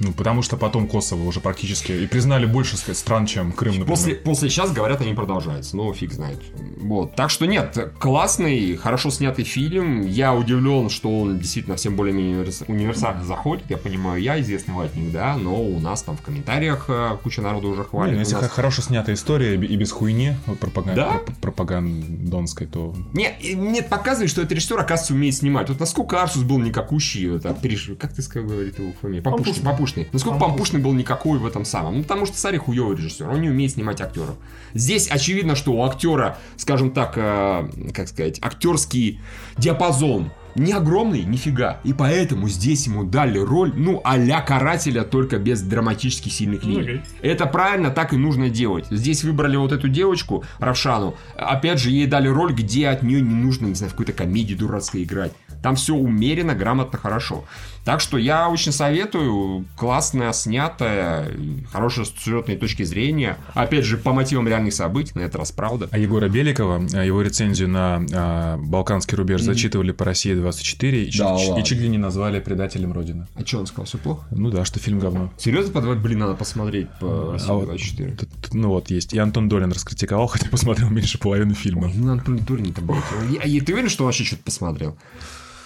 Ну, 0.00 0.12
потому 0.12 0.42
что 0.42 0.56
потом 0.56 0.88
Косово 0.88 1.22
уже 1.24 1.40
практически 1.40 1.92
и 1.92 2.06
признали 2.06 2.46
больше 2.46 2.76
сказать, 2.76 2.98
стран, 2.98 3.26
чем 3.26 3.52
Крым, 3.52 3.74
например. 3.78 3.88
После, 3.88 4.14
после 4.16 4.50
сейчас, 4.50 4.72
говорят, 4.72 5.00
они 5.00 5.14
продолжаются, 5.14 5.76
но 5.76 5.92
фиг 5.94 6.12
знает. 6.12 6.40
Вот. 6.80 7.14
Так 7.14 7.30
что 7.30 7.46
нет, 7.46 7.92
классный, 8.00 8.76
хорошо 8.76 9.10
снятый 9.10 9.44
фильм. 9.44 10.06
Я 10.06 10.34
удивлен, 10.34 10.90
что 10.90 11.20
он 11.20 11.38
действительно 11.38 11.76
всем 11.76 11.94
более-менее 11.96 12.42
универс- 12.42 12.64
универсально 12.66 13.24
заходит. 13.24 13.64
Я 13.70 13.76
понимаю, 13.76 14.20
я 14.20 14.40
известный 14.40 14.74
ватник, 14.74 15.12
да, 15.12 15.36
но 15.36 15.54
у 15.62 15.78
нас 15.78 16.02
там 16.02 16.16
в 16.16 16.22
комментариях 16.22 16.86
э, 16.88 17.16
куча 17.22 17.40
народу 17.40 17.68
уже 17.68 17.82
Не, 17.82 17.88
хвалит. 17.88 18.14
ну, 18.14 18.18
если 18.20 18.34
нас- 18.34 18.50
хорошо 18.50 18.82
снятая 18.82 19.14
история 19.14 19.54
и 19.54 19.76
без 19.76 19.92
хуйни 19.92 20.32
пропаган- 20.60 20.94
Да? 20.96 21.12
проп- 21.12 21.36
пропагандонской, 21.40 22.66
то... 22.66 22.94
Нет, 23.12 23.34
нет, 23.42 23.88
показывает, 23.88 24.30
что 24.30 24.40
этот 24.42 24.52
режиссер, 24.52 24.78
оказывается, 24.78 25.14
умеет 25.14 25.34
снимать. 25.34 25.68
Вот 25.68 25.80
насколько 25.80 26.20
Арсус 26.22 26.42
был 26.42 26.58
никакущий, 26.58 27.36
это, 27.36 27.50
переш- 27.50 27.94
как 27.96 28.12
ты 28.12 28.22
сказал, 28.22 28.48
говорит 28.48 28.78
его 28.78 28.92
фамилия? 29.00 29.22
Папушный, 29.22 29.62
Папушный. 29.62 29.83
Пампушный. 29.84 30.08
Насколько 30.12 30.38
Пампушный 30.38 30.80
был 30.80 30.92
никакой 30.92 31.38
в 31.38 31.46
этом 31.46 31.64
самом? 31.64 31.98
Ну, 31.98 32.02
потому 32.02 32.26
что 32.26 32.38
Сари 32.38 32.56
хуёвый 32.56 32.96
режиссер, 32.96 33.28
он 33.28 33.40
не 33.40 33.50
умеет 33.50 33.72
снимать 33.72 34.00
актеров. 34.00 34.36
Здесь 34.72 35.08
очевидно, 35.08 35.56
что 35.56 35.72
у 35.72 35.84
актера, 35.84 36.38
скажем 36.56 36.90
так, 36.90 37.14
э, 37.16 37.68
как 37.92 38.08
сказать, 38.08 38.38
актерский 38.42 39.20
диапазон 39.58 40.30
не 40.54 40.72
огромный, 40.72 41.24
нифига. 41.24 41.80
И 41.84 41.92
поэтому 41.92 42.48
здесь 42.48 42.86
ему 42.86 43.04
дали 43.04 43.38
роль, 43.38 43.72
ну, 43.74 44.00
а-ля 44.04 44.40
карателя, 44.40 45.02
только 45.02 45.38
без 45.38 45.60
драматически 45.62 46.28
сильных 46.28 46.64
линий. 46.64 46.80
Окей. 46.80 47.02
Это 47.22 47.46
правильно, 47.46 47.90
так 47.90 48.12
и 48.12 48.16
нужно 48.16 48.48
делать. 48.50 48.86
Здесь 48.90 49.24
выбрали 49.24 49.56
вот 49.56 49.72
эту 49.72 49.88
девочку, 49.88 50.44
Равшану. 50.60 51.16
Опять 51.36 51.80
же, 51.80 51.90
ей 51.90 52.06
дали 52.06 52.28
роль, 52.28 52.52
где 52.52 52.88
от 52.88 53.02
нее 53.02 53.20
не 53.20 53.34
нужно, 53.34 53.66
не 53.66 53.74
знаю, 53.74 53.90
в 53.90 53.94
какой-то 53.94 54.12
комедии 54.12 54.54
дурацкой 54.54 55.02
играть. 55.02 55.32
Там 55.60 55.76
все 55.76 55.94
умеренно, 55.94 56.54
грамотно, 56.54 56.98
хорошо. 56.98 57.44
Так 57.84 58.00
что 58.00 58.16
я 58.16 58.48
очень 58.48 58.72
советую. 58.72 59.66
Классная, 59.76 60.32
снятая, 60.32 61.30
хорошая 61.70 62.06
с 62.06 62.10
сюжетной 62.10 62.56
точки 62.56 62.82
зрения. 62.82 63.36
Опять 63.52 63.84
же, 63.84 63.98
по 63.98 64.12
мотивам 64.12 64.48
реальных 64.48 64.72
событий, 64.72 65.12
на 65.14 65.20
этот 65.20 65.36
раз 65.36 65.52
правда. 65.52 65.88
А 65.90 65.98
Егора 65.98 66.28
Беликова, 66.28 66.82
а, 66.94 67.04
его 67.04 67.20
рецензию 67.22 67.68
на 67.68 68.04
а, 68.12 68.56
Балканский 68.56 69.16
рубеж 69.16 69.42
зачитывали 69.42 69.92
по 69.92 70.04
России 70.04 70.34
24 70.34 71.02
и, 71.04 71.10
чуть- 71.10 71.20
Да 71.20 71.36
и 71.42 71.48
ладно. 71.48 71.62
чуть 71.62 71.78
ли 71.78 71.88
не 71.88 71.98
назвали 71.98 72.40
предателем 72.40 72.92
Родины. 72.92 73.26
А 73.34 73.44
что 73.44 73.58
он 73.58 73.66
сказал, 73.66 73.84
все 73.84 73.98
плохо? 73.98 74.24
Ну 74.30 74.50
да, 74.50 74.64
что 74.64 74.78
фильм 74.78 74.98
говно. 74.98 75.30
Серьезно, 75.36 75.72
подвать, 75.72 75.98
блин, 75.98 76.20
надо 76.20 76.34
посмотреть 76.34 76.88
по 77.00 77.32
России 77.32 77.50
А 77.50 77.52
вот 77.54 77.66
24. 77.66 78.10
Тут- 78.12 78.28
тут, 78.40 78.54
ну 78.54 78.68
вот 78.70 78.90
есть. 78.90 79.12
И 79.12 79.18
Антон 79.18 79.48
Долин 79.48 79.70
раскритиковал, 79.72 80.26
хотя 80.28 80.48
посмотрел 80.48 80.88
меньше 80.88 81.18
половины 81.18 81.52
фильма. 81.54 81.90
Ну, 81.94 82.12
Антон 82.12 82.38
Дурин-то 82.38 82.80
был. 82.80 82.96
Ты 83.42 83.72
уверен, 83.72 83.88
что 83.90 84.04
он 84.04 84.06
вообще 84.06 84.24
что-то 84.24 84.42
посмотрел? 84.42 84.96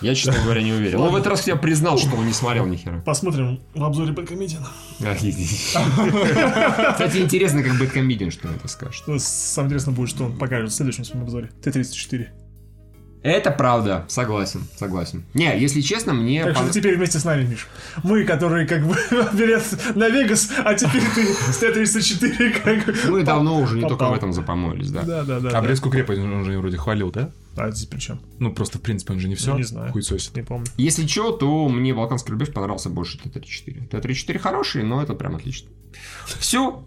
Я, 0.01 0.15
честно 0.15 0.41
говоря, 0.43 0.63
не 0.63 0.73
уверен. 0.73 1.01
Он 1.01 1.11
в 1.11 1.17
этот 1.17 1.29
раз 1.29 1.47
я 1.47 1.57
признал, 1.57 1.99
что 1.99 2.17
он 2.17 2.27
не 2.27 2.33
смотрел 2.33 2.67
ни 2.67 2.77
хера. 2.77 3.01
Посмотрим 3.01 3.61
в 3.75 3.83
обзоре 3.83 4.13
Бэткомедиана. 4.13 4.69
Кстати, 4.99 5.29
интересно, 7.19 7.63
как 7.63 7.79
Бэткомедиан 7.79 8.31
что 8.31 8.49
это 8.49 8.69
скажет. 8.69 9.05
Самое 9.19 9.69
интересное 9.69 9.95
будет, 9.95 10.11
что 10.11 10.25
он 10.25 10.39
покажет 10.39 10.71
в 10.71 10.75
следующем 10.75 11.05
своем 11.05 11.25
обзоре. 11.25 11.51
Т-34. 11.63 12.48
Это 13.23 13.51
правда, 13.51 14.05
согласен, 14.09 14.63
согласен. 14.77 15.25
Не, 15.35 15.59
если 15.59 15.81
честно, 15.81 16.13
мне... 16.15 16.45
Так 16.45 16.55
что 16.55 16.65
пон- 16.65 16.69
ты 16.69 16.81
теперь 16.81 16.97
вместе 16.97 17.19
с 17.19 17.25
нами, 17.25 17.45
Миш. 17.45 17.67
Мы, 18.05 18.25
которые 18.25 18.67
как 18.67 18.87
бы 18.87 18.97
билет 19.35 19.65
на 19.97 20.09
Вегас, 20.09 20.51
а 20.65 20.75
теперь 20.75 21.03
ты 21.15 21.27
с 21.53 21.59
Т-34 21.59 22.61
как. 22.63 23.11
Мы 23.11 23.25
давно 23.25 23.59
уже 23.61 23.77
не 23.77 23.89
только 23.89 24.09
в 24.09 24.13
этом 24.15 24.33
запомоились, 24.33 24.91
да. 24.91 25.03
Да, 25.03 25.25
да, 25.25 25.41
да. 25.41 25.59
А. 25.59 25.63
Брестскую 25.63 25.91
крепость 25.91 26.21
он 26.21 26.45
же 26.45 26.59
вроде 26.59 26.77
хвалил, 26.77 27.11
да? 27.11 27.31
А 27.57 27.71
здесь 27.71 27.87
при 27.87 27.99
чем? 27.99 28.21
Ну, 28.39 28.53
просто, 28.53 28.79
в 28.79 28.83
принципе, 28.83 29.15
он 29.15 29.21
же 29.21 29.29
не 29.29 29.35
все. 29.35 29.57
не 29.57 29.65
знаю. 29.65 29.91
Хуй 29.93 30.03
сосит. 30.03 30.37
Не 30.37 30.43
помню. 30.43 30.67
Если 30.77 31.07
что, 31.07 31.33
то 31.33 31.69
мне 31.69 31.93
Балканский 31.93 32.31
рубеж 32.31 32.53
понравился 32.53 32.89
больше 32.89 33.19
Т-34. 33.19 33.89
Т-34 33.89 34.39
хороший, 34.39 34.85
но 34.85 35.03
это 35.03 35.15
прям 35.15 35.35
отлично. 35.35 35.69
Все, 36.39 36.85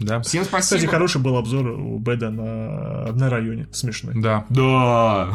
Да. 0.00 0.20
всем 0.22 0.44
спасибо. 0.44 0.76
Кстати, 0.78 0.86
хороший 0.86 1.20
был 1.20 1.36
обзор 1.36 1.68
у 1.68 1.98
Беда 1.98 2.30
на, 2.30 3.12
на 3.12 3.30
районе. 3.30 3.68
Смешной. 3.72 4.14
Да. 4.16 4.44
Да. 4.48 5.34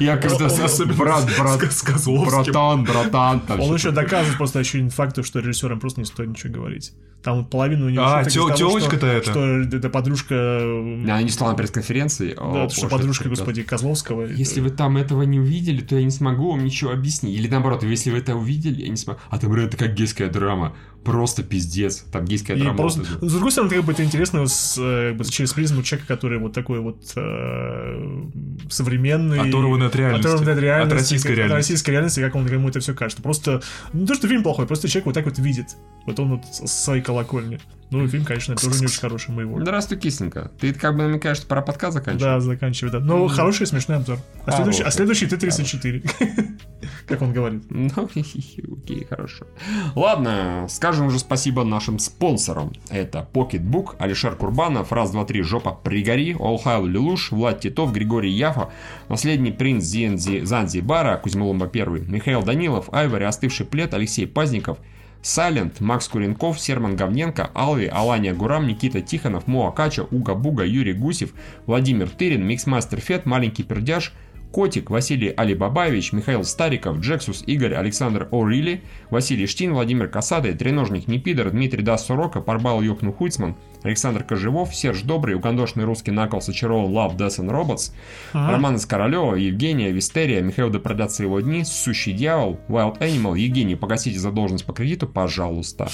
Я 0.00 0.16
когда 0.16 0.46
особенно 0.46 0.94
брат, 0.94 1.24
брат, 1.38 1.62
С 1.72 2.06
братан, 2.06 2.84
братан. 2.84 3.40
там 3.40 3.60
Он 3.60 3.74
еще 3.74 3.90
доказывает 3.90 4.36
просто 4.36 4.58
очевидный 4.58 4.90
факт, 4.90 5.24
что 5.24 5.38
режиссерам 5.38 5.78
просто 5.78 6.00
не 6.00 6.06
стоит 6.06 6.30
ничего 6.30 6.52
говорить. 6.52 6.92
Там 7.22 7.46
половину 7.46 7.86
у 7.86 7.88
него 7.88 8.04
А, 8.04 8.22
тё- 8.24 8.48
того, 8.48 8.56
тёлочка-то 8.56 9.22
что, 9.22 9.40
это 9.62 9.88
подружка... 9.88 10.34
Она 10.34 11.22
не 11.22 11.30
стала 11.30 11.52
на 11.52 11.56
пресс-конференции. 11.56 12.34
Да, 12.34 12.64
О, 12.64 12.68
что 12.68 12.86
подружка, 12.88 13.24
это 13.24 13.30
господи, 13.30 13.62
Козловского. 13.62 14.26
Если 14.26 14.60
вы 14.60 14.68
там 14.68 14.98
этого 14.98 15.22
не 15.22 15.40
увидели, 15.40 15.80
то 15.80 15.96
я 15.96 16.04
не 16.04 16.10
смогу 16.10 16.50
вам 16.50 16.64
ничего 16.64 16.90
объяснить. 16.90 17.38
Или 17.38 17.48
наоборот, 17.48 17.82
если 17.82 18.10
вы 18.10 18.18
это 18.18 18.34
увидели, 18.34 18.82
я 18.82 18.88
не 18.88 18.96
смогу. 18.96 19.20
А 19.30 19.38
там, 19.38 19.54
это 19.54 19.76
как 19.78 19.94
гейская 19.94 20.28
драма. 20.28 20.76
Просто 21.04 21.42
пиздец. 21.42 22.04
Там 22.12 22.24
гейская 22.24 22.56
И 22.56 22.60
драма. 22.60 22.76
просто, 22.78 23.02
это. 23.02 23.28
с 23.28 23.32
другой 23.32 23.52
стороны, 23.52 23.74
как 23.74 23.84
бы 23.84 23.92
это 23.92 24.02
интересно 24.04 24.46
с, 24.46 24.76
э, 24.78 25.10
как 25.10 25.18
бы 25.18 25.24
через 25.24 25.52
призму 25.52 25.82
человека, 25.82 26.08
который 26.08 26.38
вот 26.38 26.52
такой 26.52 26.80
вот 26.80 27.12
э, 27.16 28.22
современный. 28.70 29.40
Оторванный 29.48 29.86
от 29.86 29.96
реальности. 29.96 30.26
оторванный 30.26 30.52
от 30.54 30.58
реальности. 30.58 30.94
От 30.94 31.00
российской 31.00 31.28
как- 31.28 31.36
реальности. 31.36 31.52
От 31.52 31.58
российской 31.58 31.90
реальности, 31.90 32.20
как 32.20 32.34
он 32.34 32.46
ему 32.46 32.68
это 32.68 32.80
все 32.80 32.94
кажется. 32.94 33.22
Просто, 33.22 33.62
не 33.92 34.06
то, 34.06 34.14
что 34.14 34.28
фильм 34.28 34.42
плохой, 34.42 34.66
просто 34.66 34.88
человек 34.88 35.06
вот 35.06 35.14
так 35.14 35.24
вот 35.26 35.38
видит. 35.38 35.76
Вот 36.06 36.18
он 36.18 36.30
вот 36.36 36.44
с 36.46 36.84
своей 36.84 37.02
колокольни. 37.02 37.60
Ну, 37.90 38.08
фильм, 38.08 38.24
конечно, 38.24 38.56
тоже 38.56 38.80
не 38.80 38.86
очень 38.86 39.00
хороший, 39.00 39.30
мы 39.30 39.42
его. 39.42 39.60
Здравствуй, 39.60 39.98
кисленька. 39.98 40.50
Ты 40.58 40.72
как 40.74 40.96
бы 40.96 41.02
намекаешь, 41.04 41.36
что 41.36 41.46
пора 41.46 41.62
подкаст 41.62 41.94
заканчивать? 41.94 42.22
Да, 42.22 42.40
заканчивай, 42.40 42.90
да. 42.90 42.98
Но 43.00 43.28
хороший 43.28 43.64
и 43.64 43.66
смешной 43.66 43.98
обзор. 43.98 44.18
А 44.46 44.52
следующий, 44.52 44.82
а 44.82 44.90
следующий 44.90 45.26
Т-34. 45.26 46.58
Как 47.06 47.22
он 47.22 47.32
говорит. 47.32 47.62
Ну, 47.70 47.90
окей, 48.04 49.06
хорошо. 49.08 49.46
Ладно, 49.94 50.66
скажем 50.68 51.06
уже 51.06 51.18
спасибо 51.18 51.64
нашим 51.64 51.98
спонсорам. 51.98 52.72
Это 52.88 53.28
Pocketbook, 53.32 53.96
Алишер 53.98 54.34
Курбанов, 54.36 54.90
Раз, 54.92 55.10
Два, 55.10 55.24
Три, 55.24 55.42
Жопа, 55.42 55.72
Пригори, 55.72 56.34
Олхайл 56.38 56.86
Лелуш, 56.86 57.30
Влад 57.30 57.60
Титов, 57.60 57.92
Григорий 57.92 58.32
Яфа, 58.32 58.70
Наследний 59.08 59.52
принц 59.52 59.84
Зензи- 59.84 60.44
Занзибара, 60.44 61.16
Кузьмоломба 61.18 61.66
Первый, 61.68 62.00
Михаил 62.02 62.42
Данилов, 62.42 62.88
Айвари, 62.92 63.24
Остывший 63.24 63.66
плед, 63.66 63.94
Алексей 63.94 64.26
Пазников, 64.26 64.78
Сайлент, 65.24 65.80
Макс 65.80 66.06
Куренков, 66.06 66.60
Серман 66.60 66.96
Говненко, 66.96 67.50
Алви, 67.54 67.86
Алания 67.86 68.34
Гурам, 68.34 68.66
Никита 68.66 69.00
Тихонов, 69.00 69.46
Моа 69.46 69.72
Кача, 69.72 70.02
Уга 70.10 70.34
Буга, 70.34 70.64
Юрий 70.64 70.92
Гусев, 70.92 71.30
Владимир 71.64 72.10
Тырин, 72.10 72.46
Миксмастер 72.46 73.00
Фет, 73.00 73.24
Маленький 73.24 73.62
Пердяж, 73.62 74.12
Котик, 74.54 74.88
Василий 74.88 75.30
Алибабаевич, 75.30 76.12
Михаил 76.12 76.44
Стариков, 76.44 77.00
Джексус, 77.00 77.42
Игорь, 77.44 77.74
Александр 77.74 78.28
О'Рилли, 78.30 78.82
Василий 79.10 79.48
Штин, 79.48 79.74
Владимир 79.74 80.06
Касады, 80.06 80.54
Треножник 80.54 81.08
Непидор, 81.08 81.50
Дмитрий 81.50 81.82
Дас 81.82 82.06
Сорока, 82.06 82.40
Парбал 82.40 82.80
Йокну 82.80 83.12
Хуйцман, 83.12 83.56
Александр 83.82 84.22
Кожевов, 84.22 84.72
Серж 84.72 85.02
Добрый, 85.02 85.34
Угандошный 85.34 85.82
русский 85.82 86.12
накол 86.12 86.40
Сочаров, 86.40 86.88
Love, 86.88 87.16
Death 87.16 87.40
and 87.40 87.50
Robots, 87.50 87.90
Роман 88.32 88.76
из 88.76 88.86
Королева, 88.86 89.34
Евгения, 89.34 89.90
Вистерия, 89.90 90.40
Михаил 90.40 90.70
да 90.70 90.78
продятся 90.78 91.24
его 91.24 91.40
дни, 91.40 91.64
Сущий 91.64 92.12
Дьявол, 92.12 92.60
Wild 92.68 93.00
Animal, 93.00 93.36
Евгений, 93.36 93.74
погасите 93.74 94.20
задолженность 94.20 94.66
по 94.66 94.72
кредиту, 94.72 95.08
пожалуйста. 95.08 95.88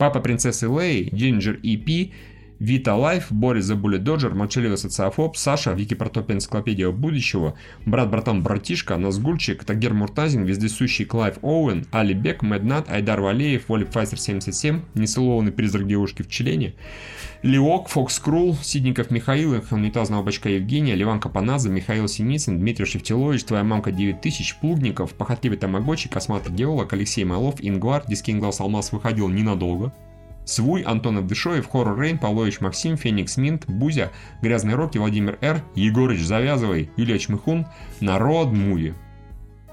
Папа 0.00 0.20
принцессы 0.20 0.66
Лей, 0.66 1.10
Динджер 1.12 1.60
EP, 1.62 2.12
Вита 2.60 2.94
Лайф, 2.94 3.32
Борис 3.32 3.64
Забули 3.64 3.96
Доджер, 3.96 4.34
Молчаливый 4.34 4.76
социофоб, 4.76 5.38
Саша, 5.38 5.72
Вики 5.72 5.94
Протопия 5.94 6.34
Энциклопедия 6.34 6.90
будущего, 6.90 7.54
Брат-братан 7.86 8.42
Братишка, 8.42 8.98
Назгульчик, 8.98 9.64
Тагер 9.64 9.94
Муртазин, 9.94 10.44
Вездесущий 10.44 11.06
Клайв 11.06 11.38
Оуэн, 11.40 11.86
Али 11.90 12.12
Бек, 12.12 12.42
Меднат, 12.42 12.90
Айдар 12.90 13.22
Валеев, 13.22 13.70
Воли 13.70 13.84
Файзер 13.84 14.20
77, 14.20 14.82
Несылованный 14.92 15.52
призрак 15.52 15.86
девушки 15.86 16.20
в 16.20 16.28
члене, 16.28 16.74
Леок, 17.42 17.88
Фокс 17.88 18.18
Крул, 18.18 18.54
Сидников 18.62 19.10
Михаил, 19.10 19.54
Унитазного 19.70 20.22
бачка 20.22 20.50
Евгения, 20.50 20.94
Ливан 20.94 21.18
Капанадзе, 21.18 21.70
Михаил 21.70 22.08
Синицын, 22.08 22.58
Дмитрий 22.58 22.84
Шевтилович, 22.84 23.44
Твоя 23.44 23.64
мамка 23.64 23.90
9000, 23.90 24.58
Плугников, 24.60 25.14
Похотливый 25.14 25.56
Тамагочи, 25.56 26.10
Косматый 26.10 26.54
геолог, 26.54 26.92
Алексей 26.92 27.24
Малов, 27.24 27.54
Ингвар, 27.60 28.04
Дискинглас 28.06 28.60
Алмаз 28.60 28.92
выходил 28.92 29.30
ненадолго. 29.30 29.94
Свуй, 30.50 30.82
Антон 30.82 31.18
Авдышоев, 31.18 31.68
Хоррор 31.68 31.98
Рейн, 31.98 32.18
Павлович 32.18 32.60
Максим, 32.60 32.96
Феникс 32.96 33.36
Минт, 33.36 33.66
Бузя, 33.68 34.10
Грязный 34.42 34.74
Роки, 34.74 34.98
Владимир 34.98 35.38
Р, 35.40 35.62
Егорыч 35.74 36.20
Завязывай, 36.20 36.90
Илья 36.96 37.18
Чмыхун, 37.18 37.66
Народ 38.00 38.48
Муви. 38.48 38.94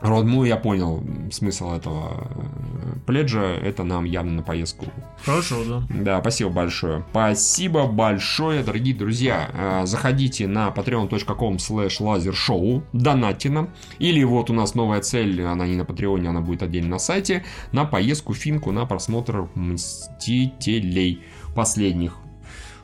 Род 0.02 0.26
Муви, 0.26 0.50
я 0.50 0.58
понял 0.58 1.04
смысл 1.32 1.74
этого 1.74 2.28
э, 2.30 3.00
пледжа, 3.06 3.42
это 3.42 3.84
нам 3.84 4.06
явно 4.06 4.34
на 4.34 4.44
поездку 4.44 4.86
Хорошо, 5.26 5.64
да. 5.68 5.84
да, 5.90 6.20
спасибо 6.22 6.52
большое. 6.52 7.04
Спасибо 7.10 7.88
большое, 7.88 8.64
дорогие 8.64 8.94
друзья. 8.94 9.50
Э, 9.54 9.86
Заходите 9.86 10.48
на 10.48 10.70
patreon.com 10.70 11.56
slash 11.56 12.02
лазершоу, 12.02 12.84
донатьте 12.94 13.50
нам. 13.50 13.70
Или 13.98 14.24
вот 14.24 14.50
у 14.50 14.54
нас 14.54 14.76
новая 14.76 15.02
цель, 15.02 15.42
она 15.44 15.66
не 15.66 15.76
на 15.76 15.86
Патреоне, 15.86 16.30
она 16.30 16.42
будет 16.42 16.62
отдельно 16.62 16.92
на 16.92 17.00
сайте, 17.00 17.44
на 17.72 17.86
поездку 17.86 18.34
Финку, 18.34 18.72
на 18.72 18.86
просмотр 18.86 19.50
Мстителей 19.56 21.24
последних. 21.56 22.18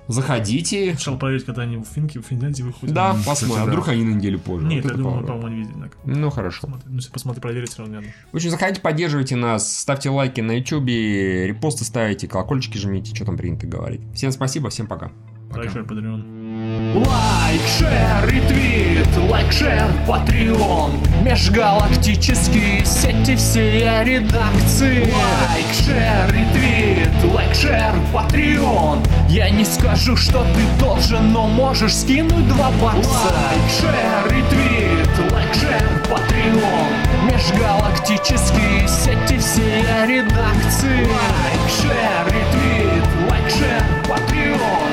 Заходите. 0.07 0.91
Сначала 0.93 1.17
проверить, 1.17 1.45
когда 1.45 1.61
они 1.63 1.77
в 1.77 1.85
Финке, 1.85 2.19
в 2.19 2.23
Финляндии 2.23 2.63
выходят. 2.63 2.93
Да, 2.93 3.11
кстати, 3.11 3.25
посмотрим. 3.27 3.63
А 3.63 3.65
да. 3.65 3.71
вдруг 3.71 3.87
они 3.87 4.03
на 4.03 4.15
неделю 4.15 4.39
позже. 4.39 4.67
Нет, 4.67 4.83
Вот 4.83 4.91
я 4.91 4.97
думаю, 4.97 5.25
по-моему, 5.25 5.47
не 5.47 5.55
видели. 5.59 5.73
одинаково. 5.73 6.01
Ну, 6.05 6.29
хорошо. 6.29 6.61
Посмотри. 6.61 6.89
Ну, 6.89 6.95
если 6.97 7.11
посмотри, 7.11 7.41
проверить, 7.41 7.69
все 7.69 7.79
равно 7.79 7.95
не 7.95 8.01
надо. 8.01 8.13
В 8.31 8.35
общем, 8.35 8.49
заходите, 8.49 8.81
поддерживайте 8.81 9.35
нас, 9.35 9.79
ставьте 9.79 10.09
лайки 10.09 10.41
на 10.41 10.57
YouTube, 10.57 10.87
репосты 10.87 11.83
ставите, 11.85 12.27
колокольчики 12.27 12.77
жмите, 12.77 13.15
что 13.15 13.25
там 13.25 13.37
принято 13.37 13.65
говорить. 13.67 14.01
Всем 14.13 14.31
спасибо, 14.31 14.69
всем 14.69 14.87
пока. 14.87 15.11
Большой 15.55 15.83
Patreon. 15.83 16.95
Лайк, 16.95 17.61
шер, 17.77 18.27
ретвит, 18.27 19.07
лайк, 19.29 19.51
шер, 19.51 19.87
патреон. 20.07 20.93
Межгалактические 21.21 22.83
сети 22.83 23.35
всей 23.35 23.81
редакции. 24.03 25.01
Лайк, 25.01 25.67
share, 25.71 26.31
ретвит, 26.33 27.33
лайк, 27.33 27.53
share, 27.53 27.93
Patreon. 28.11 29.03
Я 29.29 29.51
не 29.51 29.63
скажу, 29.63 30.15
что 30.15 30.43
ты 30.55 30.83
должен, 30.83 31.31
но 31.31 31.47
можешь 31.47 31.97
скинуть 31.97 32.47
два 32.47 32.71
бакса. 32.81 33.09
Лайк, 33.09 33.69
share, 33.79 34.33
ретвит, 34.33 35.31
лайк, 35.33 35.53
share, 35.53 35.83
Patreon. 36.09 36.93
Межгалактические 37.31 38.87
сети 38.87 39.37
все 39.37 40.05
редакции. 40.07 41.05
Лайк, 41.05 41.69
share, 41.69 42.25
ретвит, 42.25 43.29
лайк, 43.29 43.49
share, 43.51 43.83
Patreon 44.09 44.92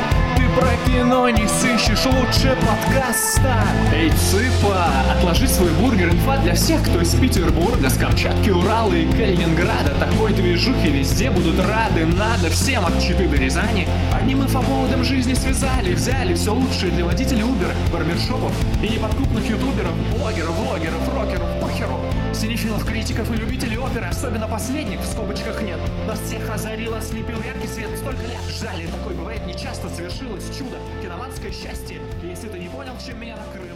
про 0.60 0.76
кино 0.86 1.28
не 1.30 1.48
сыщешь 1.48 2.04
лучше 2.04 2.56
подкаста. 2.56 3.64
Эй, 3.94 4.10
цыпа, 4.10 4.86
отложи 5.10 5.48
свой 5.48 5.70
бургер 5.70 6.10
Инфа 6.10 6.36
для 6.38 6.54
всех, 6.54 6.82
кто 6.82 7.00
из 7.00 7.14
Петербурга 7.14 7.88
С 7.88 7.96
Камчатки, 7.96 8.50
Урала 8.50 8.92
и 8.92 9.10
Калининграда. 9.10 9.94
Такой 9.98 10.32
движухи 10.32 10.90
везде 10.90 11.30
будут 11.30 11.58
рады 11.60 12.04
Надо 12.04 12.50
всем 12.50 12.84
от 12.84 13.00
Читы 13.00 13.26
до 13.26 13.36
Рязани. 13.36 13.88
Одним 14.12 14.42
инфоповодом 14.42 15.02
жизни 15.02 15.34
связали 15.34 15.94
Взяли 15.94 16.34
все 16.34 16.52
лучшее 16.52 16.92
для 16.92 17.04
водителей 17.04 17.42
Uber 17.42 17.72
Барбершопов 17.92 18.52
и 18.82 18.88
неподкупных 18.88 19.48
ютуберов 19.48 19.94
Блогеров, 20.18 20.54
влогеров, 20.56 21.14
рокеров, 21.14 21.48
похеру 21.60 22.00
Синефилов, 22.40 22.86
критиков 22.86 23.30
и 23.30 23.36
любителей 23.36 23.76
оперы 23.76 24.06
Особенно 24.06 24.48
последних 24.48 25.00
в 25.00 25.04
скобочках 25.04 25.60
нет. 25.60 25.78
Нас 26.06 26.18
всех 26.20 26.48
озарил, 26.48 26.94
ослепил 26.94 27.36
яркий 27.42 27.68
свет. 27.68 27.90
Столько 27.98 28.22
лет 28.22 28.40
ждали, 28.48 28.86
такое 28.86 29.14
бывает 29.14 29.46
нечасто 29.46 29.90
Совершилось 29.90 30.44
чудо, 30.56 30.78
киноманское 31.02 31.52
счастье. 31.52 32.00
Если 32.22 32.48
ты 32.48 32.58
не 32.58 32.70
понял, 32.70 32.94
чем 33.04 33.20
меня 33.20 33.36
накрыло 33.36 33.69